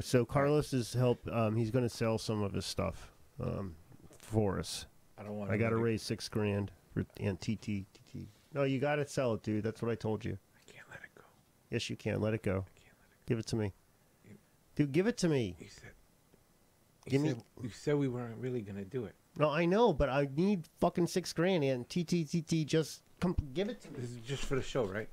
So 0.00 0.24
Carlos 0.24 0.72
is 0.72 0.92
help 0.94 1.18
um 1.32 1.56
he's 1.56 1.72
going 1.72 1.82
to 1.82 1.88
sell 1.94 2.16
some 2.16 2.44
of 2.44 2.52
his 2.52 2.64
stuff 2.64 3.10
um 3.42 3.74
for 4.18 4.60
us. 4.60 4.86
I 5.18 5.24
don't 5.24 5.36
wanna 5.36 5.52
I 5.52 5.56
got 5.56 5.70
to 5.70 5.76
raise 5.78 6.02
6 6.02 6.28
grand 6.28 6.70
for 6.94 7.04
Aunt 7.18 7.40
TT. 7.40 7.86
No, 8.54 8.62
you 8.62 8.78
got 8.78 8.96
to 8.96 9.06
sell 9.06 9.34
it, 9.34 9.42
dude. 9.42 9.64
That's 9.64 9.82
what 9.82 9.90
I 9.90 9.96
told 9.96 10.24
you. 10.24 10.38
I 10.54 10.72
can't 10.72 10.88
let 10.88 11.00
it 11.00 11.10
go. 11.18 11.24
Yes, 11.70 11.90
you 11.90 11.96
can. 11.96 12.20
Let 12.20 12.34
it 12.34 12.42
go. 12.44 12.52
I 12.52 12.78
can't 12.78 12.96
let 13.00 13.08
it. 13.10 13.26
Give 13.26 13.38
it 13.40 13.46
to 13.46 13.56
me. 13.56 13.72
Dude, 14.76 14.92
give 14.92 15.08
it 15.08 15.16
to 15.18 15.28
me. 15.28 15.56
You 15.58 15.66
said, 15.68 15.90
Give 17.08 17.24
you 17.24 17.34
me. 17.34 17.42
you 17.64 17.70
said 17.70 17.96
we 17.96 18.06
weren't 18.06 18.38
really 18.38 18.60
gonna 18.60 18.84
do 18.84 19.06
it. 19.06 19.16
No, 19.38 19.50
I 19.50 19.66
know, 19.66 19.92
but 19.92 20.08
I 20.08 20.28
need 20.34 20.64
fucking 20.80 21.08
six 21.08 21.32
grand, 21.32 21.62
and 21.62 21.88
TTTT 21.88 22.66
just 22.66 23.02
come 23.20 23.36
give 23.52 23.68
it 23.68 23.82
to 23.82 23.88
me. 23.88 23.94
This 23.98 24.10
is 24.10 24.18
just 24.18 24.44
for 24.44 24.56
the 24.56 24.62
show, 24.62 24.84
right? 24.84 25.08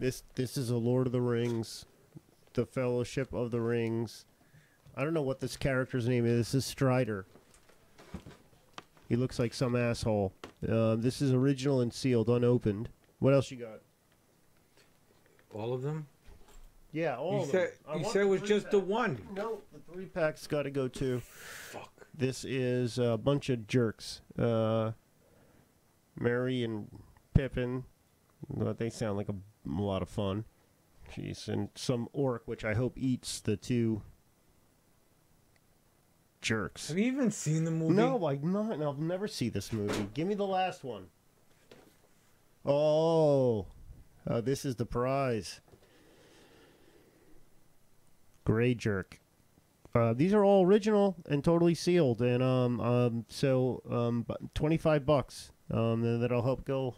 This 0.00 0.24
this 0.34 0.56
is 0.56 0.70
a 0.70 0.76
Lord 0.76 1.06
of 1.06 1.12
the 1.12 1.20
Rings, 1.20 1.84
the 2.54 2.66
Fellowship 2.66 3.32
of 3.32 3.52
the 3.52 3.60
Rings. 3.60 4.24
I 4.96 5.04
don't 5.04 5.14
know 5.14 5.22
what 5.22 5.40
this 5.40 5.56
character's 5.56 6.08
name 6.08 6.26
is. 6.26 6.38
This 6.38 6.54
is 6.54 6.64
Strider. 6.66 7.26
He 9.08 9.16
looks 9.16 9.38
like 9.38 9.54
some 9.54 9.76
asshole. 9.76 10.32
Uh, 10.68 10.96
this 10.96 11.22
is 11.22 11.32
original 11.32 11.80
and 11.80 11.92
sealed, 11.92 12.28
unopened. 12.28 12.88
What 13.20 13.34
else 13.34 13.50
you 13.50 13.58
got? 13.58 13.80
All 15.54 15.72
of 15.72 15.82
them? 15.82 16.06
Yeah, 16.92 17.16
all 17.16 17.38
You 17.38 17.42
of 17.44 17.48
said 17.48 17.72
them. 17.86 17.98
You 18.00 18.04
said 18.10 18.20
it 18.22 18.24
was 18.26 18.42
just 18.42 18.70
the 18.70 18.78
one. 18.78 19.26
No, 19.34 19.58
the 19.72 19.80
three 19.92 20.06
pack's 20.06 20.46
got 20.46 20.64
to 20.64 20.70
go 20.70 20.88
too. 20.88 21.20
Fuck. 21.20 22.06
This 22.14 22.44
is 22.44 22.98
a 22.98 23.16
bunch 23.16 23.48
of 23.48 23.66
jerks. 23.66 24.20
Uh, 24.38 24.92
Merry 26.18 26.62
and 26.62 26.88
Pippin. 27.34 27.84
They 28.54 28.90
sound 28.90 29.16
like 29.16 29.30
a, 29.30 29.34
a 29.34 29.80
lot 29.82 30.02
of 30.02 30.08
fun. 30.10 30.44
Jeez, 31.14 31.48
and 31.48 31.70
some 31.74 32.08
orc, 32.12 32.42
which 32.46 32.64
I 32.64 32.74
hope 32.74 32.98
eats 32.98 33.40
the 33.40 33.56
two 33.56 34.02
jerks. 36.42 36.88
Have 36.88 36.98
you 36.98 37.06
even 37.06 37.30
seen 37.30 37.64
the 37.64 37.70
movie? 37.70 37.94
No, 37.94 38.26
I'm 38.26 38.52
not. 38.52 38.82
I'll 38.82 38.94
never 38.94 39.28
see 39.28 39.48
this 39.48 39.72
movie. 39.72 40.08
Give 40.12 40.26
me 40.26 40.34
the 40.34 40.46
last 40.46 40.84
one. 40.84 41.06
Oh, 42.64 43.66
uh, 44.28 44.40
this 44.40 44.64
is 44.64 44.76
the 44.76 44.86
prize. 44.86 45.60
Gray 48.44 48.74
jerk. 48.74 49.20
Uh, 49.94 50.14
these 50.14 50.32
are 50.32 50.42
all 50.42 50.64
original 50.64 51.16
and 51.28 51.44
totally 51.44 51.74
sealed, 51.74 52.22
and 52.22 52.42
um, 52.42 52.80
um, 52.80 53.24
so 53.28 53.82
um, 53.90 54.26
twenty 54.54 54.76
five 54.78 55.04
bucks. 55.04 55.50
Um, 55.70 56.20
that'll 56.20 56.42
help 56.42 56.66
go 56.66 56.94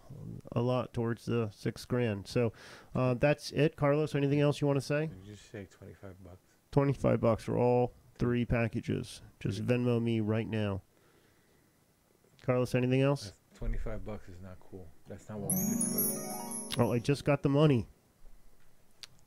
a 0.52 0.60
lot 0.60 0.92
towards 0.92 1.26
the 1.26 1.48
six 1.54 1.84
grand. 1.84 2.26
So, 2.26 2.52
uh, 2.94 3.14
that's 3.14 3.52
it, 3.52 3.76
Carlos. 3.76 4.16
Anything 4.16 4.40
else 4.40 4.60
you 4.60 4.66
want 4.66 4.78
to 4.78 4.84
say? 4.84 5.10
You 5.24 5.32
just 5.32 5.50
say 5.52 5.66
twenty 5.70 5.94
five 5.94 6.14
bucks. 6.24 6.42
Twenty 6.72 6.92
five 6.92 7.20
bucks 7.20 7.44
for 7.44 7.56
all 7.56 7.92
three 8.18 8.44
packages. 8.44 9.22
Just 9.38 9.64
Venmo 9.64 10.02
me 10.02 10.20
right 10.20 10.48
now. 10.48 10.82
Carlos, 12.44 12.74
anything 12.74 13.02
else? 13.02 13.32
Twenty 13.56 13.78
five 13.78 14.04
bucks 14.04 14.28
is 14.28 14.40
not 14.42 14.56
cool. 14.70 14.88
That's 15.08 15.28
not 15.28 15.38
what 15.38 15.50
we 15.50 15.56
discussed. 15.56 16.78
Oh, 16.78 16.92
I 16.92 16.98
just 16.98 17.24
got 17.24 17.42
the 17.42 17.48
money. 17.48 17.86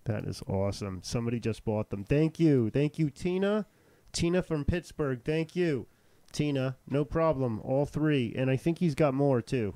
That 0.07 0.23
is 0.25 0.41
awesome. 0.47 1.01
Somebody 1.03 1.39
just 1.39 1.63
bought 1.65 1.89
them. 1.89 2.03
Thank 2.05 2.39
you. 2.39 2.69
Thank 2.69 2.97
you, 2.97 3.09
Tina. 3.09 3.65
Tina 4.13 4.41
from 4.41 4.63
Pittsburgh. 4.65 5.21
Thank 5.23 5.55
you. 5.55 5.85
Tina, 6.31 6.77
no 6.89 7.03
problem. 7.05 7.59
All 7.63 7.85
three. 7.85 8.33
And 8.35 8.49
I 8.49 8.55
think 8.57 8.79
he's 8.79 8.95
got 8.95 9.13
more 9.13 9.41
too. 9.41 9.75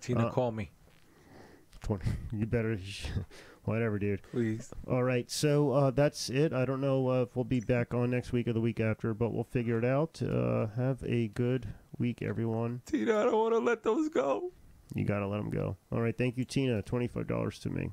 Tina, 0.00 0.26
Uh, 0.26 0.30
call 0.30 0.50
me. 0.52 0.70
20. 1.82 2.10
You 2.32 2.44
better, 2.46 2.76
whatever, 3.64 3.98
dude. 4.00 4.22
Please. 4.32 4.72
All 4.90 5.04
right, 5.04 5.30
so 5.30 5.70
uh, 5.70 5.90
that's 5.92 6.28
it. 6.28 6.52
I 6.52 6.64
don't 6.64 6.80
know 6.80 7.08
uh, 7.08 7.22
if 7.22 7.36
we'll 7.36 7.44
be 7.44 7.60
back 7.60 7.94
on 7.94 8.10
next 8.10 8.32
week 8.32 8.48
or 8.48 8.52
the 8.52 8.60
week 8.60 8.80
after, 8.80 9.14
but 9.14 9.32
we'll 9.32 9.44
figure 9.44 9.78
it 9.78 9.84
out. 9.84 10.20
Uh, 10.20 10.66
have 10.76 11.02
a 11.06 11.28
good 11.28 11.68
week, 11.98 12.20
everyone. 12.20 12.82
Tina, 12.84 13.20
I 13.20 13.24
don't 13.24 13.36
want 13.36 13.54
to 13.54 13.60
let 13.60 13.84
those 13.84 14.08
go. 14.08 14.50
You 14.94 15.04
gotta 15.04 15.26
let 15.28 15.36
them 15.36 15.50
go. 15.50 15.76
All 15.92 16.00
right, 16.00 16.16
thank 16.16 16.36
you, 16.36 16.44
Tina. 16.44 16.82
Twenty-five 16.82 17.26
dollars 17.28 17.58
to 17.60 17.70
me. 17.70 17.90